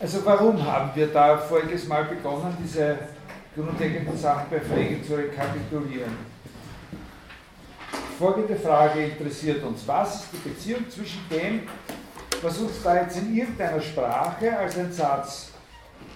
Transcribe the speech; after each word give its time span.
Also 0.00 0.24
warum 0.24 0.64
haben 0.64 0.92
wir 0.94 1.08
da 1.08 1.36
voriges 1.36 1.86
Mal 1.86 2.04
begonnen, 2.04 2.56
diese 2.64 2.98
grundlegenden 3.54 4.16
Frege 4.16 5.02
zu 5.02 5.14
rekapitulieren? 5.14 6.16
Folgende 8.18 8.56
Frage 8.56 9.04
interessiert 9.04 9.62
uns. 9.62 9.86
Was 9.86 10.14
ist 10.14 10.28
die 10.32 10.48
Beziehung 10.48 10.88
zwischen 10.88 11.20
dem, 11.30 11.68
was 12.40 12.56
uns 12.56 12.82
da 12.82 13.02
jetzt 13.02 13.18
in 13.18 13.36
irgendeiner 13.36 13.82
Sprache 13.82 14.58
als 14.58 14.78
ein 14.78 14.90
Satz 14.90 15.50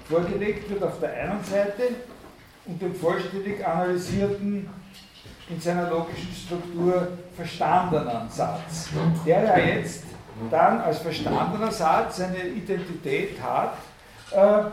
vorgelegt 0.08 0.70
wird 0.70 0.82
auf 0.82 0.98
der 1.00 1.12
einen 1.12 1.44
Seite 1.44 1.90
und 2.64 2.80
dem 2.80 2.94
vollständig 2.94 3.66
analysierten, 3.66 4.66
in 5.50 5.60
seiner 5.60 5.90
logischen 5.90 6.32
Struktur 6.32 7.08
verstandenen 7.36 8.30
Satz, 8.30 8.88
der 9.26 9.44
ja 9.44 9.58
jetzt 9.58 10.04
dann 10.50 10.80
als 10.80 10.98
verstandener 10.98 11.70
Satz 11.70 12.20
eine 12.20 12.48
Identität 12.48 13.40
hat, 13.42 13.74
äh, 14.32 14.64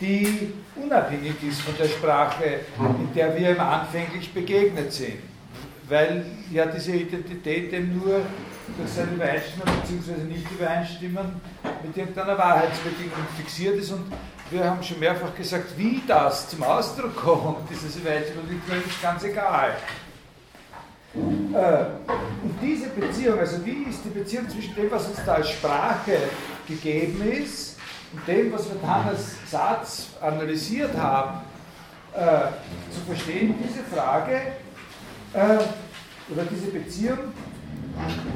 die 0.00 0.52
unabhängig 0.76 1.42
ist 1.42 1.62
von 1.62 1.74
der 1.78 1.86
Sprache, 1.86 2.60
in 2.78 3.14
der 3.14 3.38
wir 3.38 3.52
ihm 3.52 3.60
anfänglich 3.60 4.32
begegnet 4.32 4.92
sind. 4.92 5.18
Weil 5.88 6.26
ja 6.50 6.66
diese 6.66 6.92
Identität 6.92 7.72
eben 7.72 7.98
nur 7.98 8.20
durch 8.76 8.90
sein 8.90 9.14
Übereinstimmen 9.14 9.66
bzw. 9.80 10.24
Nicht-Übereinstimmen 10.24 11.40
mit 11.82 11.96
irgendeiner 11.96 12.36
Wahrheitsbedingung 12.36 13.26
fixiert 13.36 13.76
ist. 13.76 13.92
Und 13.92 14.12
wir 14.50 14.64
haben 14.64 14.82
schon 14.82 14.98
mehrfach 14.98 15.34
gesagt, 15.34 15.76
wie 15.76 16.02
das 16.06 16.48
zum 16.48 16.62
Ausdruck 16.62 17.16
kommt, 17.16 17.70
dieses 17.70 17.96
Übereinstimmen, 17.96 18.62
ist 18.86 19.02
ganz 19.02 19.24
egal. 19.24 19.76
Äh, 21.52 21.84
und 22.42 22.54
diese 22.62 22.88
Beziehung, 22.88 23.38
also 23.38 23.64
wie 23.64 23.86
ist 23.88 24.00
die 24.04 24.10
Beziehung 24.10 24.48
zwischen 24.48 24.74
dem, 24.74 24.90
was 24.90 25.08
uns 25.08 25.18
da 25.24 25.34
als 25.34 25.50
Sprache 25.50 26.18
gegeben 26.68 27.22
ist, 27.32 27.76
und 28.12 28.26
dem, 28.28 28.52
was 28.52 28.68
wir 28.68 28.76
dann 28.80 29.08
als 29.08 29.36
Satz 29.50 30.08
analysiert 30.20 30.96
haben, 30.96 31.40
äh, 32.14 32.48
zu 32.92 33.00
verstehen, 33.06 33.54
diese 33.62 33.82
Frage 33.84 34.40
äh, 35.32 35.38
oder 36.32 36.44
diese 36.50 36.68
Beziehung 36.70 37.18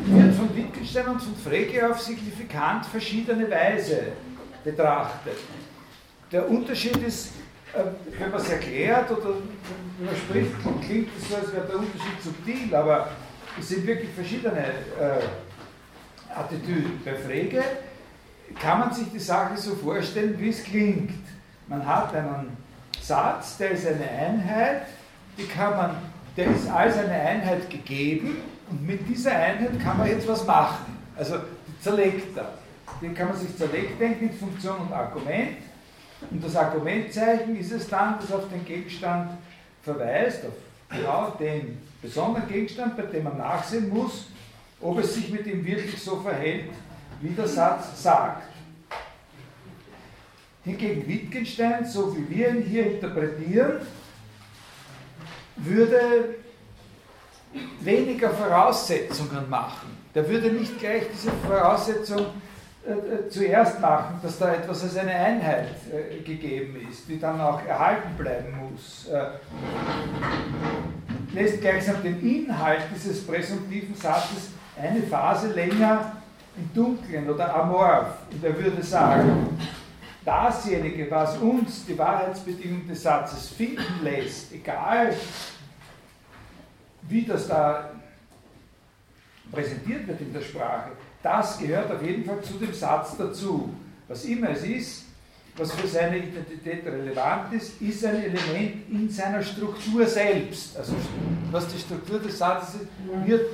wird 0.07 0.35
von 0.35 0.57
Wittgenstein 0.57 1.07
und 1.09 1.23
von 1.23 1.37
Frege 1.37 1.91
auf 1.91 2.01
signifikant 2.01 2.87
verschiedene 2.87 3.51
Weise 3.51 4.13
betrachtet. 4.65 5.37
Der 6.33 6.49
Unterschied 6.49 6.97
ist, 6.97 7.33
wenn 8.19 8.31
man 8.31 8.41
es 8.41 8.51
erklärt 8.51 9.11
oder 9.11 9.35
wenn 9.99 10.07
man 10.07 10.17
spricht, 10.17 10.53
klingt 10.85 11.09
es 11.17 11.29
so, 11.29 11.37
als 11.37 11.53
wäre 11.53 11.67
der 11.67 11.77
Unterschied 11.77 12.23
subtil, 12.23 12.75
aber 12.75 13.11
es 13.59 13.69
sind 13.69 13.87
wirklich 13.87 14.11
verschiedene 14.11 14.59
äh, 14.59 16.35
Attitüden. 16.35 17.01
Bei 17.05 17.15
Frege 17.15 17.63
kann 18.61 18.81
man 18.81 18.93
sich 18.93 19.11
die 19.13 19.19
Sache 19.19 19.57
so 19.57 19.75
vorstellen, 19.75 20.35
wie 20.39 20.51
es 20.51 20.63
klingt. 20.65 21.13
Man 21.67 21.87
hat 21.87 22.15
einen 22.15 22.57
Satz, 23.01 23.57
der 23.59 23.73
ist 23.73 23.87
eine 23.87 24.09
Einheit, 24.09 24.83
die 25.39 25.47
kann 25.47 25.77
man, 25.77 25.97
der 26.37 26.47
ist 26.47 26.69
als 26.69 26.97
eine 26.97 27.13
Einheit 27.13 27.71
gegeben 27.71 28.39
und 28.71 28.87
mit 28.87 29.09
dieser 29.09 29.33
Einheit 29.33 29.81
kann 29.83 29.99
man 29.99 30.09
jetzt 30.09 30.27
was 30.27 30.45
machen. 30.47 30.99
Also 31.17 31.37
die 31.39 31.81
zerlegt 31.81 32.37
er. 32.37 32.53
Den 33.01 33.15
kann 33.15 33.29
man 33.29 33.37
sich 33.37 33.57
zerlegt 33.57 34.01
denken 34.01 34.29
in 34.29 34.33
Funktion 34.33 34.77
und 34.79 34.93
Argument. 34.93 35.57
Und 36.31 36.45
das 36.45 36.57
Argumentzeichen 36.57 37.57
ist 37.57 37.73
es 37.73 37.89
dann, 37.89 38.19
das 38.21 38.33
auf 38.33 38.49
den 38.49 38.65
Gegenstand 38.65 39.31
verweist, 39.83 40.45
auf 40.45 40.53
genau 40.91 41.31
den 41.39 41.79
besonderen 42.03 42.49
Gegenstand, 42.49 42.97
bei 42.97 43.05
dem 43.05 43.25
man 43.25 43.39
nachsehen 43.39 43.89
muss, 43.89 44.27
ob 44.81 44.99
es 44.99 45.15
sich 45.15 45.31
mit 45.31 45.47
ihm 45.47 45.65
wirklich 45.65 46.01
so 46.03 46.21
verhält, 46.21 46.71
wie 47.21 47.31
der 47.31 47.47
Satz 47.47 48.03
sagt. 48.03 48.49
Hingegen 50.65 51.07
Wittgenstein, 51.07 51.87
so 51.87 52.15
wie 52.17 52.29
wir 52.29 52.51
ihn 52.51 52.63
hier 52.63 52.93
interpretieren, 52.93 53.81
würde 55.57 56.37
weniger 57.81 58.31
Voraussetzungen 58.31 59.49
machen. 59.49 59.97
Der 60.15 60.29
würde 60.29 60.51
nicht 60.51 60.79
gleich 60.79 61.05
diese 61.13 61.31
Voraussetzung 61.47 62.27
zuerst 63.29 63.81
machen, 63.81 64.21
dass 64.23 64.39
da 64.39 64.55
etwas 64.55 64.83
als 64.83 64.97
eine 64.97 65.15
Einheit 65.15 65.69
äh, 65.93 66.21
gegeben 66.23 66.77
ist, 66.91 67.09
die 67.09 67.19
dann 67.19 67.41
auch 67.41 67.65
erhalten 67.65 68.15
bleiben 68.17 68.55
muss. 68.71 69.09
Äh, 69.09 69.27
lässt 71.33 71.61
gleichsam 71.61 72.03
den 72.03 72.21
Inhalt 72.21 72.83
dieses 72.95 73.27
präsumptiven 73.27 73.95
Satzes 73.95 74.51
eine 74.81 75.03
Phase 75.03 75.53
länger 75.53 76.17
im 76.57 76.73
Dunkeln 76.75 77.29
oder 77.29 77.55
amorph. 77.55 78.15
Und 78.33 78.45
er 78.45 78.57
würde 78.57 78.83
sagen, 78.83 79.59
dasjenige, 80.25 81.11
was 81.11 81.39
uns 81.39 81.87
die 81.87 81.97
Wahrheitsbedingungen 81.97 82.89
des 82.89 83.03
Satzes 83.03 83.49
finden 83.49 84.03
lässt, 84.03 84.53
egal 84.53 85.15
wie 87.03 87.25
das 87.25 87.49
da 87.49 87.91
präsentiert 89.51 90.07
wird 90.07 90.21
in 90.21 90.33
der 90.33 90.41
Sprache, 90.41 90.91
das 91.23 91.59
gehört 91.59 91.91
auf 91.93 92.03
jeden 92.03 92.25
Fall 92.25 92.41
zu 92.43 92.55
dem 92.55 92.73
Satz 92.73 93.17
dazu. 93.17 93.71
Was 94.09 94.25
immer 94.25 94.51
es 94.51 94.65
ist, 94.65 95.05
was 95.57 95.73
für 95.73 95.87
seine 95.87 96.19
Identität 96.19 96.87
relevant 96.87 97.53
ist, 97.53 97.81
ist 97.83 98.05
ein 98.05 98.17
Element 98.17 98.89
in 98.91 99.11
seiner 99.11 99.43
Struktur 99.43 100.07
selbst. 100.07 100.77
Also 100.77 100.95
was 101.51 101.69
die 101.69 101.79
Struktur 101.79 102.19
des 102.19 102.39
Satzes 102.39 102.77
ist, 102.77 103.27
wird 103.27 103.47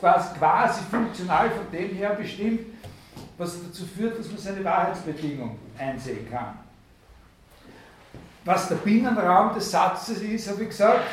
quasi 0.00 0.80
funktional 0.90 1.50
von 1.50 1.70
dem 1.72 1.96
her 1.96 2.10
bestimmt, 2.10 2.60
was 3.36 3.56
dazu 3.62 3.84
führt, 3.86 4.18
dass 4.18 4.28
man 4.28 4.38
seine 4.38 4.64
Wahrheitsbedingung 4.64 5.58
einsehen 5.78 6.28
kann. 6.30 6.58
Was 8.44 8.68
der 8.68 8.76
Binnenraum 8.76 9.54
des 9.54 9.70
Satzes 9.70 10.20
ist, 10.20 10.48
habe 10.48 10.62
ich 10.62 10.68
gesagt, 10.70 11.04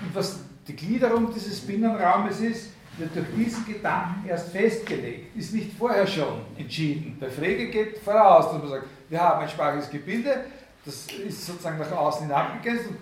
und 0.00 0.14
was 0.14 0.38
die 0.66 0.76
Gliederung 0.76 1.32
dieses 1.32 1.60
Binnenraumes 1.60 2.40
ist, 2.40 2.70
wird 2.96 3.14
durch 3.14 3.26
diesen 3.36 3.66
Gedanken 3.66 4.28
erst 4.28 4.50
festgelegt, 4.50 5.36
ist 5.36 5.52
nicht 5.52 5.76
vorher 5.76 6.06
schon 6.06 6.42
entschieden. 6.56 7.16
Bei 7.18 7.28
Frege 7.28 7.68
geht 7.68 7.98
voraus, 7.98 8.52
dass 8.52 8.60
man 8.60 8.68
sagt, 8.68 8.86
wir 9.08 9.20
haben 9.20 9.42
ein 9.42 9.48
sprachliches 9.48 9.90
Gebilde, 9.90 10.44
das 10.84 11.06
ist 11.06 11.46
sozusagen 11.46 11.78
nach 11.78 11.90
außen 11.90 12.26
hin 12.26 12.32
abgegrenzt 12.32 12.88
und 12.88 12.96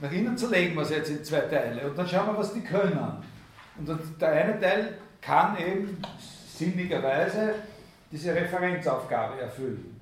nach 0.00 0.12
innen 0.12 0.36
zerlegen 0.36 0.74
wir 0.74 0.82
es 0.82 0.90
jetzt 0.90 1.10
in 1.10 1.24
zwei 1.24 1.40
Teile 1.40 1.88
und 1.88 1.96
dann 1.96 2.08
schauen 2.08 2.26
wir, 2.26 2.38
was 2.38 2.52
die 2.52 2.62
können. 2.62 2.98
Und 3.78 3.88
der 4.20 4.28
eine 4.28 4.60
Teil 4.60 4.98
kann 5.20 5.56
eben 5.58 6.02
sinnigerweise 6.56 7.54
diese 8.10 8.34
Referenzaufgabe 8.34 9.40
erfüllen. 9.40 10.00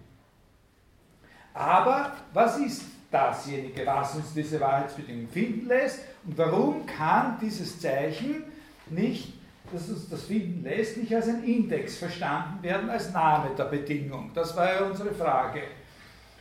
Aber 1.55 2.13
was 2.33 2.59
ist 2.59 2.85
dasjenige, 3.11 3.85
was 3.87 4.15
uns 4.17 4.33
diese 4.35 4.61
Wahrheitsbedingung 4.61 5.29
finden 5.29 5.67
lässt 5.67 6.01
und 6.25 6.37
warum 6.39 6.87
kann 6.87 7.39
dieses 7.41 7.81
Zeichen 7.81 8.45
nicht, 8.91 9.35
dass 9.73 9.89
uns 9.89 10.09
das 10.09 10.25
finden 10.25 10.63
lässt, 10.63 10.97
nicht 10.97 11.15
als 11.15 11.29
ein 11.29 11.45
Index 11.45 11.99
verstanden 11.99 12.63
werden, 12.63 12.89
als 12.89 13.13
Name 13.13 13.51
der 13.57 13.65
Bedingung. 13.65 14.31
Das 14.35 14.57
war 14.57 14.73
ja 14.73 14.85
unsere 14.85 15.13
Frage. 15.15 15.63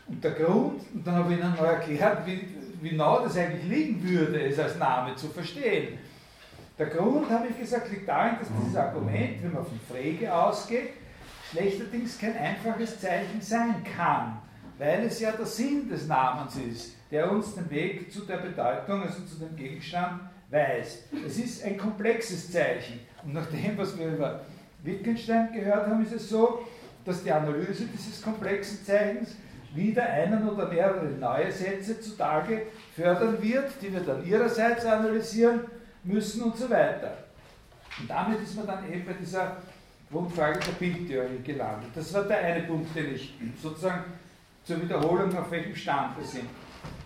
Und 0.07 0.23
der 0.23 0.31
Grund, 0.31 0.81
und 0.93 1.05
dann 1.05 1.15
habe 1.15 1.33
ich 1.33 1.39
Ihnen 1.39 1.51
noch 1.51 1.63
erklärt, 1.63 2.25
wie, 2.25 2.47
wie 2.81 2.95
nah 2.95 3.21
das 3.21 3.37
eigentlich 3.37 3.65
liegen 3.69 4.03
würde, 4.03 4.41
es 4.41 4.57
als 4.57 4.77
Name 4.77 5.15
zu 5.15 5.27
verstehen. 5.27 5.97
Der 6.79 6.87
Grund, 6.87 7.29
habe 7.29 7.47
ich 7.49 7.59
gesagt, 7.59 7.91
liegt 7.91 8.07
darin, 8.07 8.35
dass 8.39 8.49
dieses 8.61 8.77
Argument, 8.77 9.43
wenn 9.43 9.53
man 9.53 9.65
von 9.65 9.79
Frege 9.89 10.33
ausgeht, 10.33 10.91
schlechterdings 11.51 12.17
kein 12.19 12.37
einfaches 12.37 12.99
Zeichen 12.99 13.41
sein 13.41 13.83
kann, 13.83 14.37
weil 14.77 15.05
es 15.05 15.19
ja 15.19 15.31
der 15.31 15.45
Sinn 15.45 15.89
des 15.89 16.07
Namens 16.07 16.55
ist, 16.55 16.95
der 17.09 17.31
uns 17.31 17.55
den 17.55 17.69
Weg 17.69 18.11
zu 18.11 18.21
der 18.21 18.37
Bedeutung, 18.37 19.01
also 19.01 19.23
zu 19.23 19.39
dem 19.39 19.55
Gegenstand, 19.55 20.21
weiß. 20.49 21.03
Es 21.25 21.37
ist 21.37 21.63
ein 21.63 21.77
komplexes 21.77 22.51
Zeichen. 22.51 22.99
Und 23.23 23.33
nach 23.33 23.47
dem, 23.47 23.77
was 23.77 23.97
wir 23.97 24.07
über 24.07 24.41
Wittgenstein 24.83 25.51
gehört 25.53 25.87
haben, 25.87 26.03
ist 26.03 26.13
es 26.13 26.29
so, 26.29 26.65
dass 27.03 27.23
die 27.23 27.31
Analyse 27.31 27.85
dieses 27.85 28.21
komplexen 28.21 28.83
Zeichens 28.85 29.35
wieder 29.73 30.03
einen 30.03 30.47
oder 30.47 30.67
mehrere 30.67 31.05
neue 31.05 31.51
Sätze 31.51 31.99
zutage 31.99 32.63
fördern 32.95 33.41
wird, 33.41 33.71
die 33.81 33.93
wir 33.93 33.99
dann 34.01 34.25
ihrerseits 34.25 34.85
analysieren 34.85 35.61
müssen 36.03 36.43
und 36.43 36.57
so 36.57 36.69
weiter. 36.69 37.17
Und 37.99 38.09
damit 38.09 38.41
ist 38.41 38.55
man 38.55 38.67
dann 38.67 38.91
eben 38.91 39.05
bei 39.05 39.13
dieser 39.13 39.57
Grundfrage 40.11 40.59
der 40.59 40.71
Bildtheorie 40.73 41.41
gelandet. 41.43 41.89
Das 41.93 42.13
war 42.13 42.23
der 42.23 42.37
eine 42.37 42.63
Punkt, 42.63 42.95
den 42.95 43.15
ich 43.15 43.33
sozusagen 43.61 44.05
zur 44.63 44.81
Wiederholung 44.81 45.35
auf 45.37 45.51
welchem 45.51 45.75
Stand 45.75 46.17
wir 46.17 46.25
sind. 46.25 46.47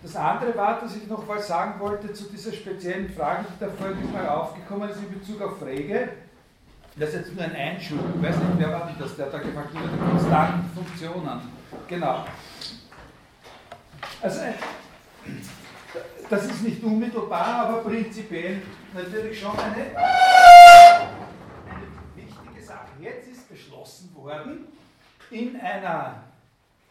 Das 0.03 0.15
andere 0.15 0.55
war, 0.55 0.81
dass 0.81 0.95
ich 0.95 1.07
noch 1.07 1.27
was 1.27 1.47
sagen 1.47 1.79
wollte 1.79 2.11
zu 2.11 2.23
dieser 2.29 2.51
speziellen 2.51 3.13
Frage, 3.13 3.45
die 3.49 3.59
da 3.59 3.69
vorhin 3.69 4.11
mal 4.11 4.27
aufgekommen 4.27 4.89
ist 4.89 4.97
in 4.97 5.19
Bezug 5.19 5.41
auf 5.41 5.59
Frege. 5.59 6.09
Das 6.95 7.09
ist 7.09 7.15
jetzt 7.15 7.35
nur 7.35 7.43
ein 7.43 7.55
Einschub. 7.55 7.99
Ich 8.15 8.21
weiß 8.21 8.35
nicht, 8.35 8.57
wer 8.57 8.71
war 8.71 8.87
denn 8.87 8.95
das, 8.99 9.15
der 9.15 9.27
da 9.27 9.37
gefragt 9.37 9.75
hat, 9.75 9.83
die 9.83 10.09
konstanten 10.09 10.69
Funktionen. 10.75 11.41
Genau. 11.87 12.25
Also, 14.21 14.41
das 16.29 16.45
ist 16.45 16.63
nicht 16.63 16.83
unmittelbar, 16.83 17.67
aber 17.67 17.77
prinzipiell 17.89 18.61
natürlich 18.93 19.39
schon 19.39 19.57
eine, 19.57 19.97
eine 19.97 21.07
wichtige 22.15 22.65
Sache. 22.65 22.87
Jetzt 22.99 23.27
ist 23.29 23.47
beschlossen 23.49 24.13
worden, 24.15 24.67
in 25.29 25.59
einer 25.61 26.23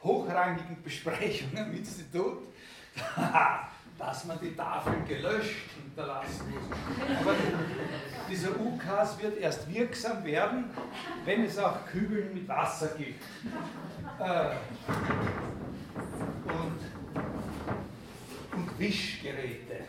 hochrangigen 0.02 0.82
Besprechungen 0.82 1.66
im 1.66 1.76
Institut, 1.76 2.38
dass 3.98 4.24
man 4.24 4.38
die 4.40 4.54
Tafeln 4.56 5.06
gelöscht 5.06 5.70
hinterlassen 5.82 6.50
muss. 6.50 7.20
Aber 7.20 7.34
dieser 8.30 8.58
UKAS 8.58 9.20
wird 9.20 9.38
erst 9.38 9.72
wirksam 9.72 10.24
werden, 10.24 10.70
wenn 11.24 11.44
es 11.44 11.58
auch 11.58 11.84
Kübeln 11.86 12.34
mit 12.34 12.48
Wasser 12.48 12.88
gibt. 12.96 13.22
Äh, 14.18 14.56
und, 16.46 16.80
und 18.58 18.78
Wischgeräte 18.78 19.84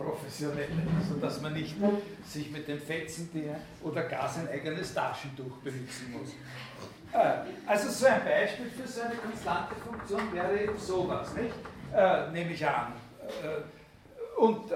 professionell, 0.00 0.68
sodass 1.08 1.40
man 1.42 1.52
nicht 1.52 1.76
sich 2.26 2.50
mit 2.50 2.66
dem 2.66 2.80
Fetzen 2.80 3.28
oder 3.82 4.04
gar 4.04 4.28
sein 4.28 4.48
eigenes 4.48 4.94
Taschentuch 4.94 5.58
benutzen 5.58 6.12
muss. 6.12 6.30
Äh, 7.12 7.32
also 7.66 7.88
so 7.88 8.06
ein 8.06 8.24
Beispiel 8.24 8.70
für 8.70 8.86
so 8.86 9.02
eine 9.02 9.14
konstante 9.14 9.74
Funktion 9.74 10.32
wäre 10.32 10.62
eben 10.62 10.78
sowas, 10.78 11.34
nicht? 11.34 11.54
Äh, 11.94 12.30
nehme 12.30 12.52
ich 12.52 12.66
an. 12.66 12.92
Äh, 13.42 14.40
und 14.40 14.70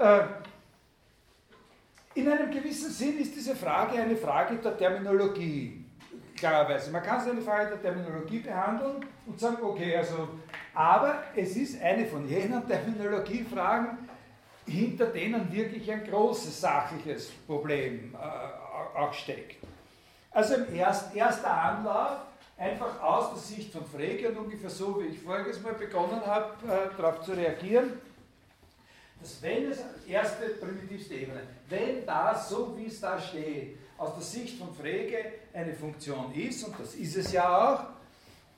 in 2.13 2.29
einem 2.29 2.51
gewissen 2.51 2.91
Sinn 2.91 3.19
ist 3.19 3.35
diese 3.35 3.55
Frage 3.55 3.99
eine 3.99 4.15
Frage 4.15 4.55
der 4.57 4.77
Terminologie, 4.77 5.85
klarerweise. 6.37 6.91
Man 6.91 7.01
kann 7.01 7.19
es 7.19 7.27
eine 7.27 7.41
Frage 7.41 7.71
der 7.71 7.81
Terminologie 7.81 8.39
behandeln 8.39 9.05
und 9.25 9.39
sagen, 9.39 9.57
okay, 9.63 9.97
also, 9.97 10.29
aber 10.75 11.23
es 11.35 11.55
ist 11.55 11.81
eine 11.81 12.05
von 12.05 12.27
jenen 12.29 12.67
Terminologiefragen, 12.67 13.97
hinter 14.67 15.07
denen 15.07 15.51
wirklich 15.51 15.91
ein 15.91 16.03
großes 16.03 16.61
sachliches 16.61 17.31
Problem 17.31 18.13
äh, 18.13 18.97
auch 18.97 19.13
steckt. 19.13 19.57
Also 20.35 20.55
im 20.55 20.75
erst, 20.75 21.15
erster 21.15 21.49
Anlauf, 21.49 22.17
einfach 22.57 23.01
aus 23.01 23.29
der 23.29 23.39
Sicht 23.39 23.71
von 23.71 23.85
Frege 23.85 24.27
und 24.27 24.37
ungefähr 24.37 24.69
so, 24.69 25.01
wie 25.01 25.05
ich 25.05 25.21
voriges 25.21 25.61
Mal 25.61 25.75
begonnen 25.75 26.25
habe, 26.25 26.55
äh, 26.67 27.01
darauf 27.01 27.21
zu 27.21 27.31
reagieren, 27.31 27.93
dass 29.21 29.41
wenn 29.41 29.71
es, 29.71 29.79
erste 30.05 30.49
primitivste 30.49 31.13
Ebene, 31.13 31.39
wenn 31.69 32.05
das, 32.05 32.49
so 32.49 32.77
wie 32.77 32.87
es 32.87 32.99
da 32.99 33.17
steht, 33.17 33.77
aus 33.97 34.13
der 34.13 34.23
Sicht 34.23 34.59
von 34.59 34.75
Frege 34.75 35.19
eine 35.53 35.73
Funktion 35.73 36.33
ist, 36.33 36.65
und 36.65 36.77
das 36.81 36.95
ist 36.95 37.15
es 37.15 37.31
ja 37.31 37.73
auch, 37.73 37.83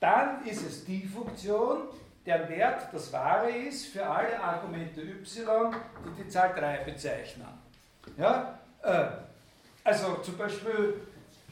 dann 0.00 0.44
ist 0.48 0.66
es 0.66 0.84
die 0.84 1.06
Funktion, 1.06 1.82
der 2.26 2.48
Wert 2.48 2.92
das 2.92 3.12
Wahre 3.12 3.50
ist 3.50 3.86
für 3.86 4.04
alle 4.04 4.42
Argumente 4.42 5.00
y, 5.00 5.24
die 5.24 6.24
die 6.24 6.28
Zahl 6.28 6.52
3 6.54 6.78
bezeichnen. 6.78 7.46
Ja? 8.16 8.58
Äh, 8.82 9.06
also 9.84 10.16
zum 10.24 10.36
Beispiel 10.36 10.94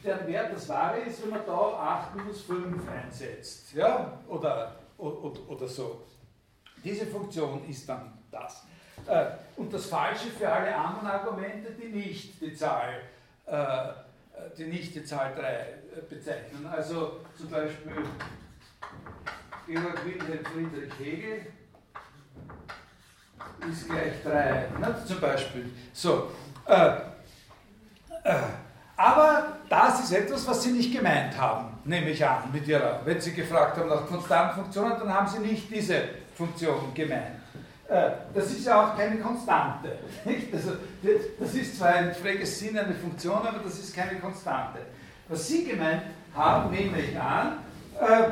der 0.03 0.27
Wert 0.27 0.53
das 0.53 0.69
Wahre 0.69 0.99
ist, 0.99 1.23
wenn 1.23 1.31
man 1.31 1.45
da 1.45 1.53
8 1.53 2.15
minus 2.15 2.41
5 2.41 2.83
einsetzt. 2.89 3.73
Ja? 3.73 4.19
Oder, 4.27 4.75
oder, 4.97 5.49
oder 5.49 5.67
so. 5.67 6.03
Diese 6.83 7.05
Funktion 7.07 7.67
ist 7.67 7.87
dann 7.89 8.13
das. 8.31 8.65
Äh, 9.07 9.25
und 9.55 9.73
das 9.73 9.87
Falsche 9.87 10.27
für 10.29 10.49
alle 10.49 10.75
anderen 10.75 11.07
Argumente, 11.07 11.71
die 11.71 11.87
nicht 11.87 12.41
die 12.41 12.53
Zahl, 12.55 13.01
äh, 13.45 13.89
die 14.57 14.65
nicht 14.65 14.93
die 14.95 15.03
Zahl 15.03 15.33
3 15.35 16.01
bezeichnen. 16.09 16.67
Also 16.67 17.21
zum 17.35 17.49
Beispiel 17.49 18.05
Georg 19.65 20.05
Wilhelm 20.05 20.45
Friedrich 20.45 20.93
Hegel 20.99 21.47
ist 23.69 23.89
gleich 23.89 24.23
3, 24.23 24.69
ne, 24.79 25.03
zum 25.05 25.19
Beispiel. 25.19 25.71
So, 25.93 26.31
äh, 26.65 26.97
äh, 28.23 28.35
aber 28.97 29.57
das 29.69 30.03
ist 30.03 30.11
etwas, 30.11 30.47
was 30.47 30.63
Sie 30.63 30.71
nicht 30.71 30.91
gemeint 30.91 31.37
haben, 31.37 31.67
nehme 31.85 32.09
ich 32.09 32.25
an, 32.25 32.43
mit 32.51 32.67
Ihrer, 32.67 33.01
wenn 33.05 33.21
Sie 33.21 33.31
gefragt 33.31 33.77
haben 33.77 33.89
nach 33.89 34.07
konstanten 34.07 34.55
Funktionen, 34.55 34.95
dann 34.99 35.13
haben 35.13 35.27
Sie 35.27 35.39
nicht 35.39 35.69
diese 35.69 36.01
Funktion 36.35 36.93
gemeint. 36.95 37.37
Äh, 37.87 38.09
das 38.33 38.51
ist 38.51 38.65
ja 38.65 38.81
auch 38.83 38.97
keine 38.97 39.17
Konstante. 39.17 39.99
Also, 40.51 40.71
das 41.39 41.53
ist 41.53 41.77
zwar 41.77 41.89
ein 41.89 42.13
freges 42.15 42.57
Sinn 42.59 42.77
eine 42.77 42.95
Funktion, 42.95 43.37
aber 43.37 43.59
das 43.63 43.77
ist 43.77 43.95
keine 43.95 44.19
Konstante. 44.19 44.79
Was 45.29 45.47
Sie 45.47 45.65
gemeint 45.65 46.01
haben, 46.35 46.71
nehme 46.71 46.99
ich 46.99 47.19
an, 47.19 47.59
äh, 47.99 48.23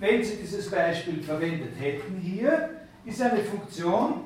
wenn 0.00 0.24
Sie 0.24 0.36
dieses 0.36 0.70
Beispiel 0.70 1.22
verwendet 1.22 1.78
hätten 1.78 2.16
hier, 2.16 2.70
ist 3.04 3.20
eine 3.20 3.44
Funktion, 3.44 4.24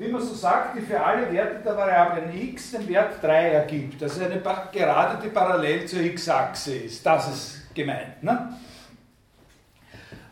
wie 0.00 0.08
man 0.08 0.22
so 0.22 0.32
sagt, 0.32 0.78
die 0.78 0.80
für 0.80 0.98
alle 0.98 1.30
Werte 1.30 1.62
der 1.62 1.76
Variablen 1.76 2.34
x 2.34 2.70
den 2.70 2.88
Wert 2.88 3.22
3 3.22 3.50
ergibt. 3.50 4.02
Also 4.02 4.24
eine 4.24 4.40
Gerade, 4.40 5.22
die 5.22 5.28
parallel 5.28 5.86
zur 5.86 6.00
x-Achse 6.00 6.74
ist. 6.74 7.04
Das 7.04 7.28
ist 7.28 7.74
gemeint. 7.74 8.22
Ne? 8.22 8.54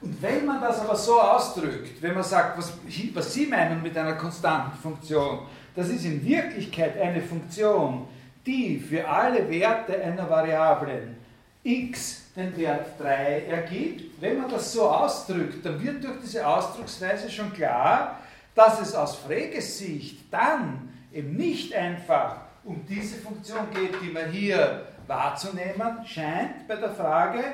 Und 0.01 0.23
wenn 0.23 0.47
man 0.47 0.63
das 0.63 0.81
aber 0.81 0.97
so 0.97 1.21
ausdrückt, 1.21 2.01
wenn 2.01 2.15
man 2.15 2.23
sagt, 2.23 2.57
was, 2.57 2.73
was 3.13 3.35
Sie 3.35 3.47
meinen 3.47 3.83
mit 3.83 3.97
einer 3.99 4.15
konstanten 4.15 4.79
Funktion, 4.79 5.41
das 5.77 5.91
ist 5.91 6.07
in 6.07 6.25
Wirklichkeit 6.25 6.99
eine 6.99 7.21
Funktion, 7.21 8.09
die 8.47 8.79
für 8.79 9.07
alle 9.07 9.51
Werte 9.51 10.03
einer 10.03 10.31
Variablen 10.31 11.19
x 11.63 12.23
den 12.35 12.57
Wert 12.57 12.99
3 12.99 13.45
ergibt. 13.51 14.19
Wenn 14.23 14.41
man 14.41 14.51
das 14.51 14.73
so 14.73 14.89
ausdrückt, 14.89 15.67
dann 15.67 15.83
wird 15.83 16.03
durch 16.03 16.21
diese 16.23 16.47
Ausdrucksweise 16.47 17.29
schon 17.29 17.53
klar, 17.53 18.19
dass 18.59 18.81
es 18.81 18.93
aus 18.93 19.15
Freges 19.15 19.79
Sicht 19.79 20.33
dann 20.33 20.93
eben 21.13 21.37
nicht 21.37 21.73
einfach 21.73 22.39
um 22.65 22.85
diese 22.89 23.17
Funktion 23.19 23.69
geht, 23.73 23.95
die 24.03 24.11
man 24.11 24.33
hier 24.33 24.85
wahrzunehmen 25.07 26.05
scheint 26.05 26.67
bei 26.67 26.75
der 26.75 26.93
Frage, 26.93 27.45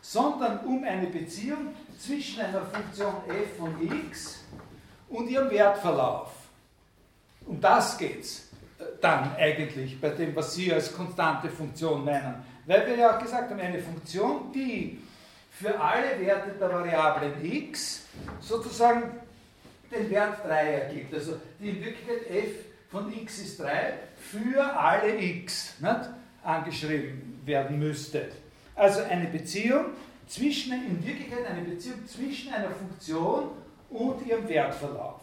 sondern 0.00 0.60
um 0.60 0.82
eine 0.82 1.08
Beziehung 1.08 1.74
zwischen 1.98 2.40
einer 2.40 2.62
Funktion 2.62 3.12
f 3.28 3.58
von 3.58 3.74
x 4.08 4.44
und 5.10 5.28
ihrem 5.28 5.50
Wertverlauf. 5.50 6.30
Um 7.44 7.60
das 7.60 7.98
geht 7.98 8.22
es 8.22 8.48
äh, 8.78 8.84
dann 9.02 9.36
eigentlich 9.36 10.00
bei 10.00 10.08
dem, 10.08 10.34
was 10.34 10.54
Sie 10.54 10.72
als 10.72 10.90
konstante 10.96 11.50
Funktion 11.50 12.02
nennen. 12.06 12.34
Weil 12.64 12.86
wir 12.86 12.96
ja 12.96 13.14
auch 13.14 13.22
gesagt 13.22 13.50
haben, 13.50 13.60
eine 13.60 13.78
Funktion, 13.78 14.50
die 14.54 15.02
für 15.50 15.78
alle 15.78 16.18
Werte 16.18 16.52
der 16.58 16.72
Variablen 16.72 17.44
x 17.44 18.06
sozusagen 18.40 19.25
den 19.90 20.10
Wert 20.10 20.44
3 20.44 20.72
ergibt. 20.72 21.14
Also 21.14 21.40
die 21.60 21.70
in 21.70 21.84
Wirklichkeit 21.84 22.30
f 22.30 22.50
von 22.90 23.12
x 23.12 23.38
ist 23.38 23.60
3 23.60 23.94
für 24.16 24.62
alle 24.62 25.18
x 25.18 25.74
nicht, 25.80 26.10
angeschrieben 26.42 27.40
werden 27.44 27.78
müsste. 27.78 28.28
Also 28.74 29.02
eine 29.02 29.26
Beziehung 29.26 29.86
zwischen, 30.26 30.72
in 30.72 31.04
Wirklichkeit 31.04 31.46
eine 31.46 31.62
Beziehung 31.62 32.06
zwischen 32.06 32.52
einer 32.52 32.70
Funktion 32.70 33.50
und 33.90 34.26
ihrem 34.26 34.48
Wertverlauf. 34.48 35.20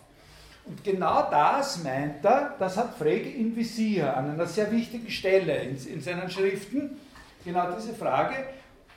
Und 0.65 0.83
genau 0.83 1.29
das 1.29 1.83
meint 1.83 2.23
er, 2.23 2.55
das 2.57 2.77
hat 2.77 2.97
Frege 2.97 3.29
im 3.29 3.55
Visier 3.55 4.15
an 4.15 4.31
einer 4.31 4.45
sehr 4.45 4.71
wichtigen 4.71 5.09
Stelle 5.09 5.57
in, 5.57 5.77
in 5.87 6.01
seinen 6.01 6.29
Schriften 6.29 6.97
genau 7.43 7.71
diese 7.75 7.93
Frage 7.93 8.35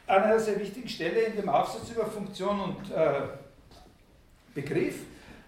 an 0.06 0.23
einer 0.23 0.38
sehr 0.38 0.58
wichtigen 0.61 0.88
Stelle 0.88 1.20
in 1.23 1.37
dem 1.37 1.49
Aufsatz 1.49 1.90
über 1.90 2.06
Funktion 2.06 2.61
und 2.61 2.90
äh, 2.92 3.23
Begriff, 4.54 5.00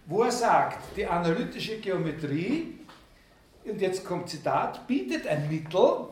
wo 0.08 0.22
er 0.22 0.32
sagt, 0.32 0.96
die 0.96 1.06
analytische 1.06 1.76
Geometrie, 1.78 2.78
und 3.64 3.78
jetzt 3.78 4.04
kommt 4.06 4.30
Zitat, 4.30 4.86
bietet 4.86 5.26
ein 5.26 5.48
Mittel, 5.50 6.08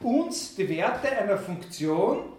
uns 0.00 0.54
die 0.56 0.66
Werte 0.70 1.12
einer 1.12 1.36
Funktion 1.36 2.32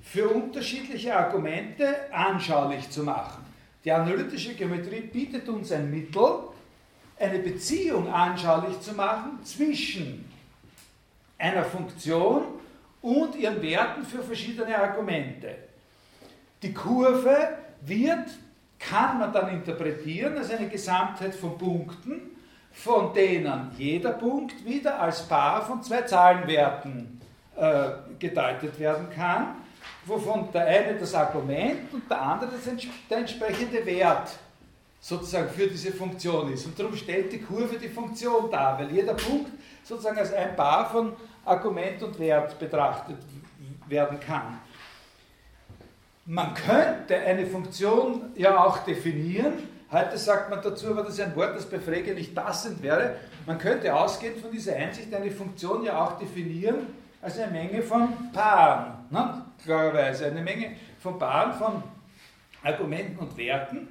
für 0.00 0.26
unterschiedliche 0.30 1.14
Argumente 1.14 2.10
anschaulich 2.10 2.88
zu 2.88 3.02
machen. 3.02 3.44
Die 3.84 3.92
analytische 3.92 4.54
Geometrie 4.54 5.02
bietet 5.02 5.46
uns 5.50 5.70
ein 5.70 5.90
Mittel, 5.90 6.44
eine 7.18 7.38
Beziehung 7.40 8.10
anschaulich 8.10 8.80
zu 8.80 8.94
machen 8.94 9.44
zwischen 9.44 10.24
einer 11.36 11.64
Funktion 11.64 12.44
und 13.02 13.36
ihren 13.36 13.60
Werten 13.60 14.04
für 14.04 14.22
verschiedene 14.22 14.78
Argumente. 14.78 15.56
Die 16.62 16.72
Kurve 16.72 17.58
wird, 17.82 18.30
kann 18.80 19.18
man 19.18 19.32
dann 19.32 19.50
interpretieren 19.50 20.38
als 20.38 20.50
eine 20.50 20.68
Gesamtheit 20.68 21.34
von 21.34 21.56
Punkten, 21.58 22.36
von 22.72 23.12
denen 23.12 23.70
jeder 23.76 24.12
Punkt 24.12 24.64
wieder 24.64 24.98
als 25.00 25.22
Paar 25.22 25.62
von 25.62 25.82
zwei 25.82 26.02
Zahlenwerten 26.02 27.20
äh, 27.56 27.90
gedeutet 28.18 28.78
werden 28.78 29.08
kann, 29.14 29.56
wovon 30.06 30.50
der 30.52 30.66
eine 30.66 30.94
das 30.94 31.14
Argument 31.14 31.92
und 31.92 32.10
der 32.10 32.20
andere 32.20 32.52
das, 32.52 32.74
der 33.08 33.18
entsprechende 33.18 33.84
Wert 33.84 34.30
sozusagen 35.00 35.48
für 35.50 35.66
diese 35.66 35.92
Funktion 35.92 36.52
ist. 36.52 36.66
Und 36.66 36.78
darum 36.78 36.96
stellt 36.96 37.32
die 37.32 37.40
Kurve 37.40 37.76
die 37.78 37.88
Funktion 37.88 38.50
dar, 38.50 38.78
weil 38.78 38.90
jeder 38.90 39.14
Punkt 39.14 39.50
sozusagen 39.82 40.18
als 40.18 40.32
ein 40.32 40.54
Paar 40.56 40.88
von 40.90 41.12
Argument 41.44 42.02
und 42.02 42.18
Wert 42.18 42.58
betrachtet 42.58 43.18
werden 43.88 44.20
kann. 44.20 44.58
Man 46.30 46.54
könnte 46.54 47.16
eine 47.16 47.44
Funktion 47.44 48.30
ja 48.36 48.64
auch 48.64 48.84
definieren. 48.84 49.54
Heute 49.90 50.16
sagt 50.16 50.48
man 50.48 50.62
dazu, 50.62 50.86
aber 50.86 51.02
das 51.02 51.14
ist 51.14 51.20
ein 51.22 51.34
Wort, 51.34 51.56
das 51.56 51.68
bei 51.68 51.80
Frege 51.80 52.14
nicht 52.14 52.36
passend 52.36 52.80
wäre. 52.84 53.16
Man 53.46 53.58
könnte 53.58 53.92
ausgehend 53.92 54.38
von 54.38 54.52
dieser 54.52 54.76
Einsicht 54.76 55.12
eine 55.12 55.32
Funktion 55.32 55.82
ja 55.82 56.00
auch 56.00 56.20
definieren 56.20 56.86
als 57.20 57.36
eine 57.36 57.50
Menge 57.50 57.82
von 57.82 58.30
Paaren. 58.32 58.92
Ne? 59.10 59.44
klarerweise, 59.64 60.26
eine 60.26 60.40
Menge 60.40 60.76
von 61.00 61.18
Paaren 61.18 61.52
von 61.54 61.82
Argumenten 62.62 63.18
und 63.18 63.36
Werten. 63.36 63.88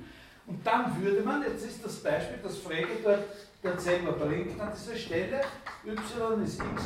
Und 0.47 0.65
dann 0.65 0.95
würde 1.03 1.21
man, 1.23 1.43
jetzt 1.43 1.65
ist 1.65 1.83
das 1.83 1.97
Beispiel, 1.97 2.39
das 2.41 2.57
Frege 2.59 2.87
dort, 3.03 3.19
dort 3.61 3.81
selber 3.81 4.13
bringt 4.13 4.57
an 4.61 4.69
dieser 4.73 4.95
Stelle, 4.95 5.41
y 5.85 6.41
ist 6.45 6.61
x 6.61 6.83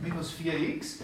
minus 0.00 0.32
4x, 0.32 1.02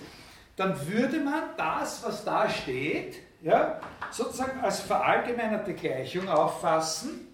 dann 0.56 0.88
würde 0.88 1.20
man 1.20 1.42
das, 1.56 2.02
was 2.02 2.24
da 2.24 2.48
steht, 2.48 3.16
ja, 3.42 3.78
sozusagen 4.10 4.60
als 4.60 4.80
verallgemeinerte 4.80 5.74
Gleichung 5.74 6.28
auffassen, 6.28 7.28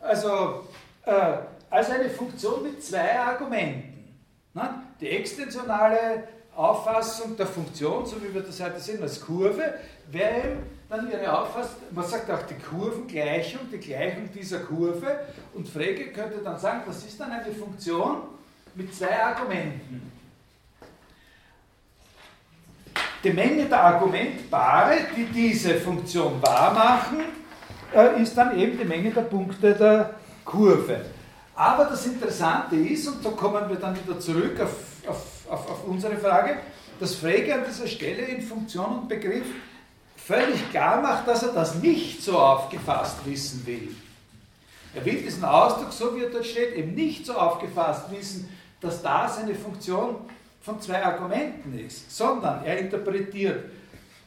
also 0.00 0.68
äh, 1.04 1.38
als 1.70 1.90
eine 1.90 2.10
Funktion 2.10 2.62
mit 2.62 2.84
zwei 2.84 3.18
Argumenten. 3.18 4.18
Ne? 4.54 4.82
Die 5.00 5.08
extensionale 5.08 6.28
Auffassung 6.54 7.36
der 7.36 7.46
Funktion, 7.46 8.04
so 8.04 8.22
wie 8.22 8.32
wir 8.32 8.42
das 8.42 8.60
heute 8.60 8.80
sehen, 8.80 9.02
als 9.02 9.20
Kurve, 9.20 9.74
wäre 10.10 10.56
dann 10.88 11.10
ihre 11.10 11.40
Auffassung, 11.40 11.80
man 11.90 12.04
sagt 12.04 12.30
auch 12.30 12.42
die 12.42 12.54
Kurvengleichung, 12.54 13.60
die 13.72 13.78
Gleichung 13.78 14.30
dieser 14.32 14.60
Kurve, 14.60 15.20
und 15.54 15.68
Frege 15.68 16.12
könnte 16.12 16.38
dann 16.38 16.58
sagen, 16.58 16.82
das 16.86 17.04
ist 17.04 17.20
dann 17.20 17.30
eine 17.30 17.52
Funktion 17.52 18.22
mit 18.74 18.94
zwei 18.94 19.22
Argumenten. 19.22 20.17
Die 23.24 23.30
Menge 23.30 23.64
der 23.64 23.82
Argumentpaare, 23.82 24.96
die 25.16 25.24
diese 25.24 25.74
Funktion 25.74 26.40
wahrmachen, 26.40 27.18
äh, 27.94 28.22
ist 28.22 28.36
dann 28.36 28.56
eben 28.56 28.78
die 28.78 28.84
Menge 28.84 29.10
der 29.10 29.22
Punkte 29.22 29.74
der 29.74 30.14
Kurve. 30.44 31.00
Aber 31.54 31.86
das 31.86 32.06
Interessante 32.06 32.76
ist, 32.76 33.08
und 33.08 33.24
da 33.24 33.30
kommen 33.30 33.68
wir 33.68 33.76
dann 33.76 33.96
wieder 33.96 34.20
zurück 34.20 34.60
auf, 34.60 35.08
auf, 35.08 35.26
auf, 35.50 35.70
auf 35.70 35.84
unsere 35.88 36.16
Frage, 36.16 36.58
dass 37.00 37.16
Frege 37.16 37.54
an 37.54 37.62
dieser 37.68 37.88
Stelle 37.88 38.22
in 38.22 38.40
Funktion 38.40 39.00
und 39.00 39.08
Begriff 39.08 39.46
völlig 40.16 40.70
klar 40.70 41.00
macht, 41.02 41.26
dass 41.26 41.42
er 41.42 41.52
das 41.52 41.74
nicht 41.76 42.22
so 42.22 42.38
aufgefasst 42.38 43.16
wissen 43.24 43.66
will. 43.66 43.94
Er 44.94 45.04
will 45.04 45.22
diesen 45.22 45.44
Ausdruck, 45.44 45.92
so 45.92 46.14
wie 46.14 46.22
er 46.22 46.30
dort 46.30 46.46
steht, 46.46 46.74
eben 46.74 46.94
nicht 46.94 47.26
so 47.26 47.34
aufgefasst 47.34 48.10
wissen, 48.10 48.48
dass 48.80 49.02
das 49.02 49.38
eine 49.38 49.54
Funktion 49.54 50.16
von 50.60 50.80
zwei 50.80 51.04
Argumenten 51.04 51.78
ist, 51.78 52.10
sondern 52.14 52.64
er 52.64 52.78
interpretiert 52.78 53.64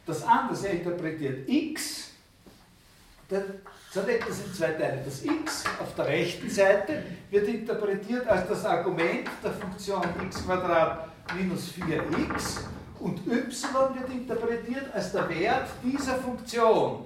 das 0.06 0.24
anders. 0.24 0.64
Er 0.64 0.74
interpretiert 0.74 1.48
x, 1.48 2.12
zerlegt 3.92 4.28
das 4.28 4.40
in 4.40 4.54
zwei 4.54 4.72
Teile. 4.72 5.02
Das 5.06 5.24
x 5.24 5.64
auf 5.80 5.96
der 5.96 6.08
rechten 6.08 6.50
Seite 6.50 7.04
wird 7.30 7.48
interpretiert 7.48 8.28
als 8.28 8.48
das 8.48 8.66
Argument 8.66 9.30
der 9.44 9.52
Funktion 9.52 10.04
x 10.26 10.44
minus 11.36 11.74
4x 11.74 12.60
und 13.00 13.20
y 13.28 13.96
wird 13.96 14.10
interpretiert 14.12 14.94
als 14.94 15.12
der 15.12 15.30
Wert 15.30 15.70
dieser 15.84 16.16
Funktion. 16.16 17.06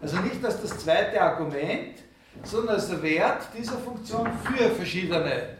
Also 0.00 0.16
nicht 0.18 0.44
als 0.44 0.60
das 0.62 0.78
zweite 0.78 1.20
Argument, 1.20 1.98
sondern 2.44 2.76
als 2.76 2.88
der 2.88 3.02
Wert 3.02 3.48
dieser 3.56 3.78
Funktion 3.78 4.28
für 4.44 4.70
verschiedene 4.70 5.56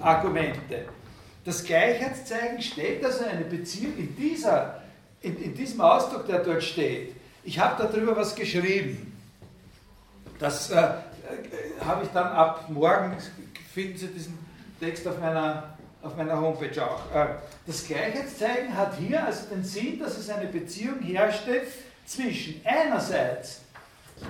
Argumente. 0.00 0.84
Das 1.48 1.64
Gleichheitszeichen 1.64 2.60
stellt 2.60 3.02
also 3.02 3.24
eine 3.24 3.42
Beziehung 3.42 3.96
in, 3.96 4.14
dieser, 4.14 4.82
in, 5.22 5.34
in 5.42 5.54
diesem 5.54 5.80
Ausdruck, 5.80 6.26
der 6.26 6.40
dort 6.40 6.62
steht. 6.62 7.16
Ich 7.42 7.58
habe 7.58 7.82
darüber 7.82 8.14
was 8.14 8.34
geschrieben. 8.34 9.18
Das 10.38 10.70
äh, 10.70 10.76
äh, 10.76 10.90
habe 11.82 12.04
ich 12.04 12.10
dann 12.10 12.26
ab 12.26 12.66
morgen, 12.68 13.16
finden 13.72 13.96
Sie 13.96 14.08
diesen 14.08 14.38
Text 14.78 15.08
auf 15.08 15.18
meiner, 15.18 15.74
auf 16.02 16.14
meiner 16.18 16.38
Homepage 16.38 16.84
auch. 16.84 17.14
Äh, 17.16 17.28
das 17.66 17.86
Gleichheitszeichen 17.86 18.76
hat 18.76 18.98
hier 18.98 19.24
also 19.24 19.46
den 19.46 19.64
Sinn, 19.64 20.00
dass 20.00 20.18
es 20.18 20.28
eine 20.28 20.48
Beziehung 20.48 21.00
herstellt 21.00 21.68
zwischen 22.04 22.60
einerseits 22.62 23.62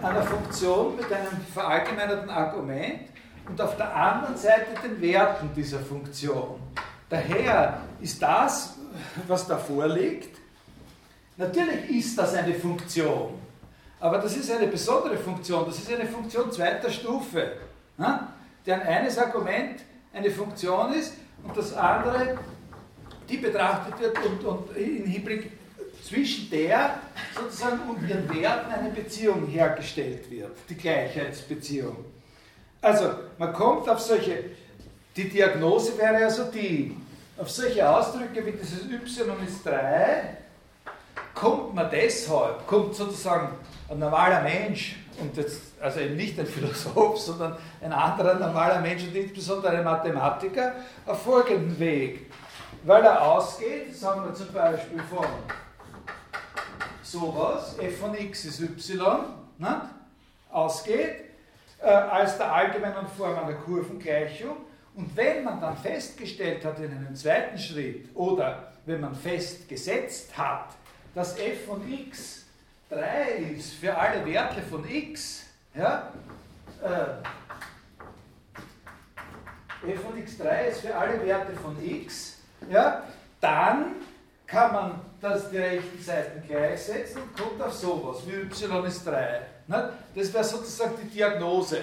einer 0.01 0.23
Funktion 0.23 0.95
mit 0.95 1.13
einem 1.13 1.45
verallgemeinerten 1.53 2.31
Argument 2.31 3.01
und 3.49 3.61
auf 3.61 3.77
der 3.77 3.93
anderen 3.93 4.37
Seite 4.37 4.67
den 4.85 5.01
Werten 5.03 5.51
dieser 5.57 5.81
Funktion. 5.81 6.61
Daher 7.09 7.81
ist 8.01 8.21
das, 8.21 8.75
was 9.27 9.47
da 9.47 9.57
vorliegt, 9.57 10.37
natürlich 11.37 11.91
ist 11.91 12.19
das 12.19 12.35
eine 12.35 12.55
Funktion, 12.55 13.35
aber 14.01 14.19
das 14.19 14.37
ist 14.37 14.51
eine 14.51 14.67
besondere 14.67 15.17
Funktion, 15.17 15.65
das 15.67 15.79
ist 15.79 15.93
eine 15.93 16.07
Funktion 16.07 16.53
zweiter 16.53 16.91
Stufe, 16.91 17.53
deren 18.67 18.83
eines 18.83 19.19
Argument 19.19 19.81
eine 20.13 20.31
Funktion 20.31 20.93
ist 20.93 21.15
und 21.43 21.57
das 21.57 21.73
andere, 21.75 22.39
die 23.29 23.39
betrachtet 23.39 23.99
wird 24.01 24.19
und, 24.25 24.45
und 24.45 24.77
im 24.77 25.05
Hinblick 25.05 25.53
zwischen 26.03 26.51
der 26.51 26.99
sozusagen 27.35 27.81
und 27.89 28.09
ihren 28.09 28.29
Werten 28.35 28.71
eine 28.71 28.91
Beziehung 28.91 29.47
hergestellt 29.47 30.31
wird, 30.31 30.57
die 30.69 30.77
Gleichheitsbeziehung. 30.77 31.97
Also 32.81 33.11
man 33.39 33.53
kommt 33.53 33.89
auf 33.89 34.01
solche 34.01 34.45
die 35.19 35.29
Diagnose 35.29 35.99
wäre 35.99 36.25
also 36.25 36.45
die, 36.45 36.97
auf 37.37 37.51
solche 37.51 37.89
Ausdrücke 37.89 38.47
wie 38.47 38.53
dieses 38.53 38.85
Y 38.85 39.45
ist 39.45 39.67
3 39.67 40.37
kommt 41.35 41.75
man 41.75 41.91
deshalb, 41.91 42.67
kommt 42.67 42.95
sozusagen 42.95 43.49
ein 43.89 43.99
normaler 43.99 44.43
Mensch, 44.43 44.97
und 45.21 45.37
jetzt, 45.37 45.61
also 45.81 45.99
eben 46.01 46.15
nicht 46.17 46.39
ein 46.39 46.47
Philosoph, 46.47 47.19
sondern 47.19 47.57
ein 47.81 47.93
anderer 47.93 48.35
normaler 48.35 48.81
Mensch 48.81 49.03
und 49.05 49.15
insbesondere 49.15 49.79
ein 49.79 49.85
Mathematiker, 49.85 50.75
auf 51.07 51.23
folgenden 51.23 51.79
Weg. 51.79 52.31
Weil 52.85 53.03
er 53.03 53.23
ausgeht, 53.23 53.97
sagen 53.97 54.25
wir 54.25 54.35
zum 54.35 54.53
Beispiel 54.53 55.01
von 55.11 55.27
sowas, 57.03 57.77
f 57.81 57.99
von 57.99 58.15
x 58.15 58.45
ist 58.45 58.61
y, 58.61 59.01
ne, 59.59 59.81
ausgeht, 60.51 61.25
äh, 61.81 61.87
als 61.87 62.37
der 62.37 62.53
allgemeinen 62.53 63.07
Form 63.17 63.37
einer 63.37 63.55
Kurvengleichung 63.55 64.57
und 64.99 65.17
wenn 65.17 65.45
man 65.45 65.61
dann 65.61 65.77
festgestellt 65.77 66.65
hat 66.65 66.81
in 66.81 66.91
einem 66.91 67.15
zweiten 67.15 67.57
Schritt 67.57 68.09
oder 68.17 68.73
wenn 68.85 69.01
man 69.01 69.15
festgesetzt 69.15 70.37
hat, 70.37 70.75
dass 71.15 71.39
f 71.39 71.67
von 71.67 71.89
x 71.89 72.47
3 72.91 73.55
ist 73.57 73.75
für 73.75 73.97
alle 73.97 74.27
Werte 74.27 74.61
von 74.63 74.85
x, 74.91 75.45
ja, 75.73 76.13
äh, 76.83 77.23
f 79.89 80.01
von 80.03 80.21
x3 80.21 80.65
ist 80.67 80.81
für 80.81 80.93
alle 80.93 81.25
Werte 81.25 81.53
von 81.53 81.77
x, 81.81 82.39
ja, 82.69 83.05
dann 83.41 83.95
kann 84.49 84.73
man 84.73 85.01
das 85.21 85.49
die 85.49 85.59
rechten 85.59 86.03
Seiten 86.03 86.45
gleichsetzen 86.45 87.23
und 87.23 87.37
kommt 87.37 87.63
auf 87.63 87.73
sowas 87.73 88.27
wie 88.27 88.33
y 88.33 88.85
ist 88.85 89.07
3. 89.07 89.43
Ne? 89.69 89.93
Das 90.17 90.35
wäre 90.35 90.43
sozusagen 90.43 90.95
die 91.01 91.09
Diagnose, 91.09 91.83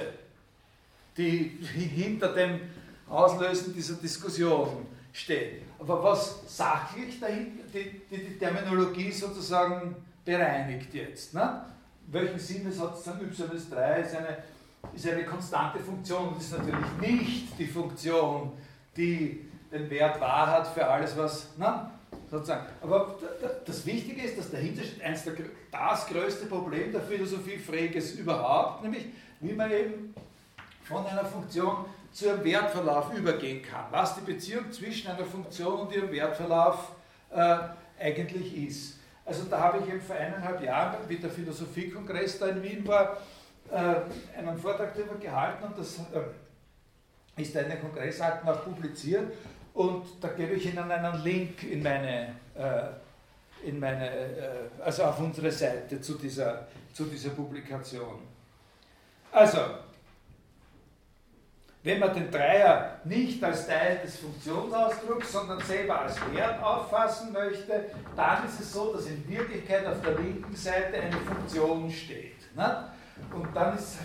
die 1.16 1.58
hinter 1.62 2.34
dem 2.34 2.60
Auslösen 3.08 3.74
dieser 3.74 3.96
Diskussion 3.96 4.88
steht. 5.14 5.62
Aber 5.80 6.04
was 6.04 6.42
sachlich 6.48 7.20
dahinter, 7.20 7.64
die, 7.74 8.02
die, 8.10 8.26
die 8.26 8.38
Terminologie 8.38 9.12
sozusagen 9.12 9.96
bereinigt 10.24 10.94
jetzt. 10.94 11.34
Ne? 11.34 11.62
Welchen 12.08 12.40
Sinn 12.40 12.68
es 12.68 12.80
hat 12.80 12.98
sozusagen 12.98 13.26
y 13.26 13.56
ist 13.56 13.72
3 13.72 14.02
ist 14.02 14.16
eine, 14.16 14.38
ist 14.94 15.08
eine 15.08 15.24
konstante 15.24 15.80
Funktion 15.80 16.30
und 16.30 16.42
ist 16.42 16.52
natürlich 16.52 16.86
nicht 17.00 17.60
die 17.60 17.68
Funktion, 17.68 18.52
die 18.98 19.48
den 19.72 19.90
Wert 19.90 20.20
wahr 20.20 20.48
hat 20.48 20.68
für 20.68 20.86
alles, 20.86 21.16
was. 21.18 21.58
Ne? 21.58 21.92
Sozusagen. 22.30 22.66
Aber 22.82 23.16
das 23.66 23.86
Wichtige 23.86 24.24
ist, 24.24 24.38
dass 24.38 24.50
dahinter 24.50 24.84
steht 24.84 25.04
eins 25.04 25.24
der, 25.24 25.34
das 25.72 26.08
größte 26.08 26.48
Problem 26.48 26.92
der 26.92 27.02
Philosophie 27.02 27.58
Freges 27.58 28.14
überhaupt, 28.14 28.84
nämlich 28.84 29.06
wie 29.42 29.54
man 29.54 29.72
eben 29.72 30.14
von 30.84 31.06
einer 31.06 31.26
Funktion 31.26 31.86
zu 32.16 32.28
ihrem 32.28 32.46
Wertverlauf 32.46 33.14
übergehen 33.14 33.62
kann, 33.62 33.88
was 33.92 34.16
die 34.16 34.22
Beziehung 34.22 34.72
zwischen 34.72 35.12
einer 35.12 35.26
Funktion 35.26 35.82
und 35.82 35.94
ihrem 35.94 36.10
Wertverlauf 36.14 36.94
äh, 37.30 37.58
eigentlich 38.00 38.56
ist. 38.56 39.00
Also 39.26 39.44
da 39.50 39.60
habe 39.60 39.80
ich 39.80 39.90
eben 39.90 40.00
vor 40.00 40.16
eineinhalb 40.16 40.64
Jahren, 40.64 40.98
wie 41.10 41.18
der 41.18 41.30
Philosophiekongress 41.30 42.40
da 42.40 42.48
in 42.48 42.64
Wien 42.64 42.88
war, 42.88 43.18
äh, 43.70 44.40
einen 44.40 44.58
Vortrag 44.58 44.96
darüber 44.96 45.16
gehalten 45.16 45.66
und 45.66 45.78
das 45.78 46.00
äh, 46.00 47.42
ist 47.42 47.54
in 47.54 47.68
den 47.68 47.82
Kongressakten 47.82 48.48
auch 48.48 48.64
publiziert 48.64 49.34
und 49.74 50.06
da 50.22 50.30
gebe 50.30 50.54
ich 50.54 50.68
Ihnen 50.68 50.90
einen 50.90 51.22
Link 51.22 51.64
in 51.64 51.84
meine, 51.84 52.36
äh, 52.56 53.68
in 53.68 53.78
meine 53.78 54.10
äh, 54.10 54.50
also 54.82 55.04
auf 55.04 55.20
unsere 55.20 55.52
Seite 55.52 56.00
zu 56.00 56.14
dieser, 56.14 56.66
zu 56.94 57.04
dieser 57.04 57.32
Publikation. 57.32 58.20
Also, 59.34 59.60
wenn 61.86 62.00
man 62.00 62.16
den 62.16 62.32
Dreier 62.32 62.98
nicht 63.04 63.42
als 63.44 63.68
Teil 63.68 64.00
des 64.04 64.18
Funktionsausdrucks, 64.18 65.32
sondern 65.32 65.62
selber 65.62 66.02
als 66.02 66.16
Wert 66.34 66.62
auffassen 66.62 67.32
möchte, 67.32 67.86
dann 68.16 68.44
ist 68.44 68.60
es 68.60 68.74
so, 68.74 68.92
dass 68.92 69.06
in 69.06 69.24
Wirklichkeit 69.30 69.86
auf 69.86 70.02
der 70.02 70.16
linken 70.16 70.56
Seite 70.56 71.00
eine 71.00 71.16
Funktion 71.16 71.92
steht. 71.92 72.56
Ne? 72.56 72.90
Und 73.32 73.56
dann 73.56 73.78
ist, 73.78 74.00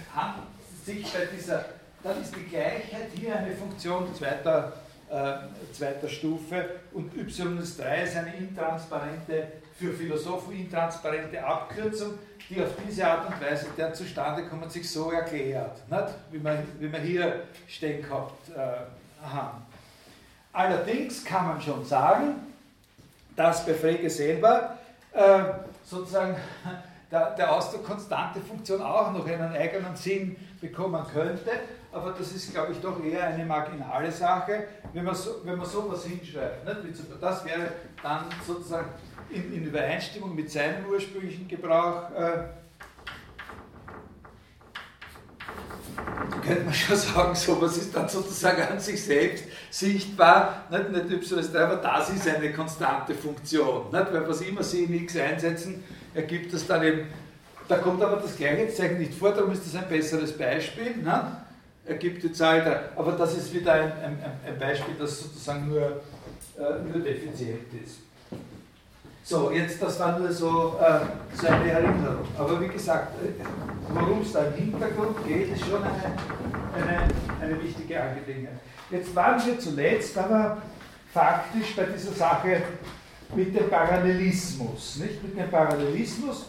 sich 0.84 1.10
bei 1.10 1.26
dieser, 1.34 1.64
dann 2.02 2.20
ist 2.20 2.36
die 2.36 2.50
Gleichheit 2.50 3.08
hier 3.14 3.34
eine 3.34 3.54
Funktion 3.54 4.14
zweiter, 4.14 4.74
äh, 5.08 5.72
zweiter 5.72 6.08
Stufe 6.08 6.66
und 6.92 7.16
Y 7.16 7.58
ist 7.58 7.80
3 7.80 8.02
ist 8.02 8.16
eine 8.16 8.36
intransparente, 8.36 9.52
für 9.80 9.94
Philosophen 9.94 10.52
intransparente 10.52 11.42
Abkürzung, 11.42 12.18
die 12.50 12.62
auf 12.62 12.68
diese 12.86 13.06
Art 13.06 13.26
und 13.26 13.40
Weise, 13.40 13.66
der 13.78 13.94
zustande 13.94 14.46
kommt, 14.46 14.70
sich 14.70 14.88
so 14.90 15.10
erklärt, 15.10 15.88
nicht? 15.90 16.04
Wie, 16.30 16.38
man, 16.38 16.58
wie 16.78 16.88
man 16.88 17.00
hier 17.00 17.44
stehen 17.66 18.02
gehabt 18.02 18.50
äh, 18.50 19.24
haben. 19.26 19.62
Allerdings 20.52 21.24
kann 21.24 21.46
man 21.46 21.62
schon 21.62 21.82
sagen, 21.84 22.34
dass 23.34 23.64
bei 23.64 23.72
Frege 23.72 24.10
selber 24.10 24.76
äh, 25.12 25.44
sozusagen 25.82 26.36
der, 27.10 27.30
der 27.36 27.50
Ausdruck 27.50 27.86
konstante 27.86 28.40
Funktion 28.40 28.82
auch 28.82 29.12
noch 29.12 29.26
einen 29.26 29.52
eigenen 29.52 29.96
Sinn 29.96 30.36
bekommen 30.60 31.02
könnte, 31.10 31.52
aber 31.90 32.12
das 32.12 32.32
ist, 32.32 32.52
glaube 32.52 32.72
ich, 32.72 32.80
doch 32.80 33.02
eher 33.02 33.24
eine 33.24 33.44
marginale 33.44 34.12
Sache, 34.12 34.64
wenn 34.92 35.04
man, 35.04 35.14
so, 35.14 35.40
wenn 35.44 35.56
man 35.56 35.66
sowas 35.66 36.04
hinschreibt. 36.04 36.64
Nicht? 36.64 37.00
Das 37.20 37.44
wäre 37.44 37.72
dann 38.02 38.26
sozusagen 38.46 38.90
in, 39.32 39.54
in 39.54 39.64
Übereinstimmung 39.64 40.34
mit 40.34 40.50
seinem 40.50 40.86
ursprünglichen 40.86 41.48
Gebrauch. 41.48 42.10
Äh, 42.12 42.44
könnte 46.44 46.64
man 46.64 46.74
schon 46.74 46.96
sagen, 46.96 47.34
sowas 47.34 47.76
ist 47.76 47.94
dann 47.94 48.08
sozusagen 48.08 48.62
an 48.62 48.80
sich 48.80 49.02
selbst 49.02 49.44
sichtbar, 49.70 50.64
nicht, 50.70 50.90
nicht 50.90 51.10
y 51.10 51.38
ist 51.38 51.54
aber 51.54 51.76
das 51.76 52.10
ist 52.10 52.28
eine 52.28 52.52
konstante 52.52 53.14
Funktion. 53.14 53.90
Nicht? 53.92 54.12
Weil 54.12 54.28
was 54.28 54.40
immer 54.40 54.62
Sie 54.62 54.84
in 54.84 54.94
x 54.94 55.16
einsetzen, 55.16 55.84
ergibt 56.14 56.52
das 56.52 56.66
dann 56.66 56.82
eben, 56.82 57.06
da 57.68 57.76
kommt 57.78 58.02
aber 58.02 58.16
das 58.16 58.36
gleiche 58.36 58.68
Zeichen 58.72 58.98
nicht 58.98 59.14
vor, 59.14 59.32
darum 59.32 59.52
ist 59.52 59.64
das 59.66 59.80
ein 59.80 59.88
besseres 59.88 60.36
Beispiel. 60.36 60.96
Nicht? 60.96 61.06
Ergibt 61.86 62.22
die 62.22 62.32
Zahl 62.32 62.62
da. 62.64 63.00
Aber 63.00 63.12
das 63.12 63.36
ist 63.36 63.52
wieder 63.54 63.72
ein, 63.72 63.92
ein, 63.92 64.18
ein 64.46 64.58
Beispiel, 64.58 64.94
das 64.98 65.20
sozusagen 65.20 65.68
nur, 65.68 66.02
äh, 66.58 66.92
nur 66.92 67.02
defizient 67.02 67.72
ist. 67.82 68.09
So, 69.30 69.52
jetzt, 69.52 69.80
das 69.80 70.00
war 70.00 70.18
nur 70.18 70.32
so, 70.32 70.76
äh, 70.80 71.36
so 71.36 71.46
eine 71.46 71.70
Erinnerung. 71.70 72.26
Aber 72.36 72.60
wie 72.60 72.66
gesagt, 72.66 73.12
äh, 73.22 73.44
worum 73.94 74.22
es 74.22 74.32
da 74.32 74.46
im 74.46 74.54
Hintergrund 74.54 75.24
geht, 75.24 75.52
ist 75.52 75.64
schon 75.66 75.80
eine, 75.84 75.94
eine, 76.74 77.02
eine 77.40 77.62
wichtige 77.62 78.02
Angelegenheit. 78.02 78.58
Jetzt 78.90 79.14
waren 79.14 79.40
wir 79.46 79.56
zuletzt 79.56 80.18
aber 80.18 80.56
faktisch 81.14 81.76
bei 81.76 81.84
dieser 81.84 82.10
Sache 82.10 82.60
mit 83.36 83.56
dem 83.56 83.70
Parallelismus. 83.70 84.96
Nicht? 84.96 85.22
Mit 85.22 85.38
dem 85.38 85.48
Parallelismus 85.48 86.46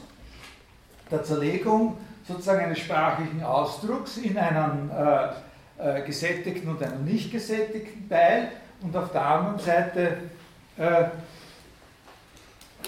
der 1.11 1.23
Zerlegung 1.23 1.97
sozusagen 2.27 2.65
eines 2.65 2.79
sprachlichen 2.79 3.43
Ausdrucks 3.43 4.17
in 4.17 4.35
einen 4.39 4.89
äh, 4.89 5.99
äh, 5.99 6.01
gesättigten 6.01 6.67
und 6.67 6.81
einen 6.81 7.05
nicht 7.05 7.31
gesättigten 7.31 8.09
Teil 8.09 8.53
und 8.81 8.97
auf 8.97 9.11
der 9.11 9.23
anderen 9.23 9.59
Seite 9.59 10.17
äh, 10.79 11.03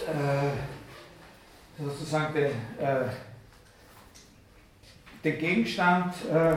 äh, 0.08 1.82
sozusagen 1.82 2.34
den, 2.34 2.52
äh, 2.80 3.10
den 5.24 5.38
Gegenstand, 5.40 6.14
äh, 6.26 6.56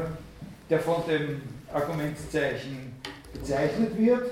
der 0.68 0.80
von 0.80 1.06
dem 1.06 1.42
Argumentzeichen 1.72 3.00
bezeichnet 3.32 3.96
wird, 3.98 4.30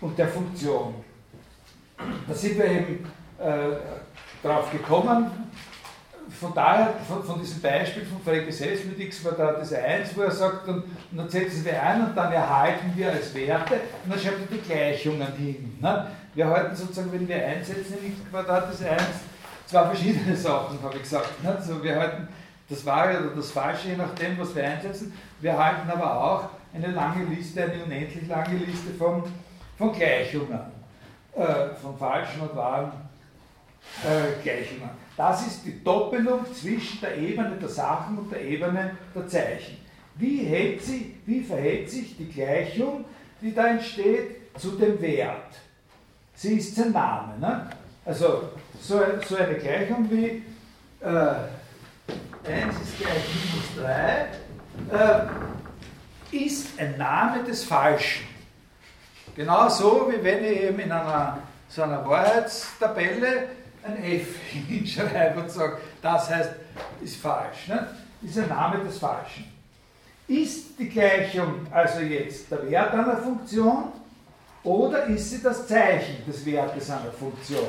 und 0.00 0.16
der 0.16 0.28
Funktion. 0.28 0.94
Da 2.28 2.32
sind 2.32 2.56
wir 2.56 2.66
eben 2.66 3.04
drauf 4.40 4.70
gekommen, 4.70 5.50
von 6.40 6.54
daher, 6.54 6.94
von, 7.06 7.22
von, 7.24 7.40
diesem 7.40 7.60
Beispiel 7.60 8.04
von 8.04 8.20
Frege 8.20 8.52
selbst 8.52 8.84
mit 8.86 8.98
x 9.00 9.22
Quadrat 9.22 9.60
1, 9.60 10.16
wo 10.16 10.22
er 10.22 10.30
sagt, 10.30 10.68
und, 10.68 10.84
und 10.84 11.16
dann 11.16 11.28
setzen 11.28 11.64
wir 11.64 11.82
ein 11.82 12.04
und 12.04 12.16
dann 12.16 12.32
erhalten 12.32 12.92
wir 12.94 13.10
als 13.10 13.34
Werte 13.34 13.74
und 14.04 14.12
dann 14.12 14.18
schreibt 14.18 14.40
er 14.40 14.56
die 14.56 14.62
Gleichungen 14.62 15.32
hin. 15.36 15.78
Ne? 15.80 16.06
Wir 16.34 16.46
halten 16.46 16.76
sozusagen, 16.76 17.12
wenn 17.12 17.26
wir 17.26 17.44
einsetzen 17.44 17.98
in 18.00 18.12
x 18.12 18.20
Quadrat 18.30 18.68
1, 18.68 18.80
zwei 19.66 19.84
verschiedene 19.86 20.36
Sachen, 20.36 20.80
habe 20.80 20.94
ich 20.96 21.02
gesagt. 21.02 21.42
Ne? 21.42 21.56
Also 21.56 21.82
wir 21.82 21.98
halten 21.98 22.28
das 22.68 22.86
Wahre 22.86 23.18
oder 23.18 23.34
das 23.34 23.50
Falsche, 23.50 23.88
je 23.88 23.96
nachdem, 23.96 24.38
was 24.38 24.54
wir 24.54 24.64
einsetzen. 24.64 25.12
Wir 25.40 25.58
halten 25.58 25.90
aber 25.90 26.22
auch 26.22 26.48
eine 26.72 26.92
lange 26.92 27.24
Liste, 27.24 27.64
eine 27.64 27.82
unendlich 27.82 28.28
lange 28.28 28.58
Liste 28.58 28.90
von, 28.96 29.24
von 29.76 29.92
Gleichungen, 29.92 30.60
äh, 31.34 31.74
von 31.80 31.98
falschen 31.98 32.42
und 32.42 32.54
wahren 32.54 32.92
äh, 34.04 34.42
Gleichungen. 34.42 35.07
Das 35.18 35.44
ist 35.44 35.64
die 35.64 35.82
Doppelung 35.82 36.46
zwischen 36.54 37.00
der 37.00 37.18
Ebene 37.18 37.56
der 37.60 37.68
Sachen 37.68 38.18
und 38.18 38.30
der 38.30 38.40
Ebene 38.40 38.96
der 39.12 39.26
Zeichen. 39.26 39.76
Wie, 40.14 40.44
hält 40.44 40.84
sie, 40.84 41.16
wie 41.26 41.42
verhält 41.42 41.90
sich 41.90 42.16
die 42.16 42.28
Gleichung, 42.28 43.04
die 43.42 43.52
da 43.52 43.66
entsteht, 43.66 44.56
zu 44.56 44.70
dem 44.76 45.00
Wert? 45.02 45.56
Sie 46.34 46.58
ist 46.58 46.76
sein 46.76 46.92
Name. 46.92 47.36
Ne? 47.40 47.68
Also 48.04 48.50
so, 48.80 49.00
so 49.28 49.36
eine 49.36 49.54
Gleichung 49.54 50.08
wie 50.08 50.44
äh, 51.00 51.34
1 52.48 52.74
ist 52.80 52.98
gleich 53.00 53.24
minus 53.74 53.86
3 53.86 55.26
äh, 56.30 56.44
ist 56.44 56.78
ein 56.78 56.96
Name 56.96 57.42
des 57.42 57.64
Falschen. 57.64 58.24
Genauso 59.34 60.12
wie 60.12 60.22
wenn 60.22 60.44
ich 60.44 60.62
eben 60.62 60.78
in 60.78 60.92
einer 60.92 61.38
so 61.68 61.82
einer 61.82 62.06
Wahrheitstabelle 62.08 63.48
ein 63.82 64.02
F 64.02 64.36
hinschreibe 64.68 65.40
und 65.40 65.50
sage, 65.50 65.78
das 66.02 66.30
heißt, 66.30 66.50
ist 67.02 67.16
falsch. 67.16 67.68
Ne? 67.68 67.88
Ist 68.22 68.38
ein 68.38 68.48
Name 68.48 68.82
des 68.84 68.98
Falschen. 68.98 69.44
Ist 70.26 70.78
die 70.78 70.88
Gleichung 70.88 71.66
also 71.70 72.00
jetzt 72.00 72.50
der 72.50 72.70
Wert 72.70 72.92
einer 72.92 73.16
Funktion 73.16 73.92
oder 74.62 75.04
ist 75.06 75.30
sie 75.30 75.42
das 75.42 75.66
Zeichen 75.66 76.24
des 76.26 76.44
Wertes 76.44 76.90
einer 76.90 77.12
Funktion? 77.12 77.68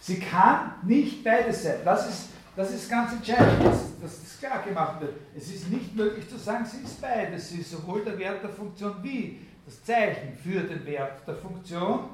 Sie 0.00 0.18
kann 0.18 0.72
nicht 0.82 1.22
beides 1.24 1.62
sein. 1.62 1.76
Das 1.84 2.08
ist, 2.08 2.28
das 2.56 2.72
ist 2.72 2.90
ganz 2.90 3.12
entscheidend, 3.12 3.64
dass, 3.64 3.98
dass 4.00 4.20
das 4.20 4.38
klar 4.38 4.62
gemacht 4.62 5.00
wird. 5.00 5.14
Es 5.36 5.50
ist 5.50 5.70
nicht 5.70 5.94
möglich 5.94 6.28
zu 6.28 6.36
sagen, 6.36 6.66
sie 6.66 6.82
ist 6.82 7.00
beides. 7.00 7.48
Sie 7.48 7.60
ist 7.60 7.70
sowohl 7.70 8.04
der 8.04 8.18
Wert 8.18 8.42
der 8.42 8.50
Funktion 8.50 8.96
wie 9.02 9.40
das 9.64 9.82
Zeichen 9.84 10.36
für 10.42 10.60
den 10.60 10.84
Wert 10.84 11.26
der 11.26 11.36
Funktion 11.36 12.10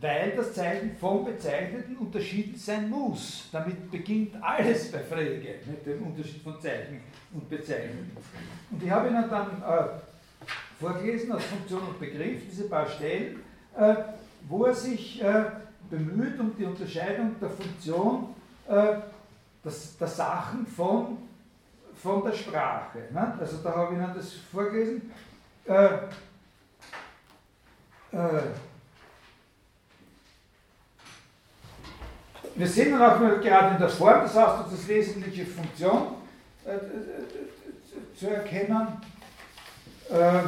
weil 0.00 0.32
das 0.34 0.54
Zeichen 0.54 0.96
vom 0.96 1.24
Bezeichneten 1.24 1.96
unterschieden 1.96 2.56
sein 2.56 2.88
muss. 2.88 3.48
Damit 3.52 3.90
beginnt 3.90 4.34
alles 4.42 4.90
bei 4.90 5.00
Frege, 5.00 5.56
mit 5.66 5.84
dem 5.84 6.06
Unterschied 6.06 6.42
von 6.42 6.58
Zeichen 6.60 7.00
und 7.34 7.48
Bezeichneten. 7.48 8.16
Und 8.70 8.82
ich 8.82 8.90
habe 8.90 9.08
Ihnen 9.08 9.28
dann 9.28 9.62
äh, 9.62 10.80
vorgelesen 10.80 11.32
aus 11.32 11.44
Funktion 11.44 11.82
und 11.82 12.00
Begriff 12.00 12.42
diese 12.50 12.68
paar 12.68 12.88
Stellen, 12.88 13.40
äh, 13.76 13.94
wo 14.48 14.64
er 14.64 14.74
sich 14.74 15.22
äh, 15.22 15.44
bemüht 15.90 16.40
um 16.40 16.56
die 16.56 16.64
Unterscheidung 16.64 17.36
der 17.38 17.50
Funktion 17.50 18.34
äh, 18.68 18.96
das, 19.62 19.98
der 19.98 20.08
Sachen 20.08 20.66
von, 20.66 21.18
von 21.94 22.24
der 22.24 22.32
Sprache. 22.32 23.00
Ne? 23.12 23.36
Also 23.38 23.58
da 23.58 23.74
habe 23.74 23.94
ich 23.94 24.00
Ihnen 24.00 24.14
das 24.14 24.32
vorgelesen. 24.32 25.12
Äh, 25.66 25.88
äh, 28.12 28.40
Wir 32.54 32.66
sehen 32.66 32.98
dann 32.98 33.02
auch 33.02 33.40
gerade 33.40 33.74
in 33.74 33.80
der 33.80 33.88
Form 33.88 34.22
des 34.22 34.36
Ausdrucks 34.36 34.72
das 34.72 34.88
wesentliche 34.88 35.46
Funktion 35.46 36.14
äh, 36.66 36.74
äh, 36.74 38.18
zu 38.18 38.28
erkennen. 38.28 38.88
Äh, 40.10 40.42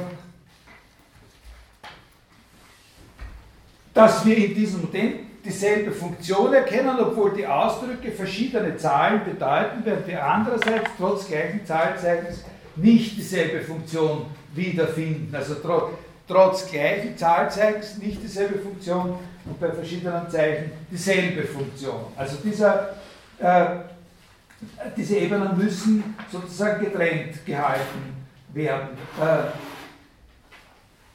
dass 3.95 4.25
wir 4.25 4.37
in 4.37 4.55
diesem 4.55 4.83
Modell 4.83 5.21
dieselbe 5.45 5.93
Funktion 5.93 6.53
erkennen, 6.53 6.97
obwohl 6.99 7.35
die 7.35 7.47
Ausdrücke 7.47 8.13
verschiedene 8.13 8.77
Zahlen 8.77 9.25
bedeuten, 9.25 9.83
während 9.85 10.07
wir 10.07 10.25
andererseits 10.25 10.91
trotz 10.97 11.27
gleichen 11.27 11.65
Zahlzeichens 11.67 12.45
nicht 12.77 13.17
dieselbe 13.17 13.61
Funktion 13.61 14.27
wiederfinden. 14.55 15.35
Also 15.35 15.57
trotz, 15.57 15.93
trotz 16.29 16.71
gleichen 16.71 17.17
Zahlzeichens 17.17 17.99
nicht 17.99 18.23
dieselbe 18.23 18.59
Funktion 18.59 19.19
und 19.45 19.61
bei 19.61 19.71
verschiedenen 19.71 20.29
Zeichen 20.29 20.73
dieselbe 20.91 21.43
Funktion. 21.43 22.07
Also 22.17 22.37
dieser, 22.45 22.91
äh, 23.39 23.67
diese 24.97 25.17
Ebenen 25.17 25.57
müssen 25.57 26.15
sozusagen 26.31 26.85
getrennt 26.85 27.45
gehalten 27.45 28.15
werden. 28.53 28.91
Äh, 29.21 29.51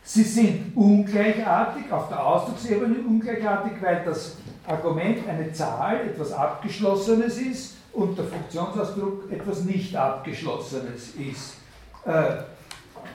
sie 0.03 0.23
sind 0.23 0.75
ungleichartig, 0.75 1.91
auf 1.91 2.09
der 2.09 2.25
Ausdrucksebene 2.25 2.99
ungleichartig, 3.07 3.73
weil 3.81 4.03
das 4.05 4.37
Argument 4.65 5.27
eine 5.27 5.53
Zahl, 5.53 6.01
etwas 6.01 6.33
Abgeschlossenes 6.33 7.37
ist 7.37 7.77
und 7.93 8.17
der 8.17 8.25
Funktionsausdruck 8.25 9.31
etwas 9.31 9.63
nicht 9.63 9.95
Abgeschlossenes 9.95 11.15
ist. 11.15 11.55
Äh, 12.05 12.43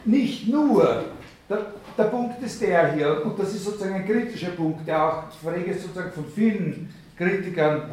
nicht 0.05 0.49
nur 0.49 1.05
der, 1.53 1.67
der, 1.99 2.05
Punkt 2.05 2.43
ist 2.43 2.63
der 2.63 2.95
hier, 2.95 3.27
und 3.27 3.39
das 3.39 3.53
ist 3.53 3.65
sozusagen 3.65 3.95
ein 3.95 4.07
kritischer 4.07 4.53
Punkt, 4.53 4.89
der 4.89 5.05
auch, 5.05 5.25
ich 5.31 5.43
sozusagen 5.83 6.11
von 6.13 6.25
vielen 6.35 6.89
Kritikern, 7.19 7.93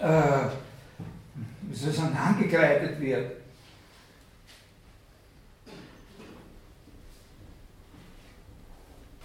äh, 0.00 0.48
wie 1.68 1.74
wird. 3.00 3.30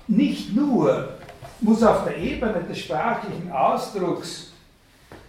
Nicht 0.07 0.55
nur 0.55 1.17
muss 1.61 1.81
auf 1.81 2.03
der 2.03 2.17
Ebene 2.17 2.63
des 2.69 2.77
sprachlichen 2.77 3.51
Ausdrucks 3.51 4.51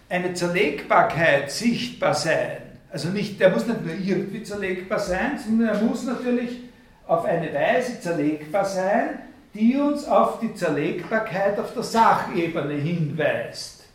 eine 0.07 0.35
Zerlegbarkeit 0.35 1.51
sichtbar 1.51 2.13
sein. 2.13 2.57
Also 2.91 3.09
nicht, 3.09 3.39
der 3.39 3.49
muss 3.49 3.65
nicht 3.65 3.83
nur 3.83 3.95
irgendwie 3.95 4.43
zerlegbar 4.43 4.99
sein, 4.99 5.39
sondern 5.43 5.69
er 5.69 5.81
muss 5.81 6.03
natürlich 6.03 6.66
auf 7.07 7.25
eine 7.25 7.53
Weise 7.53 7.99
zerlegbar 7.99 8.65
sein, 8.65 9.19
die 9.53 9.75
uns 9.75 10.05
auf 10.05 10.39
die 10.39 10.53
Zerlegbarkeit 10.53 11.57
auf 11.59 11.73
der 11.73 11.83
Sachebene 11.83 12.75
hinweist. 12.75 13.85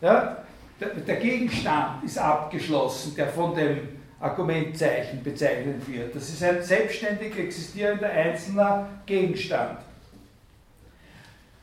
Ja? 0.00 0.38
Der, 0.78 1.16
Gegenstand 1.16 2.04
ist 2.04 2.18
abgeschlossen, 2.18 3.14
der 3.16 3.28
von 3.28 3.54
dem 3.54 3.78
Argumentzeichen 4.20 5.22
bezeichnet 5.22 5.88
wird. 5.88 6.14
Das 6.14 6.28
ist 6.28 6.42
ein 6.42 6.62
selbstständig 6.62 7.38
existierender 7.38 8.10
einzelner 8.10 8.86
Gegenstand. 9.06 9.78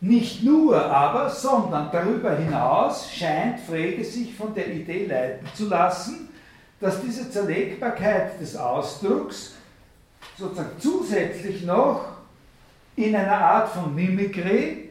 Nicht 0.02 0.44
nur 0.44 0.84
aber, 0.84 1.30
sondern 1.30 1.90
darüber 1.92 2.36
hinaus 2.36 3.10
scheint 3.12 3.60
Frege 3.60 4.04
sich 4.04 4.36
von 4.36 4.54
der 4.54 4.68
Idee 4.68 5.06
leiten 5.06 5.48
zu 5.54 5.70
lassen, 5.70 6.30
dass 6.80 7.00
diese 7.02 7.30
Zerlegbarkeit 7.30 8.40
des 8.42 8.58
Ausdrucks 8.58 9.54
sozusagen 10.38 10.80
zusätzlich 10.80 11.64
noch 11.64 12.06
in 12.96 13.16
einer 13.16 13.38
Art 13.38 13.70
von 13.70 13.94
Mimikry 13.94 14.90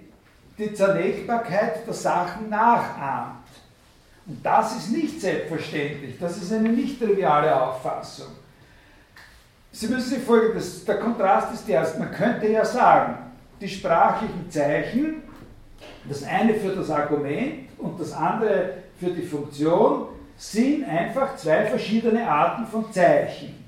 die 0.59 0.75
Zerlegbarkeit 0.75 1.87
der 1.87 1.95
Sachen 1.95 2.49
nachahmt. 2.49 3.43
Und 4.27 4.45
das 4.45 4.77
ist 4.77 4.93
nicht 4.93 5.21
selbstverständlich, 5.21 6.17
das 6.19 6.37
ist 6.37 6.53
eine 6.53 6.69
nicht 6.69 7.01
triviale 7.01 7.61
Auffassung. 7.61 8.29
Sie 9.73 9.89
müssen 9.89 10.11
sich 10.11 10.23
folgendes, 10.23 10.85
der 10.85 10.99
Kontrast 10.99 11.55
ist 11.55 11.67
der, 11.67 11.87
man 11.99 12.13
könnte 12.13 12.47
ja 12.47 12.65
sagen, 12.65 13.15
die 13.61 13.69
sprachlichen 13.69 14.51
Zeichen, 14.51 15.23
das 16.09 16.23
eine 16.25 16.55
für 16.55 16.75
das 16.75 16.91
Argument 16.91 17.71
und 17.79 17.99
das 17.99 18.13
andere 18.13 18.75
für 19.01 19.11
die 19.11 19.23
Funktion, 19.23 20.09
sind 20.37 20.85
einfach 20.85 21.37
zwei 21.37 21.67
verschiedene 21.67 22.29
Arten 22.29 22.67
von 22.67 22.93
Zeichen. 22.93 23.62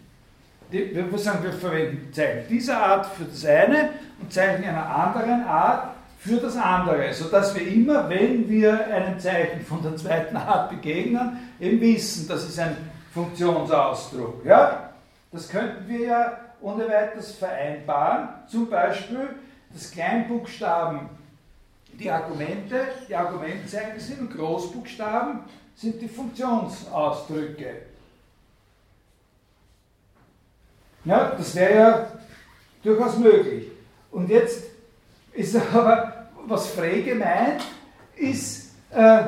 Wir 0.75 1.19
sagen, 1.19 1.45
wir 1.45 1.53
verwenden 1.53 2.13
Zeichen 2.13 2.49
dieser 2.49 2.83
Art 2.85 3.07
für 3.07 3.25
das 3.25 3.45
eine 3.45 3.91
und 4.21 4.33
Zeichen 4.33 4.65
einer 4.65 4.85
anderen 4.85 5.45
Art 5.45 5.95
für 6.19 6.39
das 6.39 6.57
andere, 6.57 7.13
sodass 7.13 7.55
wir 7.55 7.65
immer, 7.65 8.09
wenn 8.09 8.49
wir 8.49 8.85
einem 8.89 9.21
Zeichen 9.21 9.61
von 9.61 9.83
der 9.85 9.95
zweiten 9.95 10.37
Art 10.37 10.71
begegnen, 10.71 11.39
eben 11.61 11.81
wissen, 11.81 12.27
das 12.27 12.49
ist 12.49 12.59
ein 12.59 12.77
Funktionsausdruck. 13.13 14.45
Ja? 14.45 14.91
Das 15.31 15.49
könnten 15.49 15.87
wir 15.87 16.01
ja 16.01 16.39
ohne 16.61 16.89
weiteres 16.89 17.37
vereinbaren, 17.37 18.31
zum 18.49 18.69
Beispiel 18.69 19.29
dass 19.73 19.93
Kleinbuchstaben 19.93 21.09
die 21.93 22.11
Argumente, 22.11 22.81
die 23.09 23.15
Argumentzeichen 23.15 24.01
sind 24.01 24.21
und 24.21 24.37
Großbuchstaben 24.37 25.41
sind 25.77 26.01
die 26.01 26.09
Funktionsausdrücke. 26.09 27.94
Ja, 31.05 31.35
das 31.37 31.55
wäre 31.55 31.75
ja 31.75 32.13
durchaus 32.83 33.19
möglich. 33.19 33.71
Und 34.11 34.29
jetzt 34.31 34.65
ist 35.33 35.57
aber, 35.75 36.29
was 36.47 36.69
Frege 36.69 37.15
meint, 37.15 37.63
ist, 38.17 38.73
äh, 38.91 39.25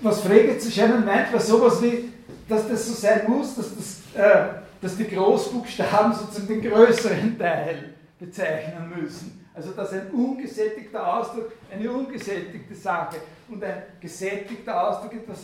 was 0.00 0.20
Frege 0.20 0.58
zu 0.58 0.70
scheinen 0.70 1.04
meint, 1.04 1.32
war 1.32 1.40
sowas 1.40 1.82
wie, 1.82 2.12
dass 2.48 2.68
das 2.68 2.86
so 2.86 2.94
sein 2.94 3.22
muss, 3.28 3.54
dass, 3.54 3.76
das, 3.76 4.00
äh, 4.14 4.48
dass 4.80 4.96
die 4.96 5.06
Großbuchstaben 5.06 6.12
sozusagen 6.14 6.48
den 6.48 6.70
größeren 6.70 7.38
Teil 7.38 7.94
bezeichnen 8.18 8.92
müssen. 8.96 9.46
Also 9.54 9.72
dass 9.72 9.92
ein 9.92 10.10
ungesättigter 10.10 11.16
Ausdruck 11.16 11.52
eine 11.70 11.90
ungesättigte 11.90 12.74
Sache 12.74 13.16
und 13.48 13.62
ein 13.62 13.82
gesättigter 14.00 14.88
Ausdruck 14.88 15.14
etwas 15.14 15.38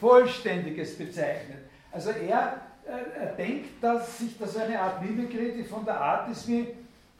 Vollständiges 0.00 0.96
bezeichnet. 0.96 1.69
Also 1.92 2.10
er, 2.10 2.60
äh, 2.86 3.20
er 3.20 3.26
denkt, 3.36 3.82
dass 3.82 4.18
sich 4.18 4.38
das 4.38 4.56
eine 4.56 4.80
Art 4.80 5.02
Mimikry, 5.02 5.52
die 5.52 5.64
von 5.64 5.84
der 5.84 6.00
Art 6.00 6.30
ist 6.30 6.46
wie, 6.48 6.68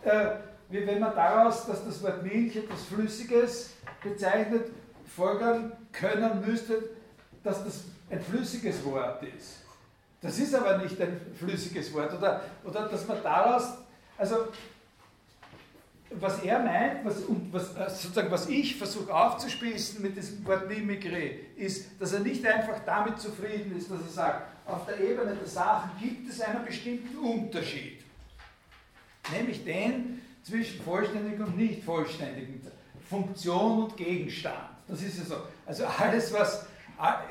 äh, 0.04 0.30
wie 0.68 0.86
wenn 0.86 1.00
man 1.00 1.14
daraus, 1.14 1.66
dass 1.66 1.84
das 1.84 2.02
Wort 2.02 2.22
Milch 2.22 2.56
etwas 2.56 2.84
Flüssiges 2.84 3.74
bezeichnet, 4.02 4.70
folgern 5.06 5.72
können 5.92 6.44
müsste, 6.46 6.90
dass 7.42 7.64
das 7.64 7.84
ein 8.10 8.20
flüssiges 8.20 8.84
Wort 8.84 9.22
ist. 9.22 9.62
Das 10.20 10.38
ist 10.38 10.54
aber 10.54 10.78
nicht 10.78 11.00
ein 11.00 11.20
flüssiges 11.34 11.92
Wort. 11.94 12.12
Oder, 12.14 12.42
oder 12.64 12.88
dass 12.88 13.06
man 13.08 13.22
daraus, 13.22 13.78
also 14.18 14.48
was 16.20 16.42
er 16.42 16.58
meint, 16.58 17.04
was, 17.04 17.20
und 17.20 17.52
was, 17.52 17.74
äh, 17.76 17.88
sozusagen, 17.88 18.30
was 18.30 18.48
ich 18.48 18.76
versuche 18.76 19.12
aufzuspießen 19.14 20.02
mit 20.02 20.16
diesem 20.16 20.44
Wort 20.46 20.68
Mimikry, 20.68 21.40
ist, 21.56 22.00
dass 22.00 22.12
er 22.12 22.20
nicht 22.20 22.44
einfach 22.46 22.80
damit 22.84 23.18
zufrieden 23.18 23.76
ist, 23.76 23.90
dass 23.90 24.00
er 24.00 24.08
sagt, 24.08 24.42
auf 24.66 24.86
der 24.86 25.00
Ebene 25.00 25.34
der 25.34 25.46
Sachen 25.46 25.90
gibt 26.00 26.30
es 26.30 26.40
einen 26.40 26.64
bestimmten 26.64 27.16
Unterschied. 27.18 28.02
Nämlich 29.32 29.64
den 29.64 30.22
zwischen 30.42 30.80
vollständigen 30.82 31.44
und 31.44 31.56
nicht 31.56 31.84
vollständigen, 31.84 32.60
Funktion 33.08 33.84
und 33.84 33.96
Gegenstand. 33.96 34.70
Das 34.86 35.02
ist 35.02 35.18
ja 35.18 35.24
so. 35.24 35.36
Also 35.66 35.84
alles, 35.84 36.32
was 36.32 36.66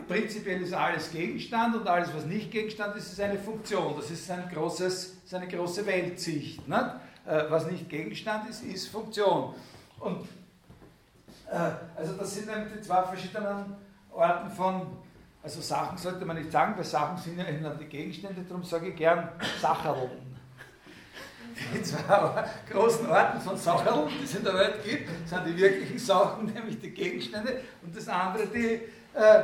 prinzipiell 0.08 0.62
ist 0.62 0.74
alles 0.74 1.12
Gegenstand 1.12 1.76
und 1.76 1.88
alles, 1.88 2.10
was 2.14 2.26
nicht 2.26 2.52
Gegenstand 2.52 2.96
ist, 2.96 3.12
ist 3.12 3.22
eine 3.22 3.38
Funktion. 3.38 3.94
Das 3.96 4.10
ist 4.10 4.30
ein 4.32 4.50
großes, 4.52 5.18
ist 5.24 5.34
eine 5.34 5.48
große 5.48 5.86
Weltsicht. 5.86 6.68
Nicht? 6.68 6.86
Äh, 7.30 7.46
was 7.48 7.70
nicht 7.70 7.88
Gegenstand 7.88 8.50
ist, 8.50 8.64
ist 8.64 8.88
Funktion. 8.88 9.54
Und 10.00 10.28
äh, 11.48 11.58
also 11.96 12.14
das 12.14 12.34
sind 12.34 12.50
eben 12.50 12.66
die 12.76 12.82
zwei 12.82 13.04
verschiedenen 13.04 13.76
Arten 14.18 14.50
von, 14.50 14.88
also 15.44 15.62
Sachen 15.62 15.96
sollte 15.96 16.26
man 16.26 16.38
nicht 16.38 16.52
sagen, 16.52 16.74
weil 16.76 16.84
Sachen 16.84 17.20
sind 17.20 17.38
ja 17.38 17.46
immer 17.46 17.76
die 17.76 17.86
Gegenstände, 17.86 18.42
darum 18.42 18.64
sage 18.64 18.88
ich 18.88 18.96
gern 18.96 19.30
Sacherln. 19.62 20.10
Die 21.72 21.84
zwei 21.84 22.46
großen 22.72 23.06
Arten 23.06 23.40
von 23.42 23.56
Sacherln, 23.56 24.10
die 24.10 24.24
es 24.24 24.34
in 24.34 24.44
der 24.44 24.56
Welt 24.56 24.84
gibt, 24.84 25.10
sind 25.28 25.46
die 25.46 25.56
wirklichen 25.56 26.00
Sachen, 26.00 26.48
nämlich 26.52 26.82
die 26.82 26.90
Gegenstände, 26.90 27.62
und 27.84 27.96
das 27.96 28.08
andere 28.08 28.48
die, 28.48 28.82
äh, 29.14 29.44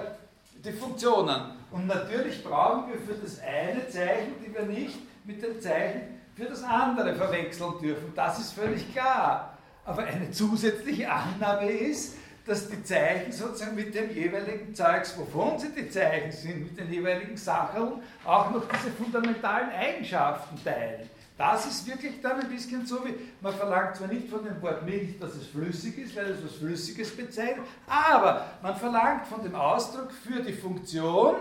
die 0.63 0.71
Funktionen. 0.71 1.51
Und 1.69 1.85
natürlich 1.85 2.43
brauchen 2.43 2.91
wir 2.91 2.99
für 2.99 3.21
das 3.21 3.39
eine 3.41 3.87
Zeichen, 3.87 4.33
die 4.43 4.51
wir 4.51 4.63
nicht 4.63 4.97
mit 5.23 5.43
dem 5.43 5.61
Zeichen 5.61 6.14
für 6.35 6.45
das 6.45 6.63
andere 6.63 7.15
verwechseln 7.15 7.73
dürfen. 7.81 8.11
Das 8.15 8.39
ist 8.39 8.53
völlig 8.53 8.91
klar. 8.91 9.57
Aber 9.85 10.03
eine 10.03 10.31
zusätzliche 10.31 11.09
Annahme 11.09 11.69
ist, 11.69 12.17
dass 12.45 12.67
die 12.69 12.83
Zeichen 12.83 13.31
sozusagen 13.31 13.75
mit 13.75 13.95
dem 13.95 14.11
jeweiligen 14.11 14.73
Zeugs, 14.75 15.17
wovon 15.17 15.57
sie 15.57 15.69
die 15.71 15.89
Zeichen 15.89 16.31
sind, 16.31 16.63
mit 16.63 16.79
den 16.79 16.91
jeweiligen 16.91 17.37
Sachen, 17.37 18.01
auch 18.23 18.51
noch 18.51 18.63
diese 18.67 18.91
fundamentalen 18.91 19.69
Eigenschaften 19.69 20.63
teilen. 20.63 21.09
Das 21.37 21.65
ist 21.65 21.87
wirklich 21.87 22.21
dann 22.21 22.39
ein 22.39 22.49
bisschen 22.49 22.85
so 22.85 23.03
wie, 23.05 23.13
man 23.41 23.53
verlangt 23.53 23.95
zwar 23.97 24.07
nicht 24.07 24.29
von 24.29 24.43
dem 24.43 24.61
Wort 24.61 24.85
Milch, 24.85 25.19
dass 25.19 25.35
es 25.35 25.47
flüssig 25.47 25.97
ist, 25.97 26.15
weil 26.15 26.27
es 26.27 26.43
was 26.43 26.53
Flüssiges 26.55 27.15
bezeichnet, 27.15 27.65
aber 27.87 28.45
man 28.61 28.75
verlangt 28.75 29.27
von 29.27 29.43
dem 29.43 29.53
Ausdruck 29.55 30.11
für 30.11 30.41
die 30.41 30.53
Funktion, 30.53 31.35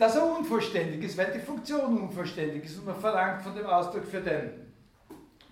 dass 0.00 0.16
er 0.16 0.34
unvollständig 0.38 1.04
ist, 1.04 1.18
weil 1.18 1.30
die 1.30 1.40
Funktion 1.40 1.98
unvollständig 1.98 2.64
ist 2.64 2.78
und 2.78 2.86
man 2.86 2.98
verlangt 2.98 3.42
von 3.42 3.54
dem 3.54 3.66
Ausdruck 3.66 4.06
für 4.06 4.22
den, 4.22 4.50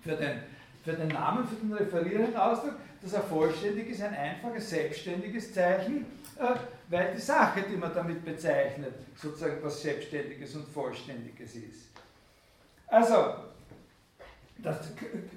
für 0.01 0.15
den, 0.15 0.39
für 0.83 0.93
den 0.93 1.09
Namen, 1.09 1.47
für 1.47 1.55
den 1.55 1.71
referierenden 1.71 2.35
Ausdruck, 2.35 2.73
dass 2.99 3.13
er 3.13 3.21
vollständig 3.21 3.91
ist, 3.91 4.01
ein 4.01 4.15
einfaches, 4.15 4.71
selbstständiges 4.71 5.53
Zeichen, 5.53 6.03
äh, 6.39 6.55
weil 6.87 7.13
die 7.13 7.21
Sache, 7.21 7.63
die 7.71 7.77
man 7.77 7.93
damit 7.93 8.25
bezeichnet, 8.25 8.95
sozusagen 9.15 9.57
was 9.61 9.83
Selbstständiges 9.83 10.55
und 10.55 10.67
Vollständiges 10.67 11.53
ist. 11.53 11.89
Also, 12.87 13.35
das 14.57 14.77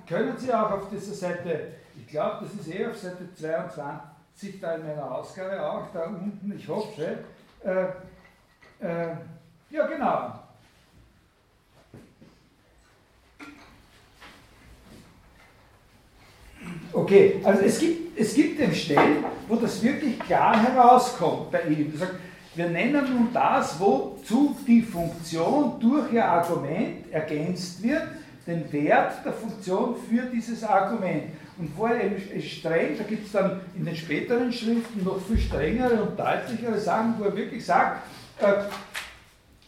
können 0.09 0.39
Sie 0.39 0.55
auch 0.55 0.71
auf 0.71 0.89
dieser 0.89 1.13
Seite, 1.13 1.75
ich 1.99 2.07
glaube, 2.07 2.47
das 2.47 2.55
ist 2.55 2.75
eh 2.75 2.87
auf 2.87 2.97
Seite 2.97 3.29
22 3.35 4.59
da 4.59 4.77
in 4.77 4.87
meiner 4.87 5.15
Ausgabe 5.15 5.63
auch, 5.63 5.93
da 5.93 6.05
unten, 6.05 6.55
ich 6.57 6.67
hoffe, 6.67 7.19
äh, 7.63 7.87
äh, 8.83 9.17
ja, 9.71 9.87
genau. 9.87 10.33
Okay, 16.93 17.41
also 17.43 17.63
es 17.63 17.79
gibt, 17.79 18.19
es 18.19 18.35
gibt 18.35 18.61
eben 18.61 18.75
Stellen, 18.75 19.25
wo 19.49 19.57
das 19.57 19.83
wirklich 19.83 20.19
klar 20.19 20.63
herauskommt 20.63 21.51
bei 21.51 21.63
ihm. 21.63 21.97
Sagt, 21.97 22.15
wir 22.55 22.69
nennen 22.69 23.05
nun 23.11 23.29
das, 23.33 23.81
wozu 23.81 24.55
die 24.67 24.83
Funktion 24.83 25.81
durch 25.81 26.13
ihr 26.13 26.25
Argument 26.25 27.11
ergänzt 27.11 27.83
wird, 27.83 28.03
den 28.47 28.71
Wert 28.73 29.25
der 29.25 29.33
Funktion 29.33 29.97
für 30.09 30.23
dieses 30.25 30.63
Argument. 30.63 31.25
Und 31.57 31.71
vorher 31.75 32.05
eben 32.05 32.43
streng, 32.43 32.99
da 32.99 33.05
gibt 33.05 33.27
es 33.27 33.33
dann 33.33 33.61
in 33.75 33.85
den 33.87 33.97
späteren 33.97 34.53
Schriften 34.53 35.05
noch 35.05 35.19
viel 35.27 35.39
strengere 35.39 36.03
und 36.03 36.19
deutlichere 36.19 36.79
Sachen, 36.79 37.15
wo 37.19 37.25
er 37.25 37.37
wirklich 37.37 37.65
sagt, 37.65 38.03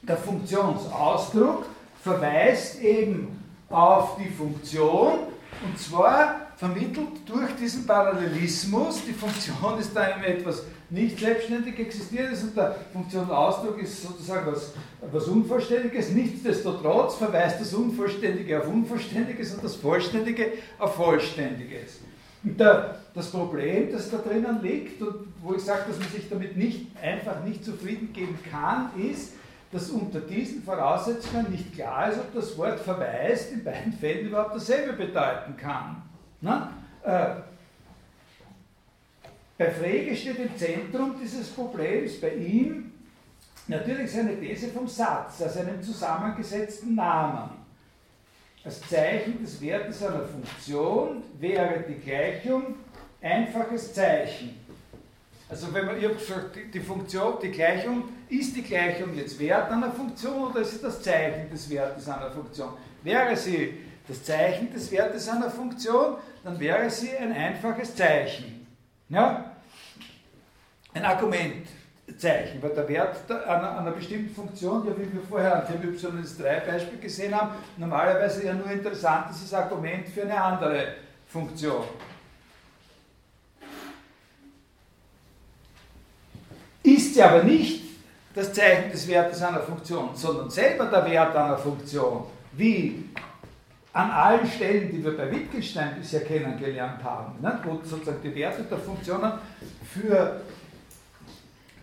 der 0.03 0.17
Funktionsausdruck 0.17 1.67
verweist 2.03 2.81
eben 2.83 3.43
auf 3.71 4.17
die 4.17 4.31
Funktion 4.31 5.21
und 5.65 5.79
zwar 5.79 6.45
vermittelt 6.57 7.09
durch 7.27 7.55
diesen 7.57 7.87
Parallelismus. 7.87 9.03
Die 9.07 9.13
Funktion 9.13 9.79
ist 9.79 9.95
da 9.95 10.07
immer 10.09 10.27
etwas 10.27 10.63
nicht 10.91 11.19
selbstständig 11.19 11.79
existierendes 11.79 12.43
und 12.43 12.57
der 12.57 12.77
Funktionausdruck 12.93 13.79
ist 13.83 14.03
sozusagen 14.03 14.53
was, 14.53 14.73
was 15.11 15.25
Unvollständiges. 15.25 16.11
Nichtsdestotrotz 16.11 17.17
verweist 17.17 17.61
das 17.61 17.73
Unvollständige 17.75 18.61
auf 18.61 18.69
Unvollständiges 18.69 19.55
und 19.55 19.65
das 19.65 19.77
Vollständige 19.77 20.53
auf 20.79 20.95
Vollständiges. 20.95 22.01
Der, 22.45 22.97
das 23.15 23.31
Problem, 23.31 23.91
das 23.91 24.11
da 24.11 24.19
drinnen 24.19 24.61
liegt 24.63 25.01
und 25.01 25.33
wo 25.41 25.55
ich 25.55 25.63
sage, 25.63 25.85
dass 25.89 25.99
man 25.99 26.09
sich 26.09 26.29
damit 26.29 26.57
nicht 26.57 26.89
einfach 27.03 27.43
nicht 27.43 27.65
zufrieden 27.65 28.13
geben 28.13 28.39
kann, 28.51 28.91
ist, 29.01 29.33
dass 29.73 29.89
unter 29.91 30.21
diesen 30.21 30.63
Voraussetzungen 30.63 31.51
nicht 31.51 31.75
klar 31.75 32.11
ist, 32.11 32.19
ob 32.19 32.35
das 32.35 32.57
Wort 32.59 32.79
verweist 32.81 33.53
in 33.53 33.65
beiden 33.65 33.93
Fällen 33.95 34.29
überhaupt 34.29 34.55
dasselbe 34.55 34.93
bedeuten 34.93 35.57
kann. 35.57 36.03
Na? 36.43 36.71
Äh, 37.03 37.37
bei 39.57 39.71
Frege 39.71 40.15
steht 40.15 40.39
im 40.39 40.57
Zentrum 40.57 41.15
dieses 41.21 41.49
Problems 41.49 42.21
bei 42.21 42.35
ihm 42.35 42.93
natürlich 43.67 44.13
seine 44.13 44.39
These 44.39 44.69
vom 44.69 44.87
Satz, 44.87 45.41
also 45.41 45.61
einem 45.61 45.83
zusammengesetzten 45.83 46.95
Namen. 46.95 47.64
Als 48.65 48.81
Zeichen 48.89 49.43
des 49.43 49.61
Wertes 49.61 50.03
einer 50.03 50.25
Funktion 50.25 51.23
wäre 51.39 51.85
die 51.87 52.01
Gleichung 52.01 52.77
einfaches 53.21 53.93
Zeichen. 53.93 54.59
Also 55.51 55.73
wenn 55.75 55.85
man, 55.85 55.99
ich 55.99 56.05
habe 56.05 56.15
gesagt, 56.15 56.57
die, 56.73 56.81
Funktion, 56.81 57.35
die 57.43 57.51
Gleichung, 57.51 58.05
ist 58.31 58.57
die 58.57 58.63
Gleichung 58.63 59.15
jetzt 59.15 59.39
Wert 59.39 59.71
einer 59.71 59.93
Funktion 59.93 60.51
oder 60.51 60.61
ist 60.61 60.73
sie 60.73 60.81
das 60.81 61.03
Zeichen 61.03 61.51
des 61.51 61.69
Wertes 61.69 62.09
einer 62.09 62.31
Funktion? 62.31 62.71
Wäre 63.03 63.37
sie 63.37 63.75
das 64.09 64.25
Zeichen 64.25 64.73
des 64.73 64.91
Wertes 64.91 65.29
einer 65.29 65.51
Funktion, 65.51 66.17
dann 66.43 66.59
wäre 66.59 66.89
sie 66.89 67.15
ein 67.17 67.33
einfaches 67.33 67.95
Zeichen. 67.95 68.67
Ja? 69.11 69.53
Ein 70.95 71.05
Argumentzeichen, 72.15 72.63
weil 72.63 72.71
der 72.71 72.89
Wert 72.89 73.31
einer, 73.31 73.79
einer 73.79 73.91
bestimmten 73.91 74.35
Funktion, 74.35 74.87
ja 74.87 74.93
wie 74.97 75.13
wir 75.13 75.23
vorher 75.29 75.57
an 75.57 75.73
dem 75.73 75.95
y-3-Beispiel 75.95 76.99
gesehen 77.01 77.35
haben, 77.35 77.51
normalerweise 77.77 78.47
ja 78.47 78.55
nur 78.55 78.71
interessant 78.71 79.31
ist 79.31 79.45
das 79.45 79.55
Argument 79.55 80.09
für 80.09 80.23
eine 80.23 80.41
andere 80.41 80.95
Funktion. 81.29 81.85
Ist 86.83 87.15
sie 87.15 87.23
aber 87.23 87.43
nicht 87.43 87.83
das 88.35 88.53
Zeichen 88.53 88.91
des 88.91 89.09
Wertes 89.09 89.43
einer 89.43 89.61
Funktion, 89.61 90.11
sondern 90.15 90.51
selber 90.51 90.87
der 90.87 91.07
Wert 91.07 91.35
einer 91.35 91.57
Funktion, 91.57 92.27
wie 92.53 93.09
an 93.93 94.11
allen 94.11 94.47
Stellen, 94.47 94.91
die 94.91 95.03
wir 95.05 95.17
bei 95.17 95.31
Wittgenstein 95.31 95.95
bisher 95.97 96.23
kennengelernt 96.23 97.03
haben, 97.03 97.41
ne, 97.41 97.61
wo 97.63 97.81
sozusagen 97.85 98.21
die 98.23 98.35
Werte 98.35 98.65
der 98.65 98.79
Funktionen 98.79 99.33
für 99.85 100.41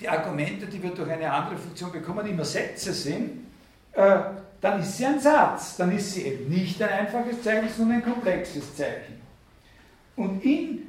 die 0.01 0.09
Argumente, 0.09 0.65
die 0.65 0.81
wir 0.81 0.89
durch 0.91 1.09
eine 1.09 1.31
andere 1.31 1.57
Funktion 1.57 1.91
bekommen, 1.91 2.25
immer 2.25 2.43
Sätze 2.43 2.93
sind, 2.93 3.45
äh, 3.93 4.17
dann 4.59 4.79
ist 4.79 4.97
sie 4.97 5.05
ein 5.05 5.19
Satz, 5.19 5.77
dann 5.77 5.91
ist 5.95 6.13
sie 6.13 6.23
eben 6.23 6.49
nicht 6.49 6.81
ein 6.81 6.89
einfaches 6.89 7.41
Zeichen, 7.41 7.69
sondern 7.69 7.97
ein 7.97 8.03
komplexes 8.03 8.75
Zeichen. 8.75 9.21
Und 10.15 10.43
in 10.43 10.87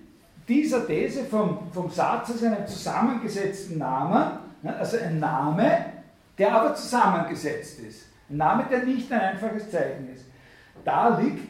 dieser 0.49 0.87
These 0.87 1.25
vom, 1.25 1.71
vom 1.73 1.91
Satz 1.91 2.31
als 2.31 2.43
einem 2.43 2.67
zusammengesetzten 2.67 3.79
Namen, 3.79 4.39
ne, 4.63 4.77
also 4.77 4.99
ein 4.99 5.19
Name, 5.19 5.87
der 6.39 6.55
aber 6.55 6.75
zusammengesetzt 6.75 7.81
ist. 7.81 8.07
Ein 8.29 8.39
Name, 8.39 8.67
der 8.71 8.85
nicht 8.85 9.11
ein 9.13 9.21
einfaches 9.21 9.71
Zeichen 9.71 10.09
ist. 10.15 10.25
Da 10.85 11.19
liegt 11.19 11.49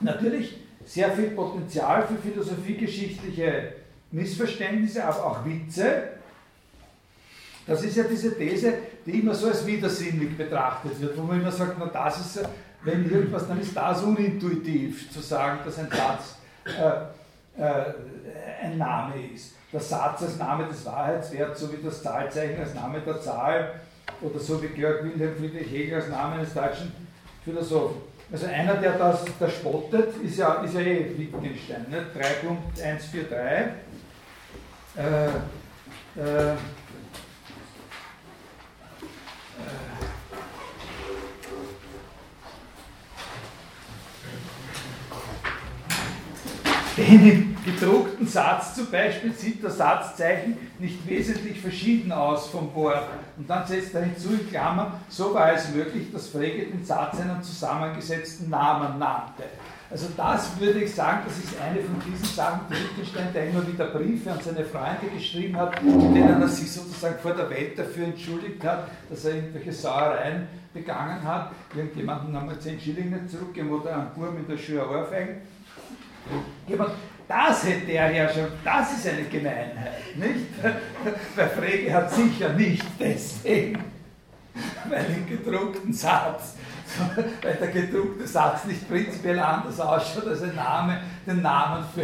natürlich 0.00 0.58
sehr 0.84 1.12
viel 1.12 1.30
Potenzial 1.30 2.06
für 2.06 2.16
philosophiegeschichtliche 2.16 3.72
Missverständnisse, 4.10 5.04
aber 5.04 5.24
auch 5.24 5.44
Witze. 5.44 6.13
Das 7.66 7.82
ist 7.82 7.96
ja 7.96 8.04
diese 8.04 8.36
These, 8.36 8.74
die 9.06 9.20
immer 9.20 9.34
so 9.34 9.48
als 9.48 9.66
widersinnig 9.66 10.36
betrachtet 10.36 11.00
wird, 11.00 11.16
wo 11.16 11.22
man 11.22 11.40
immer 11.40 11.50
sagt, 11.50 11.76
na 11.78 11.86
das 11.86 12.20
ist, 12.20 12.48
wenn 12.82 13.10
irgendwas, 13.10 13.48
dann 13.48 13.60
ist 13.60 13.74
das 13.74 14.02
unintuitiv 14.02 15.10
zu 15.10 15.20
sagen, 15.20 15.60
dass 15.64 15.78
ein 15.78 15.88
Satz 15.90 16.36
äh, 16.66 17.60
äh, 17.60 17.94
ein 18.62 18.78
Name 18.78 19.14
ist. 19.34 19.54
Der 19.72 19.80
Satz 19.80 20.22
als 20.22 20.38
Name 20.38 20.66
des 20.68 20.84
Wahrheitswerts, 20.84 21.60
so 21.60 21.72
wie 21.72 21.82
das 21.82 22.02
Zahlzeichen 22.02 22.60
als 22.60 22.74
Name 22.74 23.00
der 23.00 23.20
Zahl 23.20 23.80
oder 24.20 24.38
so 24.38 24.62
wie 24.62 24.68
Georg 24.68 25.02
Wilhelm 25.02 25.36
Friedrich 25.36 25.70
Hegel 25.70 25.94
als 25.96 26.08
Name 26.08 26.34
eines 26.36 26.54
deutschen 26.54 26.92
Philosophen. 27.44 27.96
Also 28.32 28.46
einer, 28.46 28.74
der 28.74 28.98
das 28.98 29.24
der 29.38 29.48
spottet, 29.48 30.16
ist 30.22 30.38
ja, 30.38 30.54
ist 30.62 30.74
ja 30.74 30.80
eh 30.80 31.10
Wittgenstein, 31.16 31.86
ne? 31.90 32.06
3.143. 32.76 33.68
Äh, 34.96 35.26
äh, 36.16 36.54
im 46.96 47.56
gedruckten 47.64 48.26
Satz 48.26 48.74
zum 48.74 48.90
Beispiel 48.90 49.32
sieht 49.32 49.64
das 49.64 49.78
Satzzeichen 49.78 50.56
nicht 50.78 51.06
wesentlich 51.08 51.60
verschieden 51.60 52.12
aus 52.12 52.48
vom 52.48 52.72
Wort. 52.74 53.08
Und 53.36 53.48
dann 53.48 53.66
setzt 53.66 53.94
er 53.94 54.02
hinzu 54.02 54.30
in 54.30 54.48
Klammern, 54.48 54.92
so 55.08 55.34
war 55.34 55.52
es 55.52 55.70
möglich, 55.70 56.12
dass 56.12 56.28
Frege 56.28 56.66
den 56.66 56.84
Satz 56.84 57.20
einen 57.20 57.42
zusammengesetzten 57.42 58.50
Namen 58.50 58.98
nannte. 58.98 59.44
Also 59.94 60.08
das 60.16 60.58
würde 60.58 60.80
ich 60.80 60.92
sagen, 60.92 61.20
das 61.24 61.38
ist 61.38 61.54
eine 61.62 61.80
von 61.80 61.94
diesen 62.04 62.24
Sachen, 62.24 62.62
die 62.68 62.74
Wittgenstein, 62.74 63.28
der 63.32 63.50
immer 63.50 63.64
wieder 63.64 63.86
Briefe 63.86 64.32
an 64.32 64.40
seine 64.42 64.64
Freunde 64.64 65.06
geschrieben 65.14 65.56
hat, 65.56 65.80
in 65.82 66.12
denen 66.12 66.42
er 66.42 66.48
sich 66.48 66.72
sozusagen 66.72 67.16
vor 67.20 67.32
der 67.32 67.48
Welt 67.48 67.78
dafür 67.78 68.06
entschuldigt 68.06 68.64
hat, 68.64 68.88
dass 69.08 69.24
er 69.24 69.36
irgendwelche 69.36 69.72
Sauereien 69.72 70.48
begangen 70.72 71.22
hat. 71.22 71.52
Irgendjemanden 71.76 72.32
wir 72.32 72.58
10 72.58 72.80
Schillinge 72.80 73.24
zurückgegeben 73.28 73.70
oder 73.70 73.94
einen 73.94 74.10
Burm 74.16 74.36
in 74.36 74.48
der 74.48 74.58
Schule 74.58 74.84
Ohrfeigen. 74.84 75.36
Das 77.28 77.64
hätte 77.64 77.92
er 77.92 78.10
ja 78.10 78.28
schon, 78.28 78.48
das 78.64 78.96
ist 78.96 79.06
eine 79.06 79.22
Gemeinheit, 79.22 80.16
nicht? 80.16 80.46
Weil 81.36 81.48
Frege 81.50 81.94
hat 81.94 82.12
sicher 82.12 82.48
nicht 82.54 82.84
deswegen, 82.98 83.84
weil 84.88 85.06
im 85.06 85.26
gedruckten 85.28 85.92
Satz, 85.92 86.56
weil 87.42 87.54
der 87.54 87.68
gedruckte 87.68 88.26
Satz 88.26 88.64
nicht 88.64 88.88
prinzipiell 88.88 89.38
anders 89.38 89.80
ausschaut 89.80 90.26
als 90.28 90.42
ein 90.42 90.54
Name, 90.54 91.00
den 91.26 91.42
Namen 91.42 91.84
für, 91.94 92.02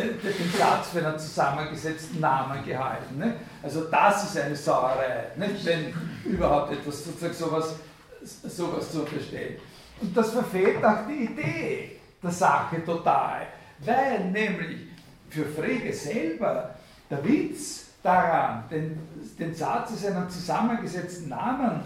den, 0.00 0.20
den 0.20 0.52
Satz 0.56 0.88
für 0.88 1.06
einen 1.06 1.18
zusammengesetzten 1.18 2.20
Namen 2.20 2.64
gehalten. 2.64 3.18
Nicht? 3.18 3.36
Also 3.62 3.84
das 3.84 4.24
ist 4.24 4.38
eine 4.38 4.56
Sauerei, 4.56 5.26
nicht? 5.36 5.64
wenn 5.64 5.94
überhaupt 6.24 6.72
etwas 6.72 7.04
sozusagen 7.04 7.34
sowas, 7.34 7.74
sowas 8.22 8.92
zu 8.92 9.00
unterstellen. 9.00 9.56
Und 10.00 10.16
das 10.16 10.30
verfehlt 10.30 10.84
auch 10.84 11.06
die 11.08 11.24
Idee 11.24 12.00
der 12.22 12.30
Sache 12.30 12.84
total. 12.84 13.46
Weil 13.80 14.30
nämlich 14.30 14.88
für 15.30 15.44
Frege 15.44 15.92
selber 15.92 16.74
der 17.10 17.24
Witz 17.24 17.86
daran, 18.02 18.64
den, 18.70 18.98
den 19.38 19.54
Satz 19.54 19.90
als 19.92 20.06
einen 20.06 20.30
zusammengesetzten 20.30 21.28
Namen 21.28 21.80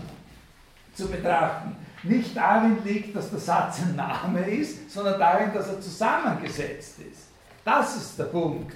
zu 0.95 1.09
betrachten, 1.09 1.77
nicht 2.03 2.37
darin 2.37 2.79
liegt, 2.85 3.15
dass 3.15 3.31
der 3.31 3.39
Satz 3.39 3.81
ein 3.83 3.97
Name 3.97 4.41
ist, 4.49 4.91
sondern 4.91 5.19
darin, 5.19 5.53
dass 5.53 5.69
er 5.69 5.81
zusammengesetzt 5.81 6.99
ist. 6.99 7.29
Das 7.65 7.97
ist 7.97 8.19
der 8.19 8.25
Punkt. 8.25 8.75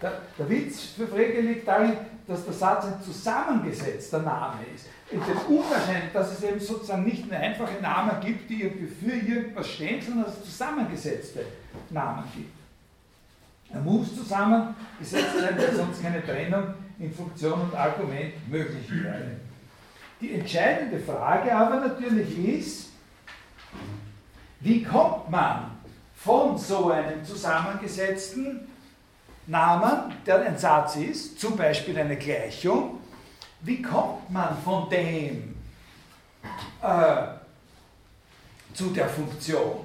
Der, 0.00 0.12
der 0.36 0.50
Witz 0.50 0.80
für 0.96 1.06
Frege 1.06 1.40
liegt 1.40 1.66
darin, 1.66 1.96
dass 2.26 2.44
der 2.44 2.54
Satz 2.54 2.86
ein 2.86 3.02
zusammengesetzter 3.02 4.20
Name 4.20 4.60
ist. 4.74 4.86
In 5.10 5.20
dem 5.20 5.56
unwahrscheinlich, 5.56 6.12
dass 6.12 6.32
es 6.32 6.42
eben 6.42 6.58
sozusagen 6.58 7.04
nicht 7.04 7.30
nur 7.30 7.38
einfache 7.38 7.80
Namen 7.80 8.20
gibt, 8.20 8.50
die 8.50 8.62
irgendwie 8.62 8.86
für 8.86 9.14
irgendwas 9.14 9.68
stehen, 9.68 10.00
sondern 10.00 10.24
dass 10.24 10.38
es 10.38 10.44
zusammengesetzte 10.44 11.44
Namen 11.90 12.24
gibt. 12.34 12.52
Er 13.72 13.80
muss 13.80 14.14
zusammengesetzt 14.16 15.38
sein, 15.38 15.56
weil 15.56 15.74
sonst 15.74 16.02
keine 16.02 16.24
Trennung 16.24 16.74
in 16.98 17.12
Funktion 17.12 17.60
und 17.60 17.74
Argument 17.74 18.48
möglich 18.50 18.90
wäre. 18.90 19.36
Die 20.22 20.34
entscheidende 20.34 21.00
Frage 21.00 21.52
aber 21.52 21.80
natürlich 21.80 22.38
ist, 22.38 22.90
wie 24.60 24.84
kommt 24.84 25.28
man 25.28 25.72
von 26.14 26.56
so 26.56 26.92
einem 26.92 27.24
zusammengesetzten 27.24 28.68
Namen, 29.48 30.14
der 30.24 30.42
ein 30.42 30.56
Satz 30.56 30.94
ist, 30.94 31.40
zum 31.40 31.56
Beispiel 31.56 31.98
eine 31.98 32.16
Gleichung, 32.16 33.00
wie 33.62 33.82
kommt 33.82 34.30
man 34.30 34.56
von 34.64 34.88
dem 34.88 35.56
äh, 36.80 37.26
zu 38.74 38.90
der 38.90 39.08
Funktion? 39.08 39.84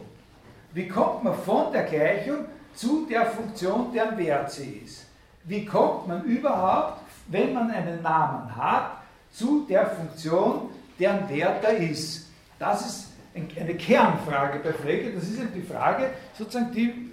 Wie 0.73 0.87
kommt 0.87 1.23
man 1.23 1.33
von 1.33 1.71
der 1.71 1.85
Gleichung 1.85 2.45
zu 2.75 3.07
der 3.07 3.25
Funktion, 3.25 3.91
deren 3.91 4.15
Wert 4.19 4.51
sie 4.51 4.83
ist? 4.85 5.07
Wie 5.45 5.65
kommt 5.65 6.07
man 6.07 6.23
überhaupt, 6.25 7.01
wenn 7.27 7.53
man 7.53 7.71
einen 7.71 8.03
Namen 8.03 8.55
hat, 8.55 8.97
zu 9.37 9.65
der 9.69 9.85
Funktion, 9.87 10.69
deren 10.99 11.29
Wert 11.29 11.63
er 11.63 11.77
ist? 11.77 12.27
Das 12.57 12.85
ist 12.85 13.07
eine 13.35 13.75
Kernfrage 13.75 14.59
bei 14.59 14.73
Frege. 14.73 15.11
Das 15.11 15.25
ist 15.25 15.39
die 15.55 15.61
Frage, 15.61 16.09
sozusagen, 16.33 16.71
die 16.71 17.11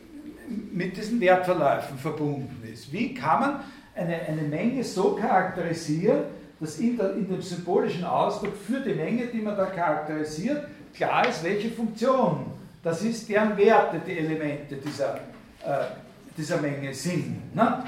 mit 0.72 0.96
diesen 0.96 1.20
Wertverläufen 1.20 1.98
verbunden 1.98 2.62
ist. 2.70 2.92
Wie 2.92 3.14
kann 3.14 3.40
man 3.40 3.60
eine, 3.94 4.20
eine 4.22 4.42
Menge 4.42 4.82
so 4.84 5.14
charakterisieren, 5.14 6.24
dass 6.60 6.78
in, 6.78 6.96
der, 6.96 7.14
in 7.14 7.28
dem 7.28 7.42
symbolischen 7.42 8.04
Ausdruck 8.04 8.54
für 8.56 8.80
die 8.80 8.94
Menge, 8.94 9.26
die 9.26 9.40
man 9.40 9.56
da 9.56 9.66
charakterisiert, 9.66 10.66
klar 10.94 11.28
ist, 11.28 11.44
welche 11.44 11.70
Funktion 11.70 12.46
das 12.82 13.02
ist, 13.02 13.28
deren 13.28 13.56
Werte 13.56 14.00
die 14.06 14.18
Elemente 14.18 14.76
dieser, 14.76 15.16
äh, 15.64 15.86
dieser 16.36 16.60
Menge 16.60 16.94
sind. 16.94 17.54
Ne? 17.54 17.84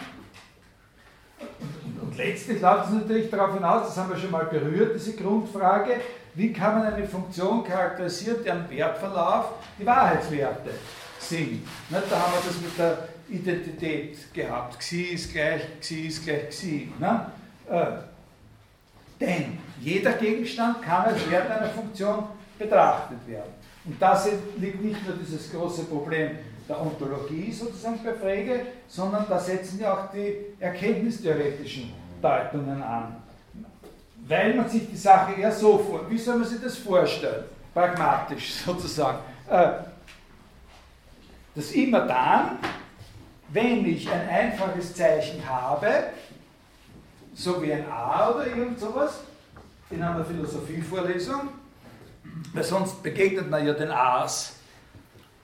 Und, 2.00 2.16
letztlich 2.16 2.60
läuft 2.60 2.86
es 2.86 2.92
natürlich 2.92 3.30
darauf 3.30 3.54
hinaus, 3.54 3.88
das 3.88 3.96
haben 3.96 4.10
wir 4.10 4.16
schon 4.16 4.30
mal 4.30 4.46
berührt, 4.46 4.94
diese 4.94 5.14
Grundfrage, 5.14 6.00
wie 6.34 6.52
kann 6.52 6.78
man 6.78 6.92
eine 6.92 7.06
Funktion 7.06 7.64
charakterisieren, 7.64 8.42
deren 8.44 8.70
Wertverlauf 8.70 9.54
die 9.78 9.86
Wahrheitswerte 9.86 10.70
sind. 11.18 11.66
Da 11.90 11.98
haben 11.98 12.32
wir 12.32 12.42
das 12.46 12.60
mit 12.60 12.78
der 12.78 13.08
Identität 13.28 14.32
gehabt. 14.32 14.78
Xi 14.78 15.02
ist 15.02 15.32
gleich, 15.32 15.62
Xi 15.80 16.06
ist 16.06 16.24
gleich 16.24 16.48
Xi. 16.50 16.92
Ne? 16.98 17.26
Äh, 17.68 17.86
denn 19.20 19.58
jeder 19.80 20.12
Gegenstand 20.12 20.82
kann 20.82 21.06
als 21.06 21.28
Wert 21.30 21.50
einer 21.50 21.70
Funktion 21.70 22.24
betrachtet 22.58 23.18
werden. 23.26 23.52
Und 23.84 24.00
das 24.00 24.28
liegt 24.58 24.82
nicht 24.82 25.06
nur 25.06 25.16
dieses 25.16 25.50
große 25.50 25.84
Problem 25.84 26.32
der 26.68 26.80
Ontologie 26.80 27.52
sozusagen 27.52 28.00
bei 28.04 28.14
Frege, 28.14 28.66
sondern 28.88 29.26
da 29.28 29.38
setzen 29.38 29.80
ja 29.80 29.94
auch 29.94 30.12
die 30.12 30.36
erkenntnistheoretischen 30.58 31.92
Deutungen 32.20 32.82
an. 32.82 33.16
Weil 34.28 34.54
man 34.54 34.68
sich 34.68 34.88
die 34.90 34.96
Sache 34.96 35.40
eher 35.40 35.52
so 35.52 35.78
vor, 35.78 36.10
wie 36.10 36.18
soll 36.18 36.38
man 36.38 36.48
sich 36.48 36.60
das 36.60 36.76
vorstellen? 36.78 37.44
Pragmatisch 37.72 38.54
sozusagen. 38.66 39.18
Äh, 39.48 39.68
dass 41.54 41.70
immer 41.72 42.00
dann, 42.00 42.58
wenn 43.48 43.86
ich 43.86 44.10
ein 44.10 44.28
einfaches 44.28 44.94
Zeichen 44.94 45.48
habe, 45.48 46.08
so 47.34 47.62
wie 47.62 47.72
ein 47.72 47.88
A 47.90 48.30
oder 48.30 48.46
irgend 48.46 48.78
sowas, 48.80 49.20
in 49.90 50.02
einer 50.02 50.24
Philosophievorlesung, 50.24 51.48
weil 52.52 52.64
sonst 52.64 53.02
begegnet 53.02 53.48
man 53.48 53.64
ja 53.64 53.72
den 53.72 53.90
A's 53.90 54.55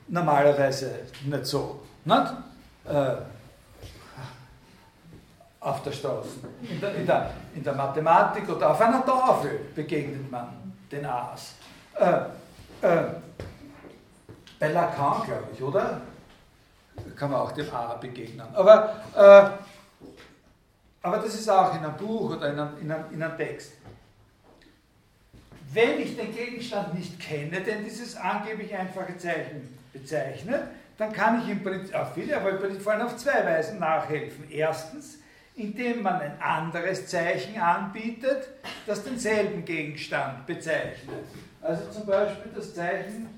normalerweise 0.09 1.01
nicht 1.25 1.47
so. 1.47 1.81
Nicht? 2.05 2.33
Äh, 2.85 3.17
auf 5.61 5.83
der 5.83 5.93
Straße. 5.93 6.29
In 6.69 6.81
der, 6.81 6.95
in, 6.95 7.07
der, 7.07 7.31
in 7.55 7.63
der 7.63 7.75
Mathematik 7.75 8.49
oder 8.49 8.71
auf 8.71 8.81
einer 8.81 9.05
Tafel 9.05 9.61
begegnet 9.75 10.31
man 10.31 10.75
den 10.91 11.07
A's. 11.07 11.55
Äh, 11.95 12.87
äh, 12.87 13.05
bei 14.59 14.69
Lacan, 14.69 15.23
glaube 15.25 15.49
ich, 15.53 15.63
oder? 15.63 16.01
Kann 17.17 17.31
man 17.31 17.41
auch 17.41 17.53
dem 17.53 17.73
A 17.73 17.95
begegnen. 17.95 18.47
Aber, 18.55 19.03
äh, 19.15 19.51
aber 21.03 21.19
das 21.19 21.35
ist 21.35 21.49
auch 21.49 21.75
in 21.75 21.85
einem 21.85 21.97
Buch 21.97 22.37
oder 22.37 22.53
in 22.53 22.59
einem, 22.59 22.79
in 22.81 22.93
einem, 22.93 23.05
in 23.13 23.23
einem 23.23 23.37
Text. 23.37 23.73
Wenn 25.73 26.01
ich 26.01 26.17
den 26.17 26.35
Gegenstand 26.35 26.95
nicht 26.95 27.19
kenne, 27.19 27.61
denn 27.63 27.85
dieses 27.85 28.15
angeblich 28.17 28.75
einfache 28.77 29.17
Zeichen 29.17 29.79
bezeichnet, 29.93 30.63
dann 30.99 31.13
kann 31.13 31.43
ich 31.43 31.49
im 31.49 31.63
Prinzip, 31.63 31.95
auf 31.95 32.15
viele, 32.15 32.37
aber 32.37 32.59
vor 32.81 32.93
allem 32.93 33.03
auf 33.03 33.17
zwei 33.17 33.45
Weisen 33.45 33.79
nachhelfen. 33.79 34.51
Erstens, 34.51 35.19
indem 35.57 36.03
man 36.03 36.21
ein 36.21 36.41
anderes 36.41 37.07
Zeichen 37.07 37.59
anbietet, 37.61 38.49
das 38.87 39.05
denselben 39.05 39.65
Gegenstand 39.65 40.47
bezeichnet. 40.47 41.25
Also 41.61 41.91
zum 41.91 42.07
Beispiel 42.07 42.53
das 42.55 42.75
Zeichen, 42.75 43.29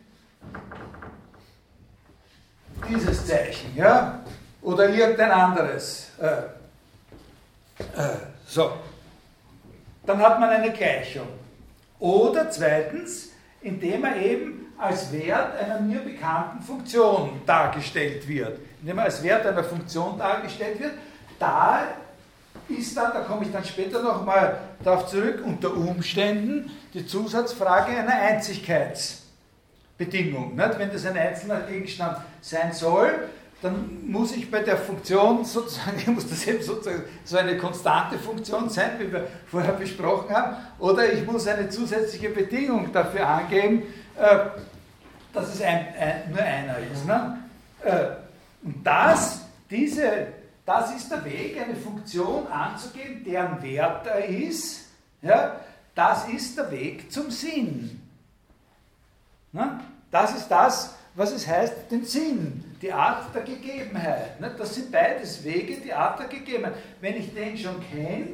dieses 2.88 3.26
Zeichen, 3.26 3.74
ja, 3.76 4.24
oder 4.62 4.88
irgendein 4.88 5.30
anderes. 5.30 6.10
Äh, 6.20 6.26
äh, 8.00 8.16
so, 8.46 8.72
dann 10.06 10.18
hat 10.18 10.40
man 10.40 10.50
eine 10.50 10.72
Gleichung. 10.72 11.28
Oder 11.98 12.50
zweitens, 12.50 13.30
indem 13.62 14.04
er 14.04 14.16
eben 14.16 14.63
als 14.84 15.12
Wert 15.12 15.58
einer 15.58 15.80
mir 15.80 16.00
bekannten 16.00 16.62
Funktion 16.62 17.40
dargestellt 17.46 18.28
wird. 18.28 18.58
Indem 18.80 18.98
er 18.98 19.04
als 19.04 19.22
Wert 19.22 19.46
einer 19.46 19.64
Funktion 19.64 20.18
dargestellt 20.18 20.78
wird, 20.80 20.92
da 21.38 21.84
ist 22.68 22.94
dann, 22.96 23.12
da 23.12 23.20
komme 23.20 23.44
ich 23.44 23.52
dann 23.52 23.64
später 23.64 24.02
nochmal 24.02 24.58
darauf 24.82 25.06
zurück, 25.06 25.42
unter 25.44 25.72
Umständen 25.74 26.70
die 26.92 27.06
Zusatzfrage 27.06 27.96
einer 27.96 28.14
Einzigkeitsbedingung. 28.14 30.54
Nicht? 30.54 30.78
Wenn 30.78 30.90
das 30.90 31.06
ein 31.06 31.16
einzelner 31.16 31.60
Gegenstand 31.60 32.18
sein 32.40 32.72
soll, 32.72 33.28
dann 33.64 34.06
muss 34.06 34.36
ich 34.36 34.50
bei 34.50 34.60
der 34.60 34.76
Funktion 34.76 35.44
sozusagen, 35.44 36.02
muss 36.14 36.28
das 36.28 36.46
eben 36.46 36.62
sozusagen 36.62 37.02
so 37.24 37.38
eine 37.38 37.56
konstante 37.56 38.18
Funktion 38.18 38.68
sein, 38.68 38.90
wie 38.98 39.10
wir 39.10 39.26
vorher 39.46 39.72
besprochen 39.72 40.34
haben, 40.34 40.56
oder 40.78 41.10
ich 41.12 41.26
muss 41.26 41.46
eine 41.46 41.68
zusätzliche 41.70 42.28
Bedingung 42.28 42.92
dafür 42.92 43.26
angeben, 43.26 43.84
äh, 44.18 44.38
dass 45.34 45.54
es 45.54 45.60
ein, 45.60 45.86
ein, 45.98 46.30
nur 46.30 46.40
einer 46.40 46.78
ist. 46.78 47.06
Ne? 47.06 47.38
Äh, 47.82 48.06
und 48.62 48.86
das, 48.86 49.40
diese 49.70 50.28
das 50.64 50.94
ist 50.94 51.10
der 51.10 51.24
Weg, 51.24 51.60
eine 51.60 51.76
Funktion 51.76 52.46
anzugeben, 52.46 53.22
deren 53.22 53.62
Wert 53.62 54.06
er 54.06 54.24
ist. 54.24 54.86
Ja, 55.20 55.60
das 55.94 56.28
ist 56.28 56.56
der 56.56 56.70
Weg 56.70 57.12
zum 57.12 57.30
Sinn. 57.30 58.00
Na, 59.52 59.80
das 60.10 60.34
ist 60.34 60.48
das, 60.48 60.94
was 61.14 61.32
es 61.32 61.46
heißt, 61.46 61.90
den 61.90 62.04
Sinn, 62.04 62.64
die 62.80 62.92
Art 62.92 63.34
der 63.34 63.42
Gegebenheit. 63.42 64.32
Das 64.58 64.74
sind 64.74 64.90
beides 64.90 65.44
Wege, 65.44 65.76
die 65.76 65.92
Art 65.92 66.18
der 66.18 66.26
Gegebenheit. 66.26 66.74
Wenn 67.00 67.16
ich 67.16 67.32
den 67.32 67.56
schon 67.56 67.82
kenne, 67.90 68.28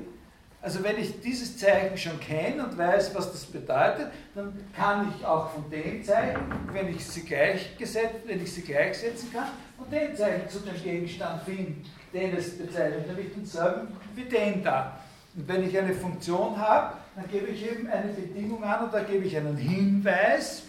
also 0.63 0.85
wenn 0.85 0.99
ich 0.99 1.21
dieses 1.21 1.57
Zeichen 1.57 1.97
schon 1.97 2.21
kenne 2.21 2.65
und 2.65 2.77
weiß, 2.77 3.15
was 3.15 3.33
das 3.33 3.47
bedeutet, 3.47 4.09
dann 4.35 4.53
kann 4.77 5.13
ich 5.17 5.25
auch 5.25 5.51
von 5.53 5.71
dem 5.71 6.05
Zeichen, 6.05 6.41
wenn 6.73 6.89
ich 6.89 7.07
sie 7.07 7.23
gleichgesetzt, 7.23 8.17
wenn 8.27 8.43
ich 8.43 8.53
sie 8.53 8.63
gleichsetzen 8.63 9.33
kann, 9.33 9.49
von 9.79 9.91
dem 9.91 10.15
Zeichen 10.15 10.49
zu 10.51 10.59
dem 10.59 10.81
Gegenstand 10.83 11.43
finden, 11.45 11.83
den 12.13 12.37
es 12.37 12.59
bezeichnet, 12.59 13.07
nämlich 13.07 13.33
denselben 13.33 13.89
wie 14.15 14.25
den 14.25 14.63
da. 14.63 15.01
Und 15.35 15.49
wenn 15.49 15.67
ich 15.67 15.79
eine 15.79 15.95
Funktion 15.95 16.59
habe, 16.59 16.95
dann 17.17 17.29
gebe 17.31 17.47
ich 17.47 17.65
eben 17.65 17.89
eine 17.89 18.13
Bedingung 18.13 18.63
an 18.63 18.89
oder 18.89 19.03
gebe 19.05 19.25
ich 19.25 19.37
einen 19.37 19.57
Hinweis. 19.57 20.65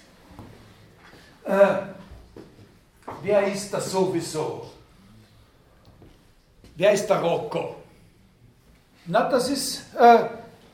Äh, 1.44 1.68
wer 3.24 3.48
ist 3.48 3.74
das 3.74 3.92
sowieso? 3.92 4.72
Wer 6.76 6.94
ist 6.94 7.08
der 7.08 7.20
Rocco? 7.20 7.81
Na, 9.06 9.30
das 9.30 9.50
ist, 9.50 9.96
äh, 9.98 10.26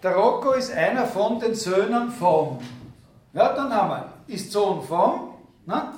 der 0.03 0.15
Rocco 0.15 0.51
ist 0.53 0.71
einer 0.73 1.05
von 1.05 1.39
den 1.39 1.55
Söhnen 1.55 2.11
von. 2.11 2.59
Ja, 3.33 3.53
dann 3.53 3.73
haben 3.73 3.89
wir, 3.89 4.33
ist 4.35 4.51
Sohn 4.51 4.83
von. 4.83 5.31
Na? 5.65 5.93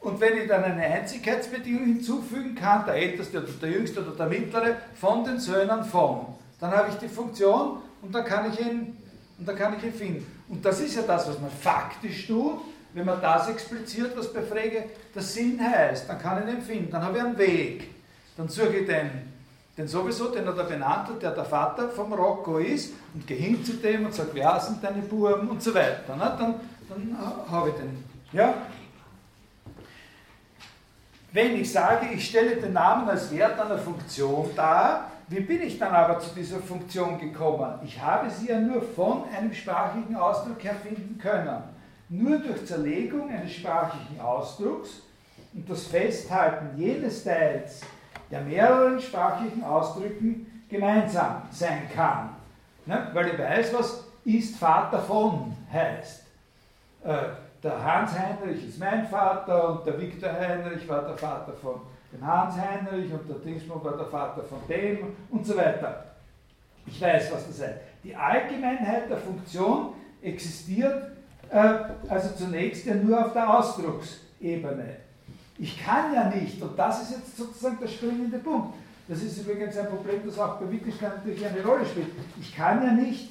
Und 0.00 0.20
wenn 0.20 0.36
ich 0.36 0.48
dann 0.48 0.64
eine 0.64 0.82
Einzigkeitsbedingung 0.82 1.84
hinzufügen 1.84 2.54
kann, 2.54 2.84
der 2.84 2.94
Älteste 2.94 3.38
oder 3.38 3.52
der 3.52 3.70
Jüngste 3.70 4.00
oder 4.00 4.10
der 4.10 4.26
Mittlere, 4.26 4.76
von 5.00 5.24
den 5.24 5.38
Söhnen 5.38 5.84
von, 5.84 6.26
dann 6.60 6.72
habe 6.72 6.90
ich 6.90 6.96
die 6.96 7.08
Funktion 7.08 7.78
und 8.02 8.14
dann 8.14 8.24
kann 8.24 8.52
ich 8.52 8.60
ihn, 8.60 8.96
und 9.38 9.48
dann 9.48 9.56
kann 9.56 9.76
ich 9.78 9.84
ihn 9.84 9.94
finden. 9.94 10.42
Und 10.48 10.64
das 10.64 10.80
ist 10.80 10.96
ja 10.96 11.02
das, 11.02 11.28
was 11.28 11.40
man 11.40 11.50
faktisch 11.50 12.26
tut, 12.26 12.60
wenn 12.92 13.06
man 13.06 13.20
das 13.20 13.48
expliziert, 13.48 14.16
was 14.16 14.32
bei 14.32 14.42
Frege 14.42 14.84
der 15.14 15.22
Sinn 15.22 15.58
heißt, 15.60 16.08
dann 16.08 16.18
kann 16.18 16.46
ich 16.46 16.54
ihn 16.54 16.62
finden, 16.62 16.90
dann 16.90 17.02
habe 17.02 17.18
ich 17.18 17.24
einen 17.24 17.38
Weg. 17.38 17.90
Dann 18.36 18.48
suche 18.48 18.76
ich 18.78 18.86
den 18.86 19.33
denn 19.76 19.88
sowieso, 19.88 20.28
den 20.28 20.46
hat 20.46 20.56
er 20.56 20.64
benannt 20.64 21.08
der 21.20 21.32
der 21.32 21.44
Vater 21.44 21.88
vom 21.88 22.12
Rocco 22.12 22.58
ist, 22.58 22.94
und 23.12 23.28
hin 23.28 23.64
zu 23.64 23.74
dem 23.74 24.06
und 24.06 24.14
sage, 24.14 24.30
wer 24.34 24.60
sind 24.60 24.82
deine 24.82 25.02
Buben 25.02 25.48
und 25.48 25.62
so 25.62 25.74
weiter. 25.74 26.14
Ne? 26.16 26.36
Dann, 26.38 26.54
dann 26.88 27.18
habe 27.50 27.70
ich 27.70 27.74
den. 27.74 28.04
Ja? 28.32 28.54
Wenn 31.32 31.60
ich 31.60 31.72
sage, 31.72 32.06
ich 32.14 32.28
stelle 32.28 32.56
den 32.56 32.72
Namen 32.72 33.08
als 33.08 33.32
Wert 33.32 33.58
einer 33.58 33.78
Funktion 33.78 34.50
dar, 34.54 35.10
wie 35.26 35.40
bin 35.40 35.62
ich 35.62 35.78
dann 35.78 35.92
aber 35.92 36.20
zu 36.20 36.32
dieser 36.34 36.60
Funktion 36.60 37.18
gekommen? 37.18 37.80
Ich 37.84 38.00
habe 38.00 38.30
sie 38.30 38.48
ja 38.48 38.60
nur 38.60 38.82
von 38.82 39.24
einem 39.36 39.52
sprachlichen 39.52 40.14
Ausdruck 40.14 40.62
her 40.62 40.76
finden 40.76 41.18
können. 41.18 41.62
Nur 42.08 42.38
durch 42.38 42.66
Zerlegung 42.66 43.30
eines 43.30 43.52
sprachlichen 43.52 44.20
Ausdrucks 44.20 45.02
und 45.54 45.68
das 45.68 45.86
Festhalten 45.86 46.78
jenes 46.78 47.24
Teils 47.24 47.80
der 48.30 48.40
mehreren 48.40 49.00
sprachlichen 49.00 49.62
Ausdrücken 49.62 50.64
gemeinsam 50.68 51.42
sein 51.50 51.82
kann. 51.94 52.30
Ne? 52.86 53.08
Weil 53.12 53.28
ich 53.28 53.38
weiß, 53.38 53.74
was 53.74 54.04
ist 54.24 54.56
Vater 54.56 55.00
von 55.00 55.56
heißt. 55.72 56.22
Äh, 57.04 57.16
der 57.62 57.82
Hans 57.82 58.12
Heinrich 58.18 58.68
ist 58.68 58.78
mein 58.78 59.06
Vater 59.06 59.70
und 59.70 59.86
der 59.86 60.00
Viktor 60.00 60.32
Heinrich 60.32 60.86
war 60.88 61.02
der 61.02 61.16
Vater 61.16 61.52
von 61.54 61.80
dem 62.12 62.26
Hans 62.26 62.56
Heinrich 62.56 63.12
und 63.12 63.28
der 63.28 63.36
Dingsmann 63.36 63.82
war 63.82 63.96
der 63.96 64.06
Vater 64.06 64.42
von 64.42 64.58
dem 64.68 65.16
und 65.30 65.46
so 65.46 65.56
weiter. 65.56 66.04
Ich 66.86 67.00
weiß, 67.00 67.32
was 67.32 67.46
das 67.46 67.62
heißt. 67.62 67.80
Die 68.02 68.14
Allgemeinheit 68.14 69.08
der 69.08 69.16
Funktion 69.16 69.94
existiert 70.20 71.14
äh, 71.50 71.78
also 72.08 72.34
zunächst 72.36 72.86
ja 72.86 72.94
nur 72.94 73.24
auf 73.24 73.32
der 73.32 73.58
Ausdrucksebene. 73.58 74.96
Ich 75.58 75.82
kann 75.82 76.12
ja 76.12 76.28
nicht, 76.28 76.60
und 76.60 76.76
das 76.76 77.02
ist 77.02 77.10
jetzt 77.12 77.36
sozusagen 77.36 77.78
der 77.80 77.88
springende 77.88 78.38
Punkt, 78.38 78.74
das 79.06 79.22
ist 79.22 79.38
übrigens 79.38 79.76
ein 79.76 79.88
Problem, 79.88 80.22
das 80.24 80.38
auch 80.38 80.58
bei 80.58 80.70
Wittgenstein 80.70 81.12
natürlich 81.16 81.46
eine 81.46 81.62
Rolle 81.62 81.84
spielt. 81.84 82.08
Ich 82.40 82.54
kann 82.54 82.82
ja 82.82 82.92
nicht 82.92 83.30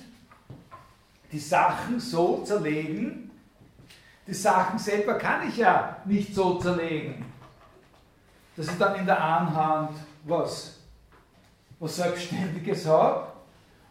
die 1.31 1.39
Sachen 1.39 1.99
so 1.99 2.43
zerlegen, 2.45 3.31
die 4.27 4.33
Sachen 4.33 4.79
selber 4.79 5.15
kann 5.15 5.49
ich 5.49 5.57
ja 5.57 5.97
nicht 6.05 6.33
so 6.33 6.59
zerlegen, 6.59 7.25
dass 8.55 8.67
ich 8.67 8.77
dann 8.77 8.95
in 8.95 9.05
der 9.05 9.21
einen 9.21 9.89
was, 10.25 10.79
was 11.79 11.95
Selbstständiges 11.95 12.85
habe 12.85 13.27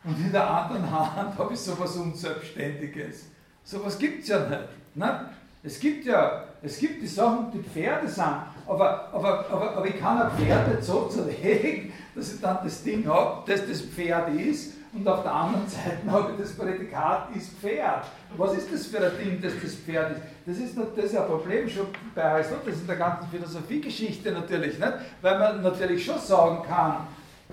und 0.04 0.18
in 0.18 0.32
der 0.32 0.48
anderen 0.48 0.90
Hand 0.90 1.36
habe 1.36 1.52
ich 1.52 1.60
sowas 1.60 1.96
Unselbstständiges. 1.96 3.26
Sowas 3.64 3.98
gibt 3.98 4.22
es 4.22 4.28
ja 4.28 4.48
nicht. 4.48 4.68
Ne? 4.94 5.30
Es 5.62 5.78
gibt 5.78 6.04
ja, 6.06 6.44
es 6.62 6.78
gibt 6.78 7.02
die 7.02 7.06
Sachen, 7.06 7.50
die 7.52 7.62
Pferde 7.62 8.08
sind, 8.08 8.24
aber, 8.66 9.08
aber, 9.12 9.44
aber, 9.50 9.76
aber 9.76 9.86
ich 9.86 9.98
kann 9.98 10.22
ein 10.22 10.30
Pferd 10.38 10.68
nicht 10.68 10.84
so 10.84 11.08
zerlegen, 11.08 11.92
dass 12.14 12.34
ich 12.34 12.40
dann 12.40 12.58
das 12.62 12.82
Ding 12.82 13.06
habe, 13.06 13.50
das 13.50 13.66
das 13.66 13.80
Pferd 13.80 14.34
ist 14.34 14.74
und 14.92 15.08
auf 15.08 15.22
der 15.22 15.32
anderen 15.32 15.66
Seite 15.66 16.10
habe 16.10 16.32
ich 16.32 16.38
das 16.38 16.54
Prädikat 16.54 17.34
ist 17.34 17.58
Pferd. 17.58 18.04
Was 18.36 18.54
ist 18.54 18.72
das 18.72 18.86
für 18.86 18.98
ein 18.98 19.12
Ding, 19.18 19.40
das 19.40 19.54
das 19.60 19.74
Pferd 19.74 20.12
ist? 20.12 20.22
Das 20.44 20.58
ist, 20.58 20.76
das 20.96 21.04
ist 21.06 21.16
ein 21.16 21.26
Problem 21.26 21.68
schon 21.68 21.86
bei 22.14 22.22
Aristoteles 22.22 22.80
in 22.80 22.86
der 22.86 22.96
ganzen 22.96 23.28
Philosophiegeschichte 23.28 24.30
natürlich, 24.32 24.78
nicht? 24.78 24.92
weil 25.22 25.38
man 25.38 25.62
natürlich 25.62 26.04
schon 26.04 26.18
sagen 26.18 26.62
kann, 26.68 27.06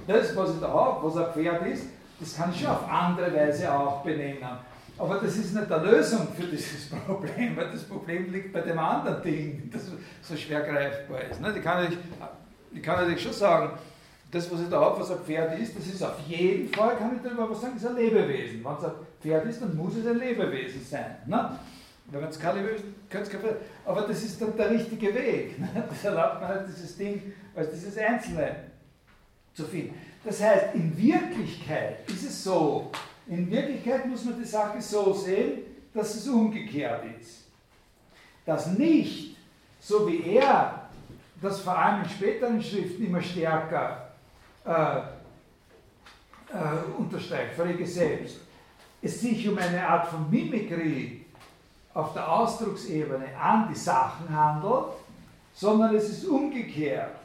das, 0.06 0.36
was 0.36 0.54
ich 0.54 0.60
da 0.60 0.68
habe, 0.68 1.08
was 1.08 1.18
ein 1.18 1.34
Pferd 1.34 1.66
ist, 1.68 1.86
das 2.20 2.36
kann 2.36 2.52
ich 2.52 2.60
schon 2.60 2.70
auf 2.70 2.90
andere 2.90 3.34
Weise 3.34 3.74
auch 3.74 4.04
benennen. 4.04 4.69
Aber 5.00 5.16
das 5.16 5.38
ist 5.38 5.56
nicht 5.56 5.70
die 5.70 5.88
Lösung 5.88 6.28
für 6.38 6.44
dieses 6.44 6.90
Problem, 7.06 7.56
weil 7.56 7.72
das 7.72 7.84
Problem 7.84 8.32
liegt 8.34 8.52
bei 8.52 8.60
dem 8.60 8.78
anderen 8.78 9.24
Ding, 9.24 9.70
das 9.72 9.84
so 10.22 10.36
schwer 10.36 10.62
greifbar 10.62 11.22
ist. 11.22 11.40
Ich 11.40 11.64
kann 11.64 11.84
natürlich, 11.84 12.00
ich 12.74 12.84
kann 12.84 12.98
natürlich 12.98 13.22
schon 13.22 13.32
sagen, 13.32 13.80
das, 14.30 14.52
was 14.52 14.62
ich 14.62 14.70
da 14.70 14.82
habe, 14.82 15.00
was 15.00 15.10
ein 15.10 15.20
Pferd 15.20 15.58
ist, 15.58 15.76
das 15.78 15.88
ist 15.88 16.04
auf 16.04 16.20
jeden 16.28 16.72
Fall, 16.72 16.98
kann 16.98 17.16
ich 17.16 17.22
darüber 17.24 17.50
was 17.50 17.62
sagen, 17.62 17.78
ist 17.78 17.88
ein 17.88 17.96
Lebewesen. 17.96 18.64
Wenn 18.64 18.74
es 18.74 18.84
ein 18.84 18.92
Pferd 19.22 19.46
ist, 19.46 19.62
dann 19.62 19.76
muss 19.76 19.96
es 19.96 20.06
ein 20.06 20.20
Lebewesen 20.20 20.84
sein. 20.84 21.16
Ne? 21.26 21.58
Wenn 22.12 22.24
es 22.26 22.40
kein 22.40 22.58
Lebewesen 22.58 22.96
könnte 23.10 23.28
es 23.28 23.32
kein 23.32 23.42
Pferd 23.42 23.58
Aber 23.86 24.02
das 24.02 24.22
ist 24.22 24.42
dann 24.42 24.56
der 24.58 24.70
richtige 24.70 25.16
Weg. 25.16 25.58
Ne? 25.60 25.70
Das 25.90 26.04
erlaubt 26.04 26.42
man 26.42 26.50
halt 26.50 26.68
dieses 26.68 26.98
Ding 26.98 27.34
als 27.56 27.72
dieses 27.72 27.98
Einzelne 27.98 28.56
zu 29.54 29.64
finden. 29.64 29.96
Das 30.24 30.44
heißt, 30.44 30.76
in 30.76 30.96
Wirklichkeit 30.98 32.00
ist 32.10 32.24
es 32.24 32.44
so, 32.44 32.92
in 33.30 33.50
Wirklichkeit 33.50 34.08
muss 34.08 34.26
man 34.26 34.40
die 34.40 34.48
Sache 34.48 34.82
so 34.82 35.14
sehen, 35.14 35.60
dass 35.94 36.16
es 36.16 36.28
umgekehrt 36.28 37.04
ist. 37.20 37.46
Dass 38.46 38.68
nicht, 38.68 39.38
so 39.80 40.08
wie 40.08 40.24
er 40.24 40.90
das 41.42 41.62
vor 41.62 41.78
allem 41.78 42.04
in 42.04 42.10
späteren 42.10 42.62
Schriften 42.62 43.06
immer 43.06 43.22
stärker 43.22 44.10
äh, 44.66 44.98
äh, 45.00 45.02
unterstreicht, 46.98 47.54
Frege 47.56 47.86
selbst, 47.86 48.40
es 49.02 49.22
sich 49.22 49.48
um 49.48 49.58
eine 49.58 49.88
Art 49.88 50.08
von 50.08 50.30
Mimikrie 50.30 51.26
auf 51.94 52.14
der 52.14 52.30
Ausdrucksebene 52.30 53.28
an 53.40 53.68
die 53.70 53.78
Sachen 53.78 54.30
handelt, 54.36 54.88
sondern 55.54 55.96
es 55.96 56.10
ist 56.10 56.26
umgekehrt. 56.26 57.16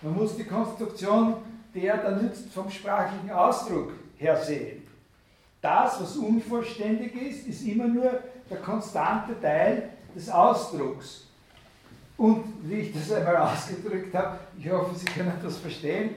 Man 0.00 0.14
muss 0.14 0.36
die 0.36 0.44
Konstruktion, 0.44 1.36
der 1.74 1.96
da 1.98 2.12
nützt, 2.12 2.52
vom 2.52 2.70
sprachlichen 2.70 3.30
Ausdruck 3.30 3.92
her 4.16 4.36
sehen. 4.36 4.87
Das, 5.60 6.00
was 6.00 6.16
unvollständig 6.16 7.14
ist, 7.14 7.46
ist 7.46 7.66
immer 7.66 7.88
nur 7.88 8.10
der 8.48 8.58
konstante 8.58 9.40
Teil 9.40 9.90
des 10.14 10.30
Ausdrucks. 10.30 11.24
Und 12.16 12.44
wie 12.62 12.80
ich 12.80 12.92
das 12.92 13.12
einmal 13.12 13.36
ausgedrückt 13.36 14.14
habe, 14.14 14.38
ich 14.58 14.70
hoffe, 14.70 14.94
Sie 14.94 15.06
können 15.06 15.32
das 15.42 15.58
verstehen, 15.58 16.16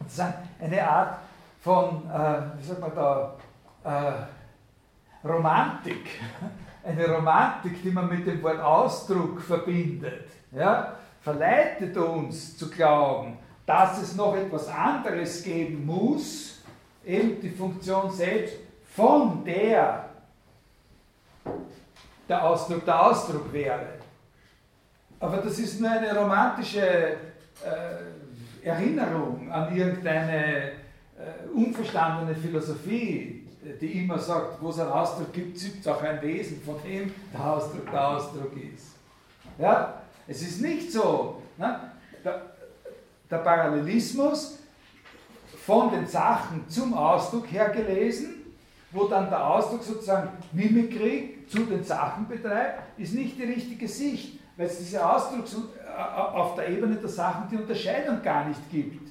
das 0.00 0.12
ist 0.12 0.24
eine 0.60 0.88
Art 0.88 1.18
von, 1.60 2.02
äh, 2.08 2.58
wie 2.58 2.64
sagt 2.64 2.80
man 2.80 2.94
da, 2.94 3.36
äh, 3.84 5.26
Romantik. 5.26 6.06
Eine 6.84 7.08
Romantik, 7.08 7.82
die 7.82 7.90
man 7.90 8.08
mit 8.08 8.26
dem 8.26 8.40
Wort 8.42 8.60
Ausdruck 8.60 9.40
verbindet, 9.40 10.28
ja, 10.52 10.94
verleitet 11.20 11.96
uns 11.96 12.56
zu 12.56 12.70
glauben, 12.70 13.38
dass 13.66 14.00
es 14.00 14.14
noch 14.14 14.36
etwas 14.36 14.68
anderes 14.68 15.42
geben 15.42 15.84
muss, 15.84 16.55
eben 17.06 17.40
die 17.40 17.50
Funktion 17.50 18.10
selbst, 18.10 18.56
von 18.94 19.44
der 19.44 20.06
der 22.28 22.44
Ausdruck 22.44 22.84
der 22.84 23.06
Ausdruck 23.06 23.52
wäre. 23.52 23.86
Aber 25.20 25.38
das 25.38 25.58
ist 25.58 25.80
nur 25.80 25.90
eine 25.90 26.16
romantische 26.16 26.80
äh, 26.80 27.16
Erinnerung 28.62 29.50
an 29.50 29.74
irgendeine 29.74 30.72
äh, 30.72 31.48
unverstandene 31.54 32.34
Philosophie, 32.34 33.46
die 33.80 34.02
immer 34.02 34.18
sagt, 34.18 34.60
wo 34.60 34.70
es 34.70 34.78
einen 34.78 34.90
Ausdruck 34.90 35.32
gibt, 35.32 35.58
gibt 35.58 35.80
es 35.80 35.88
auch 35.88 36.02
ein 36.02 36.20
Wesen, 36.22 36.60
von 36.62 36.76
dem 36.84 37.12
der 37.32 37.44
Ausdruck 37.44 37.90
der 37.90 38.08
Ausdruck 38.08 38.52
ist. 38.56 38.96
Ja? 39.58 40.02
Es 40.26 40.42
ist 40.42 40.60
nicht 40.60 40.92
so. 40.92 41.42
Ne? 41.56 41.92
Der, 42.24 42.42
der 43.30 43.38
Parallelismus 43.38 44.58
von 45.66 45.90
den 45.90 46.06
Sachen 46.06 46.68
zum 46.68 46.94
Ausdruck 46.94 47.50
her 47.50 47.70
gelesen, 47.70 48.36
wo 48.92 49.08
dann 49.08 49.28
der 49.28 49.44
Ausdruck 49.44 49.82
sozusagen 49.82 50.28
Mimikry 50.52 51.38
zu 51.48 51.64
den 51.64 51.82
Sachen 51.82 52.28
betreibt, 52.28 52.98
ist 52.98 53.14
nicht 53.14 53.36
die 53.36 53.42
richtige 53.42 53.88
Sicht, 53.88 54.38
weil 54.56 54.68
es 54.68 54.78
diese 54.78 55.04
Ausdruck 55.04 55.44
äh, 55.44 56.00
auf 56.00 56.54
der 56.54 56.68
Ebene 56.68 56.94
der 56.94 57.08
Sachen 57.08 57.48
die 57.50 57.56
Unterscheidung 57.56 58.22
gar 58.22 58.46
nicht 58.46 58.60
gibt, 58.70 59.10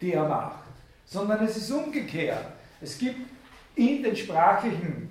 die 0.00 0.12
er 0.12 0.28
macht, 0.28 0.64
sondern 1.04 1.44
es 1.44 1.56
ist 1.56 1.70
umgekehrt. 1.70 2.46
Es 2.80 2.98
gibt 2.98 3.20
in 3.76 4.02
den 4.02 4.16
sprachlichen 4.16 5.08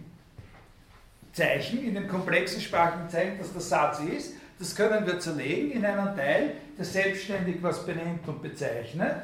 Zeichen, 1.32 1.86
in 1.86 1.96
den 1.96 2.10
komplexen 2.10 2.60
sprachlichen 2.60 3.10
Zeichen, 3.10 3.38
dass 3.38 3.54
der 3.54 3.62
Satz 3.62 4.00
ist, 4.02 4.34
das 4.60 4.76
können 4.76 5.06
wir 5.06 5.20
zerlegen 5.20 5.72
in 5.72 5.86
einen 5.86 6.16
Teil, 6.16 6.52
der 6.78 6.86
selbstständig 6.86 7.58
was 7.62 7.86
benennt 7.86 8.28
und 8.28 8.42
bezeichnet. 8.42 9.22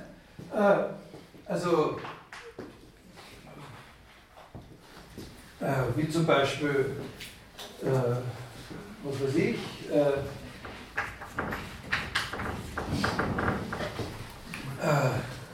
Also, 1.52 2.00
äh, 5.60 5.66
wie 5.98 6.10
zum 6.10 6.26
Beispiel, 6.26 6.96
äh, 7.84 7.88
was 9.04 9.22
weiß 9.22 9.36
ich, 9.36 9.60
äh, 9.92 10.00
äh 14.80 15.10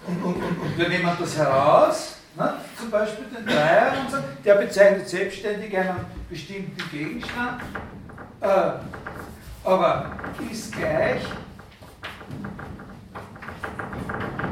und, 0.05 0.23
und, 0.23 0.35
und, 0.35 0.59
und, 0.59 0.77
wir 0.77 0.87
nehmen 0.87 1.11
das 1.19 1.35
heraus, 1.35 2.17
ne? 2.35 2.53
zum 2.77 2.91
Beispiel 2.91 3.25
den 3.35 3.47
Dreier 3.47 3.99
und 3.99 4.11
so, 4.11 4.17
der 4.45 4.53
bezeichnet 4.53 5.09
selbstständig 5.09 5.75
einen 5.75 6.05
bestimmten 6.29 6.91
Gegenstand, 6.91 7.63
äh, 8.41 8.71
aber 9.63 10.11
ist 10.51 10.73
gleich 10.73 11.23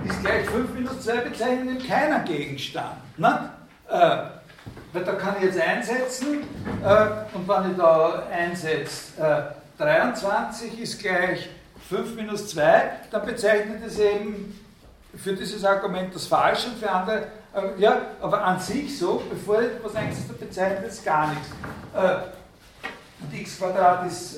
ist 0.10 0.22
gleich 0.22 0.46
5 0.48 0.74
minus 0.74 1.02
2 1.02 1.18
bezeichnet 1.18 1.68
eben 1.68 1.88
keiner 1.88 2.20
Gegenstand. 2.20 2.96
Ne? 3.18 3.50
Äh, 3.90 4.18
weil 4.94 5.04
da 5.04 5.14
kann 5.14 5.36
ich 5.38 5.46
jetzt 5.46 5.60
einsetzen 5.60 6.44
äh, 6.84 7.36
und 7.36 7.48
wenn 7.48 7.72
ich 7.72 7.78
da 7.78 8.24
einsetze, 8.32 9.22
äh, 9.22 9.82
23 9.82 10.80
ist 10.80 11.00
gleich 11.00 11.50
5 11.90 12.16
minus 12.16 12.48
2, 12.50 12.92
dann 13.12 13.26
bezeichnet 13.26 13.84
es 13.86 14.00
eben 14.00 14.60
für 15.16 15.34
dieses 15.34 15.64
Argument 15.64 16.14
das 16.16 16.28
Falsche 16.28 16.70
und 16.70 16.78
für 16.78 16.90
andere, 16.90 17.28
äh, 17.54 17.82
ja, 17.82 18.02
aber 18.22 18.44
an 18.44 18.60
sich 18.60 18.98
so, 18.98 19.22
bevor 19.30 19.62
ich 19.62 19.72
was 19.84 19.96
eingesetzt 19.96 20.30
habe, 20.30 20.46
bezeichnet 20.46 20.86
es 20.88 21.04
gar 21.04 21.30
nichts. 21.30 21.50
Äh, 21.94 22.16
und 23.22 23.34
x 23.34 23.58
Quadrat 23.58 24.08
ist, 24.08 24.38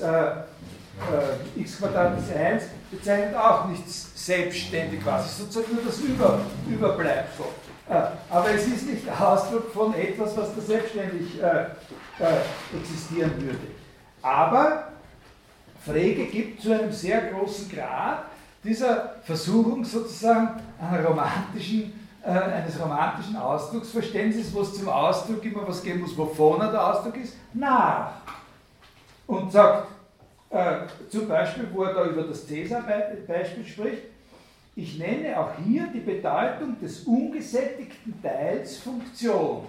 äh, 1.12 1.60
x 1.60 1.78
Quadrat 1.78 2.18
ist 2.18 2.34
1, 2.34 2.64
bezeichnet 2.90 3.36
auch 3.36 3.66
nichts 3.66 4.10
selbstständig 4.14 5.02
quasi, 5.02 5.28
sozusagen 5.42 5.74
nur 5.74 5.84
das 5.84 5.98
Über, 6.00 6.40
Überbleibsel. 6.68 7.46
Äh, 7.88 8.02
aber 8.28 8.50
es 8.50 8.66
ist 8.66 8.86
nicht 8.86 9.08
Ausdruck 9.08 9.72
von 9.72 9.94
etwas, 9.94 10.36
was 10.36 10.54
da 10.54 10.60
selbstständig 10.60 11.42
äh, 11.42 11.62
äh, 12.22 12.78
existieren 12.78 13.32
würde. 13.40 13.58
Aber 14.22 14.88
Frege 15.84 16.26
gibt 16.26 16.60
zu 16.60 16.72
einem 16.72 16.92
sehr 16.92 17.30
großen 17.30 17.70
Grad 17.70 18.24
dieser 18.62 19.14
Versuchung 19.22 19.84
sozusagen 19.84 20.60
romantischen, 21.06 21.92
äh, 22.22 22.30
eines 22.30 22.78
romantischen 22.80 23.36
Ausdrucksverständnisses, 23.36 24.52
wo 24.52 24.62
es 24.62 24.74
zum 24.74 24.88
Ausdruck 24.88 25.44
immer 25.44 25.66
was 25.66 25.82
geben 25.82 26.00
muss, 26.00 26.16
wovon 26.16 26.60
er 26.60 26.72
der 26.72 26.86
Ausdruck 26.86 27.16
ist, 27.16 27.34
nach. 27.54 28.10
Und 29.26 29.52
sagt, 29.52 29.88
äh, 30.50 30.76
zum 31.10 31.28
Beispiel, 31.28 31.68
wo 31.72 31.84
er 31.84 31.94
da 31.94 32.06
über 32.06 32.22
das 32.22 32.46
Cäsar-Beispiel 32.46 33.66
spricht, 33.66 34.02
ich 34.74 34.98
nenne 34.98 35.38
auch 35.38 35.50
hier 35.64 35.88
die 35.92 36.00
Bedeutung 36.00 36.78
des 36.80 37.00
ungesättigten 37.00 38.22
Teils 38.22 38.76
Funktion. 38.78 39.66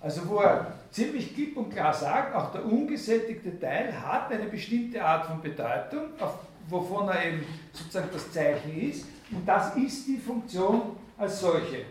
Also 0.00 0.28
wo 0.28 0.36
er 0.38 0.72
ziemlich 0.90 1.34
klipp 1.34 1.56
und 1.56 1.70
klar 1.70 1.92
sagt, 1.92 2.34
auch 2.34 2.52
der 2.52 2.64
ungesättigte 2.64 3.58
Teil 3.60 3.92
hat 4.00 4.32
eine 4.32 4.46
bestimmte 4.46 5.04
Art 5.04 5.26
von 5.26 5.42
Bedeutung, 5.42 6.04
auf, 6.18 6.38
wovon 6.68 7.08
er 7.08 7.26
eben 7.26 7.44
sozusagen 7.72 8.08
das 8.12 8.32
Zeichen 8.32 8.80
ist, 8.80 9.06
und 9.30 9.46
das 9.46 9.76
ist 9.76 10.06
die 10.06 10.16
Funktion 10.16 10.96
als 11.18 11.40
solche. 11.40 11.84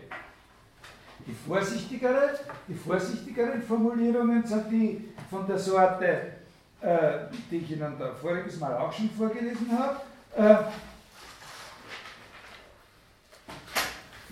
Die 1.26 1.34
vorsichtigere, 1.46 2.30
die 2.66 2.74
vorsichtigeren 2.74 3.62
Formulierungen 3.62 4.44
sind 4.44 4.70
die 4.70 5.08
von 5.30 5.46
der 5.46 5.58
Sorte, 5.58 6.37
äh, 6.80 7.26
die 7.50 7.58
ich 7.58 7.72
Ihnen 7.72 7.94
da 7.98 8.10
voriges 8.20 8.58
Mal 8.60 8.76
auch 8.76 8.92
schon 8.92 9.10
vorgelesen 9.10 9.68
habe. 9.76 9.96
Äh, 10.36 10.64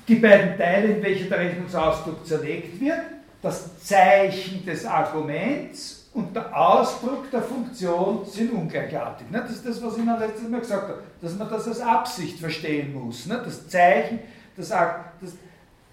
die 0.07 0.17
beiden 0.17 0.57
Teile, 0.57 0.95
in 0.95 1.03
welche 1.03 1.25
der 1.25 1.41
Rechnungsausdruck 1.41 2.25
zerlegt 2.25 2.81
wird, 2.81 3.01
das 3.43 3.83
Zeichen 3.83 4.65
des 4.65 4.85
Arguments 4.87 6.09
und 6.15 6.35
der 6.35 6.57
Ausdruck 6.57 7.31
der 7.31 7.43
Funktion 7.43 8.25
sind 8.25 8.53
ungleichartig. 8.53 9.27
Das 9.31 9.51
ist 9.51 9.67
das, 9.67 9.83
was 9.83 9.95
ich 9.97 10.03
Ihnen 10.03 10.19
letztes 10.19 10.49
Mal 10.49 10.61
gesagt 10.61 10.89
habe, 10.89 11.03
dass 11.21 11.37
man 11.37 11.51
das 11.51 11.69
als 11.69 11.81
Absicht 11.81 12.39
verstehen 12.39 12.95
muss. 12.95 13.29
Das 13.29 13.69
Zeichen, 13.69 14.21
das, 14.57 14.69
das, 14.69 15.33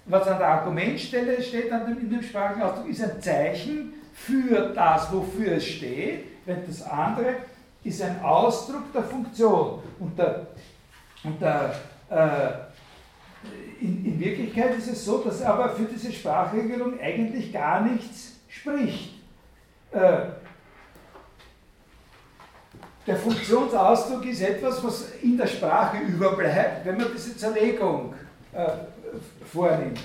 was 0.06 0.28
an 0.28 0.38
der 0.38 0.48
Argumentstelle 0.48 1.42
steht 1.42 1.72
in 1.72 2.10
dem 2.10 2.22
sprachlichen 2.24 2.62
Ausdruck, 2.62 2.90
ist 2.90 3.04
ein 3.04 3.22
Zeichen 3.22 3.94
für 4.14 4.72
das, 4.74 5.12
wofür 5.12 5.54
es 5.54 5.66
steht, 5.66 6.33
während 6.46 6.68
das 6.68 6.82
andere 6.84 7.36
ist 7.84 8.02
ein 8.02 8.22
Ausdruck 8.22 8.92
der 8.94 9.04
Funktion. 9.04 9.80
Und, 10.00 10.18
der, 10.18 10.48
und 11.24 11.42
der, 11.42 11.76
äh, 12.10 13.84
in, 13.84 14.06
in, 14.06 14.20
Wirklichkeit 14.20 14.78
ist 14.78 14.88
es 14.88 15.06
so, 15.06 15.18
dass 15.20 15.42
aber 15.42 15.70
für 15.70 15.86
diese 15.86 16.12
Sprachregelung 16.12 17.00
eigentlich 17.00 17.52
gar 17.52 17.82
nichts 17.82 18.34
spricht. 18.48 19.16
Äh, 19.92 20.28
der 23.06 23.18
Funktionsausdruck 23.18 24.26
ist 24.26 24.42
etwas, 24.42 24.82
was 24.82 25.12
in 25.22 25.38
der 25.38 25.48
Sprache 25.48 25.98
überbleibt, 25.98 26.86
wenn 26.86 26.98
man 26.98 27.08
diese 27.14 27.36
Zerlegung 27.36 28.14
äh, 28.54 28.68
vornimmt. 29.46 30.00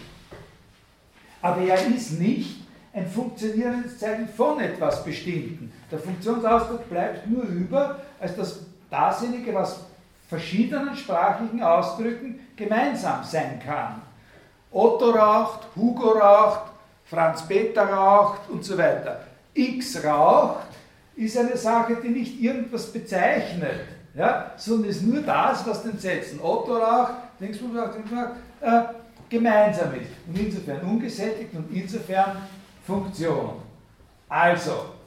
Aber 1.41 1.63
er 1.63 1.87
ist 1.87 2.19
nicht 2.19 2.63
ein 2.93 3.07
funktionierendes 3.07 3.99
Zeichen 3.99 4.29
von 4.29 4.59
etwas 4.59 5.05
Bestimmten. 5.05 5.73
Der 5.91 5.99
Funktionsausdruck 5.99 6.89
bleibt 6.89 7.27
nur 7.29 7.45
über 7.45 8.01
als 8.21 8.37
das 8.37 8.61
dasjenige, 8.91 9.55
was 9.55 9.81
verschiedenen 10.29 10.95
sprachlichen 10.97 11.63
Ausdrücken 11.63 12.41
gemeinsam 12.57 13.25
sein 13.25 13.61
kann. 13.65 14.03
Otto 14.71 15.11
raucht, 15.11 15.67
Hugo 15.75 16.11
raucht, 16.11 16.71
Franz 17.07 17.47
Peter 17.47 17.89
raucht 17.89 18.51
und 18.51 18.65
so 18.65 18.77
weiter. 18.77 19.23
X 19.55 20.05
raucht 20.05 20.67
ist 21.17 21.37
eine 21.39 21.57
Sache, 21.57 21.97
die 22.03 22.11
nicht 22.11 22.41
irgendwas 22.41 22.93
bezeichnet, 22.93 23.81
ja, 24.15 24.53
sondern 24.57 24.91
ist 24.91 25.03
nur 25.03 25.23
das, 25.23 25.67
was 25.67 25.83
den 25.83 25.99
Sätzen 25.99 26.41
Otto 26.41 26.77
raucht, 26.77 27.15
Dingsbums 27.41 27.77
raucht, 27.77 27.95
Dingsbums 27.95 28.23
raucht, 28.23 28.37
äh, 28.61 28.95
gemeinsam 29.29 29.95
ist. 29.95 30.11
Und 30.27 30.39
insofern 30.39 30.81
ungesättigt 30.83 31.55
und 31.55 31.75
insofern 31.75 32.37
Funktion. 32.87 33.63
Also, 34.29 34.98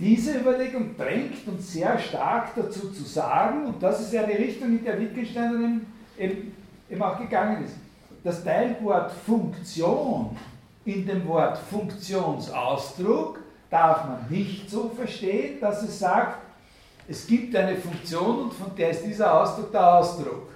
diese 0.00 0.38
Überlegung 0.38 0.96
drängt 0.96 1.46
uns 1.46 1.72
sehr 1.72 1.98
stark 1.98 2.54
dazu 2.56 2.90
zu 2.90 3.04
sagen, 3.04 3.66
und 3.66 3.82
das 3.82 4.00
ist 4.00 4.12
ja 4.12 4.24
eine 4.24 4.38
Richtung, 4.38 4.78
in 4.78 4.84
der 4.84 4.98
Wittgenstein 4.98 5.86
eben, 6.18 6.52
eben 6.88 7.02
auch 7.02 7.18
gegangen 7.18 7.64
ist, 7.64 7.74
das 8.24 8.42
Teilwort 8.42 9.12
Funktion 9.12 10.36
in 10.84 11.06
dem 11.06 11.26
Wort 11.28 11.58
Funktionsausdruck 11.58 13.40
darf 13.68 14.04
man 14.06 14.26
nicht 14.28 14.68
so 14.70 14.88
verstehen, 14.88 15.60
dass 15.60 15.82
es 15.82 15.98
sagt, 15.98 16.38
es 17.08 17.26
gibt 17.26 17.54
eine 17.54 17.76
Funktion 17.76 18.44
und 18.44 18.52
von 18.54 18.74
der 18.76 18.90
ist 18.90 19.04
dieser 19.04 19.40
Ausdruck 19.40 19.70
der 19.72 19.94
Ausdruck. 19.94 20.48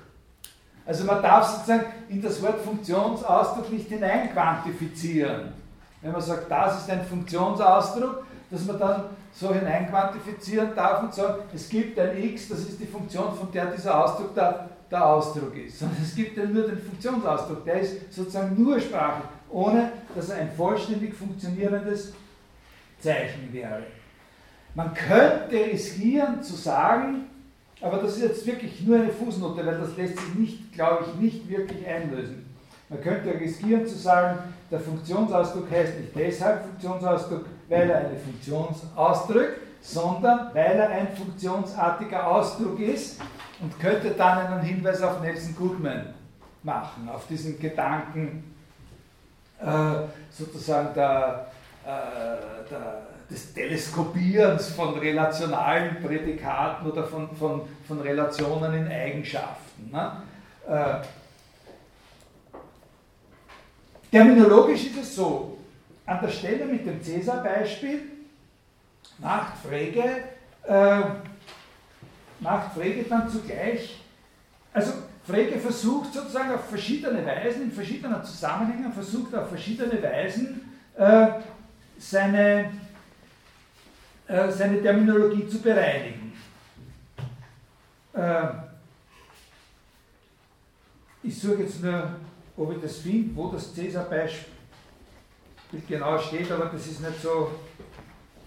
Also 0.87 1.05
man 1.05 1.23
darf 1.23 1.49
sozusagen 1.49 1.87
in 2.09 2.21
das 2.21 2.43
Wort 2.43 2.61
Funktionsausdruck 2.61 3.71
nicht 3.73 3.89
hineinquantifizieren. 3.89 5.53
Wenn 6.03 6.13
man 6.13 6.21
sagt, 6.21 6.51
das 6.51 6.83
ist 6.83 6.91
ein 6.91 7.05
Funktionsausdruck, 7.07 8.27
dass 8.51 8.65
man 8.67 8.79
dann 8.79 9.05
so 9.35 9.53
hineinquantifizieren 9.53 10.75
darf 10.77 11.03
und 11.03 11.15
sagen, 11.15 11.43
es 11.53 11.69
gibt 11.69 11.99
ein 11.99 12.17
x, 12.23 12.49
das 12.49 12.61
ist 12.61 12.81
die 12.81 12.87
Funktion, 12.87 13.35
von 13.35 13.51
der 13.51 13.67
dieser 13.67 14.05
Ausdruck 14.05 14.35
der, 14.35 14.69
der 14.91 15.07
Ausdruck 15.07 15.57
ist. 15.57 15.81
Sondern 15.81 15.99
es 16.03 16.15
gibt 16.15 16.37
ja 16.37 16.45
nur 16.45 16.69
den 16.69 16.79
Funktionsausdruck, 16.79 17.65
der 17.65 17.81
ist 17.81 18.13
sozusagen 18.13 18.63
nur 18.63 18.79
sprachlich, 18.79 19.27
ohne 19.51 19.91
dass 20.15 20.31
er 20.31 20.37
ein 20.39 20.53
vollständig 20.53 21.15
funktionierendes 21.15 22.13
Zeichen 23.01 23.53
wäre. 23.53 23.83
Man 24.77 24.95
könnte 24.95 25.55
riskieren 25.55 26.43
zu 26.43 26.55
sagen, 26.55 27.27
aber 27.81 27.99
das 27.99 28.17
ist 28.17 28.23
jetzt 28.23 28.47
wirklich 28.47 28.81
nur 28.83 28.97
eine 28.97 29.11
Fußnote, 29.11 29.67
weil 29.67 29.79
das 29.79 29.97
lässt 29.97 30.19
sich 30.19 30.35
nicht, 30.35 30.73
glaube 30.73 31.05
ich, 31.07 31.21
nicht 31.21 31.49
wirklich 31.49 31.87
einlösen. 31.87 32.47
Man 32.89 33.01
könnte 33.01 33.39
riskieren 33.39 33.87
zu 33.87 33.97
sagen, 33.97 34.39
der 34.71 34.81
Funktionsausdruck 34.81 35.71
heißt 35.71 35.99
nicht 35.99 36.15
deshalb 36.15 36.63
Funktionsausdruck, 36.65 37.47
weil 37.69 37.91
er 37.91 37.99
eine 37.99 38.19
Funktion 38.19 38.75
ausdrückt, 38.97 39.61
sondern 39.81 40.55
weil 40.55 40.79
er 40.79 40.89
ein 40.89 41.09
funktionsartiger 41.17 42.27
Ausdruck 42.27 42.79
ist 42.81 43.21
und 43.61 43.79
könnte 43.79 44.11
dann 44.11 44.47
einen 44.47 44.63
Hinweis 44.63 45.03
auf 45.03 45.21
Nelson 45.21 45.55
Goodman 45.57 46.15
machen, 46.63 47.09
auf 47.13 47.27
diesen 47.27 47.59
Gedanken 47.59 48.55
äh, 49.61 49.67
sozusagen 50.31 50.95
der, 50.95 51.49
äh, 51.85 52.69
der 52.71 53.03
des 53.31 53.55
Teleskopierens 53.55 54.69
von 54.71 54.99
relationalen 54.99 56.03
Prädikaten 56.03 56.91
oder 56.91 57.05
von, 57.05 57.35
von, 57.37 57.63
von 57.87 58.01
Relationen 58.01 58.75
in 58.75 58.89
Eigenschaften. 58.89 59.91
Ne? 59.91 60.23
Äh, 60.69 60.97
terminologisch 64.11 64.87
ist 64.87 64.99
es 64.99 65.17
so, 65.17 65.59
an 66.07 66.21
der 66.21 66.29
Stelle 66.29 66.67
mit 66.67 66.87
dem 66.87 67.03
Cäsar-Beispiel 67.03 68.03
macht 69.19 69.57
Frege, 69.59 70.25
äh, 70.65 71.03
macht 72.41 72.75
Frege 72.75 73.05
dann 73.05 73.29
zugleich, 73.29 74.01
also 74.73 74.93
Frege 75.27 75.59
versucht 75.59 76.13
sozusagen 76.13 76.53
auf 76.53 76.69
verschiedene 76.69 77.25
Weisen, 77.25 77.63
in 77.63 77.73
verschiedenen 77.73 78.23
Zusammenhängen, 78.23 78.93
versucht 78.93 79.35
auf 79.35 79.49
verschiedene 79.49 80.03
Weisen 80.03 80.73
äh, 80.97 81.29
seine 81.99 82.71
äh, 84.27 84.51
seine 84.51 84.83
Terminologie 84.83 85.47
zu 85.47 85.61
bereinigen. 85.61 86.33
Äh, 88.15 88.47
ich 91.23 91.39
suche 91.39 91.63
jetzt 91.63 91.83
nur, 91.83 92.17
ob 92.57 92.73
ich 92.73 92.81
das 92.81 92.99
finde, 92.99 93.37
wo 93.37 93.49
das 93.49 93.75
Cäsar-Beispiel 93.75 94.54
genau 95.89 96.19
steht, 96.19 96.51
aber 96.51 96.67
das 96.67 96.87
ist 96.87 97.01
nicht 97.01 97.21
so, 97.21 97.53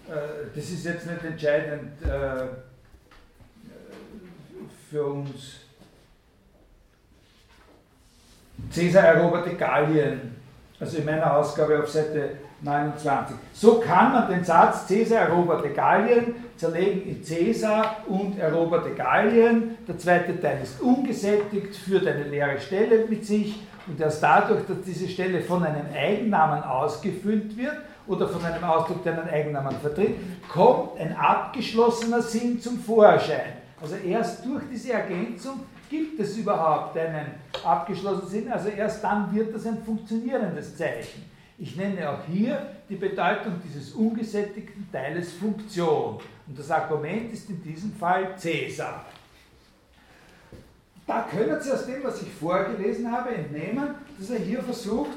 äh, 0.08 0.46
das 0.54 0.64
ist 0.70 0.84
jetzt 0.84 1.06
nicht 1.06 1.24
entscheidend 1.24 1.92
für 4.90 5.04
uns. 5.04 5.60
Cäsar 8.70 9.04
eroberte 9.04 9.54
Gallien, 9.54 10.36
also 10.80 10.98
in 10.98 11.04
meiner 11.04 11.36
Ausgabe 11.36 11.82
auf 11.82 11.88
Seite 11.88 12.38
29. 12.60 13.36
So 13.52 13.80
kann 13.80 14.12
man 14.12 14.28
den 14.28 14.44
Satz 14.44 14.86
Caesar 14.88 15.28
eroberte 15.28 15.70
Gallien 15.70 16.34
zerlegen 16.56 17.08
in 17.08 17.22
Caesar 17.22 17.98
und 18.06 18.38
eroberte 18.38 18.90
Gallien. 18.94 19.76
Der 19.86 19.96
zweite 19.98 20.40
Teil 20.40 20.60
ist 20.62 20.80
ungesättigt, 20.80 21.76
führt 21.76 22.06
eine 22.06 22.24
leere 22.24 22.58
Stelle 22.58 23.06
mit 23.08 23.24
sich 23.24 23.62
und 23.86 24.00
erst 24.00 24.22
dadurch, 24.22 24.66
dass 24.66 24.82
diese 24.84 25.08
Stelle 25.08 25.40
von 25.40 25.62
einem 25.64 25.86
Eigennamen 25.94 26.62
ausgefüllt 26.64 27.56
wird 27.56 27.76
oder 28.06 28.28
von 28.28 28.44
einem 28.44 28.64
Ausdruck, 28.64 29.04
der 29.04 29.20
einen 29.20 29.30
Eigennamen 29.30 29.76
vertritt, 29.80 30.16
kommt 30.48 30.98
ein 30.98 31.16
abgeschlossener 31.16 32.22
Sinn 32.22 32.60
zum 32.60 32.78
Vorschein. 32.78 33.52
Also 33.80 33.94
erst 33.96 34.44
durch 34.44 34.64
diese 34.70 34.92
Ergänzung 34.92 35.60
gibt 35.88 36.18
es 36.20 36.36
überhaupt 36.36 36.98
einen 36.98 37.26
abgeschlossenen 37.64 38.28
Sinn, 38.28 38.52
also 38.52 38.68
erst 38.68 39.02
dann 39.04 39.34
wird 39.34 39.54
das 39.54 39.66
ein 39.66 39.82
funktionierendes 39.84 40.76
Zeichen. 40.76 41.24
Ich 41.60 41.74
nenne 41.74 42.08
auch 42.08 42.24
hier 42.30 42.74
die 42.88 42.94
Bedeutung 42.94 43.60
dieses 43.64 43.92
ungesättigten 43.92 44.88
Teiles 44.92 45.32
Funktion. 45.32 46.20
Und 46.46 46.58
das 46.58 46.70
Argument 46.70 47.32
ist 47.32 47.50
in 47.50 47.60
diesem 47.62 47.92
Fall 47.94 48.38
Cäsar. 48.38 49.04
Da 51.04 51.26
können 51.28 51.60
Sie 51.60 51.72
aus 51.72 51.86
dem, 51.86 52.04
was 52.04 52.22
ich 52.22 52.28
vorgelesen 52.28 53.10
habe, 53.10 53.30
entnehmen, 53.30 53.94
dass 54.18 54.30
er 54.30 54.38
hier 54.38 54.62
versucht, 54.62 55.16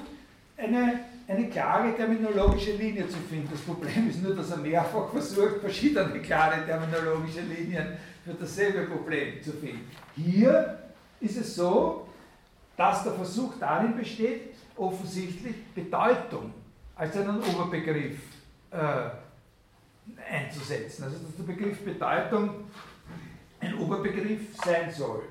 eine, 0.57 1.01
eine 1.27 1.49
klare 1.49 1.95
terminologische 1.95 2.71
Linie 2.71 3.07
zu 3.07 3.17
finden. 3.29 3.49
Das 3.51 3.61
Problem 3.61 4.09
ist 4.09 4.23
nur, 4.23 4.35
dass 4.35 4.51
er 4.51 4.57
mehrfach 4.57 5.11
versucht, 5.11 5.59
verschiedene 5.59 6.19
klare 6.21 6.65
terminologische 6.65 7.41
Linien 7.41 7.97
für 8.25 8.33
dasselbe 8.33 8.85
Problem 8.85 9.43
zu 9.43 9.51
finden. 9.51 9.85
Hier 10.15 10.79
ist 11.19 11.37
es 11.37 11.55
so, 11.55 12.07
dass 12.77 13.03
der 13.03 13.13
Versuch 13.13 13.53
darin 13.59 13.95
besteht, 13.95 14.53
offensichtlich 14.75 15.55
Bedeutung 15.73 16.53
als 16.95 17.15
einen 17.17 17.41
Oberbegriff 17.41 18.17
äh, 18.71 19.09
einzusetzen. 20.31 21.03
Also 21.03 21.17
dass 21.17 21.35
der 21.35 21.43
Begriff 21.43 21.83
Bedeutung 21.83 22.65
ein 23.59 23.77
Oberbegriff 23.77 24.55
sein 24.63 24.91
soll. 24.91 25.23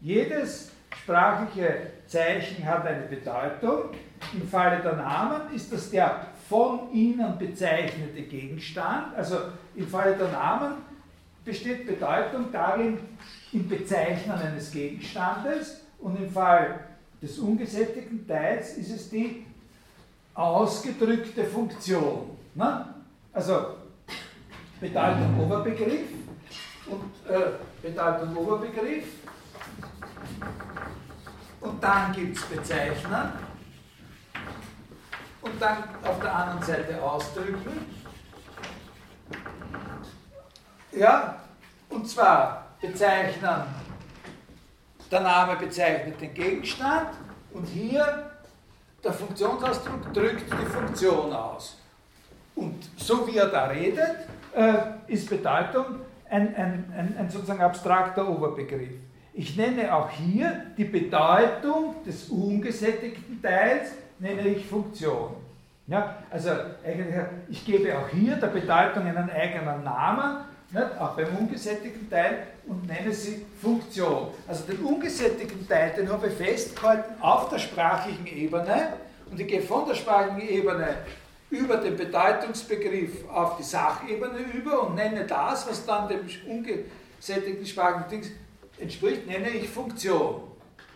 Jedes 0.00 0.72
sprachliche 1.02 1.92
Zeichen 2.06 2.64
hat 2.64 2.86
eine 2.86 3.06
Bedeutung. 3.06 3.90
Im 4.32 4.48
Falle 4.48 4.82
der 4.82 4.96
Namen 4.96 5.54
ist 5.54 5.72
das 5.72 5.90
der 5.90 6.26
von 6.48 6.92
ihnen 6.92 7.38
bezeichnete 7.38 8.22
Gegenstand. 8.22 9.14
Also 9.16 9.36
im 9.76 9.86
Falle 9.86 10.16
der 10.16 10.28
Namen 10.28 10.74
besteht 11.44 11.86
Bedeutung 11.86 12.50
darin, 12.52 12.98
im 13.52 13.68
Bezeichnen 13.68 14.38
eines 14.38 14.70
Gegenstandes 14.70 15.84
und 15.98 16.16
im 16.16 16.30
Fall 16.30 16.80
des 17.20 17.38
ungesättigten 17.38 18.26
Teils 18.26 18.76
ist 18.76 18.90
es 18.90 19.10
die 19.10 19.44
ausgedrückte 20.34 21.44
Funktion. 21.44 22.36
Ne? 22.54 22.94
Also 23.32 23.74
Bedeutung 24.80 25.40
Oberbegriff 25.40 26.08
und 26.86 27.32
äh, 27.32 27.50
Bedeutung 27.82 28.36
Oberbegriff 28.36 29.04
und 31.60 31.82
dann 31.82 32.12
gibt 32.12 32.36
es 32.36 32.44
Bezeichnen 32.44 33.32
und 35.42 35.60
dann 35.60 35.84
auf 36.04 36.20
der 36.20 36.34
anderen 36.34 36.62
Seite 36.62 37.02
ausdrücken. 37.02 37.98
Ja, 40.92 41.42
und 41.88 42.08
zwar 42.08 42.66
bezeichnen, 42.80 43.62
der 45.10 45.20
Name 45.20 45.56
bezeichnet 45.56 46.20
den 46.20 46.34
Gegenstand 46.34 47.08
und 47.52 47.64
hier 47.64 48.30
der 49.02 49.12
Funktionsausdruck 49.12 50.12
drückt 50.12 50.52
die 50.52 50.66
Funktion 50.66 51.32
aus. 51.32 51.78
Und 52.54 52.88
so 52.96 53.26
wie 53.26 53.36
er 53.36 53.46
da 53.46 53.66
redet, 53.66 54.16
äh, 54.54 54.72
ist 55.06 55.30
Bedeutung 55.30 56.00
ein, 56.28 56.54
ein, 56.54 56.92
ein, 56.96 57.16
ein 57.18 57.30
sozusagen 57.30 57.60
abstrakter 57.60 58.28
Oberbegriff. 58.28 58.90
Ich 59.32 59.56
nenne 59.56 59.94
auch 59.94 60.10
hier 60.10 60.66
die 60.76 60.84
Bedeutung 60.84 62.02
des 62.04 62.28
ungesättigten 62.28 63.40
Teils, 63.40 63.92
nenne 64.18 64.48
ich 64.48 64.66
Funktion. 64.66 65.36
Ja, 65.86 66.16
also 66.30 66.50
ich 67.48 67.64
gebe 67.64 67.96
auch 67.96 68.08
hier 68.08 68.36
der 68.36 68.48
Bedeutung 68.48 69.06
einen 69.06 69.30
eigenen 69.30 69.84
Namen, 69.84 70.44
nicht, 70.70 71.00
auch 71.00 71.16
beim 71.16 71.36
ungesättigten 71.36 72.08
Teil, 72.10 72.46
und 72.66 72.86
nenne 72.86 73.12
sie 73.12 73.46
Funktion. 73.60 74.28
Also 74.46 74.64
den 74.64 74.78
ungesättigten 74.84 75.66
Teil, 75.66 75.94
den 75.96 76.10
habe 76.10 76.28
ich 76.28 76.34
festgehalten 76.34 77.20
auf 77.20 77.48
der 77.48 77.58
sprachlichen 77.58 78.26
Ebene 78.26 78.92
und 79.30 79.40
ich 79.40 79.48
gehe 79.48 79.62
von 79.62 79.86
der 79.86 79.94
sprachlichen 79.94 80.48
Ebene 80.48 80.98
über 81.50 81.78
den 81.78 81.96
Bedeutungsbegriff 81.96 83.26
auf 83.30 83.56
die 83.56 83.62
Sachebene 83.62 84.38
über 84.52 84.86
und 84.86 84.96
nenne 84.96 85.24
das, 85.24 85.66
was 85.66 85.84
dann 85.86 86.08
dem 86.08 86.20
ungesättigten 86.46 87.66
sprachlichen 87.66 88.10
Ding 88.10 88.32
entspricht, 88.78 89.26
nenne 89.26 89.48
ich 89.48 89.68
Funktion. 89.68 90.42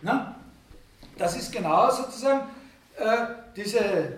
Na? 0.01 0.35
Das 1.17 1.35
ist 1.35 1.51
genau 1.51 1.89
sozusagen 1.89 2.41
äh, 2.97 3.25
diese 3.55 4.13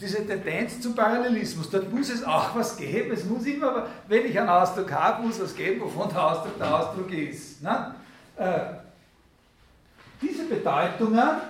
diese 0.00 0.26
Tendenz 0.26 0.80
zum 0.80 0.94
Parallelismus. 0.94 1.70
Dort 1.70 1.92
muss 1.92 2.10
es 2.10 2.22
auch 2.22 2.54
was 2.54 2.76
geben. 2.76 3.12
Es 3.12 3.24
muss 3.24 3.44
immer, 3.46 3.86
wenn 4.06 4.26
ich 4.26 4.38
einen 4.38 4.48
Ausdruck 4.48 4.92
habe, 4.92 5.26
muss 5.26 5.38
es 5.38 5.54
geben, 5.54 5.80
wovon 5.80 6.08
der 6.08 6.24
Ausdruck 6.24 6.58
der 6.58 6.74
Ausdruck 6.74 7.12
ist. 7.12 7.62
Ne? 7.62 7.94
Äh, 8.36 8.58
diese 10.22 10.44
Bedeutungen 10.44 11.40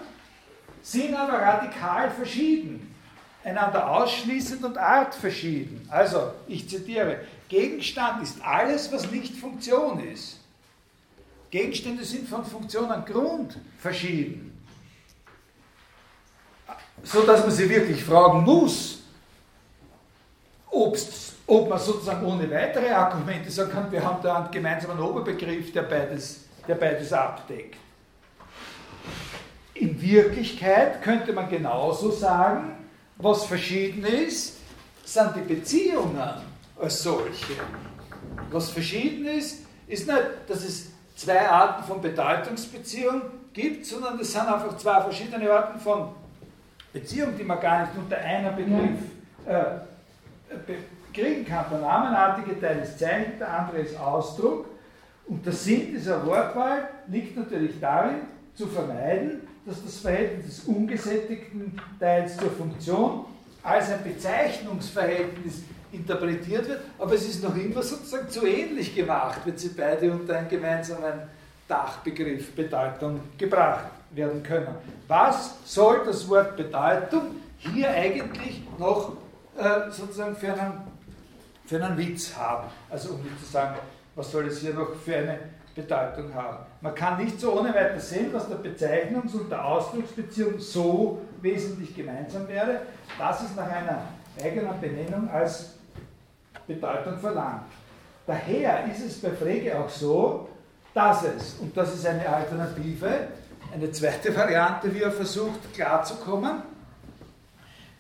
sind 0.83 1.15
aber 1.15 1.39
radikal 1.39 2.11
verschieden, 2.11 2.95
einander 3.45 3.91
ausschließend 3.91 4.65
und 4.65 4.79
artverschieden. 4.79 5.87
Also, 5.91 6.33
ich 6.49 6.69
zitiere, 6.69 7.21
Gegenstand 7.49 8.23
ist 8.23 8.43
alles, 8.43 8.91
was 8.93 9.11
nicht 9.11 9.37
Funktion 9.37 10.01
ist. 10.01 10.41
Gegenstände 11.51 12.05
sind 12.05 12.29
von 12.29 12.45
Funktion 12.45 12.91
an 12.91 13.05
Grund 13.05 13.57
verschieden 13.79 14.46
so 17.03 17.23
dass 17.23 17.43
man 17.43 17.51
sich 17.51 17.69
wirklich 17.69 18.03
fragen 18.05 18.43
muss, 18.43 19.03
ob 21.47 21.69
man 21.69 21.79
sozusagen 21.79 22.27
ohne 22.27 22.51
weitere 22.51 22.91
Argumente 22.91 23.51
sagen 23.51 23.71
kann, 23.71 23.93
wir 23.93 24.05
haben 24.05 24.23
da 24.23 24.37
einen 24.37 24.51
gemeinsamen 24.51 24.99
Oberbegriff, 24.99 25.73
der 25.73 25.83
beides, 25.83 26.45
der 26.67 26.75
beides 26.75 27.13
abdeckt. 27.13 27.77
In 29.75 30.01
Wirklichkeit 30.01 31.03
könnte 31.03 31.33
man 31.33 31.49
genauso 31.49 32.11
sagen, 32.11 32.73
was 33.17 33.45
verschieden 33.45 34.05
ist, 34.05 34.57
sind 35.05 35.37
die 35.37 35.55
Beziehungen 35.55 36.43
als 36.79 37.03
solche. 37.03 37.55
Was 38.51 38.71
verschieden 38.71 39.27
ist, 39.27 39.61
ist 39.87 40.07
nicht, 40.07 40.23
dass 40.49 40.65
es 40.65 40.89
zwei 41.15 41.49
Arten 41.49 41.85
von 41.85 42.01
Bedeutungsbeziehung 42.01 43.23
gibt, 43.53 43.87
sondern 43.87 44.19
es 44.21 44.33
sind 44.33 44.47
einfach 44.47 44.77
zwei 44.77 45.01
verschiedene 45.01 45.51
Arten 45.51 45.79
von 45.79 46.11
Beziehung, 47.01 47.37
die 47.39 47.45
man 47.45 47.61
gar 47.61 47.83
nicht 47.83 47.93
unter 47.97 48.17
einem 48.17 48.57
Begriff 48.57 48.99
äh, 49.47 50.73
kriegen 51.13 51.45
kann. 51.45 51.67
Der 51.71 51.81
namenartige 51.81 52.59
Teil 52.59 52.79
ist 52.79 52.99
Zeichen, 52.99 53.39
der 53.39 53.53
andere 53.53 53.79
ist 53.79 53.99
Ausdruck. 53.99 54.67
Und 55.27 55.45
der 55.45 55.53
Sinn 55.53 55.93
dieser 55.93 56.25
Wortwahl 56.25 56.89
liegt 57.09 57.37
natürlich 57.37 57.79
darin, 57.81 58.23
zu 58.55 58.67
vermeiden, 58.67 59.43
dass 59.67 59.85
das 59.85 59.99
Verhältnis 59.99 60.47
des 60.47 60.65
ungesättigten 60.65 61.79
Teils 62.01 62.39
zur 62.39 62.51
Funktion 62.51 63.27
als 63.63 63.91
ein 63.91 64.03
Bezeichnungsverhältnis 64.03 65.63
interpretiert 65.93 66.69
wird, 66.69 66.81
aber 66.99 67.13
es 67.15 67.29
ist 67.29 67.43
noch 67.43 67.55
immer 67.55 67.83
sozusagen 67.83 68.31
zu 68.31 68.47
ähnlich 68.47 68.95
gemacht, 68.95 69.41
wenn 69.45 69.57
sie 69.59 69.71
beide 69.77 70.11
unter 70.11 70.39
einen 70.39 70.49
gemeinsamen 70.49 71.23
Dachbegriff 71.69 72.55
Bedeutung 72.55 73.21
gebracht 73.37 73.96
werden 74.11 74.43
können. 74.43 74.75
Was 75.09 75.55
soll 75.65 76.05
das 76.05 76.29
Wort 76.29 76.57
Bedeutung 76.57 77.37
hier 77.59 77.91
eigentlich 77.91 78.63
noch 78.79 79.13
äh, 79.57 79.91
sozusagen 79.91 80.37
für 80.37 80.53
einen, 80.53 80.83
für 81.65 81.85
einen 81.85 81.97
Witz 81.99 82.37
haben? 82.37 82.69
Also 82.91 83.15
um 83.15 83.23
nicht 83.23 83.39
zu 83.39 83.51
sagen, 83.51 83.77
was 84.15 84.31
soll 84.31 84.47
es 84.47 84.61
hier 84.61 84.75
noch 84.75 84.95
für 85.05 85.17
eine 85.17 85.39
Bedeutung 85.75 86.35
haben? 86.35 86.59
Man 86.81 86.95
kann 86.95 87.23
nicht 87.23 87.39
so 87.41 87.59
ohne 87.59 87.75
weiteres 87.75 88.09
sehen, 88.09 88.33
dass 88.33 88.49
der 88.49 88.59
Bezeichnungs- 88.59 89.35
und 89.35 89.51
der 89.51 89.65
Ausdrucksbeziehung 89.65 90.59
so 90.59 91.21
wesentlich 91.43 91.95
gemeinsam 91.95 92.49
wäre, 92.49 92.81
dass 93.19 93.43
es 93.43 93.55
nach 93.55 93.69
einer 93.69 94.03
eigenen 94.43 94.81
Benennung 94.81 95.29
als 95.31 95.75
Bedeutung 96.67 97.19
verlangt. 97.19 97.63
Daher 98.27 98.85
ist 98.91 99.05
es 99.05 99.21
bei 99.21 99.31
Frege 99.31 99.79
auch 99.79 99.89
so, 99.89 100.49
dass 100.93 101.25
es, 101.25 101.55
und 101.61 101.77
das 101.77 101.95
ist 101.95 102.07
eine 102.07 102.27
Alternative, 102.29 103.29
eine 103.77 103.93
zweite 103.93 104.35
Variante, 104.35 104.93
wie 104.95 105.03
er 105.03 105.13
versucht 105.13 105.73
klarzukommen, 105.75 106.63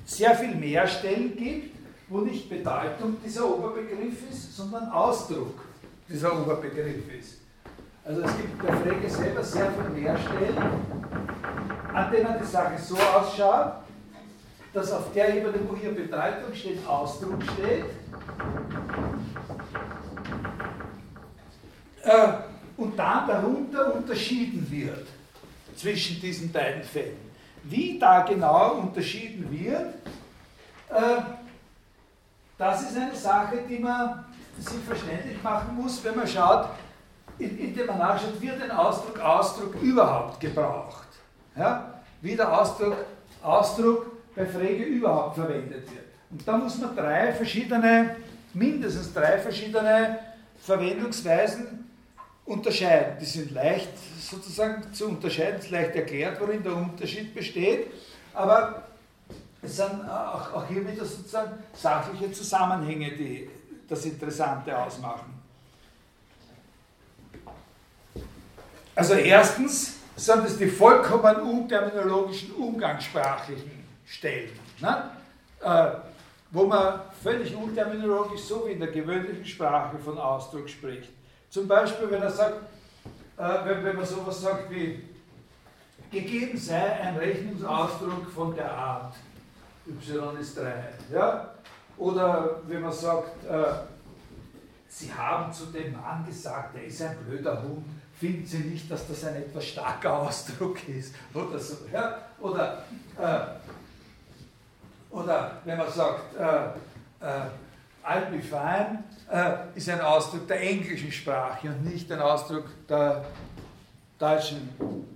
sehr 0.06 0.34
viel 0.34 0.54
mehr 0.54 0.86
Stellen 0.86 1.36
gibt, 1.36 1.76
wo 2.08 2.18
nicht 2.18 2.48
Bedeutung 2.48 3.16
dieser 3.22 3.46
Oberbegriff 3.46 4.30
ist, 4.30 4.56
sondern 4.56 4.88
Ausdruck 4.88 5.60
dieser 6.08 6.32
Oberbegriff 6.40 7.12
ist. 7.18 7.40
Also 8.04 8.22
es 8.22 8.36
gibt 8.36 8.64
bei 8.64 8.72
Frege 8.72 9.10
selber 9.10 9.42
sehr 9.42 9.70
viel 9.72 10.02
mehr 10.02 10.16
Stellen, 10.16 10.56
an 11.92 12.10
denen 12.10 12.36
die 12.40 12.46
Sache 12.46 12.78
so 12.78 12.96
ausschaut, 12.96 13.72
dass 14.72 14.92
auf 14.92 15.12
der 15.12 15.36
Ebene, 15.36 15.58
wo 15.68 15.76
hier 15.76 15.92
Bedeutung 15.92 16.54
steht, 16.54 16.86
Ausdruck 16.86 17.42
steht. 17.42 17.84
Äh, 22.02 22.28
und 22.76 22.96
dann 22.98 23.26
darunter 23.26 23.94
unterschieden 23.94 24.66
wird 24.70 25.06
zwischen 25.76 26.20
diesen 26.20 26.50
beiden 26.52 26.82
Fällen. 26.82 27.18
Wie 27.64 27.98
da 27.98 28.22
genau 28.22 28.74
unterschieden 28.74 29.50
wird, 29.50 29.94
äh, 30.88 31.22
das 32.58 32.82
ist 32.82 32.96
eine 32.96 33.14
Sache, 33.14 33.58
die 33.68 33.78
man 33.78 34.24
sich 34.58 34.82
verständlich 34.86 35.42
machen 35.42 35.74
muss, 35.76 36.02
wenn 36.02 36.16
man 36.16 36.26
schaut, 36.26 36.68
indem 37.38 37.86
man 37.86 37.98
nachschaut, 37.98 38.40
wird 38.40 38.62
ein 38.62 38.70
Ausdruck 38.70 39.18
Ausdruck 39.20 39.74
überhaupt 39.82 40.40
gebraucht. 40.40 41.08
Ja? 41.56 42.00
Wie 42.22 42.34
der 42.34 42.60
Ausdruck 42.60 42.96
Ausdruck 43.42 44.06
bei 44.34 44.46
Frege 44.46 44.84
überhaupt 44.84 45.36
verwendet 45.36 45.90
wird. 45.90 46.06
Und 46.30 46.46
da 46.46 46.56
muss 46.56 46.78
man 46.78 46.96
drei 46.96 47.32
verschiedene, 47.32 48.16
mindestens 48.54 49.12
drei 49.12 49.38
verschiedene 49.38 50.18
Verwendungsweisen 50.60 51.85
unterscheiden. 52.46 53.16
Die 53.20 53.26
sind 53.26 53.50
leicht 53.50 53.90
sozusagen 54.20 54.92
zu 54.92 55.08
unterscheiden, 55.08 55.56
es 55.58 55.66
ist 55.66 55.70
leicht 55.70 55.94
erklärt, 55.94 56.40
worin 56.40 56.62
der 56.62 56.74
Unterschied 56.74 57.34
besteht, 57.34 57.88
aber 58.32 58.86
es 59.62 59.76
sind 59.76 60.08
auch, 60.08 60.52
auch 60.54 60.66
hier 60.68 60.86
wieder 60.86 61.04
sozusagen 61.04 61.58
sachliche 61.74 62.30
Zusammenhänge, 62.32 63.10
die 63.12 63.50
das 63.88 64.04
Interessante 64.04 64.76
ausmachen. 64.76 65.34
Also 68.94 69.14
erstens 69.14 69.96
sind 70.16 70.46
es 70.46 70.56
die 70.56 70.68
vollkommen 70.68 71.36
unterminologischen, 71.36 72.52
umgangssprachlichen 72.52 73.84
Stellen, 74.06 74.58
ne? 74.80 75.10
äh, 75.60 75.90
wo 76.50 76.64
man 76.64 77.00
völlig 77.22 77.54
unterminologisch, 77.54 78.40
so 78.40 78.66
wie 78.66 78.72
in 78.72 78.80
der 78.80 78.90
gewöhnlichen 78.90 79.44
Sprache 79.44 79.98
von 79.98 80.16
Ausdruck 80.16 80.70
spricht. 80.70 81.10
Zum 81.56 81.66
Beispiel, 81.66 82.10
wenn 82.10 82.20
er 82.20 82.30
sagt, 82.30 82.58
äh, 83.38 83.64
wenn, 83.64 83.82
wenn 83.82 83.96
man 83.96 84.04
sowas 84.04 84.42
sagt 84.42 84.70
wie, 84.70 85.02
gegeben 86.10 86.58
sei 86.58 87.00
ein 87.00 87.16
Rechnungsausdruck 87.16 88.30
von 88.30 88.54
der 88.54 88.70
Art, 88.70 89.14
y 89.86 90.38
ist 90.38 90.58
3. 90.58 90.74
Ja? 91.10 91.54
Oder 91.96 92.60
wenn 92.66 92.82
man 92.82 92.92
sagt, 92.92 93.46
äh, 93.46 93.72
Sie 94.86 95.10
haben 95.10 95.50
zu 95.50 95.64
dem 95.72 95.94
Mann 95.94 96.26
gesagt, 96.26 96.76
er 96.76 96.84
ist 96.84 97.00
ein 97.00 97.16
blöder 97.26 97.62
Hund, 97.62 97.86
finden 98.20 98.44
Sie 98.44 98.58
nicht, 98.58 98.90
dass 98.90 99.08
das 99.08 99.24
ein 99.24 99.36
etwas 99.36 99.64
starker 99.64 100.12
Ausdruck 100.12 100.86
ist? 100.90 101.14
Oder 101.32 101.58
so. 101.58 101.76
Ja? 101.90 102.18
Oder, 102.38 102.84
äh, 103.18 103.38
oder 105.10 105.52
wenn 105.64 105.78
man 105.78 105.90
sagt, 105.90 106.36
äh, 106.36 107.26
äh, 107.26 107.46
I'll 108.16 108.30
be 108.30 108.40
fine, 108.40 109.04
äh, 109.30 109.76
ist 109.76 109.88
ein 109.88 110.00
Ausdruck 110.00 110.48
der 110.48 110.60
englischen 110.60 111.12
Sprache 111.12 111.68
und 111.68 111.84
nicht 111.84 112.10
ein 112.10 112.20
Ausdruck 112.20 112.64
der 112.88 113.24
deutschen 114.18 114.70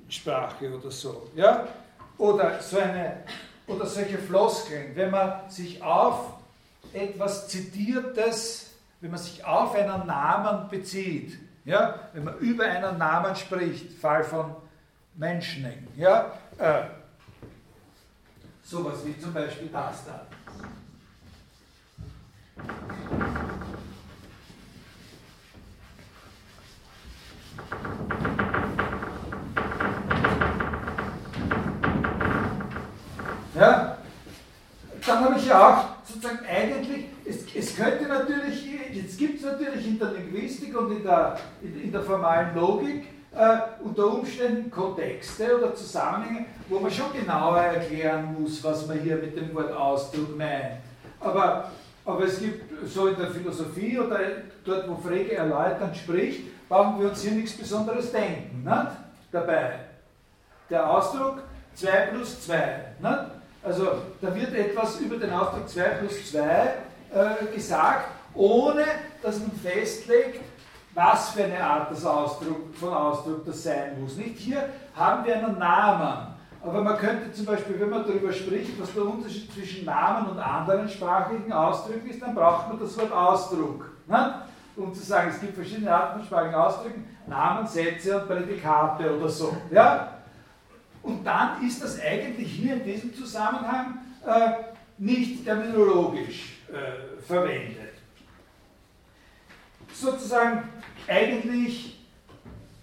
Sprache 0.09 0.77
oder 0.77 0.91
so. 0.91 1.31
Ja? 1.35 1.67
Oder, 2.19 2.61
so 2.61 2.79
eine, 2.79 3.25
oder 3.67 3.87
solche 3.87 4.19
Floskeln, 4.19 4.95
wenn 4.95 5.11
man 5.11 5.49
sich 5.49 5.83
auf 5.83 6.35
etwas 6.93 7.49
Zitiertes, 7.49 8.73
wenn 9.01 9.11
man 9.11 9.21
sich 9.21 9.43
auf 9.45 9.75
einen 9.75 10.07
Namen 10.07 10.69
bezieht, 10.69 11.39
ja? 11.65 12.01
wenn 12.13 12.25
man 12.25 12.37
über 12.39 12.65
einen 12.65 12.99
Namen 12.99 13.35
spricht, 13.35 13.93
Fall 13.95 14.25
von 14.25 14.55
Mentioning, 15.15 15.87
ja? 15.97 16.33
Äh, 16.59 16.83
sowas 18.63 18.99
wie 19.05 19.19
zum 19.19 19.33
Beispiel 19.33 19.69
das 19.69 20.05
da. 20.05 20.27
Ja 35.51 35.69
auch 35.69 35.85
sozusagen 36.07 36.39
eigentlich, 36.47 37.07
es, 37.25 37.45
es 37.55 37.77
könnte 37.77 38.05
natürlich, 38.05 38.67
jetzt 38.93 39.19
gibt 39.19 39.39
es 39.39 39.45
natürlich 39.45 39.87
in 39.87 39.99
der 39.99 40.13
Linguistik 40.13 40.79
und 40.79 40.93
in 40.93 41.03
der, 41.03 41.39
in, 41.61 41.83
in 41.83 41.93
der 41.93 42.03
formalen 42.03 42.55
Logik 42.55 43.07
äh, 43.35 43.59
unter 43.85 44.07
Umständen 44.07 44.71
Kontexte 44.71 45.59
oder 45.59 45.75
Zusammenhänge, 45.75 46.47
wo 46.69 46.79
man 46.79 46.91
schon 46.91 47.13
genauer 47.13 47.59
erklären 47.59 48.37
muss, 48.41 48.63
was 48.65 48.87
man 48.87 48.99
hier 49.01 49.17
mit 49.17 49.37
dem 49.37 49.55
Wort 49.55 49.73
Ausdruck 49.73 50.37
meint. 50.37 50.79
Aber, 51.21 51.71
aber 52.05 52.25
es 52.25 52.41
gibt 52.41 52.89
so 52.89 53.09
in 53.09 53.17
der 53.17 53.31
Philosophie 53.31 53.99
oder 53.99 54.19
dort, 54.65 54.89
wo 54.89 54.97
Frege 54.97 55.37
erläuternd 55.37 55.97
spricht, 55.97 56.69
brauchen 56.69 57.01
wir 57.01 57.11
uns 57.11 57.23
hier 57.23 57.33
nichts 57.33 57.53
Besonderes 57.53 58.11
denken 58.11 58.65
nicht? 58.65 58.91
dabei. 59.31 59.81
Der 60.71 60.89
Ausdruck 60.89 61.43
2 61.75 61.89
plus 62.13 62.47
2. 62.47 62.57
Nicht? 63.01 63.30
Also 63.63 63.93
da 64.21 64.35
wird 64.35 64.55
etwas 64.55 65.01
über 65.01 65.17
den 65.17 65.33
Ausdruck 65.33 65.69
2 65.69 65.83
plus 65.83 66.31
2 66.31 66.41
äh, 66.41 67.55
gesagt, 67.55 68.09
ohne 68.35 68.85
dass 69.23 69.39
man 69.39 69.53
festlegt, 69.53 70.41
was 70.95 71.31
für 71.31 71.45
eine 71.45 71.63
Art 71.63 71.91
des 71.91 72.05
Ausdruck, 72.05 72.75
von 72.75 72.93
Ausdruck 72.93 73.45
das 73.45 73.63
sein 73.63 74.01
muss. 74.01 74.17
Nicht 74.17 74.39
hier 74.39 74.69
haben 74.97 75.25
wir 75.25 75.37
einen 75.37 75.59
Namen, 75.59 76.35
aber 76.63 76.83
man 76.83 76.97
könnte 76.97 77.33
zum 77.33 77.47
Beispiel, 77.47 77.79
wenn 77.81 77.91
man 77.91 78.05
darüber 78.05 78.33
spricht, 78.33 78.81
was 78.81 78.93
der 78.93 79.05
Unterschied 79.05 79.53
zwischen 79.53 79.85
Namen 79.85 80.31
und 80.31 80.39
anderen 80.39 80.89
sprachlichen 80.89 81.53
Ausdrücken 81.53 82.09
ist, 82.09 82.21
dann 82.21 82.35
braucht 82.35 82.69
man 82.69 82.79
das 82.79 82.99
Wort 82.99 83.13
Ausdruck. 83.13 83.91
Ne? 84.07 84.43
Um 84.77 84.95
zu 84.95 85.03
sagen, 85.03 85.31
es 85.31 85.41
gibt 85.41 85.55
verschiedene 85.55 85.95
Arten 85.95 86.19
von 86.19 86.27
sprachlichen 86.27 86.55
Ausdrücken, 86.55 87.17
Namen, 87.27 87.67
Sätze 87.67 88.21
und 88.21 88.29
Prädikate 88.29 89.17
oder 89.17 89.29
so. 89.29 89.57
Ja? 89.71 90.20
Und 91.03 91.25
dann 91.25 91.67
ist 91.67 91.83
das 91.83 92.01
eigentlich 92.01 92.53
hier 92.53 92.75
in 92.75 92.85
diesem 92.85 93.15
Zusammenhang 93.15 93.99
äh, 94.27 94.53
nicht 94.99 95.45
terminologisch 95.45 96.59
äh, 96.69 97.21
verwendet. 97.23 97.95
Sozusagen 99.93 100.69
eigentlich 101.09 101.99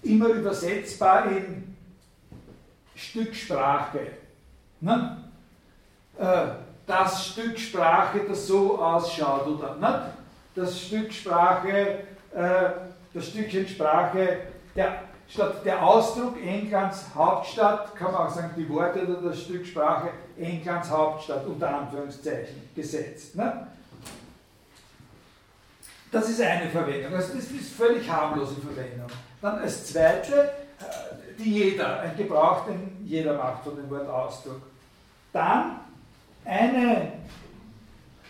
immer 0.03 0.28
übersetzbar 0.28 1.32
in 1.32 1.76
Stücksprache. 2.95 4.07
Ne? 4.82 5.18
Äh, 6.18 6.47
das 6.88 7.28
Stück 7.28 7.59
Sprache, 7.59 8.22
das 8.28 8.47
so 8.47 8.82
ausschaut, 8.82 9.45
oder 9.47 9.76
ne? 9.76 10.13
das 10.55 10.82
Stück 10.82 11.13
Sprache, 11.13 11.99
äh, 12.34 12.70
das 13.13 13.28
Stückchen 13.28 13.68
Sprache, 13.68 14.39
der 14.76 15.03
statt 15.30 15.65
der 15.65 15.86
Ausdruck 15.86 16.36
Englands 16.43 17.05
Hauptstadt, 17.13 17.95
kann 17.95 18.11
man 18.11 18.28
auch 18.28 18.34
sagen, 18.34 18.51
die 18.55 18.69
Worte 18.69 19.05
oder 19.05 19.30
das 19.30 19.41
Stück 19.41 19.65
Sprache 19.65 20.09
Englands 20.38 20.89
Hauptstadt 20.89 21.45
unter 21.45 21.75
Anführungszeichen 21.75 22.69
gesetzt. 22.75 23.36
Ne? 23.36 23.67
Das 26.11 26.30
ist 26.30 26.41
eine 26.41 26.69
Verwendung, 26.69 27.13
also 27.13 27.34
das 27.34 27.51
ist 27.51 27.73
völlig 27.73 28.09
harmlose 28.09 28.55
Verwendung. 28.55 29.07
Dann 29.41 29.59
als 29.59 29.88
zweite, 29.88 30.36
äh, 30.80 31.34
die 31.38 31.53
jeder, 31.53 31.99
ein 31.99 32.15
Gebrauch, 32.15 32.65
den 32.65 33.05
jeder 33.05 33.34
macht 33.34 33.63
von 33.63 33.75
dem 33.75 33.89
Wort 33.89 34.07
Ausdruck. 34.07 34.61
Dann 35.34 35.82
eine 36.45 37.11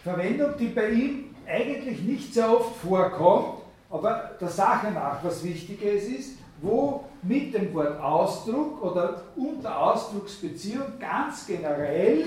Verwendung, 0.04 0.58
die 0.58 0.68
bei 0.68 0.90
ihm 0.90 1.36
eigentlich 1.48 2.02
nicht 2.02 2.34
sehr 2.34 2.52
oft 2.52 2.76
vorkommt, 2.78 3.62
aber 3.90 4.32
der 4.42 4.50
Sache 4.50 4.92
nach 4.92 5.24
was 5.24 5.44
Wichtiges 5.44 6.06
ist, 6.06 6.37
wo 6.62 7.06
mit 7.22 7.54
dem 7.54 7.74
Wort 7.74 8.00
Ausdruck 8.00 8.82
oder 8.84 9.22
unter 9.36 9.78
Ausdrucksbeziehung 9.78 11.00
ganz 11.00 11.46
generell 11.46 12.26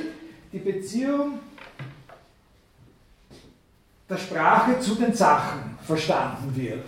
die 0.53 0.59
Beziehung 0.59 1.39
der 4.09 4.17
Sprache 4.17 4.81
zu 4.81 4.97
den 4.97 5.15
Sachen 5.15 5.79
verstanden 5.87 6.55
wird. 6.55 6.87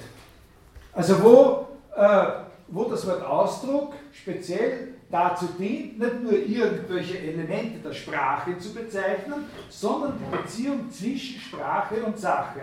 Also 0.93 1.23
wo, 1.23 1.69
äh, 1.97 2.27
wo 2.69 2.85
das 2.85 3.07
Wort 3.07 3.23
Ausdruck 3.25 3.95
speziell 4.13 4.95
dazu 5.11 5.47
dient, 5.59 5.99
nicht 5.99 6.23
nur 6.23 6.33
irgendwelche 6.33 7.19
Elemente 7.19 7.79
der 7.79 7.93
Sprache 7.93 8.59
zu 8.59 8.73
bezeichnen, 8.73 9.45
sondern 9.69 10.15
die 10.19 10.37
Beziehung 10.37 10.91
zwischen 10.91 11.41
Sprache 11.41 12.03
und 12.05 12.19
Sache. 12.19 12.61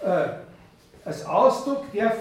Äh, 0.00 0.28
als 1.04 1.24
Ausdruck 1.26 1.90
der 1.92 2.16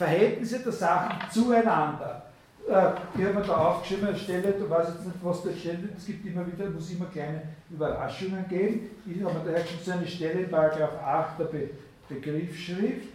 Verhältnisse 0.00 0.60
der 0.60 0.72
Sachen 0.72 1.30
zueinander. 1.30 2.22
Äh, 2.66 2.92
ich 3.14 3.24
habe 3.26 3.34
mir 3.34 3.42
da 3.42 3.54
aufgeschrieben, 3.54 4.08
eine 4.08 4.18
Stelle, 4.18 4.52
du 4.52 4.70
weißt 4.70 4.92
jetzt 4.94 5.04
nicht, 5.04 5.18
was 5.22 5.42
da 5.42 5.50
steht, 5.50 5.78
es 5.94 6.06
gibt 6.06 6.24
immer 6.24 6.46
wieder, 6.46 6.70
muss 6.70 6.90
immer 6.90 7.04
kleine 7.12 7.42
Überraschungen 7.70 8.48
geben. 8.48 8.88
Ich 9.04 9.22
habe 9.22 9.34
mir 9.34 9.44
daher 9.44 9.66
schon 9.66 9.78
so 9.84 9.92
eine 9.92 10.06
Stelle 10.06 10.40
in 10.40 10.50
Paragraph 10.50 10.96
8 11.04 11.38
der 11.40 11.44
Be 11.44 11.70
Begriffsschrift. 12.08 13.08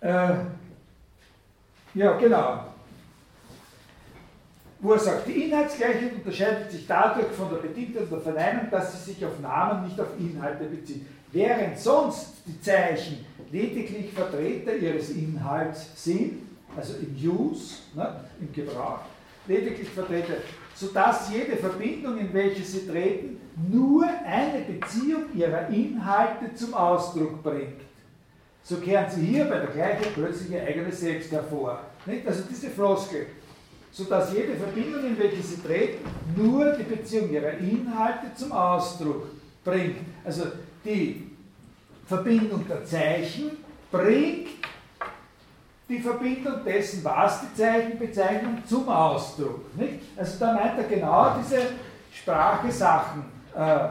Äh, 0.00 0.34
ja, 1.94 2.16
genau. 2.16 2.64
Wo 4.78 4.92
er 4.92 4.98
sagt, 5.00 5.26
die 5.26 5.44
Inhaltsgleichheit 5.44 6.14
unterscheidet 6.14 6.70
sich 6.70 6.86
dadurch 6.86 7.32
von 7.32 7.50
der 7.50 7.56
Bedingten 7.56 8.08
der 8.08 8.20
Verneinung, 8.20 8.70
dass 8.70 8.92
sie 8.92 9.12
sich 9.12 9.26
auf 9.26 9.40
Namen, 9.40 9.86
nicht 9.88 10.00
auf 10.00 10.06
Inhalte 10.18 10.64
bezieht. 10.64 11.04
Während 11.32 11.78
sonst 11.78 12.36
die 12.46 12.60
Zeichen 12.60 13.26
lediglich 13.50 14.12
Vertreter 14.12 14.76
ihres 14.76 15.10
Inhalts 15.10 16.02
sind, 16.02 16.42
also 16.76 16.94
im 16.94 17.14
Use, 17.14 17.76
ne, 17.94 18.20
im 18.40 18.52
Gebrauch, 18.52 19.00
lediglich 19.46 19.88
Vertreter, 19.88 20.34
sodass 20.74 21.32
jede 21.32 21.56
Verbindung, 21.56 22.18
in 22.18 22.32
welche 22.32 22.62
sie 22.62 22.86
treten, 22.86 23.40
nur 23.70 24.04
eine 24.24 24.64
Beziehung 24.64 25.24
ihrer 25.34 25.68
Inhalte 25.68 26.54
zum 26.54 26.74
Ausdruck 26.74 27.42
bringt. 27.42 27.80
So 28.62 28.76
kehren 28.76 29.10
sie 29.10 29.22
hier 29.22 29.44
bei 29.46 29.58
der 29.58 29.68
Gleichheit 29.68 30.14
plötzlich 30.14 30.52
ihr 30.52 30.62
eigenes 30.62 31.00
Selbst 31.00 31.32
hervor. 31.32 31.80
Nicht? 32.06 32.26
Also 32.26 32.42
diese 32.48 32.68
Floskel, 32.68 33.26
sodass 33.90 34.32
jede 34.32 34.54
Verbindung, 34.54 35.04
in 35.06 35.18
welche 35.18 35.42
sie 35.42 35.62
treten, 35.62 36.04
nur 36.36 36.72
die 36.72 36.82
Beziehung 36.82 37.30
ihrer 37.32 37.52
Inhalte 37.58 38.26
zum 38.36 38.52
Ausdruck 38.52 39.26
bringt. 39.64 39.96
Also 40.24 40.44
die 40.84 41.27
Verbindung 42.08 42.66
der 42.66 42.84
Zeichen 42.86 43.50
bringt 43.92 44.48
die 45.88 46.00
Verbindung 46.00 46.64
dessen, 46.64 47.04
was 47.04 47.42
die 47.42 47.54
Zeichen 47.54 47.98
bezeichnen, 47.98 48.62
zum 48.66 48.88
Ausdruck. 48.88 49.76
Nicht? 49.76 50.00
Also 50.16 50.38
da 50.38 50.54
meint 50.54 50.78
er 50.78 50.84
genau 50.84 51.36
diese 51.38 51.60
Sprache-Sachen 52.12 53.24
äh, 53.54 53.84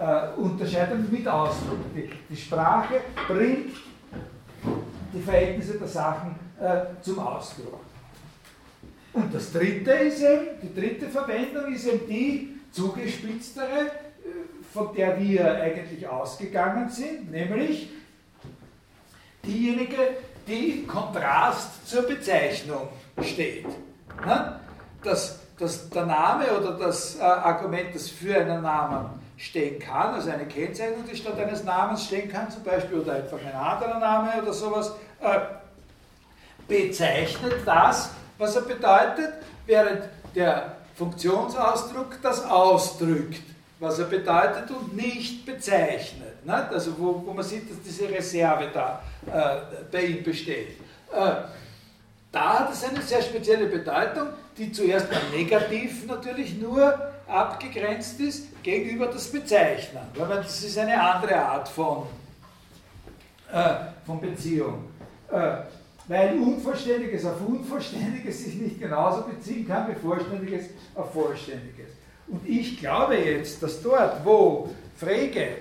äh, 0.00 0.28
unterscheiden 0.36 1.08
mit 1.10 1.26
Ausdruck. 1.26 1.78
Die, 1.94 2.10
die, 2.28 2.36
Sprache 2.36 3.00
bringt 3.28 3.74
die 5.12 5.20
Verhältnisse 5.20 5.78
der 5.78 5.88
Sachen 5.88 6.34
äh, 6.60 7.02
zum 7.02 7.18
Ausdruck. 7.18 7.80
Und 9.12 9.32
das 9.32 9.52
dritte 9.52 9.92
ist 9.92 10.22
eben, 10.22 10.46
die 10.62 10.74
dritte 10.74 11.08
Verwendung 11.08 11.72
ist 11.72 11.86
eben 11.86 12.06
die 12.08 12.60
zugespitztere, 12.72 13.90
von 14.74 14.92
der 14.92 15.20
wir 15.20 15.54
eigentlich 15.62 16.06
ausgegangen 16.08 16.90
sind, 16.90 17.30
nämlich 17.30 17.90
diejenige, 19.46 20.16
die 20.48 20.80
im 20.80 20.88
Kontrast 20.88 21.88
zur 21.88 22.02
Bezeichnung 22.02 22.88
steht. 23.22 23.66
Dass, 25.04 25.38
dass 25.60 25.88
der 25.90 26.06
Name 26.06 26.46
oder 26.58 26.72
das 26.72 27.16
äh, 27.16 27.22
Argument, 27.22 27.94
das 27.94 28.08
für 28.08 28.34
einen 28.34 28.62
Namen 28.62 29.10
stehen 29.36 29.78
kann, 29.78 30.14
also 30.14 30.30
eine 30.30 30.46
Kennzeichnung, 30.46 31.04
die 31.08 31.16
statt 31.16 31.38
eines 31.38 31.62
Namens 31.62 32.06
stehen 32.06 32.28
kann, 32.28 32.50
zum 32.50 32.64
Beispiel, 32.64 32.98
oder 32.98 33.14
einfach 33.14 33.38
ein 33.38 33.54
anderer 33.54 34.00
Name 34.00 34.42
oder 34.42 34.52
sowas, 34.52 34.92
äh, 35.20 35.38
bezeichnet 36.66 37.58
das, 37.64 38.10
was 38.38 38.56
er 38.56 38.62
bedeutet, 38.62 39.34
während 39.66 40.02
der 40.34 40.72
Funktionsausdruck 40.96 42.20
das 42.22 42.44
ausdrückt, 42.44 43.53
was 43.78 43.98
er 43.98 44.06
bedeutet 44.06 44.70
und 44.70 44.94
nicht 44.94 45.44
bezeichnet. 45.44 46.44
Ne? 46.44 46.68
Also 46.70 46.92
wo, 46.98 47.22
wo 47.24 47.32
man 47.32 47.44
sieht, 47.44 47.70
dass 47.70 47.80
diese 47.82 48.08
Reserve 48.08 48.70
da 48.72 49.02
äh, 49.26 49.84
bei 49.90 50.04
ihm 50.04 50.22
besteht. 50.22 50.78
Äh, 51.12 51.30
da 52.32 52.58
hat 52.60 52.72
es 52.72 52.84
eine 52.84 53.00
sehr 53.00 53.22
spezielle 53.22 53.66
Bedeutung, 53.66 54.28
die 54.56 54.72
zuerst 54.72 55.10
mal 55.10 55.20
negativ 55.32 56.06
natürlich 56.06 56.58
nur 56.58 57.12
abgegrenzt 57.26 58.20
ist 58.20 58.62
gegenüber 58.62 59.06
das 59.06 59.30
Bezeichnen. 59.30 60.02
Weil 60.14 60.28
das 60.28 60.62
ist 60.62 60.78
eine 60.78 61.00
andere 61.00 61.36
Art 61.36 61.68
von, 61.68 62.06
äh, 63.52 63.74
von 64.04 64.20
Beziehung. 64.20 64.84
Äh, 65.30 65.56
weil 66.06 66.38
Unvollständiges 66.38 67.24
auf 67.24 67.40
Unvollständiges 67.46 68.44
sich 68.44 68.54
nicht 68.56 68.78
genauso 68.78 69.22
beziehen 69.22 69.66
kann 69.66 69.88
wie 69.88 69.94
Vollständiges 69.94 70.66
auf 70.94 71.12
Vollständiges. 71.12 71.93
Und 72.26 72.48
ich 72.48 72.78
glaube 72.78 73.16
jetzt, 73.16 73.62
dass 73.62 73.82
dort, 73.82 74.24
wo 74.24 74.74
Frege 74.98 75.58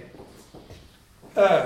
äh, 1.35 1.63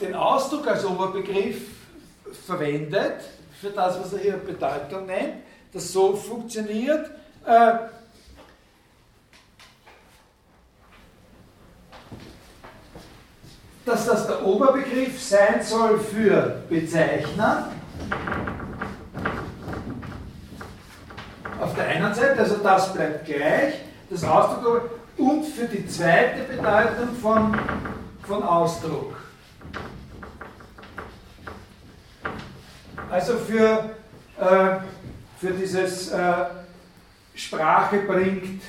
den 0.00 0.14
Ausdruck 0.14 0.66
als 0.66 0.84
Oberbegriff 0.84 1.62
verwendet, 2.46 3.20
für 3.60 3.70
das, 3.70 3.98
was 3.98 4.12
er 4.12 4.18
hier 4.18 4.36
Bedeutung 4.36 5.06
nennt, 5.06 5.34
das 5.72 5.92
so 5.92 6.14
funktioniert, 6.14 7.10
äh, 7.44 7.72
dass 13.84 14.06
das 14.06 14.26
der 14.26 14.44
Oberbegriff 14.44 15.22
sein 15.22 15.62
soll 15.62 15.98
für 15.98 16.62
Bezeichner. 16.68 17.70
Auf 21.60 21.65
der 21.76 21.86
einen 21.88 22.14
Seite, 22.14 22.40
also 22.40 22.56
das 22.56 22.92
bleibt 22.92 23.26
gleich, 23.26 23.74
das 24.10 24.24
Ausdruck 24.24 24.90
und 25.16 25.44
für 25.44 25.66
die 25.66 25.86
zweite 25.86 26.42
Bedeutung 26.44 27.14
von, 27.20 27.58
von 28.26 28.42
Ausdruck. 28.42 29.16
Also 33.10 33.34
für, 33.38 33.90
äh, 34.40 34.78
für 35.38 35.52
dieses 35.52 36.10
äh, 36.10 36.32
Sprache 37.34 37.98
bringt 37.98 38.62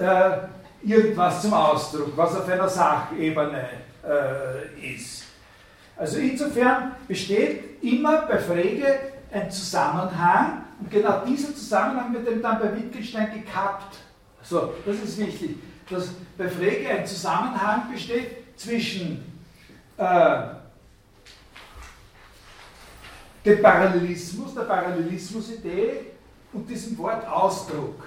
äh, 0.00 0.38
irgendwas 0.82 1.42
zum 1.42 1.54
Ausdruck, 1.54 2.12
was 2.16 2.36
auf 2.36 2.48
einer 2.48 2.68
Sachebene 2.68 3.68
äh, 4.04 4.94
ist. 4.94 5.24
Also 5.96 6.18
insofern 6.18 6.92
besteht 7.06 7.82
immer 7.82 8.22
bei 8.22 8.38
Frege 8.38 8.98
ein 9.32 9.50
Zusammenhang 9.50 10.63
und 10.84 10.90
genau 10.90 11.24
dieser 11.24 11.54
Zusammenhang 11.54 12.12
wird 12.12 12.44
dann 12.44 12.60
bei 12.60 12.76
Wittgenstein 12.76 13.32
gekappt. 13.32 13.96
So, 14.42 14.74
das 14.84 14.96
ist 14.96 15.16
wichtig, 15.16 15.56
dass 15.88 16.10
bei 16.36 16.46
Frege 16.46 16.90
ein 16.90 17.06
Zusammenhang 17.06 17.90
besteht 17.90 18.54
zwischen 18.54 19.24
äh, 19.96 20.42
dem 23.46 23.62
Parallelismus, 23.62 24.54
der 24.54 24.64
Parallelismus-Idee 24.64 26.00
und 26.52 26.68
diesem 26.68 26.98
Wort 26.98 27.26
Ausdruck. 27.26 28.06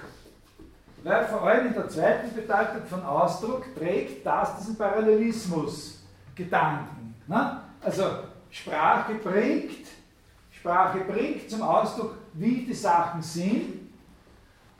Weil 1.02 1.26
vor 1.26 1.42
allem 1.42 1.66
in 1.66 1.74
der 1.74 1.88
zweiten 1.88 2.32
Bedeutung 2.32 2.86
von 2.88 3.02
Ausdruck 3.02 3.64
trägt 3.76 4.24
das 4.24 4.56
diesen 4.58 4.76
Parallelismus-Gedanken. 4.76 7.16
Ne? 7.26 7.60
Also 7.80 8.04
Sprache 8.50 9.14
bringt, 9.14 9.88
Sprache 10.52 11.00
bringt 11.00 11.50
zum 11.50 11.62
Ausdruck, 11.62 12.14
wie 12.38 12.64
die 12.64 12.74
Sachen 12.74 13.22
sind. 13.22 13.88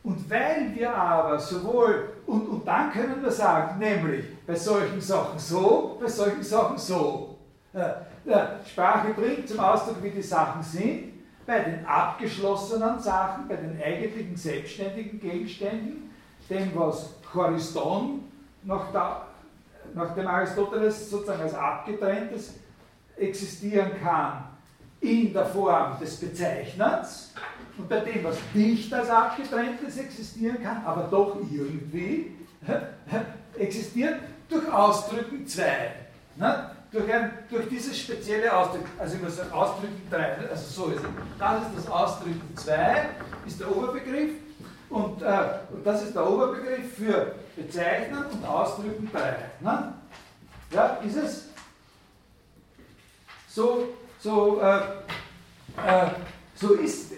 Und 0.02 0.30
weil 0.30 0.74
wir 0.74 0.94
aber 0.94 1.38
sowohl, 1.38 2.10
und, 2.26 2.48
und 2.48 2.66
dann 2.66 2.90
können 2.92 3.22
wir 3.22 3.30
sagen, 3.30 3.78
nämlich 3.78 4.24
bei 4.46 4.54
solchen 4.54 5.00
Sachen 5.00 5.38
so, 5.38 5.98
bei 6.00 6.08
solchen 6.08 6.42
Sachen 6.42 6.78
so. 6.78 7.36
Sprache 8.66 9.12
bringt 9.14 9.48
zum 9.48 9.60
Ausdruck, 9.60 10.02
wie 10.02 10.10
die 10.10 10.22
Sachen 10.22 10.62
sind, 10.62 11.12
bei 11.46 11.60
den 11.60 11.84
abgeschlossenen 11.86 12.98
Sachen, 13.00 13.48
bei 13.48 13.56
den 13.56 13.80
eigentlichen 13.82 14.36
selbstständigen 14.36 15.20
Gegenständen, 15.20 16.10
dem, 16.48 16.70
was 16.74 17.14
Choriston 17.30 18.24
nach, 18.62 18.90
der, 18.92 19.26
nach 19.94 20.14
dem 20.14 20.26
Aristoteles 20.26 21.10
sozusagen 21.10 21.42
als 21.42 21.54
abgetrenntes 21.54 22.54
existieren 23.16 23.92
kann, 24.02 24.44
in 25.00 25.32
der 25.32 25.46
Form 25.46 25.98
des 26.00 26.16
Bezeichnens 26.16 27.32
und 27.76 27.88
bei 27.88 28.00
dem, 28.00 28.24
was 28.24 28.36
nicht 28.54 28.92
als 28.92 29.08
abgetrenntes 29.08 29.98
existieren 29.98 30.62
kann, 30.62 30.84
aber 30.84 31.08
doch 31.10 31.36
irgendwie 31.50 32.32
existiert, 33.56 34.20
durch 34.48 34.72
Ausdrücken 34.72 35.46
zwei. 35.46 35.92
Ne? 36.36 36.70
durch, 36.90 37.12
ein, 37.12 37.30
durch 37.50 37.68
dieses 37.68 37.98
spezielle 37.98 38.54
Ausdruck, 38.54 38.86
also 38.98 39.16
ich 39.16 39.22
muss 39.22 39.36
sagen, 39.36 39.52
Ausdrücken 39.52 40.02
3, 40.10 40.48
also 40.50 40.84
so 40.84 40.90
ist 40.90 41.00
es. 41.00 41.08
Das 41.38 41.62
ist 41.62 41.70
das 41.76 41.88
Ausdrücken 41.88 42.56
2, 42.56 43.08
ist 43.46 43.60
der 43.60 43.76
Oberbegriff 43.76 44.30
und, 44.88 45.22
äh, 45.22 45.48
und 45.70 45.86
das 45.86 46.02
ist 46.02 46.14
der 46.14 46.28
Oberbegriff 46.28 46.94
für 46.96 47.34
Bezeichnen 47.56 48.24
und 48.24 48.44
Ausdrücken 48.46 49.10
3. 49.12 49.36
Ne? 49.60 49.94
Ja, 50.70 50.86
ist 51.04 51.16
es? 51.16 51.44
So, 53.48 53.88
so, 54.18 54.60
äh, 54.60 54.76
äh, 55.86 56.10
so 56.54 56.74
ist 56.74 57.12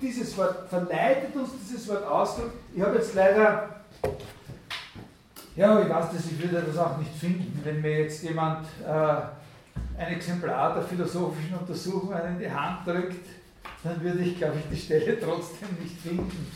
dieses 0.00 0.36
Wort, 0.36 0.68
verleitet 0.68 1.34
uns 1.34 1.50
dieses 1.60 1.88
Wort 1.88 2.06
Ausdruck. 2.06 2.52
Ich 2.74 2.80
habe 2.80 2.96
jetzt 2.96 3.14
leider 3.14 3.68
ja, 5.56 5.82
ich 5.82 5.88
weiß 5.88 6.12
das, 6.12 6.26
ich 6.26 6.40
würde 6.40 6.62
das 6.64 6.78
auch 6.78 6.96
nicht 6.98 7.12
finden, 7.14 7.60
wenn 7.64 7.80
mir 7.80 8.02
jetzt 8.02 8.22
jemand 8.22 8.64
äh, 8.86 10.00
ein 10.00 10.14
Exemplar 10.14 10.74
der 10.74 10.84
philosophischen 10.84 11.56
Untersuchungen 11.58 12.20
in 12.28 12.38
die 12.38 12.48
Hand 12.50 12.86
drückt, 12.86 13.26
dann 13.82 14.00
würde 14.00 14.20
ich, 14.20 14.38
glaube 14.38 14.58
ich, 14.58 14.68
die 14.70 14.80
Stelle 14.80 15.18
trotzdem 15.20 15.68
nicht 15.82 16.00
finden, 16.00 16.46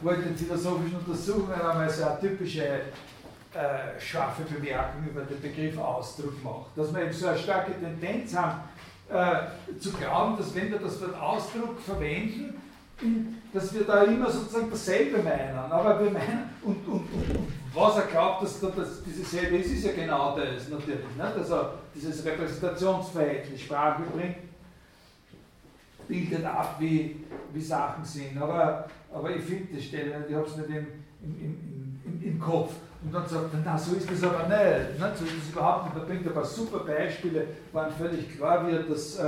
wo 0.00 0.10
in 0.10 0.22
den 0.22 0.36
philosophischen 0.36 0.98
Untersuchungen 0.98 1.54
einmal 1.54 1.88
so 1.90 2.04
eine 2.04 2.20
typische 2.20 2.80
äh, 3.54 3.98
scharfe 3.98 4.42
Bemerkung 4.42 5.06
über 5.08 5.22
den 5.22 5.40
Begriff 5.40 5.78
Ausdruck 5.78 6.44
macht. 6.44 6.76
Dass 6.76 6.94
wir 6.94 7.02
eben 7.02 7.12
so 7.12 7.28
eine 7.28 7.38
starke 7.38 7.72
Tendenz 7.80 8.36
haben, 8.36 8.60
äh, 9.10 9.78
zu 9.78 9.92
glauben, 9.92 10.36
dass 10.36 10.54
wenn 10.54 10.70
wir 10.70 10.78
das 10.78 11.00
Wort 11.00 11.20
Ausdruck 11.20 11.80
verwenden, 11.80 12.54
dass 13.52 13.72
wir 13.72 13.84
da 13.84 14.02
immer 14.02 14.30
sozusagen 14.30 14.70
dasselbe 14.70 15.22
meinen. 15.22 15.56
Aber 15.56 16.02
wir 16.02 16.10
meinen, 16.10 16.50
und, 16.62 16.86
und, 16.86 17.08
und, 17.12 17.48
was 17.72 17.96
er 17.96 18.06
glaubt, 18.06 18.42
dass, 18.42 18.60
dass 18.60 19.04
dieses 19.04 19.30
selbe 19.30 19.58
ist, 19.58 19.72
ist 19.72 19.84
ja 19.84 19.92
genau 19.92 20.36
das 20.36 20.68
natürlich. 20.68 20.98
Nicht? 21.16 21.20
Also 21.20 21.68
dieses 21.94 22.24
Repräsentationsverhältnis, 22.24 23.60
Sprache 23.60 24.02
bringt, 24.14 24.36
bildet 26.08 26.44
ab, 26.44 26.76
wie, 26.78 27.24
wie 27.52 27.60
Sachen 27.60 28.04
sind. 28.04 28.36
Aber, 28.40 28.88
aber 29.12 29.30
ich 29.30 29.44
finde 29.44 29.74
die 29.74 29.82
Stelle, 29.82 30.24
ich 30.28 30.34
habe 30.34 30.46
es 30.46 30.56
nicht 30.56 30.68
im, 30.70 30.86
im, 31.22 32.00
im, 32.04 32.22
im, 32.22 32.38
Kopf. 32.40 32.72
Und 33.04 33.14
dann 33.14 33.28
sagt 33.28 33.54
er, 33.54 33.60
na, 33.64 33.78
so 33.78 33.94
ist 33.94 34.10
das 34.10 34.22
aber 34.24 34.48
nicht. 34.48 35.00
nicht? 35.00 35.16
So 35.16 35.24
ist 35.24 35.34
das 35.40 35.52
überhaupt 35.52 35.84
nicht. 35.84 35.96
Da 35.96 36.04
bringt 36.04 36.26
ein 36.26 36.34
paar 36.34 36.44
super 36.44 36.80
Beispiele, 36.80 37.46
wo 37.72 37.78
einem 37.78 37.92
völlig 37.92 38.36
klar 38.36 38.66
wird, 38.66 38.90
dass 38.90 39.16
äh, 39.16 39.24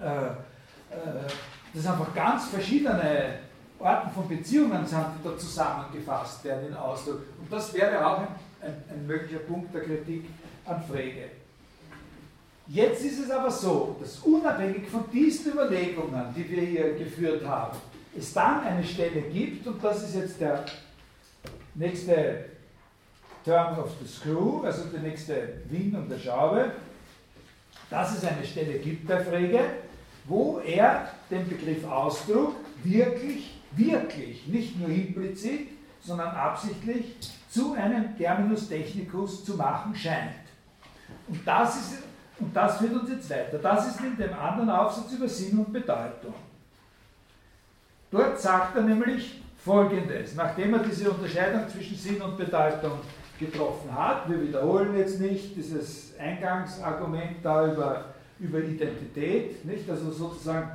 äh, 0.00 0.26
äh, 0.26 1.30
das 1.72 1.86
einfach 1.86 2.12
ganz 2.14 2.48
verschiedene 2.48 3.38
Arten 3.78 4.10
von 4.10 4.28
Beziehungen 4.28 4.84
sind, 4.84 5.06
die 5.18 5.28
da 5.28 5.38
zusammengefasst 5.38 6.44
werden 6.44 6.68
in 6.68 6.74
Ausdruck. 6.74 7.20
Und 7.40 7.50
das 7.52 7.72
wäre 7.72 8.04
auch 8.04 8.18
ein, 8.18 8.28
ein, 8.60 8.74
ein 8.90 9.06
möglicher 9.06 9.38
Punkt 9.40 9.72
der 9.72 9.82
Kritik 9.82 10.24
an 10.66 10.82
Frege. 10.82 11.30
Jetzt 12.66 13.04
ist 13.04 13.24
es 13.24 13.30
aber 13.30 13.50
so, 13.50 13.96
dass 14.00 14.18
unabhängig 14.18 14.88
von 14.88 15.04
diesen 15.12 15.52
Überlegungen, 15.52 16.34
die 16.36 16.48
wir 16.48 16.62
hier 16.62 16.94
geführt 16.94 17.44
haben, 17.44 17.76
es 18.16 18.32
dann 18.32 18.60
eine 18.60 18.84
Stelle 18.84 19.22
gibt, 19.22 19.66
und 19.66 19.82
das 19.82 20.02
ist 20.02 20.14
jetzt 20.14 20.40
der 20.40 20.64
nächste 21.74 22.44
Term 23.44 23.78
of 23.78 23.90
the 24.00 24.06
Screw, 24.06 24.62
also 24.64 24.84
der 24.84 25.00
nächste 25.00 25.62
Windung 25.68 26.08
der 26.08 26.18
Schraube, 26.18 26.72
dass 27.88 28.16
es 28.16 28.24
eine 28.24 28.44
Stelle 28.44 28.78
gibt 28.78 29.06
bei 29.08 29.22
Frege, 29.22 29.60
wo 30.24 30.60
er 30.60 31.10
den 31.30 31.48
Begriff 31.48 31.84
Ausdruck 31.86 32.54
wirklich, 32.84 33.58
wirklich, 33.72 34.46
nicht 34.46 34.78
nur 34.78 34.88
implizit, 34.88 35.68
sondern 36.00 36.28
absichtlich 36.28 37.16
zu 37.48 37.72
einem 37.74 38.16
Terminus 38.16 38.68
technicus 38.68 39.44
zu 39.44 39.56
machen 39.56 39.94
scheint. 39.94 40.34
Und 41.28 41.46
das, 41.46 41.76
ist, 41.76 42.02
und 42.38 42.54
das 42.54 42.78
führt 42.78 42.92
uns 42.92 43.10
jetzt 43.10 43.30
weiter. 43.30 43.58
Das 43.58 43.88
ist 43.88 44.00
in 44.00 44.16
dem 44.16 44.32
anderen 44.32 44.70
Aufsatz 44.70 45.12
über 45.12 45.28
Sinn 45.28 45.58
und 45.58 45.72
Bedeutung. 45.72 46.34
Dort 48.10 48.40
sagt 48.40 48.76
er 48.76 48.82
nämlich 48.82 49.42
Folgendes, 49.64 50.34
nachdem 50.34 50.74
er 50.74 50.80
diese 50.80 51.10
Unterscheidung 51.10 51.68
zwischen 51.68 51.96
Sinn 51.96 52.22
und 52.22 52.38
Bedeutung 52.38 52.92
getroffen 53.38 53.94
hat, 53.94 54.28
wir 54.28 54.40
wiederholen 54.40 54.96
jetzt 54.96 55.20
nicht 55.20 55.54
dieses 55.54 56.18
Eingangsargument 56.18 57.36
da 57.42 57.70
über, 57.70 58.04
über 58.38 58.58
Identität, 58.58 59.64
nicht? 59.64 59.88
also 59.88 60.10
sozusagen, 60.10 60.70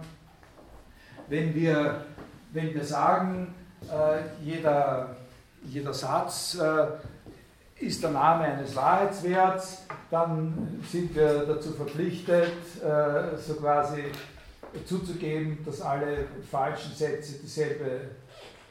wenn 1.27 1.53
wir, 1.55 2.05
wenn 2.53 2.73
wir 2.73 2.83
sagen, 2.83 3.55
äh, 3.83 4.43
jeder, 4.43 5.15
jeder 5.63 5.93
Satz 5.93 6.59
äh, 6.59 7.83
ist 7.83 8.03
der 8.03 8.11
Name 8.11 8.43
eines 8.43 8.75
Wahrheitswerts, 8.75 9.83
dann 10.11 10.79
sind 10.91 11.15
wir 11.15 11.45
dazu 11.45 11.71
verpflichtet, 11.73 12.53
äh, 12.83 13.35
so 13.37 13.55
quasi 13.55 14.03
zuzugeben, 14.85 15.57
dass 15.65 15.81
alle 15.81 16.25
falschen 16.49 16.93
Sätze 16.93 17.39
dieselbe 17.41 18.01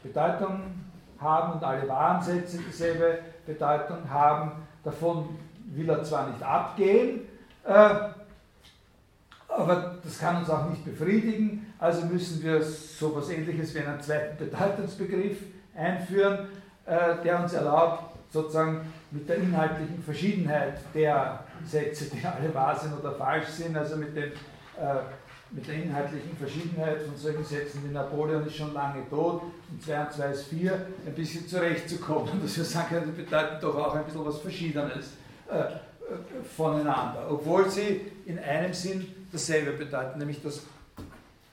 Bedeutung 0.04 0.60
haben 1.18 1.54
und 1.54 1.64
alle 1.64 1.88
wahren 1.88 2.22
Sätze 2.22 2.58
dieselbe 2.58 3.18
Bedeutung 3.46 4.08
haben. 4.08 4.52
Davon 4.84 5.30
will 5.66 5.88
er 5.88 6.04
zwar 6.04 6.28
nicht 6.28 6.42
abgehen, 6.42 7.20
äh, 7.64 7.88
aber 9.48 9.96
das 10.02 10.18
kann 10.18 10.36
uns 10.36 10.50
auch 10.50 10.68
nicht 10.68 10.84
befriedigen, 10.84 11.72
also 11.78 12.06
müssen 12.06 12.42
wir 12.42 12.62
so 12.62 13.10
etwas 13.10 13.30
ähnliches 13.30 13.74
wie 13.74 13.80
einen 13.80 14.00
zweiten 14.00 14.36
Bedeutungsbegriff 14.36 15.38
einführen, 15.76 16.48
äh, 16.86 17.22
der 17.24 17.40
uns 17.40 17.52
erlaubt, 17.52 18.14
sozusagen 18.30 18.92
mit 19.10 19.28
der 19.28 19.36
inhaltlichen 19.36 20.02
Verschiedenheit 20.02 20.78
der 20.92 21.40
Sätze, 21.64 22.06
die 22.06 22.24
alle 22.26 22.52
wahr 22.52 22.76
sind 22.76 22.98
oder 22.98 23.12
falsch 23.12 23.46
sind, 23.46 23.76
also 23.76 23.96
mit 23.96 24.16
dem 24.16 24.32
äh, 24.32 24.32
mit 25.54 25.68
der 25.68 25.74
inhaltlichen 25.74 26.36
Verschiedenheit 26.36 27.02
von 27.02 27.16
solchen 27.16 27.44
Sätzen 27.44 27.82
wie 27.84 27.92
Napoleon 27.92 28.44
ist 28.44 28.56
schon 28.56 28.74
lange 28.74 29.08
tot 29.08 29.42
und 29.70 29.82
2 29.82 30.00
und 30.00 30.12
2 30.12 30.26
ist 30.30 30.44
4 30.48 30.86
ein 31.06 31.14
bisschen 31.14 31.46
zurechtzukommen. 31.46 32.30
Dass 32.42 32.56
wir 32.56 32.64
sagen 32.64 32.88
können, 32.88 33.14
die 33.14 33.22
bedeuten 33.22 33.60
doch 33.60 33.76
auch 33.76 33.94
ein 33.94 34.04
bisschen 34.04 34.26
was 34.26 34.38
Verschiedenes 34.40 35.12
äh, 35.48 35.58
äh, 35.58 35.74
voneinander, 36.56 37.26
obwohl 37.30 37.70
sie 37.70 38.00
in 38.26 38.38
einem 38.38 38.74
Sinn 38.74 39.06
dasselbe 39.30 39.72
bedeuten, 39.72 40.18
nämlich 40.18 40.42
das, 40.42 40.62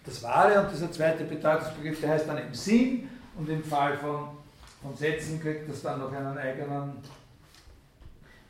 das 0.04 0.24
Wahre 0.24 0.62
und 0.62 0.72
dieser 0.72 0.92
zweite 0.92 1.24
Bedeutungsbegriff, 1.24 2.02
der 2.02 2.10
heißt 2.10 2.28
dann 2.28 2.40
im 2.40 2.54
Sinn 2.54 3.08
und 3.38 3.50
im 3.50 3.64
Fall 3.64 3.98
von, 3.98 4.30
von 4.82 4.96
Sätzen 4.96 5.40
kriegt 5.40 5.70
das 5.70 5.84
dann 5.84 6.00
noch 6.00 6.12
einen 6.12 6.38
eigenen 6.38 6.94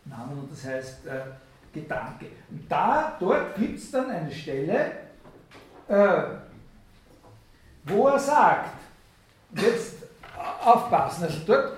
Namen 0.06 0.40
und 0.40 0.52
das 0.52 0.66
heißt 0.66 1.06
äh, 1.08 1.20
Gedanke. 1.74 2.28
Und 2.50 2.72
da, 2.72 3.18
dort 3.20 3.56
gibt 3.56 3.78
es 3.78 3.92
dann 3.92 4.10
eine 4.10 4.32
Stelle, 4.32 4.92
äh, 5.92 6.24
wo 7.84 8.08
er 8.08 8.20
sagt, 8.20 8.70
jetzt 9.56 9.96
aufpassen, 10.64 11.26
also 11.26 11.40
dort 11.46 11.74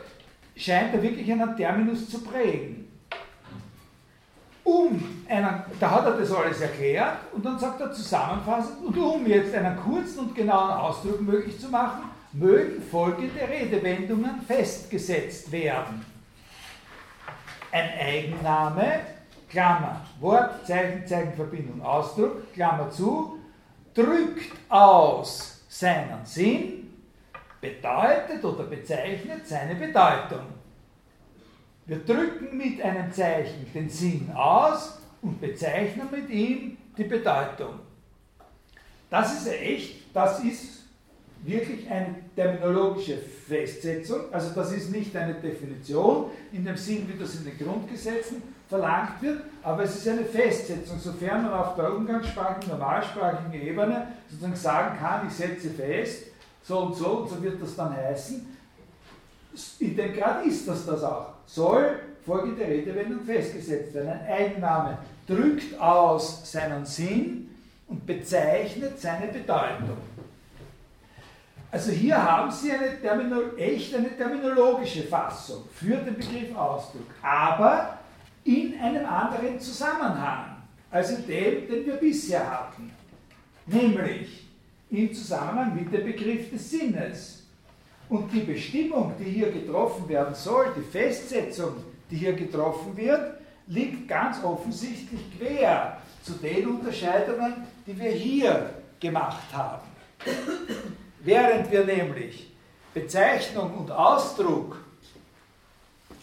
scheint 0.55 0.93
er 0.93 1.01
wirklich 1.01 1.31
einen 1.31 1.55
Terminus 1.57 2.09
zu 2.09 2.21
prägen. 2.21 2.91
Um 4.63 5.23
einen, 5.27 5.63
da 5.79 5.91
hat 5.91 6.05
er 6.05 6.17
das 6.17 6.31
alles 6.31 6.61
erklärt 6.61 7.17
und 7.33 7.43
dann 7.43 7.57
sagt 7.57 7.81
er 7.81 7.91
zusammenfassend, 7.91 8.85
und 8.85 8.97
um 8.97 9.25
jetzt 9.25 9.53
einen 9.55 9.75
kurzen 9.77 10.19
und 10.19 10.35
genauen 10.35 10.71
Ausdruck 10.71 11.19
möglich 11.21 11.59
zu 11.59 11.69
machen, 11.69 12.03
mögen 12.33 12.81
folgende 12.81 13.41
Redewendungen 13.41 14.41
festgesetzt 14.47 15.51
werden. 15.51 16.05
Ein 17.71 17.89
Eigenname, 17.99 18.99
Klammer, 19.49 20.01
Wort, 20.19 20.65
Zeichen, 20.65 21.05
Zeichenverbindung, 21.05 21.81
Ausdruck, 21.81 22.53
Klammer 22.53 22.89
zu, 22.89 23.39
drückt 23.93 24.51
aus 24.69 25.61
seinen 25.69 26.25
Sinn, 26.25 26.93
bedeutet 27.61 28.43
oder 28.43 28.63
bezeichnet 28.63 29.47
seine 29.47 29.75
Bedeutung. 29.75 30.45
Wir 31.85 31.99
drücken 31.99 32.57
mit 32.57 32.81
einem 32.81 33.11
Zeichen 33.11 33.65
den 33.73 33.89
Sinn 33.89 34.31
aus 34.33 34.99
und 35.21 35.39
bezeichnen 35.39 36.07
mit 36.11 36.29
ihm 36.29 36.77
die 36.97 37.03
Bedeutung. 37.03 37.79
Das 39.09 39.33
ist 39.33 39.47
echt, 39.47 40.13
das 40.13 40.43
ist 40.43 40.83
wirklich 41.43 41.89
eine 41.89 42.15
terminologische 42.35 43.17
Festsetzung, 43.17 44.33
also 44.33 44.51
das 44.55 44.71
ist 44.71 44.91
nicht 44.91 45.15
eine 45.15 45.35
Definition 45.35 46.31
in 46.51 46.63
dem 46.63 46.77
Sinn, 46.77 47.07
wie 47.07 47.19
das 47.19 47.35
in 47.35 47.45
den 47.45 47.57
Grundgesetzen 47.57 48.41
verlangt 48.69 49.21
wird, 49.21 49.41
aber 49.61 49.83
es 49.83 49.95
ist 49.95 50.07
eine 50.07 50.25
Festsetzung, 50.25 50.99
sofern 50.99 51.43
man 51.43 51.53
auf 51.53 51.75
der 51.75 51.93
umgangssprachigen, 51.93 52.69
normalsprachigen 52.69 53.53
Ebene 53.53 54.07
sozusagen 54.29 54.55
sagen 54.55 54.99
kann, 54.99 55.27
ich 55.27 55.33
setze 55.33 55.69
fest, 55.69 56.23
so 56.63 56.79
und 56.79 56.95
so 56.95 57.07
und 57.07 57.29
so 57.29 57.43
wird 57.43 57.61
das 57.61 57.75
dann 57.75 57.95
heißen. 57.95 58.57
In 59.79 59.95
dem 59.95 60.13
Grad 60.13 60.45
ist 60.45 60.67
das 60.67 60.85
das 60.85 61.03
auch. 61.03 61.27
Soll 61.45 61.99
folgende 62.25 62.65
Redewendung 62.65 63.21
festgesetzt 63.25 63.93
werden. 63.93 64.09
Ein 64.09 64.25
Eigenname 64.27 64.97
drückt 65.27 65.79
aus 65.79 66.51
seinen 66.51 66.85
Sinn 66.85 67.49
und 67.87 68.05
bezeichnet 68.05 68.99
seine 68.99 69.27
Bedeutung. 69.27 69.97
Also 71.69 71.91
hier 71.91 72.21
haben 72.21 72.51
Sie 72.51 72.71
eine 72.71 73.57
echt 73.57 73.95
eine 73.95 74.15
terminologische 74.15 75.03
Fassung 75.03 75.63
für 75.73 75.97
den 75.97 76.15
Begriff 76.15 76.55
Ausdruck. 76.55 77.07
Aber 77.23 77.97
in 78.45 78.79
einem 78.79 79.05
anderen 79.05 79.59
Zusammenhang 79.59 80.57
als 80.91 81.11
in 81.11 81.25
dem, 81.27 81.67
den 81.67 81.85
wir 81.85 81.95
bisher 81.95 82.49
hatten, 82.49 82.91
nämlich 83.65 84.47
im 84.89 85.13
Zusammenhang 85.13 85.75
mit 85.75 85.91
dem 85.91 86.05
Begriff 86.05 86.51
des 86.51 86.69
Sinnes. 86.69 87.43
Und 88.09 88.31
die 88.31 88.41
Bestimmung, 88.41 89.13
die 89.19 89.31
hier 89.31 89.51
getroffen 89.51 90.07
werden 90.07 90.35
soll, 90.35 90.67
die 90.77 90.91
Festsetzung, 90.91 91.75
die 92.11 92.17
hier 92.17 92.33
getroffen 92.33 92.95
wird, 92.95 93.39
liegt 93.67 94.07
ganz 94.07 94.43
offensichtlich 94.43 95.21
quer 95.37 95.97
zu 96.21 96.33
den 96.33 96.67
Unterscheidungen, 96.67 97.53
die 97.87 97.97
wir 97.99 98.11
hier 98.11 98.69
gemacht 98.99 99.51
haben. 99.51 99.87
Während 101.21 101.71
wir 101.71 101.85
nämlich 101.85 102.51
Bezeichnung 102.93 103.73
und 103.73 103.91
Ausdruck 103.91 104.82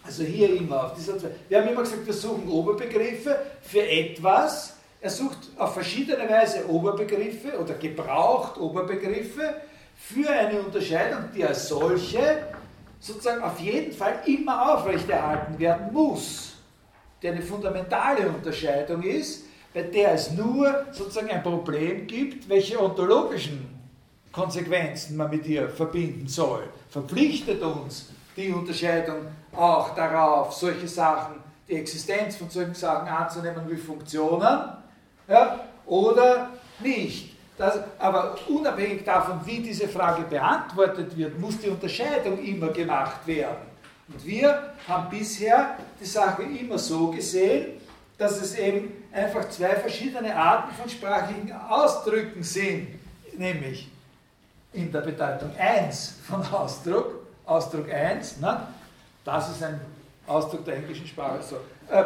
also 0.05 0.23
hier 0.23 0.57
immer 0.57 0.85
auf 0.85 0.95
dieser 0.95 1.19
zwei. 1.19 1.31
Wir 1.49 1.61
haben 1.61 1.69
immer 1.69 1.83
gesagt, 1.83 2.07
wir 2.07 2.15
suchen 2.15 2.49
Oberbegriffe 2.49 3.37
für 3.63 3.83
etwas. 3.83 4.77
Er 5.01 5.11
sucht 5.11 5.39
auf 5.57 5.75
verschiedene 5.75 6.29
Weise 6.29 6.69
Oberbegriffe 6.69 7.59
oder 7.59 7.75
gebraucht 7.75 8.59
Oberbegriffe 8.59 9.55
für 9.97 10.31
eine 10.31 10.61
Unterscheidung, 10.61 11.25
die 11.35 11.45
als 11.45 11.69
solche 11.69 12.45
sozusagen 12.99 13.43
auf 13.43 13.59
jeden 13.61 13.93
Fall 13.93 14.21
immer 14.27 14.75
aufrechterhalten 14.75 15.59
werden 15.59 15.93
muss. 15.93 16.55
Die 17.23 17.29
eine 17.29 17.43
fundamentale 17.43 18.29
Unterscheidung 18.29 19.03
ist, 19.03 19.45
bei 19.73 19.83
der 19.83 20.15
es 20.15 20.33
nur 20.33 20.87
sozusagen 20.93 21.31
ein 21.31 21.43
Problem 21.43 22.07
gibt, 22.07 22.49
welche 22.49 22.83
ontologischen 22.83 23.81
Konsequenzen 24.33 25.17
man 25.17 25.31
mit 25.31 25.47
ihr 25.47 25.69
verbinden 25.69 26.29
soll. 26.29 26.65
Verpflichtet 26.89 27.63
uns 27.63 28.11
die 28.37 28.51
Unterscheidung 28.51 29.27
auch 29.57 29.95
darauf, 29.95 30.53
solche 30.53 30.89
Sachen, 30.89 31.37
die 31.69 31.77
Existenz 31.77 32.37
von 32.37 32.51
solchen 32.51 32.75
Sachen 32.75 33.09
anzunehmen 33.09 33.63
wie 33.69 33.77
Funktionen 33.77 34.59
ja, 35.29 35.61
oder 35.87 36.51
nicht. 36.81 37.37
Das, 37.57 37.79
aber 37.99 38.37
unabhängig 38.49 39.05
davon, 39.05 39.41
wie 39.45 39.61
diese 39.61 39.87
Frage 39.87 40.23
beantwortet 40.23 41.17
wird, 41.17 41.39
muss 41.39 41.59
die 41.59 41.69
Unterscheidung 41.69 42.43
immer 42.43 42.69
gemacht 42.69 43.27
werden. 43.27 43.69
Und 44.09 44.25
wir 44.25 44.73
haben 44.89 45.11
bisher 45.11 45.77
die 46.01 46.07
Sache 46.07 46.43
immer 46.43 46.79
so 46.79 47.11
gesehen, 47.11 47.81
dass 48.17 48.41
es 48.41 48.59
eben 48.59 48.93
einfach 49.13 49.49
zwei 49.51 49.77
verschiedene 49.77 50.35
Arten 50.35 50.75
von 50.75 50.89
sprachlichen 50.89 51.53
Ausdrücken 51.53 52.43
sind, 52.43 52.89
nämlich 53.37 53.91
in 54.73 54.91
der 54.91 55.01
Bedeutung 55.01 55.51
1 55.57 56.21
von 56.27 56.45
Ausdruck 56.53 57.21
Ausdruck 57.51 57.93
1, 57.93 58.39
ne? 58.39 58.69
Das 59.31 59.51
ist 59.51 59.63
ein 59.63 59.81
Ausdruck 60.27 60.65
der 60.65 60.77
englischen 60.77 61.07
Sprache. 61.07 61.41
So. 61.43 61.57
Äh, 61.93 62.05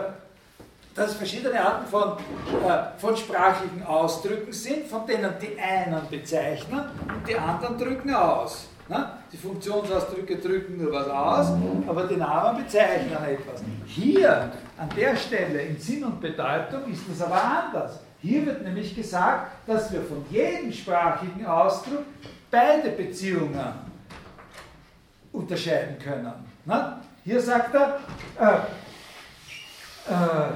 dass 0.95 1.11
es 1.11 1.15
verschiedene 1.17 1.61
Arten 1.61 1.87
von, 1.87 2.13
äh, 2.13 2.99
von 2.99 3.17
sprachlichen 3.17 3.83
Ausdrücken 3.85 4.53
sind, 4.53 4.87
von 4.87 5.07
denen 5.07 5.33
die 5.41 5.59
einen 5.59 6.09
bezeichnen 6.09 6.81
und 7.09 7.29
die 7.29 7.37
anderen 7.37 7.77
drücken 7.77 8.15
aus. 8.15 8.69
Ne? 8.89 9.09
Die 9.33 9.37
Funktionsausdrücke 9.37 10.37
drücken 10.37 10.77
nur 10.77 10.93
was 10.93 11.09
aus, 11.09 11.53
aber 11.89 12.07
die 12.07 12.17
Namen 12.17 12.63
bezeichnen 12.63 13.13
etwas. 13.13 13.63
Hier, 13.87 14.53
an 14.77 14.89
der 14.95 15.17
Stelle, 15.17 15.63
in 15.63 15.81
Sinn 15.81 16.05
und 16.05 16.21
Bedeutung, 16.21 16.93
ist 16.93 17.03
das 17.11 17.23
aber 17.23 17.43
anders. 17.43 18.01
Hier 18.21 18.47
wird 18.47 18.63
nämlich 18.63 18.95
gesagt, 18.95 19.53
dass 19.67 19.91
wir 19.93 20.03
von 20.03 20.25
jedem 20.31 20.73
sprachigen 20.73 21.45
Ausdruck 21.45 22.05
beide 22.51 22.91
Beziehungen 22.91 23.73
unterscheiden 25.33 25.99
können. 25.99 26.33
Na? 26.65 27.01
Hier 27.25 27.41
sagt 27.41 27.75
er, 27.75 28.01
äh, 28.39 28.57
äh, 30.13 30.51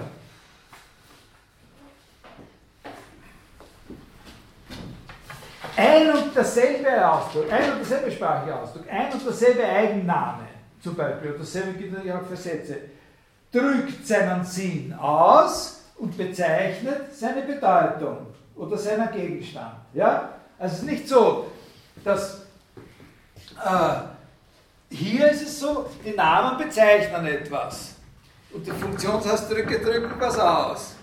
ein 5.76 6.10
und 6.10 6.36
derselbe 6.36 7.10
Ausdruck, 7.10 7.50
ein 7.50 7.72
und 7.72 7.78
derselbe 7.78 8.12
sprachliche 8.12 8.54
Ausdruck, 8.54 8.84
ein 8.90 9.10
und 9.10 9.24
derselbe 9.24 9.64
Eigenname 9.64 10.48
zum 10.82 10.94
Beispiel, 10.94 11.30
oder 11.30 11.38
dasselbe 11.38 11.72
gilt 11.72 12.04
ja 12.04 12.18
auch 12.18 12.26
für 12.26 12.36
Sätze, 12.36 12.76
drückt 13.50 14.06
seinen 14.06 14.44
Sinn 14.44 14.92
aus 14.92 15.84
und 15.96 16.18
bezeichnet 16.18 17.14
seine 17.14 17.42
Bedeutung 17.42 18.26
oder 18.54 18.76
seinen 18.76 19.10
Gegenstand. 19.10 19.76
Ja? 19.94 20.34
Also 20.58 20.74
es 20.74 20.80
ist 20.80 20.86
nicht 20.86 21.08
so, 21.08 21.50
dass 22.04 22.42
äh, 23.64 24.17
hier 24.91 25.30
ist 25.30 25.43
es 25.43 25.61
so, 25.61 25.89
die 26.05 26.12
Namen 26.12 26.59
bezeichnen 26.59 27.26
etwas 27.26 27.95
und 28.53 28.66
die 28.66 28.70
Funktionsausdrücke 28.70 29.80
drücken 29.80 30.14
was 30.18 30.39
aus. 30.39 30.95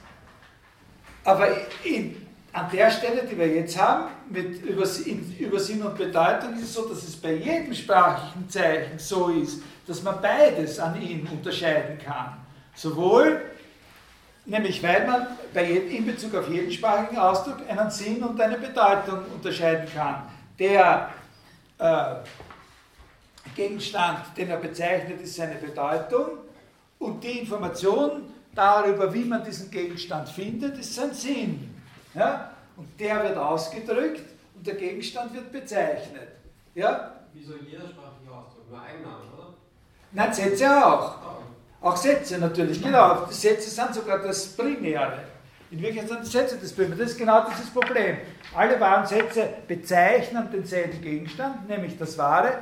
Aber 1.24 1.48
in, 1.84 2.28
an 2.54 2.70
der 2.72 2.90
Stelle, 2.90 3.24
die 3.24 3.38
wir 3.38 3.48
jetzt 3.48 3.80
haben, 3.80 4.10
mit 4.30 4.64
über, 4.64 4.86
Sinn 4.86 5.84
und 5.84 5.98
Bedeutung, 5.98 6.54
ist 6.56 6.64
es 6.64 6.74
so, 6.74 6.88
dass 6.88 7.04
es 7.04 7.16
bei 7.16 7.34
jedem 7.34 7.74
sprachlichen 7.74 8.50
Zeichen 8.50 8.98
so 8.98 9.30
ist, 9.30 9.62
dass 9.88 10.02
man 10.02 10.22
beides 10.22 10.80
an 10.80 11.00
ihm 11.02 11.28
unterscheiden 11.32 12.00
kann. 12.04 12.38
Sowohl, 12.74 13.42
nämlich 14.46 14.82
weil 14.82 15.06
man 15.06 15.28
bei 15.54 15.66
in 15.66 16.06
Bezug 16.06 16.36
auf 16.36 16.50
jeden 16.50 16.72
sprachigen 16.72 17.18
Ausdruck 17.18 17.58
einen 17.68 17.90
Sinn 17.90 18.24
und 18.24 18.40
eine 18.40 18.58
Bedeutung 18.58 19.20
unterscheiden 19.34 19.88
kann. 19.94 20.24
Der 20.58 21.10
äh, 21.78 22.16
Gegenstand, 23.54 24.20
den 24.38 24.50
er 24.50 24.58
bezeichnet, 24.58 25.22
ist 25.22 25.36
seine 25.36 25.56
Bedeutung 25.56 26.40
und 27.00 27.24
die 27.24 27.40
Information 27.40 28.24
darüber, 28.54 29.14
wie 29.14 29.26
man 29.26 29.44
diesen 29.44 29.70
Gegenstand 29.70 30.30
findet, 30.30 30.78
ist 30.78 30.96
sein 30.96 31.14
Sinn. 31.14 31.76
Ja? 32.14 32.52
Und 32.78 32.88
der 33.00 33.24
wird 33.24 33.38
ausgedrückt 33.38 34.24
und 34.56 34.66
der 34.66 34.76
Gegenstand 34.76 35.34
wird 35.34 35.52
bezeichnet. 35.52 36.30
Ja? 36.74 37.12
Wieso 37.34 37.54
in 37.54 37.66
jeder 37.68 37.88
sprachliche 37.88 38.32
Ausdruck? 38.32 38.70
Nur 38.70 38.82
Einnahmen, 38.82 39.34
oder? 39.38 39.54
Nein, 40.12 40.34
Sätze 40.34 40.86
auch. 40.86 41.16
Auch 41.82 41.98
Sätze 41.98 42.40
natürlich, 42.40 42.82
genau. 42.82 43.26
Die 43.30 43.34
Sätze 43.34 43.70
sind 43.70 43.94
sogar 43.94 44.20
das 44.20 44.48
Primäre. 44.48 45.20
In 45.70 45.82
Wirklichkeit 45.82 46.10
sind 46.10 46.26
die 46.26 46.30
Sätze 46.30 46.58
das 46.58 46.74
Primäre. 46.74 46.98
Das 46.98 47.12
ist 47.12 47.18
genau 47.18 47.46
dieses 47.50 47.70
Problem. 47.70 48.18
Alle 48.56 48.80
wahren 48.80 49.06
Sätze 49.06 49.50
bezeichnen 49.68 50.50
denselben 50.52 51.02
Gegenstand, 51.02 51.68
nämlich 51.68 51.98
das 51.98 52.18
Wahre, 52.18 52.60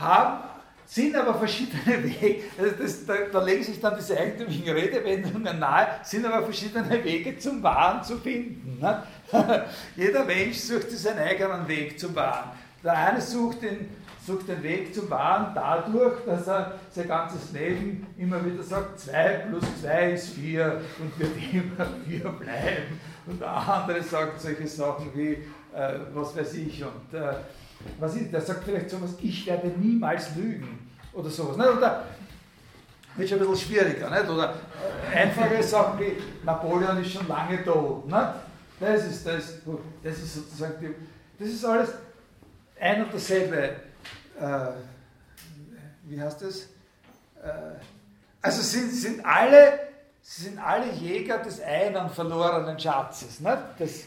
haben 0.00 0.50
sind 0.90 1.14
aber 1.14 1.34
verschiedene 1.34 2.02
Wege, 2.02 2.42
also 2.58 2.82
das, 2.82 3.06
da, 3.06 3.14
da, 3.32 3.42
legen 3.44 3.62
sich 3.62 3.80
dann 3.80 3.96
diese 3.96 4.18
eigentümlichen 4.18 4.68
Redewendungen 4.68 5.58
nahe, 5.60 5.86
sind 6.02 6.26
aber 6.26 6.42
verschiedene 6.42 7.04
Wege 7.04 7.38
zum 7.38 7.62
Wahren 7.62 8.02
zu 8.02 8.18
finden. 8.18 8.78
Ne? 8.80 9.02
Jeder 9.96 10.24
Mensch 10.24 10.58
sucht 10.58 10.90
seinen 10.90 11.20
eigenen 11.20 11.68
Weg 11.68 11.98
zum 11.98 12.14
Wahren. 12.16 12.50
Der 12.82 12.96
eine 12.96 13.20
sucht 13.20 13.62
den, 13.62 13.88
sucht 14.26 14.48
den 14.48 14.60
Weg 14.64 14.92
zum 14.92 15.08
Wahren 15.10 15.52
dadurch, 15.54 16.24
dass 16.26 16.48
er 16.48 16.80
sein 16.90 17.06
ganzes 17.06 17.52
Leben 17.52 18.08
immer 18.18 18.44
wieder 18.44 18.64
sagt, 18.64 18.98
2 18.98 19.28
plus 19.48 19.64
2 19.82 20.10
ist 20.10 20.30
4 20.30 20.80
und 20.98 21.18
wird 21.20 21.30
immer 21.52 21.86
4 22.04 22.20
bleiben. 22.30 23.00
Und 23.26 23.40
der 23.40 23.48
andere 23.48 24.02
sagt 24.02 24.40
solche 24.40 24.66
Sachen 24.66 25.10
wie, 25.14 25.34
äh, 25.72 26.00
was 26.14 26.36
weiß 26.36 26.54
ich, 26.54 26.82
und 26.82 27.16
äh, 27.16 27.34
was 27.98 28.16
ist, 28.16 28.32
der 28.32 28.40
sagt 28.40 28.64
vielleicht 28.64 28.90
sowas, 28.90 29.10
ich 29.20 29.46
werde 29.46 29.68
niemals 29.68 30.34
lügen 30.36 30.90
oder 31.12 31.30
sowas. 31.30 31.56
Nicht? 31.56 31.68
Oder 31.68 32.04
wird 33.16 33.28
schon 33.28 33.40
ein 33.40 33.48
bisschen 33.48 33.68
schwieriger. 33.68 34.10
Nicht? 34.10 34.28
Oder 34.28 34.54
einfache 35.14 35.62
Sachen 35.62 36.00
wie 36.00 36.16
Napoleon 36.44 37.02
ist 37.02 37.12
schon 37.12 37.28
lange 37.28 37.64
tot. 37.64 38.06
Nicht? 38.06 38.28
Das 38.78 39.04
ist, 39.04 39.26
das, 39.26 39.54
das 40.02 40.18
ist 40.18 40.34
sozusagen 40.34 40.74
die, 40.80 40.94
das 41.38 41.48
ist 41.48 41.64
alles 41.64 41.90
ein 42.80 43.04
und 43.04 43.12
dasselbe, 43.12 43.76
äh, 44.40 44.66
wie 46.04 46.20
heißt 46.20 46.40
das? 46.42 46.62
Äh, 47.42 47.76
also 48.40 48.62
sind, 48.62 48.90
sind 48.90 49.24
alle, 49.24 49.80
sind 50.22 50.58
alle 50.58 50.90
Jäger 50.92 51.38
des 51.38 51.60
einen 51.60 52.08
verlorenen 52.08 52.78
Schatzes. 52.78 53.40
Nicht? 53.40 53.58
Das, 53.78 54.04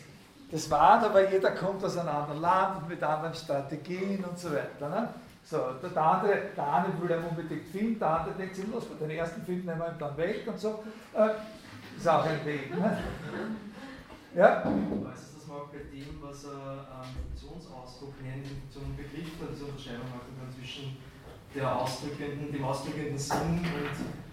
das 0.54 0.70
waren, 0.70 1.04
aber 1.04 1.32
jeder 1.32 1.50
kommt 1.52 1.84
aus 1.84 1.98
einem 1.98 2.10
anderen 2.10 2.40
Land 2.40 2.88
mit 2.88 3.02
anderen 3.02 3.34
Strategien 3.34 4.24
und 4.24 4.38
so 4.38 4.52
weiter. 4.52 4.88
Ne? 4.88 5.10
So, 5.44 5.58
der, 5.82 5.98
andere, 5.98 6.42
der 6.56 6.74
eine 6.74 7.02
will 7.02 7.10
ihn 7.10 7.24
unbedingt 7.28 7.68
finden, 7.70 7.98
der 7.98 8.20
andere 8.20 8.36
denkt 8.36 8.56
sich, 8.56 8.68
los, 8.68 8.86
bei 8.86 9.08
den 9.08 9.18
ersten 9.18 9.42
finden 9.42 9.66
wir 9.66 9.74
ihn 9.74 9.98
dann 9.98 10.16
weg 10.16 10.44
und 10.46 10.60
so. 10.60 10.84
Äh, 11.14 11.30
ist 11.98 12.08
auch 12.08 12.24
ein 12.24 12.46
Weg. 12.46 12.70
Ne? 12.70 13.00
Ja? 14.36 14.64
Weißt 14.64 15.34
du 15.34 15.40
das 15.40 15.48
mal 15.48 15.62
bei 15.72 15.80
dem, 15.92 16.22
was 16.22 16.46
er 16.46 16.86
ähm, 17.02 17.10
Funktionsausdruck 17.18 18.14
nennt, 18.22 18.46
zum 18.72 18.96
Begriff, 18.96 19.34
da 19.40 19.48
diese 19.52 19.66
Unterscheidung 19.66 20.06
macht 20.14 20.54
zwischen 20.54 20.98
der 21.56 21.76
ausdrückenden, 21.76 22.52
dem 22.52 22.64
ausdrückenden 22.64 23.18
Sinn 23.18 23.66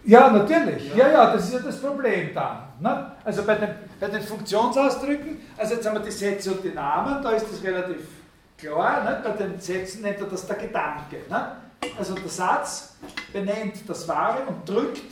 ja, 0.05 0.31
natürlich. 0.31 0.95
Ja. 0.95 0.97
ja, 0.97 1.13
ja, 1.13 1.33
das 1.33 1.45
ist 1.45 1.55
ja 1.55 1.59
das 1.61 1.81
Problem 1.81 2.31
dann. 2.35 2.59
Ne? 2.81 3.13
Also 3.23 3.43
bei 3.45 3.55
den, 3.57 3.69
bei 3.99 4.09
den 4.09 4.23
Funktionsausdrücken, 4.23 5.41
also 5.57 5.75
jetzt 5.75 5.87
haben 5.87 5.95
wir 5.95 6.05
die 6.05 6.11
Sätze 6.11 6.53
und 6.53 6.65
die 6.65 6.71
Namen, 6.71 7.23
da 7.23 7.31
ist 7.31 7.47
das 7.51 7.63
relativ 7.63 8.09
klar. 8.57 9.05
Ne? 9.05 9.21
Bei 9.23 9.31
den 9.33 9.61
Sätzen 9.61 10.03
nennt 10.03 10.19
er 10.19 10.27
das 10.27 10.47
der 10.47 10.57
Gedanke. 10.57 11.17
Ne? 11.29 11.57
Also 11.99 12.15
der 12.15 12.29
Satz 12.29 12.97
benennt 13.33 13.77
das 13.87 14.09
Wahre 14.09 14.43
und 14.47 14.67
drückt 14.67 15.03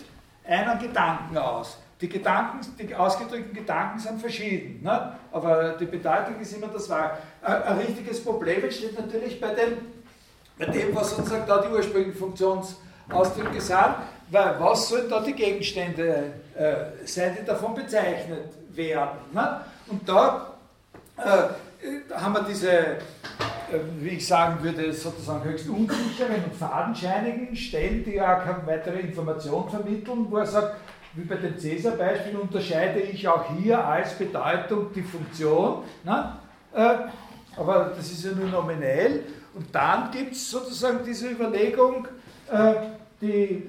einen 0.46 0.78
Gedanken 0.78 1.36
aus. 1.36 1.78
Die, 2.00 2.08
Gedanken, 2.08 2.60
die 2.78 2.94
ausgedrückten 2.94 3.52
Gedanken 3.52 3.98
sind 3.98 4.20
verschieden, 4.20 4.82
ne? 4.84 5.14
aber 5.32 5.70
die 5.72 5.86
Bedeutung 5.86 6.40
ist 6.40 6.56
immer 6.56 6.68
das 6.68 6.88
Wahre. 6.88 7.18
Ein, 7.42 7.62
ein 7.64 7.78
richtiges 7.78 8.22
Problem 8.22 8.62
entsteht 8.62 8.98
natürlich 8.98 9.40
bei 9.40 9.48
dem, 9.48 9.78
bei 10.58 10.66
dem 10.66 10.94
was 10.94 11.16
sozusagen 11.16 11.46
da 11.46 11.62
die 11.62 11.68
ursprünglichen 11.68 12.18
Funktionsausdrücke 12.18 13.60
sind 13.60 13.94
weil 14.30 14.60
was 14.60 14.88
sollen 14.88 15.08
da 15.08 15.20
die 15.20 15.32
Gegenstände 15.32 16.32
äh, 16.54 17.06
sein, 17.06 17.36
die 17.40 17.46
davon 17.46 17.74
bezeichnet 17.74 18.50
werden? 18.74 19.18
Ne? 19.32 19.60
Und 19.86 20.08
da 20.08 20.54
äh, 21.16 22.14
haben 22.14 22.34
wir 22.34 22.42
diese, 22.42 22.70
äh, 22.70 22.98
wie 24.00 24.10
ich 24.10 24.26
sagen 24.26 24.62
würde, 24.62 24.92
sozusagen 24.92 25.44
höchst 25.44 25.68
unsicheren 25.68 26.44
und 26.44 26.54
fadenscheinigen 26.54 27.56
Stellen, 27.56 28.04
die 28.04 28.14
ja 28.14 28.36
keine 28.36 28.66
weitere 28.66 29.00
Information 29.00 29.68
vermitteln, 29.68 30.26
wo 30.28 30.38
er 30.38 30.46
sagt, 30.46 30.76
wie 31.14 31.24
bei 31.24 31.36
dem 31.36 31.58
Cäsar-Beispiel 31.58 32.36
unterscheide 32.36 33.00
ich 33.00 33.26
auch 33.26 33.44
hier 33.56 33.82
als 33.82 34.12
Bedeutung 34.12 34.92
die 34.94 35.02
Funktion. 35.02 35.84
Ne? 36.04 36.36
Äh, 36.74 36.96
aber 37.56 37.92
das 37.96 38.10
ist 38.10 38.24
ja 38.24 38.32
nur 38.32 38.48
nominell. 38.48 39.24
Und 39.54 39.74
dann 39.74 40.10
gibt 40.10 40.32
es 40.32 40.50
sozusagen 40.50 41.00
diese 41.04 41.28
Überlegung, 41.30 42.06
äh, 42.50 42.74
die 43.20 43.62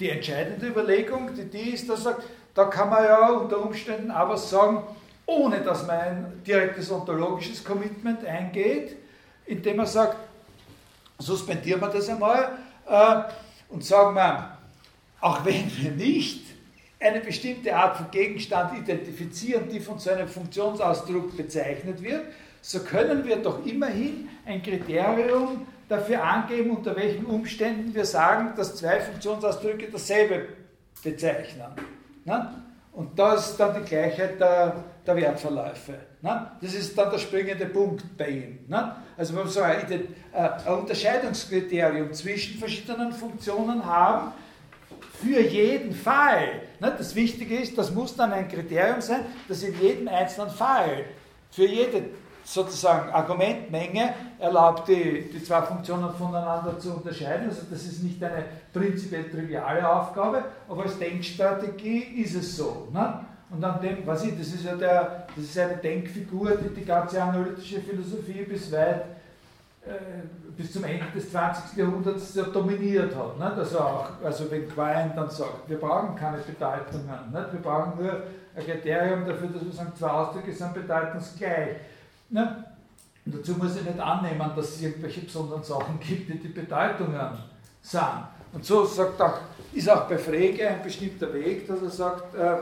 die 0.00 0.08
entscheidende 0.08 0.66
Überlegung, 0.66 1.30
die, 1.34 1.44
die 1.44 1.70
ist, 1.70 1.88
dass 1.88 2.04
sagt, 2.04 2.22
da 2.54 2.64
kann 2.64 2.88
man 2.88 3.04
ja 3.04 3.30
unter 3.30 3.62
Umständen 3.62 4.10
aber 4.10 4.36
sagen, 4.36 4.82
ohne 5.26 5.60
dass 5.60 5.86
man 5.86 6.00
ein 6.00 6.42
direktes 6.44 6.90
ontologisches 6.90 7.62
Commitment 7.62 8.24
eingeht, 8.24 8.96
indem 9.46 9.76
man 9.76 9.86
sagt, 9.86 10.16
suspendieren 11.18 11.80
wir 11.80 11.88
das 11.88 12.08
einmal 12.08 12.58
äh, 12.88 13.22
und 13.68 13.84
sagen 13.84 14.16
wir, 14.16 14.56
auch 15.20 15.44
wenn 15.44 15.70
wir 15.76 15.90
nicht 15.90 16.46
eine 16.98 17.20
bestimmte 17.20 17.76
Art 17.76 17.98
von 17.98 18.10
Gegenstand 18.10 18.78
identifizieren, 18.78 19.68
die 19.68 19.80
von 19.80 19.98
so 19.98 20.10
einem 20.10 20.28
Funktionsausdruck 20.28 21.36
bezeichnet 21.36 22.02
wird, 22.02 22.24
so 22.62 22.80
können 22.80 23.24
wir 23.26 23.36
doch 23.36 23.64
immerhin 23.64 24.28
ein 24.44 24.62
Kriterium 24.62 25.66
dafür 25.88 26.22
angeben, 26.22 26.70
unter 26.70 26.94
welchen 26.96 27.26
Umständen 27.26 27.94
wir 27.94 28.04
sagen, 28.04 28.52
dass 28.56 28.76
zwei 28.76 29.00
Funktionsausdrücke 29.00 29.88
dasselbe 29.90 30.48
bezeichnen. 31.02 31.72
Ne? 32.24 32.62
Und 32.92 33.18
da 33.18 33.34
ist 33.34 33.56
dann 33.56 33.74
die 33.82 33.88
Gleichheit 33.88 34.40
der, 34.40 34.84
der 35.06 35.16
Wertverläufe. 35.16 35.94
Ne? 36.22 36.50
Das 36.60 36.74
ist 36.74 36.96
dann 36.96 37.10
der 37.10 37.18
springende 37.18 37.66
Punkt 37.66 38.16
bei 38.16 38.28
ihm. 38.28 38.58
Ne? 38.68 38.96
Also 39.16 39.34
wenn 39.34 39.44
wir 39.44 39.50
so 39.50 39.62
ein, 39.62 40.08
ein 40.32 40.74
Unterscheidungskriterium 40.74 42.12
zwischen 42.12 42.58
verschiedenen 42.58 43.12
Funktionen 43.12 43.84
haben, 43.84 44.32
für 45.22 45.40
jeden 45.40 45.94
Fall. 45.94 46.62
Das 46.80 47.14
Wichtige 47.14 47.58
ist, 47.58 47.76
das 47.76 47.90
muss 47.90 48.16
dann 48.16 48.32
ein 48.32 48.48
Kriterium 48.48 49.00
sein, 49.00 49.20
das 49.48 49.62
in 49.62 49.78
jedem 49.80 50.08
einzelnen 50.08 50.50
Fall 50.50 51.04
für 51.50 51.66
jede 51.66 52.04
sozusagen 52.44 53.10
Argumentmenge 53.10 54.14
erlaubt, 54.38 54.88
die, 54.88 55.30
die 55.32 55.42
zwei 55.42 55.62
Funktionen 55.62 56.12
voneinander 56.14 56.78
zu 56.78 56.94
unterscheiden. 56.94 57.48
Also 57.48 57.62
das 57.70 57.82
ist 57.84 58.02
nicht 58.02 58.22
eine 58.22 58.44
prinzipiell 58.72 59.30
triviale 59.30 59.88
Aufgabe, 59.88 60.44
aber 60.68 60.82
als 60.82 60.98
Denkstrategie 60.98 62.22
ist 62.22 62.34
es 62.34 62.56
so. 62.56 62.88
Ne? 62.92 63.26
Und 63.50 63.64
an 63.64 63.80
dem, 63.80 64.06
was 64.06 64.24
ich, 64.24 64.38
das 64.38 64.48
ist 64.48 64.64
ja 64.64 64.76
der, 64.76 65.26
das 65.34 65.44
ist 65.44 65.58
eine 65.58 65.76
Denkfigur, 65.76 66.52
die 66.52 66.72
die 66.74 66.84
ganze 66.84 67.22
analytische 67.22 67.80
Philosophie 67.80 68.44
bis 68.44 68.70
weit 68.72 69.04
äh, 69.86 69.92
bis 70.56 70.74
zum 70.74 70.84
Ende 70.84 71.06
des 71.14 71.30
20. 71.30 71.78
Jahrhunderts 71.78 72.34
ja 72.34 72.42
dominiert 72.44 73.16
hat. 73.16 73.38
Nicht? 73.38 73.58
Also, 73.58 73.80
auch, 73.80 74.10
also 74.22 74.50
wenn 74.50 74.68
Quine 74.68 75.12
dann 75.16 75.30
sagt, 75.30 75.68
wir 75.68 75.78
brauchen 75.78 76.14
keine 76.16 76.36
Bedeutungen, 76.36 77.32
nicht? 77.32 77.52
wir 77.52 77.60
brauchen 77.62 77.92
nur 77.98 78.22
ein 78.54 78.64
Kriterium 78.64 79.26
dafür, 79.26 79.48
dass 79.48 79.64
wir 79.64 79.72
sagen, 79.72 79.92
zwei 79.98 80.10
Ausdrücke 80.10 80.52
sind 80.52 80.74
bedeutungsgleich. 80.74 81.76
Nicht? 82.30 82.46
Und 83.26 83.34
dazu 83.34 83.52
muss 83.52 83.76
ich 83.76 83.84
nicht 83.84 84.00
annehmen, 84.00 84.50
dass 84.56 84.70
es 84.70 84.82
irgendwelche 84.82 85.20
besonderen 85.20 85.62
Sachen 85.62 86.00
gibt, 86.00 86.28
die 86.30 86.38
die 86.38 86.48
Bedeutungen 86.48 87.38
sind. 87.82 88.24
Und 88.52 88.64
so 88.64 88.84
sagt 88.84 89.20
auch, 89.20 89.38
ist 89.72 89.88
auch 89.88 90.08
bei 90.08 90.18
Frege 90.18 90.68
ein 90.68 90.82
bestimmter 90.82 91.32
Weg, 91.32 91.68
dass 91.68 91.82
er 91.82 91.90
sagt, 91.90 92.34
äh, 92.34 92.56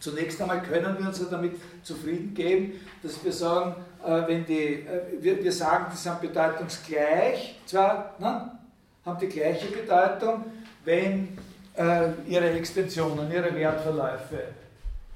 zunächst 0.00 0.40
einmal 0.40 0.62
können 0.62 0.96
wir 0.98 1.08
uns 1.08 1.18
ja 1.18 1.26
damit 1.30 1.56
zufrieden 1.82 2.32
geben, 2.34 2.80
dass 3.02 3.22
wir 3.22 3.32
sagen, 3.32 3.74
äh, 4.04 4.22
wenn 4.26 4.46
die, 4.46 4.86
äh, 4.86 5.02
wir, 5.20 5.42
wir 5.42 5.52
sagen, 5.52 5.86
die 5.92 5.96
sind 5.96 6.20
bedeutungsgleich, 6.20 7.60
zwar 7.66 8.14
ne, 8.18 8.52
haben 9.04 9.18
die 9.20 9.28
gleiche 9.28 9.66
Bedeutung, 9.66 10.44
wenn 10.84 11.36
äh, 11.76 12.08
ihre 12.26 12.50
Extensionen, 12.50 13.30
ihre 13.30 13.54
Wertverläufe, 13.54 14.44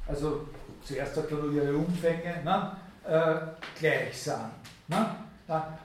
also 0.06 0.46
zuerst 0.84 1.14
sagt 1.14 1.30
er 1.30 1.38
nur 1.38 1.52
ihre 1.52 1.74
Umfänge, 1.74 2.42
ne, 2.44 2.76
äh, 3.08 3.34
gleich 3.78 4.16
sind. 4.16 4.36
Ne? 4.88 5.16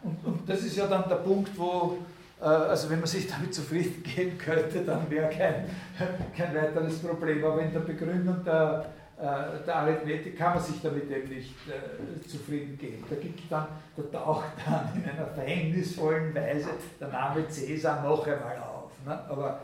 Und, 0.03 0.25
und, 0.25 0.49
das 0.49 0.61
ist 0.61 0.77
ja 0.77 0.85
dann 0.87 1.09
der 1.09 1.15
Punkt, 1.15 1.57
wo, 1.57 1.97
äh, 2.39 2.45
also 2.45 2.89
wenn 2.89 2.99
man 2.99 3.07
sich 3.07 3.27
damit 3.31 3.53
zufrieden 3.53 4.03
geben 4.03 4.37
könnte, 4.37 4.81
dann 4.83 5.09
wäre 5.09 5.29
kein, 5.29 5.65
kein 6.37 6.55
weiteres 6.55 6.99
Problem. 6.99 7.43
Aber 7.43 7.61
in 7.61 7.73
der 7.73 7.79
Begründung 7.79 8.43
der 8.43 8.85
äh, 9.17 9.65
der 9.65 9.75
Arithmetik 9.77 10.37
kann 10.37 10.55
man 10.55 10.63
sich 10.63 10.81
damit 10.81 11.09
eben 11.09 11.29
nicht 11.29 11.55
äh, 11.69 12.27
zufrieden 12.27 12.77
geben. 12.77 13.01
Da 13.09 13.15
gibt 13.15 13.49
dann, 13.49 13.67
da 13.95 14.03
taucht 14.19 14.43
dann 14.65 14.91
in 14.93 15.09
einer 15.09 15.27
verhängnisvollen 15.27 16.35
Weise 16.35 16.71
der 16.99 17.07
Name 17.07 17.47
Cäsar 17.47 18.03
noch 18.03 18.27
einmal 18.27 18.57
auf. 18.57 18.91
Ne? 19.05 19.17
Aber 19.29 19.61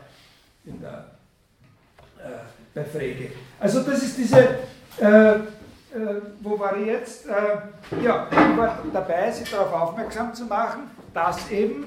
in 0.64 0.80
der, 0.80 1.04
äh, 2.18 2.44
bei 2.74 2.82
Frege. 2.82 3.32
Also 3.60 3.82
das 3.82 4.02
ist 4.02 4.16
diese, 4.16 4.40
äh, 4.98 5.40
wo 6.40 6.58
war 6.58 6.76
ich 6.76 6.86
jetzt? 6.86 7.26
Äh, 7.26 8.02
ja, 8.02 8.28
ich 8.30 8.56
war 8.56 8.78
dabei, 8.92 9.30
Sie 9.30 9.44
darauf 9.44 9.72
aufmerksam 9.72 10.34
zu 10.34 10.44
machen, 10.46 10.90
dass 11.12 11.50
eben 11.50 11.86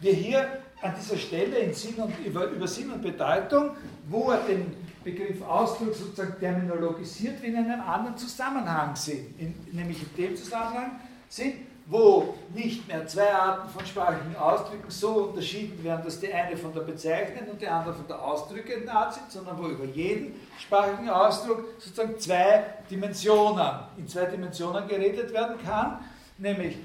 wir 0.00 0.12
hier 0.12 0.46
an 0.80 0.92
dieser 1.00 1.16
Stelle 1.16 1.58
in 1.58 1.74
Sinn 1.74 1.94
und, 1.96 2.14
über, 2.24 2.44
über 2.44 2.68
Sinn 2.68 2.92
und 2.92 3.02
Bedeutung, 3.02 3.70
wo 4.08 4.30
er 4.30 4.38
den 4.38 4.76
Begriff 5.02 5.42
Ausdruck 5.42 5.94
sozusagen 5.94 6.38
terminologisiert 6.38 7.42
wie 7.42 7.46
in 7.46 7.56
einem 7.56 7.80
anderen 7.80 8.16
Zusammenhang 8.16 8.94
sind. 8.94 9.38
In, 9.38 9.54
nämlich 9.72 10.02
in 10.02 10.14
dem 10.16 10.36
Zusammenhang 10.36 11.00
sind, 11.28 11.54
wo 11.86 12.34
nicht 12.54 12.88
mehr 12.88 13.06
zwei 13.06 13.30
Arten 13.30 13.68
von 13.68 13.84
sprachlichen 13.84 14.36
Ausdrücken 14.36 14.88
so 14.90 15.08
unterschieden 15.26 15.82
werden, 15.84 16.02
dass 16.04 16.18
die 16.18 16.32
eine 16.32 16.56
von 16.56 16.72
der 16.72 16.80
bezeichnenden 16.80 17.50
und 17.50 17.60
die 17.60 17.68
andere 17.68 17.94
von 17.94 18.06
der 18.06 18.22
ausdrückenden 18.22 18.88
Art 18.88 19.14
sind, 19.14 19.30
sondern 19.30 19.58
wo 19.58 19.68
über 19.68 19.84
jeden 19.84 20.34
sprachlichen 20.58 21.10
Ausdruck 21.10 21.64
sozusagen 21.78 22.18
zwei 22.18 22.64
Dimensionen, 22.90 23.80
in 23.98 24.08
zwei 24.08 24.24
Dimensionen 24.26 24.88
geredet 24.88 25.32
werden 25.32 25.56
kann, 25.62 25.98
nämlich 26.38 26.78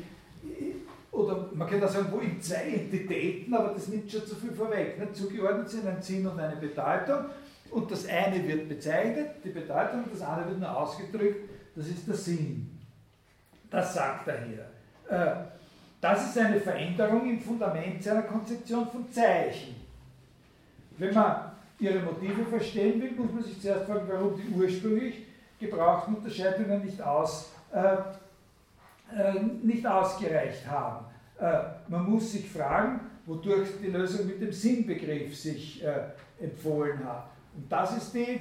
oder 1.11 1.49
man 1.53 1.67
könnte 1.67 1.85
auch 1.85 1.91
sagen, 1.91 2.07
wo 2.11 2.19
in 2.19 2.41
zwei 2.41 2.61
Entitäten, 2.61 3.53
aber 3.53 3.73
das 3.73 3.87
nimmt 3.87 4.11
schon 4.11 4.25
zu 4.25 4.35
viel 4.35 4.51
vorweg. 4.51 4.99
Nicht? 4.99 5.15
Zugeordnet 5.15 5.69
sind 5.69 5.87
ein 5.87 6.01
Sinn 6.01 6.25
und 6.25 6.39
eine 6.39 6.55
Bedeutung. 6.55 7.25
Und 7.71 7.91
das 7.91 8.07
eine 8.07 8.47
wird 8.47 8.69
bezeichnet, 8.69 9.31
die 9.43 9.49
Bedeutung, 9.49 10.05
das 10.11 10.21
andere 10.21 10.49
wird 10.49 10.59
nur 10.59 10.75
ausgedrückt, 10.75 11.49
das 11.75 11.87
ist 11.87 12.07
der 12.07 12.15
Sinn. 12.15 12.79
Das 13.69 13.93
sagt 13.93 14.27
er 14.27 14.45
hier. 14.45 14.65
Äh, 15.09 15.31
das 16.01 16.29
ist 16.29 16.37
eine 16.37 16.59
Veränderung 16.59 17.29
im 17.29 17.39
Fundament 17.41 18.01
seiner 18.01 18.21
Konzeption 18.23 18.87
von 18.87 19.11
Zeichen. 19.11 19.75
Wenn 20.97 21.13
man 21.13 21.51
ihre 21.79 21.99
Motive 21.99 22.45
verstehen 22.45 23.01
will, 23.01 23.11
muss 23.11 23.31
man 23.31 23.43
sich 23.43 23.61
zuerst 23.61 23.85
fragen, 23.85 24.07
warum 24.07 24.35
die 24.35 24.53
ursprünglich 24.53 25.25
gebrauchten 25.59 26.15
Unterscheidungen 26.15 26.85
nicht, 26.85 27.01
aus, 27.01 27.51
äh, 27.73 27.95
äh, 29.17 29.41
nicht 29.61 29.85
ausgereicht 29.85 30.65
haben. 30.67 31.05
Äh, 31.39 31.59
man 31.87 32.09
muss 32.09 32.31
sich 32.31 32.49
fragen, 32.49 33.01
wodurch 33.25 33.69
die 33.81 33.87
Lösung 33.87 34.27
mit 34.27 34.41
dem 34.41 34.51
Sinnbegriff 34.51 35.37
sich 35.37 35.83
äh, 35.83 36.43
empfohlen 36.43 37.03
hat. 37.05 37.29
Und 37.55 37.69
das 37.71 37.97
ist 37.97 38.13
die, 38.13 38.39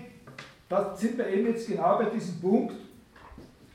da 0.69 0.95
sind 0.95 1.19
wir 1.19 1.27
eben 1.29 1.47
jetzt 1.49 1.67
genau 1.67 1.99
bei 1.99 2.07
diesem 2.07 2.41
Punkt 2.41 2.75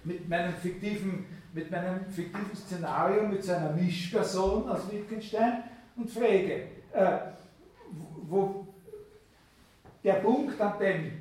mit 0.04 0.28
meinem 0.28 0.54
fiktiven, 0.54 1.26
mit 1.54 1.70
meinem 1.72 2.06
fiktiven 2.10 2.56
Szenario, 2.56 3.24
mit 3.28 3.44
seiner 3.44 3.72
Mischperson 3.72 4.68
aus 4.68 4.92
Wittgenstein 4.92 5.64
und 5.96 6.10
Frege. 6.10 6.68
Äh, 6.94 7.18
wo 8.28 8.68
der 10.04 10.14
Punkt, 10.14 10.60
an 10.60 10.80
dem 10.80 11.12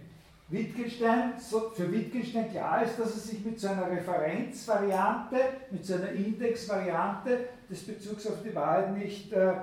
Wittgenstein, 0.48 1.34
so 1.38 1.70
für 1.70 1.90
Wittgenstein 1.92 2.50
klar 2.50 2.82
ist, 2.82 2.98
dass 2.98 3.12
er 3.14 3.20
sich 3.20 3.44
mit 3.44 3.60
so 3.60 3.68
einer 3.68 3.90
Referenzvariante, 3.90 5.36
mit 5.70 5.84
so 5.84 5.94
einer 5.94 6.10
Indexvariante 6.10 7.48
des 7.70 7.82
Bezugs 7.84 8.26
auf 8.26 8.42
die 8.42 8.54
Wahrheit 8.54 8.96
nicht 8.96 9.32
äh, 9.32 9.54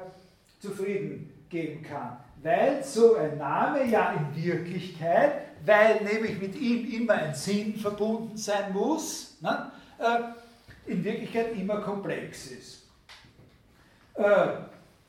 zufrieden 0.59 1.33
geben 1.49 1.81
kann 1.83 2.17
weil 2.41 2.83
so 2.83 3.15
ein 3.15 3.37
Name 3.37 3.85
ja 3.85 4.13
in 4.13 4.43
Wirklichkeit, 4.43 5.31
weil 5.65 6.01
nämlich 6.03 6.39
mit 6.41 6.55
ihm 6.55 6.89
immer 7.01 7.13
ein 7.13 7.35
Sinn 7.35 7.75
verbunden 7.75 8.37
sein 8.37 8.71
muss, 8.73 9.37
ne, 9.41 9.71
äh, 9.99 10.19
in 10.89 11.03
Wirklichkeit 11.03 11.55
immer 11.55 11.81
komplex 11.81 12.47
ist. 12.47 12.87
Äh, 14.15 14.47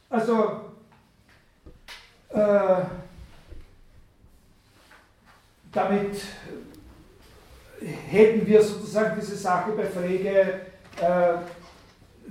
also, 0.09 0.61
äh, 2.29 2.83
damit 5.73 6.21
hätten 8.09 8.47
wir 8.47 8.63
sozusagen 8.63 9.19
diese 9.19 9.37
Sache 9.37 9.73
bei 9.73 9.87
Frege, 9.87 10.61
äh, 11.01 11.35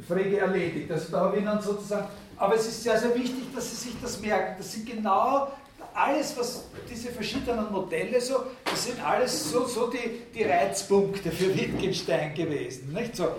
Frege 0.08 0.40
erledigt. 0.40 0.92
Also 0.92 1.12
da 1.12 1.20
habe 1.22 1.38
ich 1.38 1.44
dann 1.44 1.62
sozusagen 1.62 2.08
aber 2.40 2.56
es 2.56 2.68
ist 2.68 2.84
sehr, 2.84 2.98
sehr 2.98 3.14
wichtig, 3.16 3.54
dass 3.54 3.70
Sie 3.70 3.90
sich 3.90 4.02
das 4.02 4.22
merken. 4.22 4.56
Das 4.58 4.72
sind 4.72 4.90
genau 4.90 5.52
alles, 5.94 6.38
was 6.38 6.66
diese 6.90 7.10
verschiedenen 7.10 7.72
Modelle 7.72 8.20
so, 8.20 8.44
das 8.66 8.86
sind 8.86 9.04
alles 9.04 9.52
so, 9.52 9.66
so 9.66 9.88
die, 9.88 10.22
die 10.34 10.44
Reizpunkte 10.44 11.32
für 11.32 11.56
Wittgenstein 11.56 12.34
gewesen. 12.34 12.94
Nicht 12.94 13.16
so? 13.16 13.36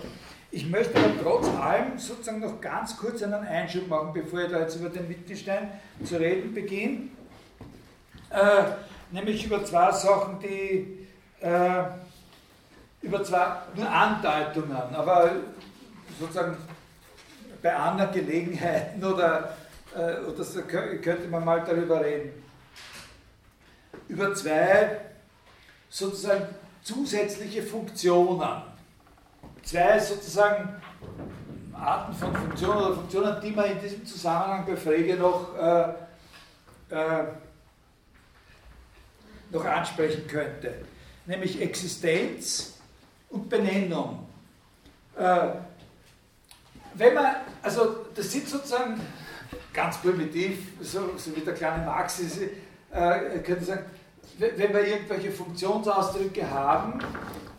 Ich 0.53 0.69
möchte 0.69 0.99
aber 0.99 1.13
trotz 1.23 1.47
allem 1.61 1.99
sozusagen 1.99 2.41
noch 2.41 2.61
ganz 2.61 2.97
kurz 2.97 3.23
einen 3.23 3.35
Einschub 3.35 3.87
machen, 3.89 4.13
bevor 4.13 4.41
ich 4.41 4.51
da 4.51 4.61
jetzt 4.61 4.77
über 4.77 4.89
den 4.89 5.09
Wittgenstein 5.09 5.71
zu 6.05 6.17
reden 6.17 6.53
beginne. 6.53 7.09
Äh, 8.31 8.65
nämlich 9.13 9.45
über 9.47 9.65
zwei 9.65 9.93
Sachen, 9.93 10.41
die 10.41 11.07
äh, 11.41 11.85
über 13.03 13.23
zwei 13.23 13.47
nur 13.77 13.89
Andeutungen, 13.89 14.95
aber 14.95 15.31
sozusagen 16.19 16.57
bei 17.63 17.75
anderen 17.75 18.13
Gelegenheiten 18.13 19.05
oder, 19.05 19.57
äh, 19.95 20.21
oder 20.21 20.45
so 20.45 20.63
könnte 20.63 21.29
man 21.29 21.45
mal 21.45 21.65
darüber 21.65 22.05
reden. 22.05 22.33
Über 24.09 24.35
zwei 24.35 25.01
sozusagen 25.89 26.47
zusätzliche 26.83 27.63
Funktionen. 27.63 28.63
Zwei 29.63 29.99
sozusagen 29.99 30.81
Arten 31.75 32.15
von 32.15 32.35
Funktionen 32.35 32.79
oder 32.79 32.95
Funktionen, 32.95 33.41
die 33.41 33.51
man 33.51 33.71
in 33.71 33.81
diesem 33.81 34.07
Zusammenhang 34.07 34.67
bei 34.67 34.77
Frege 34.77 35.17
noch, 35.17 35.57
äh, 35.57 35.89
äh, 36.91 37.25
noch 39.51 39.65
ansprechen 39.65 40.27
könnte. 40.27 40.75
Nämlich 41.27 41.61
Existenz 41.61 42.79
und 43.31 43.49
Benennung. 43.49 44.27
Äh, 45.17 45.49
wenn 46.95 47.15
man, 47.15 47.37
also 47.63 48.07
das 48.15 48.31
sind 48.31 48.49
sozusagen 48.49 49.01
ganz 49.81 49.97
primitiv, 49.97 50.59
so, 50.83 51.17
so 51.17 51.35
wie 51.35 51.41
der 51.41 51.55
kleine 51.55 51.87
Marx 51.87 52.21
ist, 52.21 52.39
äh, 52.93 53.39
könnte 53.39 53.65
sagen, 53.65 53.85
wenn 54.39 54.75
wir 54.75 54.87
irgendwelche 54.87 55.31
Funktionsausdrücke 55.31 56.49
haben, 56.51 57.01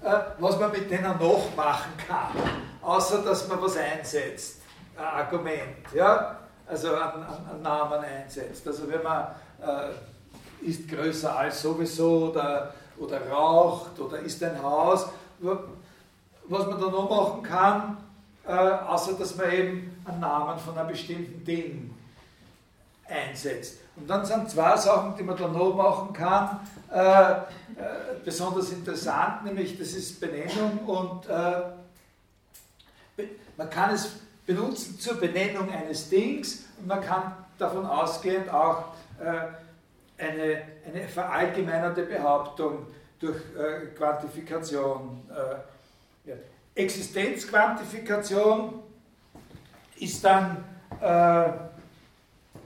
äh, 0.04 0.14
was 0.38 0.60
man 0.60 0.72
mit 0.72 0.90
denen 0.92 1.18
noch 1.20 1.56
machen 1.56 1.92
kann, 2.08 2.36
außer 2.82 3.24
dass 3.24 3.48
man 3.48 3.60
was 3.62 3.76
einsetzt, 3.76 4.62
ein 4.96 5.04
Argument, 5.04 5.94
ja, 5.96 6.38
also 6.68 6.94
einen, 6.94 7.26
einen 7.52 7.62
Namen 7.64 8.04
einsetzt. 8.04 8.68
Also 8.68 8.84
wenn 8.88 9.02
man 9.02 9.28
äh, 9.60 10.70
ist 10.70 10.88
größer 10.88 11.36
als 11.36 11.60
sowieso 11.60 12.30
oder, 12.30 12.72
oder 13.00 13.28
raucht 13.30 14.00
oder 14.00 14.20
ist 14.20 14.44
ein 14.44 14.62
Haus, 14.62 15.08
was 15.40 16.68
man 16.68 16.80
da 16.80 16.88
noch 16.88 17.10
machen 17.10 17.44
kann, 17.44 17.98
äh, 18.48 18.52
außer 18.52 19.14
dass 19.14 19.36
man 19.38 19.52
eben 19.52 20.04
einen 20.06 20.20
Namen 20.20 20.60
von 20.60 20.78
einem 20.78 20.90
bestimmten 20.90 21.44
Ding 21.44 21.91
einsetzt. 23.12 23.80
Und 23.96 24.10
dann 24.10 24.26
sind 24.26 24.50
zwei 24.50 24.76
Sachen, 24.78 25.16
die 25.18 25.24
man 25.24 25.38
da 25.38 25.48
noch 25.48 25.76
machen 25.76 26.14
kann, 26.14 26.60
äh, 26.92 27.32
äh, 27.32 27.36
besonders 28.24 28.72
interessant, 28.72 29.46
nämlich 29.46 29.78
das 29.78 29.94
ist 29.94 30.20
Benennung 30.20 30.80
und 30.88 31.30
äh, 31.30 31.62
man 33.58 33.70
kann 33.70 33.94
es 33.94 34.14
benutzen 34.46 35.00
zur 35.00 35.16
Benennung 35.16 35.70
eines 35.72 36.10
Dings 36.10 36.66
und 36.80 36.88
man 36.88 37.02
kann 37.02 37.34
davon 37.58 37.86
ausgehend 37.86 38.50
auch 38.50 38.86
äh, 39.20 39.48
eine, 40.22 40.62
eine 40.86 41.08
verallgemeinerte 41.08 42.04
Behauptung 42.04 42.86
durch 43.20 43.42
äh, 43.58 43.88
Quantifikation. 43.96 45.22
Äh, 45.30 46.30
ja. 46.30 46.36
Existenzquantifikation 46.76 48.84
ist 50.00 50.24
dann 50.24 50.64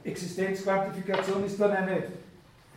Existenzquantifikation 0.05 1.43
ist 1.43 1.59
dann 1.59 1.71
eine, 1.71 2.03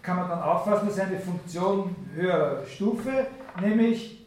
kann 0.02 0.16
man 0.16 0.28
dann 0.28 0.42
auffassen, 0.42 0.88
als 0.88 0.98
eine 0.98 1.20
Funktion 1.20 1.94
höherer 2.14 2.66
Stufe, 2.66 3.26
nämlich 3.60 4.26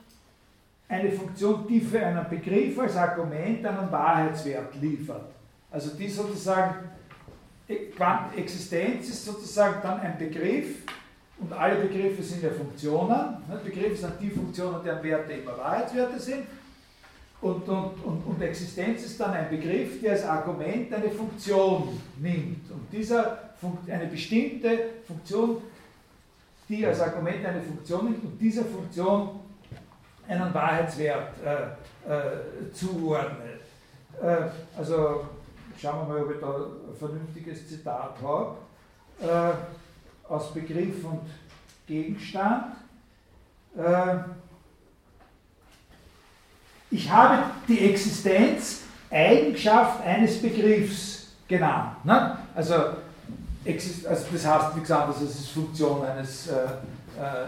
eine 0.88 1.12
Funktion, 1.12 1.66
die 1.68 1.82
für 1.82 2.06
einen 2.06 2.30
Begriff 2.30 2.80
als 2.80 2.96
Argument 2.96 3.66
einen 3.66 3.92
Wahrheitswert 3.92 4.76
liefert. 4.80 5.26
Also 5.70 5.92
die 5.98 6.08
sozusagen, 6.08 6.76
Existenz 8.36 9.10
ist 9.10 9.26
sozusagen 9.26 9.82
dann 9.82 10.00
ein 10.02 10.18
Begriff, 10.18 10.84
und 11.42 11.52
alle 11.54 11.76
Begriffe 11.76 12.22
sind 12.22 12.44
ja 12.44 12.52
Funktionen. 12.52 13.38
Begriffe 13.64 13.96
sind 13.96 14.14
die 14.22 14.30
Funktionen, 14.30 14.84
deren 14.84 15.02
Werte 15.02 15.34
immer 15.34 15.58
Wahrheitswerte 15.58 16.20
sind. 16.20 16.46
Und, 17.42 17.68
und, 17.68 18.04
und, 18.04 18.22
und, 18.28 18.42
Existenz 18.42 19.04
ist 19.04 19.20
dann 19.20 19.32
ein 19.32 19.50
Begriff, 19.50 20.00
der 20.00 20.12
als 20.12 20.24
Argument 20.26 20.94
eine 20.94 21.10
Funktion 21.10 22.00
nimmt. 22.20 22.70
Und 22.70 22.92
dieser 22.92 23.40
eine 23.88 24.06
bestimmte 24.06 24.78
Funktion, 25.08 25.58
die 26.70 26.86
als 26.86 27.02
Argument 27.02 27.44
eine 27.44 27.62
Funktion 27.62 28.06
nimmt 28.06 28.24
und 28.24 28.40
dieser 28.40 28.64
Funktion 28.66 29.40
einen 30.28 30.54
Wahrheitswert 30.54 31.34
äh, 31.44 32.12
äh, 32.12 32.72
zuordnet. 32.74 33.62
Äh, 34.22 34.78
also 34.78 35.26
schauen 35.80 36.08
wir 36.08 36.14
mal, 36.14 36.24
ob 36.24 36.36
ich 36.36 36.40
da 36.40 36.56
ein 36.56 36.96
vernünftiges 36.98 37.68
Zitat 37.68 38.16
habe. 38.22 38.56
Äh, 39.22 40.32
aus 40.32 40.54
Begriff 40.54 41.04
und 41.04 41.28
Gegenstand. 41.88 42.76
Ich 46.92 47.10
habe 47.10 47.44
die 47.68 47.90
Existenz 47.90 48.82
Eigenschaft 49.10 50.06
eines 50.06 50.42
Begriffs 50.42 51.28
genannt. 51.48 52.04
Ne? 52.04 52.38
Also, 52.54 52.74
also, 52.76 54.26
das 54.32 54.46
heißt 54.46 54.76
nichts 54.76 54.92
anderes, 54.92 55.22
es 55.22 55.40
ist 55.40 55.50
Funktion 55.50 56.06
eines, 56.06 56.48
äh, 56.48 56.66
äh, 57.18 57.48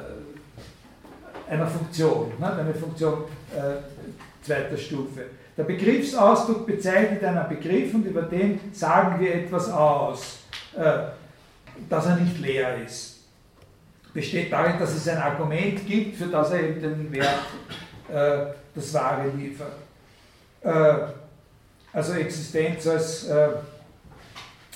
einer 1.52 1.68
Funktion, 1.68 2.32
ne? 2.40 2.54
eine 2.54 2.74
Funktion 2.74 3.24
äh, 3.54 4.46
zweiter 4.46 4.78
Stufe. 4.78 5.26
Der 5.58 5.64
Begriffsausdruck 5.64 6.66
bezeichnet 6.66 7.24
einen 7.24 7.48
Begriff 7.48 7.94
und 7.94 8.06
über 8.06 8.24
den 8.24 8.60
sagen 8.72 9.20
wir 9.20 9.36
etwas 9.36 9.70
aus, 9.70 10.40
äh, 10.76 11.10
dass 11.90 12.06
er 12.06 12.16
nicht 12.16 12.40
leer 12.40 12.78
ist. 12.84 13.20
Besteht 14.14 14.52
darin, 14.52 14.80
dass 14.80 14.94
es 14.94 15.08
ein 15.08 15.18
Argument 15.18 15.86
gibt, 15.88 16.18
für 16.18 16.28
das 16.28 16.52
er 16.52 16.62
eben 16.62 16.82
den 16.82 17.12
Wert 17.12 17.40
äh, 18.14 18.54
das 18.76 18.94
Wahre 18.94 19.30
liefert. 19.30 19.74
Äh, 20.62 20.94
also 21.92 22.14
Existenz 22.14 22.88
als, 22.88 23.28
äh, 23.28 23.50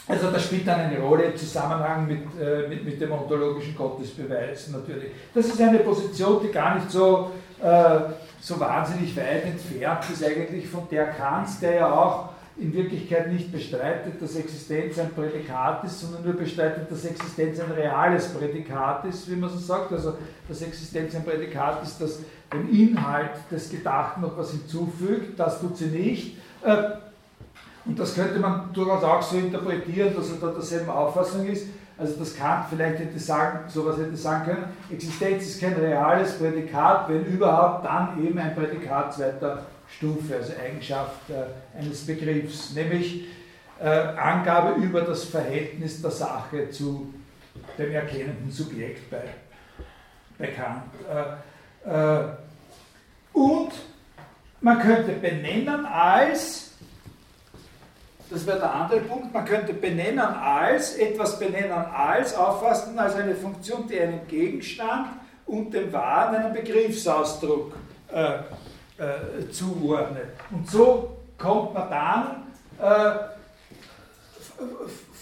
also 0.08 0.32
das 0.32 0.44
spielt 0.46 0.68
dann 0.68 0.80
eine 0.82 1.00
Rolle 1.00 1.24
im 1.24 1.38
Zusammenhang 1.38 2.08
mit, 2.08 2.24
äh, 2.40 2.68
mit, 2.68 2.86
mit, 2.86 3.02
dem 3.02 3.12
ontologischen 3.12 3.76
Gottesbeweis 3.76 4.70
natürlich. 4.70 5.12
Das 5.34 5.46
ist 5.48 5.62
eine 5.62 5.80
Position, 5.80 6.42
die 6.44 6.52
gar 6.52 6.76
nicht 6.76 6.90
so, 6.92 7.32
äh, 7.62 8.00
so 8.40 8.60
wahnsinnig 8.60 9.16
weit 9.18 9.46
entfernt 9.46 10.06
ist 10.12 10.24
eigentlich 10.24 10.68
von 10.68 10.88
der 10.90 11.08
Kant, 11.08 11.50
der 11.62 11.76
ja 11.76 11.92
auch 11.92 12.30
in 12.60 12.74
Wirklichkeit 12.74 13.32
nicht 13.32 13.52
bestreitet, 13.52 14.22
dass 14.22 14.36
Existenz 14.36 14.98
ein 14.98 15.14
Prädikat 15.14 15.84
ist, 15.84 16.02
sondern 16.02 16.24
nur 16.24 16.34
bestreitet, 16.34 16.92
dass 16.92 17.06
Existenz 17.06 17.60
ein 17.60 17.72
reales 17.72 18.30
Prädikat 18.30 19.06
ist, 19.06 19.30
wie 19.30 19.36
man 19.36 19.50
so 19.50 19.58
sagt. 19.58 19.92
Also, 19.92 20.16
dass 20.48 20.62
Existenz 20.62 21.16
ein 21.16 21.24
Prädikat 21.24 21.84
ist, 21.84 22.02
das 22.02 22.20
dem 22.52 22.70
Inhalt 22.70 23.32
des 23.52 23.70
Gedachten 23.70 24.22
noch 24.22 24.38
was 24.38 24.52
hinzufügt, 24.52 25.40
das 25.40 25.60
tut 25.60 25.78
sie 25.78 25.88
nicht. 25.88 26.38
Äh, 26.64 26.78
und 27.86 27.98
das 28.00 28.16
könnte 28.16 28.40
man 28.40 28.74
durchaus 28.74 29.04
auch 29.04 29.22
so 29.22 29.38
interpretieren, 29.38 30.14
dass 30.16 30.32
er 30.32 30.38
da 30.38 30.52
derselben 30.52 30.90
Auffassung 30.90 31.46
ist. 31.46 31.68
Also 31.98 32.16
das 32.20 32.36
Kant 32.36 32.66
vielleicht 32.70 33.00
hätte 33.00 33.20
sagen, 33.20 33.60
sowas 33.70 33.98
hätte 33.98 34.16
sagen 34.16 34.46
können, 34.46 34.66
Existenz 34.92 35.48
ist 35.48 35.62
kein 35.62 35.74
reales 35.74 36.34
Prädikat, 36.34 37.10
wenn 37.10 37.26
überhaupt, 37.26 37.86
dann 37.86 38.24
eben 38.24 38.38
ein 38.38 38.54
Prädikat 38.56 39.14
zweiter 39.14 39.66
Stufe, 39.96 40.36
also 40.36 40.54
Eigenschaft 40.64 41.30
äh, 41.30 41.78
eines 41.78 42.06
Begriffs, 42.06 42.74
nämlich 42.74 43.28
äh, 43.80 43.88
Angabe 43.88 44.82
über 44.82 45.02
das 45.02 45.26
Verhältnis 45.26 46.02
der 46.02 46.12
Sache 46.12 46.70
zu 46.70 47.14
dem 47.78 47.92
erkennenden 47.92 48.52
Subjekt 48.52 49.10
Kant. 50.40 50.84
Äh, 51.86 52.24
und 53.34 53.72
man 54.62 54.80
könnte 54.80 55.14
benennen 55.14 55.86
als, 55.86 56.72
das 58.30 58.46
wäre 58.46 58.60
der 58.60 58.74
andere 58.74 59.02
Punkt, 59.02 59.34
man 59.34 59.46
könnte 59.46 59.74
benennen 59.74 60.20
als, 60.20 60.96
etwas 60.96 61.40
benennen 61.40 61.72
als, 61.72 62.36
auffassen 62.36 62.98
als 62.98 63.16
eine 63.16 63.36
Funktion, 63.36 63.88
die 63.88 64.00
einem 64.00 64.28
Gegenstand 64.28 65.08
und 65.46 65.74
dem 65.74 65.94
Wahren 65.94 66.36
einen 66.36 66.54
Begriffsausdruck 66.54 67.74
äh, 68.12 68.40
äh, 68.98 69.50
zuordnet. 69.52 70.28
Und 70.52 70.70
so 70.70 71.18
kommt 71.38 71.74
man 71.74 71.90
dann 71.90 72.44
äh, 72.80 73.20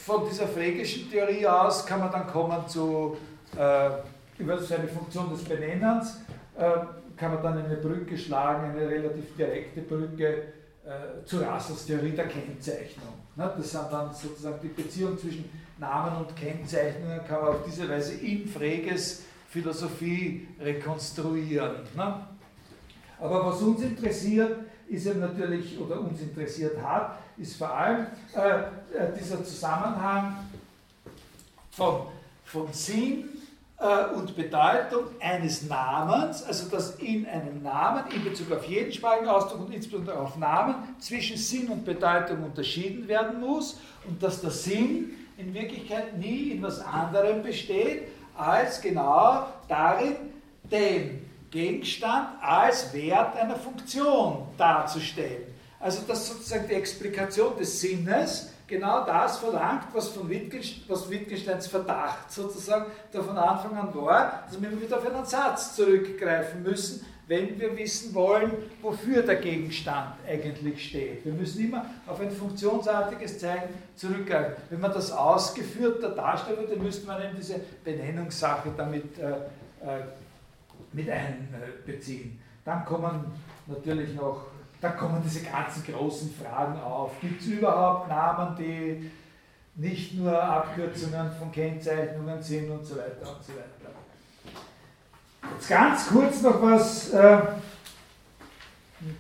von 0.06 0.28
dieser 0.30 0.48
frägischen 0.48 1.10
Theorie 1.10 1.46
aus, 1.48 1.86
kann 1.86 2.00
man 2.00 2.12
dann 2.12 2.28
kommen 2.28 2.68
zu, 2.68 3.18
äh, 3.58 3.90
über 4.38 4.58
seine 4.62 4.88
Funktion 4.88 5.30
des 5.30 5.44
Benennens, 5.44 6.22
äh, 6.58 6.72
kann 7.18 7.34
man 7.34 7.44
dann 7.44 7.66
eine 7.66 7.76
Brücke 7.76 8.18
schlagen, 8.18 8.72
eine 8.72 8.88
relativ 8.88 9.36
direkte 9.38 9.82
Brücke 9.82 10.44
äh, 10.86 11.26
zur 11.26 11.46
Russells 11.46 11.86
Theorie 11.86 12.12
der 12.12 12.28
Kennzeichnung. 12.28 13.14
Ne? 13.36 13.52
Das 13.58 13.72
sind 13.72 13.86
dann 13.92 14.14
sozusagen 14.14 14.60
die 14.62 14.68
Beziehung 14.68 15.18
zwischen 15.18 15.50
Namen 15.78 16.18
und 16.18 16.36
Kennzeichnungen, 16.36 17.20
kann 17.28 17.42
man 17.42 17.50
auf 17.50 17.64
diese 17.66 17.90
Weise 17.90 18.14
in 18.16 18.48
Freges 18.48 19.24
Philosophie 19.50 20.48
rekonstruieren. 20.60 21.78
Ne? 21.96 22.16
Aber 23.20 23.46
was 23.46 23.62
uns 23.62 23.82
interessiert, 23.82 24.60
ist 24.88 25.06
eben 25.06 25.20
natürlich, 25.20 25.80
oder 25.80 26.00
uns 26.00 26.22
interessiert 26.22 26.78
hat, 26.82 27.18
ist 27.38 27.58
vor 27.58 27.72
allem 27.72 28.08
äh, 28.36 28.40
äh, 28.98 29.18
dieser 29.20 29.44
Zusammenhang 29.44 30.38
von, 31.72 32.02
von 32.46 32.68
Sinn 32.72 33.30
äh, 33.80 34.16
und 34.16 34.36
Bedeutung 34.36 35.06
eines 35.20 35.68
Namens, 35.68 36.44
also 36.44 36.70
dass 36.70 36.96
in 36.96 37.26
einem 37.26 37.62
Namen 37.64 38.04
in 38.14 38.24
Bezug 38.24 38.52
auf 38.52 38.66
jeden 38.66 38.92
sprachigen 38.92 39.28
Ausdruck 39.28 39.62
und 39.62 39.74
insbesondere 39.74 40.20
auf 40.20 40.38
Namen 40.38 40.76
zwischen 41.00 41.38
Sinn 41.38 41.68
und 41.68 41.84
Bedeutung 41.84 42.44
unterschieden 42.44 43.08
werden 43.08 43.40
muss 43.40 43.80
und 44.08 44.22
dass 44.22 44.42
der 44.42 44.52
Sinn 44.52 45.14
in 45.38 45.54
Wirklichkeit 45.54 46.18
nie 46.18 46.52
in 46.52 46.62
was 46.62 46.80
anderem 46.80 47.44
besteht, 47.44 48.04
als 48.38 48.82
genau 48.82 49.48
darin, 49.68 50.16
den 50.72 51.25
Gegenstand 51.56 52.28
als 52.42 52.94
Wert 52.94 53.38
einer 53.38 53.56
Funktion 53.56 54.46
darzustellen. 54.58 55.44
Also 55.80 56.02
dass 56.06 56.28
sozusagen 56.28 56.68
die 56.68 56.74
Explikation 56.74 57.56
des 57.58 57.80
Sinnes 57.80 58.52
genau 58.68 59.06
das 59.06 59.38
verlangt, 59.38 59.86
was 59.94 60.10
von 60.10 60.28
Wittgenstein, 60.28 60.84
was 60.90 61.10
Wittgensteins 61.10 61.68
Verdacht 61.68 62.30
sozusagen 62.30 62.88
der 63.14 63.24
von 63.24 63.38
Anfang 63.38 63.78
an 63.78 63.96
war, 63.96 64.44
dass 64.46 64.62
wir 64.62 64.82
wieder 64.82 64.98
auf 64.98 65.08
einen 65.08 65.26
Satz 65.26 65.78
zurückgreifen 65.78 66.62
müssen, 66.62 67.06
wenn 67.28 67.58
wir 67.58 67.78
wissen 67.78 68.14
wollen, 68.14 68.52
wofür 68.82 69.22
der 69.22 69.38
Gegenstand 69.38 70.10
eigentlich 70.28 70.90
steht. 70.90 71.24
Wir 71.24 71.34
müssen 71.34 71.64
immer 71.64 71.86
auf 72.06 72.20
ein 72.20 72.32
funktionsartiges 72.32 73.40
Zeichen 73.40 73.70
zurückgreifen. 73.96 74.56
Wenn 74.70 74.82
man 74.82 74.92
das 74.92 75.10
ausgeführter 75.10 76.10
darstellen 76.10 76.58
würde, 76.58 76.76
müsste 76.76 77.08
man 77.08 77.24
eben 77.24 77.38
diese 77.38 77.62
Benennungssache 77.86 78.74
damit 78.76 79.18
äh, 79.18 79.32
äh, 79.86 80.04
mit 80.96 81.10
einbeziehen. 81.10 82.40
Dann 82.64 82.86
kommen 82.86 83.26
natürlich 83.68 84.16
noch, 84.16 84.48
dann 84.82 84.98
kommen 84.98 85.22
diese 85.24 85.44
ganzen 85.44 85.84
großen 85.84 86.34
Fragen 86.34 86.80
auf. 86.80 87.12
Gibt 87.22 87.42
es 87.42 87.48
überhaupt 87.48 88.10
Namen, 88.10 88.56
die 88.58 89.12
nicht 89.76 90.16
nur 90.16 90.42
Abkürzungen 90.42 91.32
von 91.38 91.52
Kennzeichnungen 91.52 92.42
sind 92.42 92.70
und 92.70 92.84
so 92.84 92.96
weiter 92.96 93.36
und 93.36 93.44
so 93.44 93.54
weiter. 93.54 93.92
Jetzt 95.54 95.70
ganz 95.70 96.08
kurz 96.08 96.42
noch 96.42 96.62
was, 96.62 97.14
äh, 97.14 97.42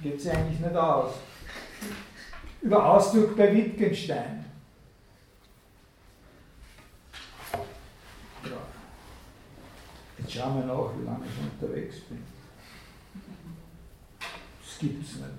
geht 0.02 0.18
es 0.18 0.27
eigentlich 0.27 0.60
nicht 0.60 0.76
aus, 0.76 1.14
über 2.61 2.84
Ausdruck 2.84 3.35
bei 3.35 3.53
Wittgenstein. 3.53 4.44
Schauen 10.36 10.56
wir 10.60 10.66
nach, 10.66 10.90
wie 10.99 11.06
lange 11.06 11.26
ich 11.26 11.64
unterwegs 11.64 11.95
bin. 12.10 12.22
Das 14.20 14.80
gibt 14.80 15.03
es 15.07 15.16
nicht. 15.16 15.30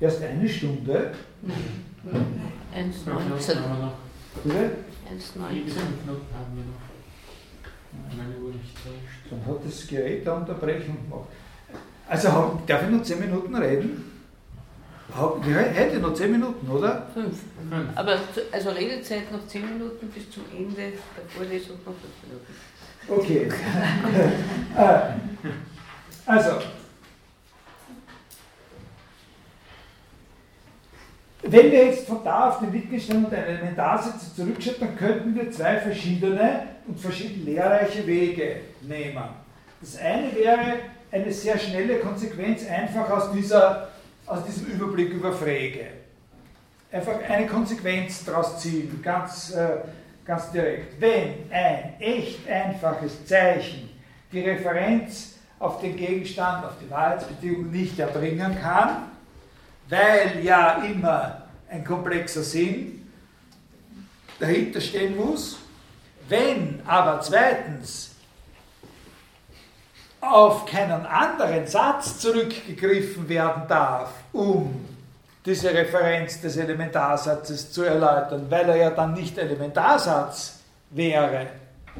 Erst 0.00 0.22
eine 0.22 0.48
Stunde. 0.48 1.12
1,19. 2.74 3.56
Bitte? 4.44 4.70
1,19. 5.10 5.36
Dann 9.30 9.46
hat 9.46 9.64
das 9.64 9.86
Gerät 9.86 10.28
eine 10.28 10.36
Unterbrechung 10.40 10.96
gemacht. 11.08 11.28
Also 12.08 12.60
darf 12.66 12.82
ich 12.84 12.90
noch 12.90 13.02
10 13.02 13.20
Minuten 13.20 13.54
reden? 13.56 14.12
Ich 15.08 15.54
hätte 15.54 15.98
noch 16.00 16.14
10 16.14 16.32
Minuten, 16.32 16.68
oder? 16.68 17.06
Fünf. 17.14 17.38
Aber 17.94 18.18
also 18.52 18.70
Redezeit 18.70 19.32
noch 19.32 19.46
10 19.46 19.64
Minuten 19.78 20.08
bis 20.08 20.30
zum 20.30 20.42
Ende 20.56 20.74
der 20.76 20.92
Vorlesung 21.28 21.76
noch 21.84 21.94
5 21.94 21.96
Okay. 21.96 22.26
Minuten. 22.28 22.54
Äh, 24.76 24.98
also, 26.26 26.50
wenn 31.42 31.72
wir 31.72 31.86
jetzt 31.86 32.06
von 32.06 32.22
da 32.22 32.50
auf 32.50 32.58
den 32.58 32.72
Wittgenstein 32.74 33.24
und 33.24 33.32
eine 33.32 33.46
Elementarsätze 33.46 34.34
zurückschauen, 34.34 34.76
dann 34.80 34.96
könnten 34.96 35.34
wir 35.34 35.50
zwei 35.50 35.78
verschiedene 35.78 36.66
und 36.86 37.00
verschieden 37.00 37.46
lehrreiche 37.46 38.06
Wege 38.06 38.56
nehmen. 38.82 39.24
Das 39.80 39.96
eine 39.96 40.34
wäre 40.34 40.74
eine 41.10 41.32
sehr 41.32 41.58
schnelle 41.58 42.00
Konsequenz 42.00 42.68
einfach 42.68 43.08
aus, 43.10 43.32
dieser, 43.32 43.88
aus 44.26 44.44
diesem 44.44 44.66
Überblick 44.66 45.12
über 45.12 45.32
Frege. 45.32 45.86
Einfach 46.90 47.18
eine 47.28 47.46
Konsequenz 47.46 48.24
daraus 48.24 48.60
ziehen, 48.60 49.00
ganz, 49.02 49.54
äh, 49.54 49.78
ganz 50.26 50.50
direkt. 50.50 51.00
Wenn 51.00 51.50
ein 51.50 52.00
echt 52.00 52.48
einfaches 52.48 53.24
Zeichen 53.26 53.90
die 54.32 54.40
Referenz 54.40 55.36
auf 55.58 55.80
den 55.80 55.96
Gegenstand, 55.96 56.64
auf 56.64 56.74
die 56.82 56.90
Wahrheitsbedingung 56.90 57.70
nicht 57.70 57.98
erbringen 57.98 58.58
kann, 58.60 59.10
weil 59.88 60.44
ja 60.44 60.82
immer 60.82 61.42
ein 61.70 61.84
komplexer 61.84 62.42
Sinn 62.42 63.08
dahinter 64.38 64.80
stehen 64.80 65.16
muss. 65.16 65.58
Wenn 66.28 66.80
aber 66.86 67.20
zweitens 67.20 68.16
auf 70.20 70.66
keinen 70.66 71.06
anderen 71.06 71.66
Satz 71.66 72.18
zurückgegriffen 72.18 73.28
werden 73.28 73.62
darf, 73.68 74.10
um 74.32 74.85
diese 75.46 75.72
Referenz 75.72 76.40
des 76.40 76.56
Elementarsatzes 76.56 77.72
zu 77.72 77.84
erläutern, 77.84 78.46
weil 78.50 78.68
er 78.68 78.76
ja 78.76 78.90
dann 78.90 79.14
nicht 79.14 79.38
Elementarsatz 79.38 80.58
wäre, 80.90 81.46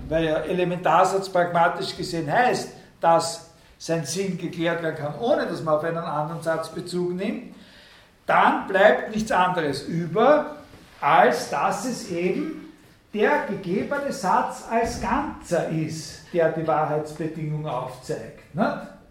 weil 0.09 0.24
ja 0.24 0.39
Elementarsatz 0.39 1.28
pragmatisch 1.28 1.97
gesehen 1.97 2.31
heißt, 2.31 2.70
dass 3.01 3.51
sein 3.78 4.05
Sinn 4.05 4.36
geklärt 4.36 4.82
werden 4.82 4.97
kann, 4.97 5.14
ohne 5.20 5.47
dass 5.47 5.62
man 5.62 5.74
auf 5.74 5.85
einen 5.85 5.98
anderen 5.98 6.43
Satz 6.43 6.68
Bezug 6.70 7.14
nimmt, 7.14 7.55
dann 8.27 8.66
bleibt 8.66 9.14
nichts 9.14 9.31
anderes 9.31 9.82
über, 9.82 10.56
als 11.01 11.51
dass 11.51 11.85
es 11.85 12.10
eben 12.10 12.73
der 13.14 13.47
gegebene 13.48 14.12
Satz 14.12 14.64
als 14.68 15.01
Ganzer 15.01 15.68
ist, 15.68 16.23
der 16.32 16.51
die 16.51 16.66
Wahrheitsbedingung 16.66 17.66
aufzeigt. 17.66 18.56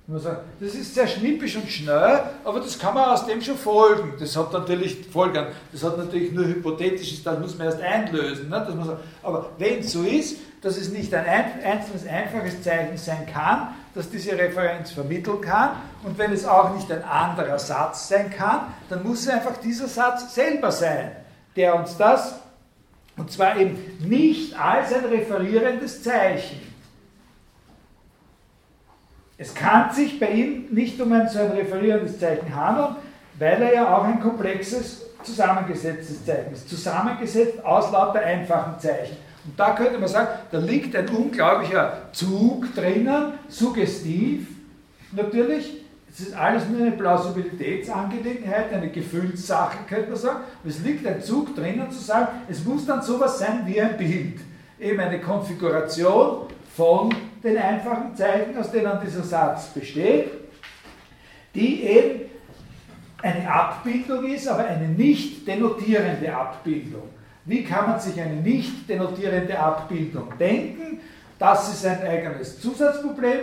Das 0.08 0.76
ist 0.76 0.94
sehr 0.94 1.08
schnippisch 1.08 1.56
und 1.56 1.68
schnell, 1.68 2.20
aber 2.44 2.60
das 2.60 2.78
kann 2.78 2.94
man 2.94 3.10
aus 3.10 3.26
dem 3.26 3.42
schon 3.42 3.58
folgen. 3.58 4.14
Das 4.20 4.38
hat 4.38 4.54
natürlich 4.54 5.08
Folgen. 5.08 5.48
Das 5.72 5.84
hat 5.84 5.98
natürlich 5.98 6.32
nur 6.32 6.46
hypothetisches, 6.46 7.24
das 7.24 7.40
muss 7.40 7.58
man 7.58 7.68
erst 7.68 7.82
einlösen. 7.82 8.52
Dass 8.52 8.70
man 8.70 8.86
sagt, 8.86 9.04
aber 9.24 9.50
wenn 9.58 9.80
es 9.80 9.94
so 9.94 10.04
ist, 10.04 10.38
dass 10.62 10.78
es 10.78 10.90
nicht 10.90 11.12
ein 11.12 11.26
einzelnes 11.26 12.06
einfaches 12.08 12.62
Zeichen 12.62 12.98
sein 12.98 13.26
kann, 13.32 13.70
das 13.96 14.08
diese 14.08 14.38
Referenz 14.38 14.92
vermitteln 14.92 15.42
kann, 15.42 15.72
und 16.04 16.18
wenn 16.20 16.32
es 16.32 16.46
auch 16.46 16.76
nicht 16.76 16.92
ein 16.92 17.04
anderer 17.04 17.58
Satz 17.58 18.08
sein 18.08 18.30
kann, 18.30 18.74
dann 18.90 19.02
muss 19.02 19.22
es 19.22 19.30
einfach 19.30 19.58
dieser 19.58 19.88
Satz 19.88 20.36
selber 20.36 20.72
sein, 20.72 21.14
der 21.56 21.76
uns 21.76 21.98
das, 21.98 22.36
und 23.18 23.32
zwar 23.32 23.58
eben 23.58 23.80
nicht 24.00 24.60
als 24.60 24.94
ein 24.94 25.06
referierendes 25.06 26.04
Zeichen. 26.04 26.75
Es 29.38 29.54
kann 29.54 29.92
sich 29.94 30.20
bei 30.20 30.30
ihm 30.32 30.68
nicht 30.72 31.00
um 31.02 31.12
ein 31.12 31.28
so 31.28 31.40
ein 31.40 31.52
referierendes 31.52 32.20
Zeichen 32.20 32.56
handeln, 32.56 32.96
weil 33.38 33.62
er 33.62 33.74
ja 33.74 33.98
auch 33.98 34.06
ein 34.06 34.22
komplexes, 34.22 35.02
zusammengesetztes 35.24 36.26
Zeichen 36.26 36.54
ist. 36.54 36.70
Zusammengesetzt 36.70 37.64
aus 37.66 37.92
lauter 37.92 38.20
einfachen 38.20 38.80
Zeichen. 38.80 39.18
Und 39.46 39.60
da 39.60 39.74
könnte 39.74 40.00
man 40.00 40.08
sagen, 40.08 40.28
da 40.52 40.58
liegt 40.60 40.96
ein 40.96 41.10
unglaublicher 41.10 42.10
Zug 42.14 42.74
drinnen, 42.76 43.34
suggestiv 43.48 44.48
natürlich. 45.12 45.82
Es 46.10 46.22
ist 46.22 46.34
alles 46.34 46.70
nur 46.70 46.80
eine 46.80 46.92
Plausibilitätsangelegenheit, 46.92 48.72
eine 48.72 48.90
Gefühlssache, 48.90 49.80
könnte 49.90 50.12
man 50.12 50.18
sagen. 50.18 50.40
Es 50.66 50.80
liegt 50.80 51.06
ein 51.06 51.22
Zug 51.22 51.54
drinnen 51.56 51.92
zu 51.92 52.00
sagen, 52.00 52.28
es 52.48 52.64
muss 52.64 52.86
dann 52.86 53.02
sowas 53.02 53.38
sein 53.38 53.64
wie 53.66 53.82
ein 53.82 53.98
Bild. 53.98 54.40
Eben 54.80 55.00
eine 55.02 55.20
Konfiguration 55.20 56.48
von 56.74 57.14
den 57.46 57.58
einfachen 57.58 58.16
Zeichen, 58.16 58.58
aus 58.58 58.72
denen 58.72 59.00
dieser 59.06 59.24
Satz 59.24 59.68
besteht, 59.68 60.32
die 61.54 61.84
eben 61.84 62.22
eine 63.22 63.50
Abbildung 63.50 64.26
ist, 64.26 64.48
aber 64.48 64.66
eine 64.66 64.88
nicht 64.88 65.48
denotierende 65.48 66.36
Abbildung. 66.36 67.04
Wie 67.46 67.64
kann 67.64 67.90
man 67.90 68.00
sich 68.00 68.20
eine 68.20 68.36
nicht 68.36 68.90
denotierende 68.90 69.58
Abbildung 69.58 70.34
denken? 70.40 71.00
Das 71.38 71.72
ist 71.72 71.86
ein 71.86 72.02
eigenes 72.02 72.60
Zusatzproblem. 72.60 73.40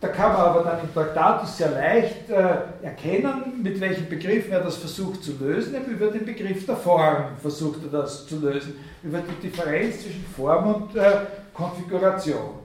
Da 0.00 0.08
kann 0.08 0.32
man 0.32 0.40
aber 0.42 0.64
dann 0.64 0.80
im 0.80 0.92
Traktatus 0.94 1.58
sehr 1.58 1.70
leicht 1.70 2.30
äh, 2.30 2.84
erkennen, 2.84 3.62
mit 3.62 3.78
welchen 3.80 4.08
Begriffen 4.08 4.52
er 4.52 4.60
das 4.60 4.76
versucht 4.76 5.22
zu 5.22 5.32
lösen. 5.38 5.74
Über 5.86 6.06
den 6.06 6.24
Begriff 6.24 6.64
der 6.64 6.76
Form 6.76 7.36
versucht 7.40 7.80
er 7.84 8.00
das 8.00 8.26
zu 8.26 8.40
lösen, 8.40 8.76
über 9.02 9.18
die 9.18 9.48
Differenz 9.48 10.02
zwischen 10.02 10.24
Form 10.34 10.74
und 10.74 10.96
äh, 10.96 11.12
Konfiguration. 11.52 12.59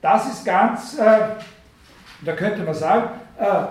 Das 0.00 0.26
ist 0.32 0.44
ganz, 0.44 0.98
äh, 0.98 1.18
da 2.24 2.32
könnte 2.32 2.62
man 2.62 2.74
sagen, 2.74 3.10
äh, 3.38 3.66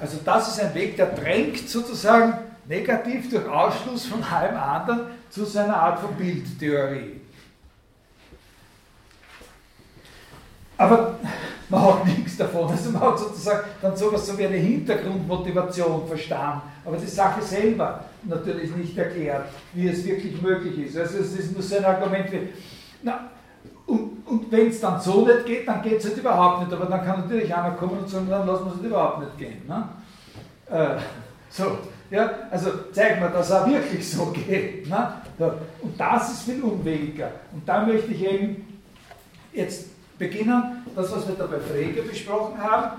also 0.00 0.18
das 0.24 0.48
ist 0.48 0.60
ein 0.60 0.74
Weg, 0.74 0.96
der 0.96 1.06
drängt 1.06 1.68
sozusagen 1.68 2.34
negativ 2.66 3.30
durch 3.30 3.48
Ausschluss 3.48 4.06
von 4.06 4.22
allem 4.22 4.56
anderen 4.56 5.00
zu 5.30 5.44
seiner 5.44 5.76
Art 5.76 6.00
von 6.00 6.14
Bildtheorie. 6.14 7.20
Aber 10.78 11.14
man 11.68 11.82
hat 11.82 12.06
nichts 12.06 12.36
davon. 12.36 12.70
Also 12.70 12.90
man 12.90 13.02
hat 13.02 13.18
sozusagen 13.18 13.66
dann 13.80 13.96
sowas 13.96 14.26
so 14.26 14.36
wie 14.36 14.46
eine 14.46 14.56
Hintergrundmotivation 14.56 16.06
verstanden, 16.06 16.62
aber 16.84 16.96
die 16.96 17.06
Sache 17.06 17.42
selber 17.42 18.04
natürlich 18.24 18.74
nicht 18.76 18.96
erklärt, 18.96 19.46
wie 19.72 19.88
es 19.88 20.04
wirklich 20.04 20.40
möglich 20.42 20.78
ist. 20.86 20.98
Also 20.98 21.18
es 21.18 21.32
ist 21.32 21.52
nur 21.52 21.62
so 21.62 21.76
ein 21.76 21.84
Argument 21.84 22.30
wie, 22.30 22.48
na, 23.02 23.30
und, 23.86 24.26
und 24.26 24.50
wenn 24.50 24.68
es 24.68 24.80
dann 24.80 25.00
so 25.00 25.24
nicht 25.24 25.46
geht, 25.46 25.68
dann 25.68 25.82
geht 25.82 25.98
es 25.98 26.06
halt 26.06 26.16
überhaupt 26.16 26.60
nicht. 26.60 26.72
Aber 26.72 26.86
dann 26.86 27.04
kann 27.04 27.20
natürlich 27.20 27.54
einer 27.54 27.70
kommen 27.72 27.98
und 27.98 28.08
sagen, 28.08 28.28
dann 28.28 28.46
lassen 28.46 28.64
wir 28.64 28.72
es 28.72 28.78
halt 28.78 28.86
überhaupt 28.86 29.20
nicht 29.20 29.38
gehen. 29.38 29.62
Ne? 29.66 29.88
Äh, 30.70 30.96
so, 31.48 31.78
ja, 32.10 32.30
also 32.50 32.70
zeig 32.92 33.20
mir, 33.20 33.30
dass 33.30 33.46
es 33.46 33.52
auch 33.52 33.66
wirklich 33.66 34.10
so 34.10 34.26
geht. 34.26 34.88
Ne? 34.88 35.12
Und 35.82 35.98
das 35.98 36.32
ist 36.32 36.42
viel 36.42 36.62
unwilliger. 36.62 37.30
Und 37.52 37.68
da 37.68 37.84
möchte 37.84 38.12
ich 38.12 38.24
eben 38.24 38.80
jetzt 39.52 39.86
beginnen, 40.18 40.84
das, 40.94 41.12
was 41.12 41.28
wir 41.28 41.34
da 41.34 41.46
bei 41.46 41.60
Frege 41.60 42.02
besprochen 42.02 42.60
haben, 42.62 42.98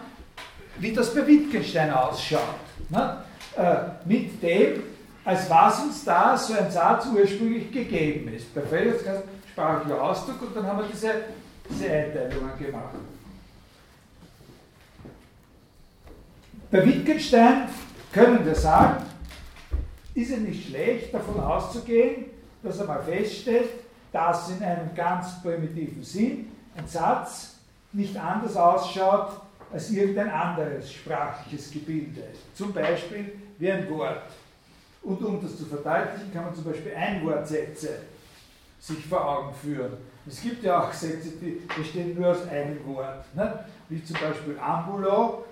wie 0.79 0.93
das 0.93 1.13
bei 1.13 1.25
Wittgenstein 1.25 1.91
ausschaut. 1.91 2.41
Ne? 2.89 3.17
Äh, 3.57 3.75
mit 4.05 4.41
dem, 4.41 4.83
als 5.25 5.49
was 5.49 5.81
uns 5.81 6.03
da 6.05 6.37
so 6.37 6.53
ein 6.53 6.71
Satz 6.71 7.07
ursprünglich 7.13 7.71
gegeben 7.71 8.31
ist. 8.33 8.53
Bei 8.53 8.61
Frege 8.61 9.23
sprachlicher 9.57 10.03
Ausdruck 10.03 10.41
und 10.43 10.55
dann 10.55 10.67
haben 10.67 10.79
wir 10.79 10.87
diese, 10.87 11.11
diese 11.67 11.91
Einteilungen 11.91 12.59
gemacht. 12.59 12.93
Bei 16.69 16.85
Wittgenstein 16.85 17.67
können 18.11 18.45
wir 18.45 18.53
sagen, 18.53 19.03
ist 20.13 20.31
es 20.31 20.37
nicht 20.37 20.67
schlecht 20.67 21.11
davon 21.11 21.39
auszugehen, 21.39 22.25
dass 22.61 22.77
er 22.77 22.85
mal 22.85 23.01
feststellt, 23.01 23.69
dass 24.11 24.51
in 24.51 24.61
einem 24.61 24.93
ganz 24.93 25.41
primitiven 25.41 26.03
Sinn 26.03 26.51
ein 26.75 26.87
Satz 26.87 27.55
nicht 27.93 28.15
anders 28.15 28.55
ausschaut 28.55 29.41
als 29.73 29.89
irgendein 29.89 30.29
anderes 30.29 30.93
sprachliches 30.93 31.71
Gebilde. 31.71 32.25
Zum 32.53 32.71
Beispiel 32.73 33.33
wie 33.57 33.71
ein 33.71 33.89
Wort. 33.89 34.21
Und 35.01 35.23
um 35.23 35.41
das 35.41 35.57
zu 35.57 35.65
verdeutlichen, 35.65 36.31
kann 36.31 36.45
man 36.45 36.53
zum 36.53 36.65
Beispiel 36.65 36.93
Einwortsätze 36.93 38.01
sich 38.79 39.05
vor 39.05 39.27
Augen 39.27 39.53
führen. 39.53 39.93
Es 40.27 40.41
gibt 40.41 40.63
ja 40.63 40.81
auch 40.81 40.93
Sätze, 40.93 41.29
die 41.41 41.61
bestehen 41.75 42.19
nur 42.19 42.31
aus 42.31 42.47
einem 42.47 42.85
Wort, 42.85 43.33
ne? 43.35 43.65
wie 43.89 44.03
zum 44.03 44.17
Beispiel 44.19 44.57
Ambulo 44.59 45.45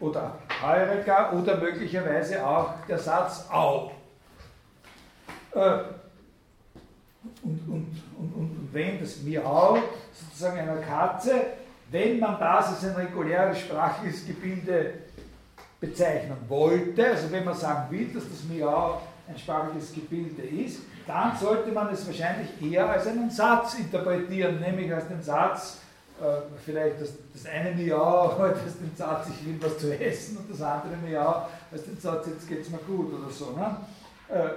oder 0.00 0.38
Heureka 0.62 1.32
oder 1.32 1.56
möglicherweise 1.56 2.46
auch 2.46 2.74
der 2.86 2.98
Satz 2.98 3.46
Au. 3.50 3.92
Äh, 5.54 5.78
und, 7.42 7.68
und, 7.68 8.02
und, 8.18 8.34
und, 8.34 8.68
wenn 8.72 9.00
das 9.00 9.22
Miau 9.22 9.78
sozusagen 10.12 10.58
einer 10.58 10.76
Katze, 10.76 11.46
wenn 11.90 12.18
man 12.18 12.38
das 12.38 12.68
als 12.68 12.84
ein 12.84 12.96
reguläres 12.96 13.60
sprachliches 13.60 14.26
Gebilde 14.26 14.94
bezeichnen 15.80 16.36
wollte, 16.48 17.06
also 17.06 17.30
wenn 17.30 17.44
man 17.44 17.54
sagen 17.54 17.90
will, 17.90 18.12
dass 18.12 18.24
das 18.28 18.44
Miau 18.44 19.00
ein 19.26 19.38
sprachliches 19.38 19.92
Gebilde 19.94 20.42
ist, 20.42 20.80
dann 21.06 21.36
sollte 21.36 21.70
man 21.72 21.92
es 21.92 22.06
wahrscheinlich 22.06 22.48
eher 22.62 22.88
als 22.88 23.06
einen 23.06 23.30
Satz 23.30 23.74
interpretieren, 23.74 24.60
nämlich 24.60 24.92
als 24.92 25.08
den 25.08 25.22
Satz, 25.22 25.78
äh, 26.20 26.24
vielleicht 26.64 27.00
das, 27.00 27.12
das 27.32 27.46
eine 27.46 27.72
Miau 27.72 28.36
als 28.38 28.78
den 28.78 28.94
Satz, 28.96 29.28
ich 29.28 29.46
will 29.46 29.58
was 29.60 29.78
zu 29.78 29.98
essen, 29.98 30.38
und 30.38 30.50
das 30.50 30.62
andere 30.62 30.96
Miau 30.96 31.46
als 31.70 31.84
den 31.84 31.98
Satz, 31.98 32.26
jetzt 32.26 32.48
geht 32.48 32.62
es 32.62 32.70
mir 32.70 32.78
gut 32.78 33.12
oder 33.12 33.30
so. 33.30 33.50
Ne? 33.52 33.76
Äh, 34.28 34.48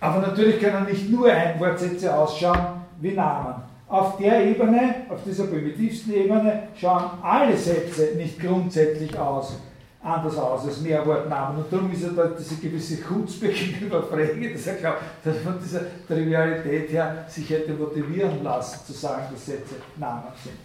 aber 0.00 0.20
natürlich 0.20 0.60
können 0.60 0.86
nicht 0.86 1.08
nur 1.10 1.30
Einwortsätze 1.30 2.14
ausschauen 2.14 2.82
wie 3.00 3.12
Namen. 3.12 3.62
Auf 3.88 4.18
der 4.18 4.44
Ebene, 4.44 5.06
auf 5.08 5.20
dieser 5.24 5.46
primitivsten 5.46 6.12
Ebene, 6.12 6.68
schauen 6.78 7.04
alle 7.22 7.56
Sätze 7.56 8.12
nicht 8.16 8.38
grundsätzlich 8.38 9.18
aus 9.18 9.54
anders 10.02 10.36
aus 10.36 10.64
als 10.64 10.80
Mehrwortnamen. 10.80 11.58
Und 11.58 11.72
darum 11.72 11.92
ist 11.92 12.02
ja 12.02 12.10
da 12.10 12.26
diese 12.26 12.56
gewisse 12.56 13.02
Chutzpe 13.02 13.48
gegenüber 13.48 14.02
Frege, 14.02 14.52
dass 14.52 14.66
er 14.66 14.74
glaubt, 14.76 15.02
dass 15.24 15.38
von 15.38 15.58
dieser 15.60 15.80
Trivialität 16.06 16.90
her 16.90 17.24
sich 17.28 17.50
hätte 17.50 17.72
motivieren 17.72 18.42
lassen, 18.42 18.86
zu 18.86 18.92
sagen, 18.92 19.24
dass 19.32 19.46
Sätze 19.46 19.76
Namen 19.96 20.32
sind. 20.42 20.56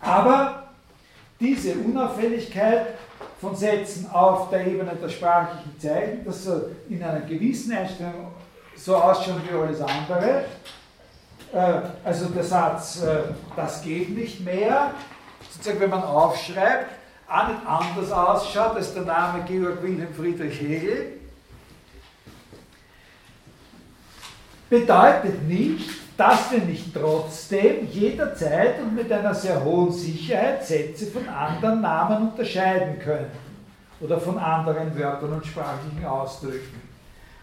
Aber 0.00 0.68
diese 1.38 1.74
Unauffälligkeit 1.74 2.94
von 3.40 3.56
Sätzen 3.56 4.08
auf 4.10 4.50
der 4.50 4.66
Ebene 4.66 4.92
der 4.94 5.08
sprachlichen 5.08 5.78
Zeichen, 5.78 6.24
dass 6.24 6.44
sie 6.44 6.62
in 6.88 7.02
einer 7.02 7.20
gewissen 7.20 7.72
Einstellung 7.72 8.28
so 8.76 8.96
ausschauen 8.96 9.42
wie 9.48 9.54
alles 9.54 9.80
andere, 9.80 10.44
äh, 11.52 11.80
also 12.04 12.26
der 12.26 12.44
Satz, 12.44 13.02
äh, 13.02 13.22
das 13.56 13.82
geht 13.82 14.10
nicht 14.10 14.44
mehr, 14.44 14.92
sozusagen, 15.50 15.80
wenn 15.80 15.90
man 15.90 16.02
aufschreibt, 16.02 16.99
auch 17.30 17.48
nicht 17.48 17.66
anders 17.66 18.12
ausschaut 18.12 18.76
als 18.76 18.92
der 18.92 19.04
Name 19.04 19.44
Georg 19.46 19.82
Wilhelm 19.82 20.12
Friedrich 20.12 20.60
Hegel, 20.60 21.06
bedeutet 24.68 25.46
nicht, 25.48 25.90
dass 26.16 26.50
wir 26.50 26.58
nicht 26.60 26.92
trotzdem 26.94 27.88
jederzeit 27.90 28.80
und 28.80 28.94
mit 28.94 29.10
einer 29.10 29.34
sehr 29.34 29.64
hohen 29.64 29.92
Sicherheit 29.92 30.66
Sätze 30.66 31.06
von 31.06 31.28
anderen 31.28 31.80
Namen 31.80 32.30
unterscheiden 32.30 32.98
können 32.98 33.30
oder 34.00 34.20
von 34.20 34.38
anderen 34.38 34.98
Wörtern 34.98 35.32
und 35.32 35.46
sprachlichen 35.46 36.04
Ausdrücken. 36.04 36.82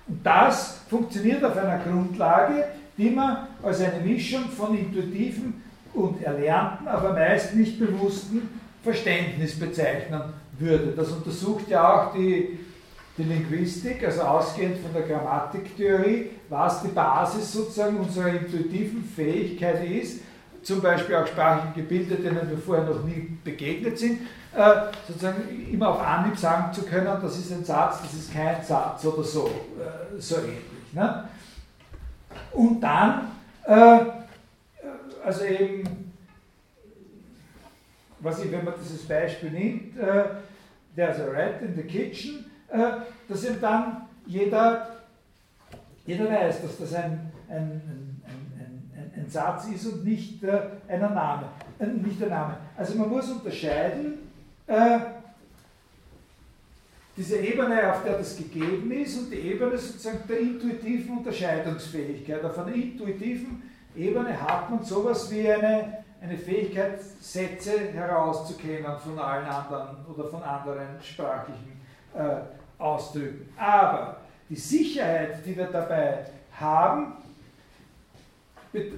Und 0.07 0.25
das 0.25 0.81
funktioniert 0.89 1.43
auf 1.43 1.57
einer 1.57 1.79
Grundlage, 1.79 2.65
die 2.97 3.09
man 3.09 3.47
als 3.63 3.81
eine 3.81 4.03
Mischung 4.03 4.49
von 4.49 4.77
intuitiven 4.77 5.63
und 5.93 6.21
erlernten, 6.21 6.87
aber 6.87 7.13
meist 7.13 7.55
nicht 7.55 7.79
bewussten 7.79 8.66
Verständnis 8.87 9.59
bezeichnen 9.59 10.21
würde. 10.57 10.93
Das 10.95 11.11
untersucht 11.11 11.67
ja 11.67 11.93
auch 11.93 12.13
die, 12.13 12.57
die 13.17 13.23
Linguistik, 13.23 14.01
also 14.05 14.21
ausgehend 14.21 14.77
von 14.77 14.93
der 14.93 15.01
Grammatiktheorie, 15.01 16.29
was 16.47 16.83
die 16.83 16.87
Basis 16.87 17.51
sozusagen 17.51 17.97
unserer 17.97 18.29
intuitiven 18.29 19.03
Fähigkeit 19.03 19.85
ist, 19.85 20.21
zum 20.63 20.81
Beispiel 20.81 21.15
auch 21.15 21.27
sprachliche 21.27 21.81
Gebilde, 21.81 22.15
denen 22.15 22.49
wir 22.49 22.57
vorher 22.57 22.85
noch 22.85 23.03
nie 23.03 23.37
begegnet 23.43 23.99
sind, 23.99 24.21
äh, 24.55 24.73
sozusagen 25.05 25.67
immer 25.69 25.89
auf 25.89 26.01
Anhieb 26.01 26.37
sagen 26.37 26.73
zu 26.73 26.83
können, 26.83 27.07
das 27.21 27.37
ist 27.37 27.51
ein 27.51 27.65
Satz, 27.65 28.01
das 28.01 28.13
ist 28.13 28.33
kein 28.33 28.63
Satz 28.63 29.03
oder 29.03 29.23
so, 29.23 29.47
äh, 29.47 30.19
so 30.19 30.37
ähnlich. 30.37 30.93
Ne? 30.93 31.25
Und 32.53 32.79
dann, 32.79 33.31
äh, 33.65 33.99
also 35.25 35.43
eben 35.43 36.06
was 38.19 38.43
ich, 38.43 38.51
wenn 38.51 38.65
man 38.65 38.73
dieses 38.81 39.07
Beispiel 39.07 39.51
nimmt, 39.51 39.97
äh, 39.97 40.23
there's 40.95 41.19
a 41.19 41.27
rat 41.27 41.61
in 41.61 41.75
the 41.75 41.83
kitchen, 41.83 42.45
äh, 42.69 43.01
dass 43.27 43.45
eben 43.45 43.61
dann 43.61 44.07
jeder, 44.25 44.97
jeder 46.05 46.29
weiß, 46.29 46.61
dass 46.61 46.77
das 46.79 46.93
ein, 46.95 47.31
ein, 47.49 48.21
ein, 48.25 49.11
ein, 49.15 49.29
Satz 49.29 49.67
ist 49.67 49.85
und 49.85 50.05
nicht 50.05 50.43
äh, 50.43 50.59
ein 50.87 50.99
Name. 50.99 51.49
Äh, 51.79 51.87
nicht 51.87 52.19
der 52.19 52.29
Name. 52.29 52.57
Also 52.75 52.97
man 52.97 53.09
muss 53.09 53.29
unterscheiden, 53.29 54.29
äh, 54.65 54.99
diese 57.15 57.37
Ebene, 57.37 57.91
auf 57.91 58.03
der 58.03 58.19
das 58.19 58.37
gegeben 58.37 58.91
ist, 58.91 59.17
und 59.17 59.31
die 59.31 59.37
Ebene 59.37 59.77
sozusagen 59.77 60.19
der 60.27 60.39
intuitiven 60.39 61.17
Unterscheidungsfähigkeit. 61.17 62.43
Auf 62.43 62.59
einer 62.59 62.75
intuitiven 62.75 63.63
Ebene 63.95 64.39
hat 64.39 64.69
man 64.69 64.83
sowas 64.83 65.31
wie 65.31 65.51
eine 65.51 66.03
eine 66.21 66.37
Fähigkeit, 66.37 66.99
Sätze 67.21 67.91
herauszukennen 67.93 68.97
von 68.99 69.19
allen 69.19 69.45
anderen 69.45 70.05
oder 70.07 70.29
von 70.29 70.41
anderen 70.41 71.01
sprachlichen 71.01 71.79
äh, 72.15 72.81
Ausdrücken. 72.81 73.53
Aber 73.57 74.17
die 74.49 74.55
Sicherheit, 74.55 75.45
die 75.45 75.55
wir 75.55 75.67
dabei 75.67 76.25
haben, 76.53 77.13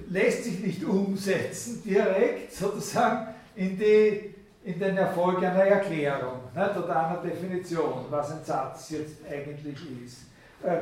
lässt 0.08 0.44
sich 0.44 0.60
nicht 0.60 0.84
umsetzen 0.84 1.82
direkt 1.84 2.52
sozusagen 2.52 3.34
in, 3.54 3.78
die, 3.78 4.34
in 4.64 4.78
den 4.78 4.96
Erfolg 4.96 5.38
einer 5.38 5.64
Erklärung 5.64 6.40
nicht, 6.54 6.76
oder 6.76 7.08
einer 7.08 7.22
Definition, 7.22 8.04
was 8.10 8.32
ein 8.32 8.44
Satz 8.44 8.90
jetzt 8.90 9.16
eigentlich 9.30 9.78
ist. 10.04 10.18
Äh, 10.62 10.80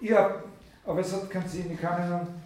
ja, 0.00 0.42
aber 0.84 1.00
es 1.00 1.12
hat 1.12 1.30
keinen 1.30 1.48
Sinn, 1.48 1.70
ich 1.72 1.80
kann 1.80 2.06
Ihnen 2.06 2.39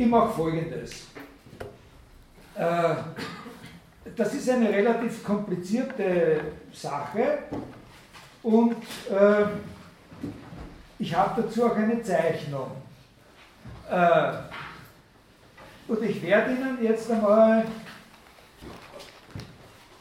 Ich 0.00 0.06
mache 0.06 0.32
folgendes. 0.32 1.08
Äh, 2.54 2.94
das 4.16 4.32
ist 4.32 4.48
eine 4.48 4.70
relativ 4.70 5.22
komplizierte 5.22 6.40
Sache 6.72 7.40
und 8.42 8.76
äh, 9.10 9.44
ich 10.98 11.14
habe 11.14 11.42
dazu 11.42 11.66
auch 11.66 11.76
eine 11.76 12.02
Zeichnung. 12.02 12.70
Äh, 13.90 14.32
und 15.86 16.02
ich 16.02 16.22
werde 16.22 16.52
Ihnen 16.52 16.82
jetzt 16.82 17.10
einmal 17.10 17.66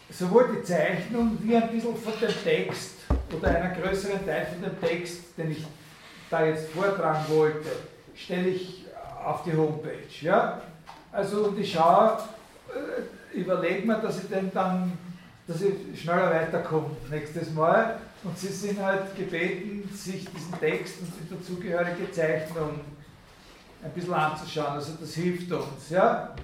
sowohl 0.10 0.56
die 0.56 0.64
Zeichnung 0.64 1.38
wie 1.42 1.58
ein 1.58 1.70
bisschen 1.72 1.98
von 1.98 2.14
dem 2.22 2.42
Text 2.42 3.00
oder 3.36 3.50
einen 3.50 3.82
größeren 3.82 4.26
Teil 4.26 4.46
von 4.46 4.62
dem 4.62 4.80
Text, 4.80 5.38
den 5.38 5.52
ich 5.52 5.68
da 6.30 6.46
jetzt 6.46 6.70
vortragen 6.70 7.26
wollte, 7.28 7.70
stelle 8.16 8.48
ich 8.48 8.86
auf 9.24 9.44
die 9.44 9.56
Homepage. 9.56 10.08
Ja? 10.22 10.62
Also 11.12 11.46
und 11.46 11.60
ich 11.60 11.72
schaue, 11.72 12.18
äh, 12.70 13.38
überlege 13.38 13.86
mir, 13.86 13.96
dass 13.96 14.24
ich 14.24 14.30
denn 14.30 14.52
dann, 14.54 14.98
dass 15.48 15.62
ich 15.62 16.02
schneller 16.02 16.30
weiterkomme 16.32 16.92
nächstes 17.10 17.52
Mal. 17.54 18.00
Und 18.24 18.38
Sie 18.38 18.48
sind 18.48 18.84
halt 18.84 19.16
gebeten, 19.16 19.90
sich 19.94 20.26
diesen 20.30 20.60
Text 20.60 20.96
und 21.00 21.12
die 21.20 21.36
dazugehörige 21.36 22.12
Zeichnung 22.12 22.82
ein 23.82 23.92
bisschen 23.92 24.14
anzuschauen. 24.14 24.74
Also 24.74 24.94
das 25.00 25.14
hilft 25.14 25.52
uns. 25.52 25.90
Ja? 25.90 26.36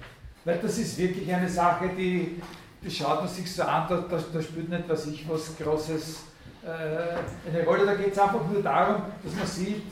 Weil 0.44 0.58
das 0.58 0.78
ist 0.78 0.96
wirklich 0.96 1.32
eine 1.32 1.48
Sache, 1.48 1.90
die, 1.96 2.40
die 2.82 2.90
schaut 2.90 3.20
man 3.20 3.28
sich 3.28 3.52
so 3.52 3.62
an, 3.62 3.86
da, 3.88 3.96
da, 3.96 4.18
da 4.32 4.42
spielt 4.42 4.68
nicht 4.68 4.88
was 4.88 5.06
ich 5.06 5.28
was 5.28 5.56
Großes 5.58 6.20
äh, 6.64 7.50
eine 7.50 7.64
Rolle. 7.64 7.84
Da 7.84 7.94
geht 7.94 8.12
es 8.12 8.18
einfach 8.18 8.46
nur 8.50 8.62
darum, 8.62 9.02
dass 9.22 9.34
man 9.34 9.46
sieht, 9.46 9.82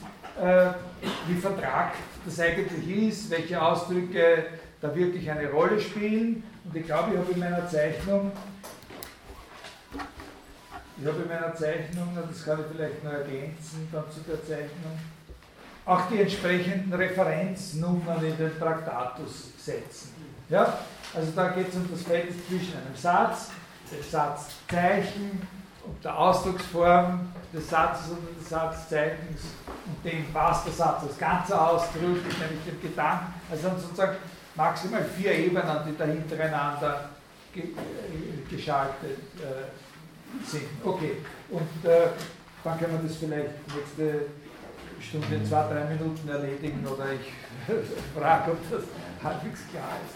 wie 1.27 1.35
vertragt 1.35 1.95
das 2.25 2.39
eigentlich 2.39 3.09
ist, 3.09 3.29
welche 3.29 3.61
Ausdrücke 3.61 4.45
da 4.81 4.95
wirklich 4.95 5.29
eine 5.29 5.49
Rolle 5.49 5.79
spielen. 5.79 6.43
Und 6.63 6.75
ich 6.75 6.85
glaube, 6.85 7.13
ich 7.13 7.17
habe 7.19 7.31
in 7.31 7.39
meiner 7.39 7.67
Zeichnung, 7.67 8.31
ich 10.97 11.07
habe 11.07 11.21
in 11.21 11.27
meiner 11.27 11.53
Zeichnung, 11.55 12.17
das 12.29 12.45
kann 12.45 12.59
ich 12.59 12.65
vielleicht 12.75 13.03
noch 13.03 13.11
ergänzen, 13.11 13.87
dann 13.91 14.03
zu 14.11 14.21
der 14.21 14.43
Zeichnung, 14.43 14.99
auch 15.85 16.09
die 16.09 16.21
entsprechenden 16.21 16.93
Referenznummern 16.93 18.23
in 18.25 18.37
den 18.37 18.57
Traktatus 18.57 19.51
setzen. 19.57 20.13
Ja? 20.49 20.79
Also 21.13 21.31
da 21.35 21.49
geht 21.49 21.69
es 21.69 21.75
um 21.75 21.89
das 21.91 22.01
Feld 22.01 22.33
zwischen 22.47 22.73
einem 22.73 22.95
Satz, 22.95 23.51
dem 23.91 24.03
Satzzeichen 24.03 25.47
und 25.85 26.03
der 26.03 26.17
Ausdrucksform 26.17 27.31
des 27.53 27.69
Satzes 27.69 28.11
oder 28.11 28.39
des 28.39 28.49
Satzzeichens 28.49 29.41
und 29.85 30.03
dem, 30.03 30.25
was 30.33 30.63
der 30.63 30.73
Satz 30.73 31.03
als 31.03 31.17
Ganzer 31.17 31.69
ausdrückt, 31.69 32.25
nämlich 32.39 32.65
dem 32.67 32.81
Gedanken. 32.81 33.33
Also 33.49 33.69
sozusagen 33.79 34.17
maximal 34.55 35.03
vier 35.03 35.31
Ebenen, 35.31 35.79
die 35.87 35.97
da 35.97 36.05
hintereinander 36.05 37.09
ge 37.53 37.63
äh, 37.63 38.55
geschaltet 38.55 39.19
äh, 39.37 40.45
sind. 40.45 40.67
Okay, 40.83 41.17
und 41.49 41.89
äh, 41.89 42.07
dann 42.63 42.79
können 42.79 42.99
wir 43.01 43.07
das 43.07 43.17
vielleicht 43.17 43.51
nächste 43.75 44.25
Stunde, 44.99 45.43
zwei, 45.47 45.63
drei 45.67 45.85
Minuten 45.85 46.27
erledigen 46.27 46.85
oder 46.87 47.05
ich 47.13 47.33
frage, 48.17 48.51
ob 48.51 48.71
das 48.71 48.83
halbwegs 49.23 49.61
klar 49.69 49.99
ist. 50.05 50.15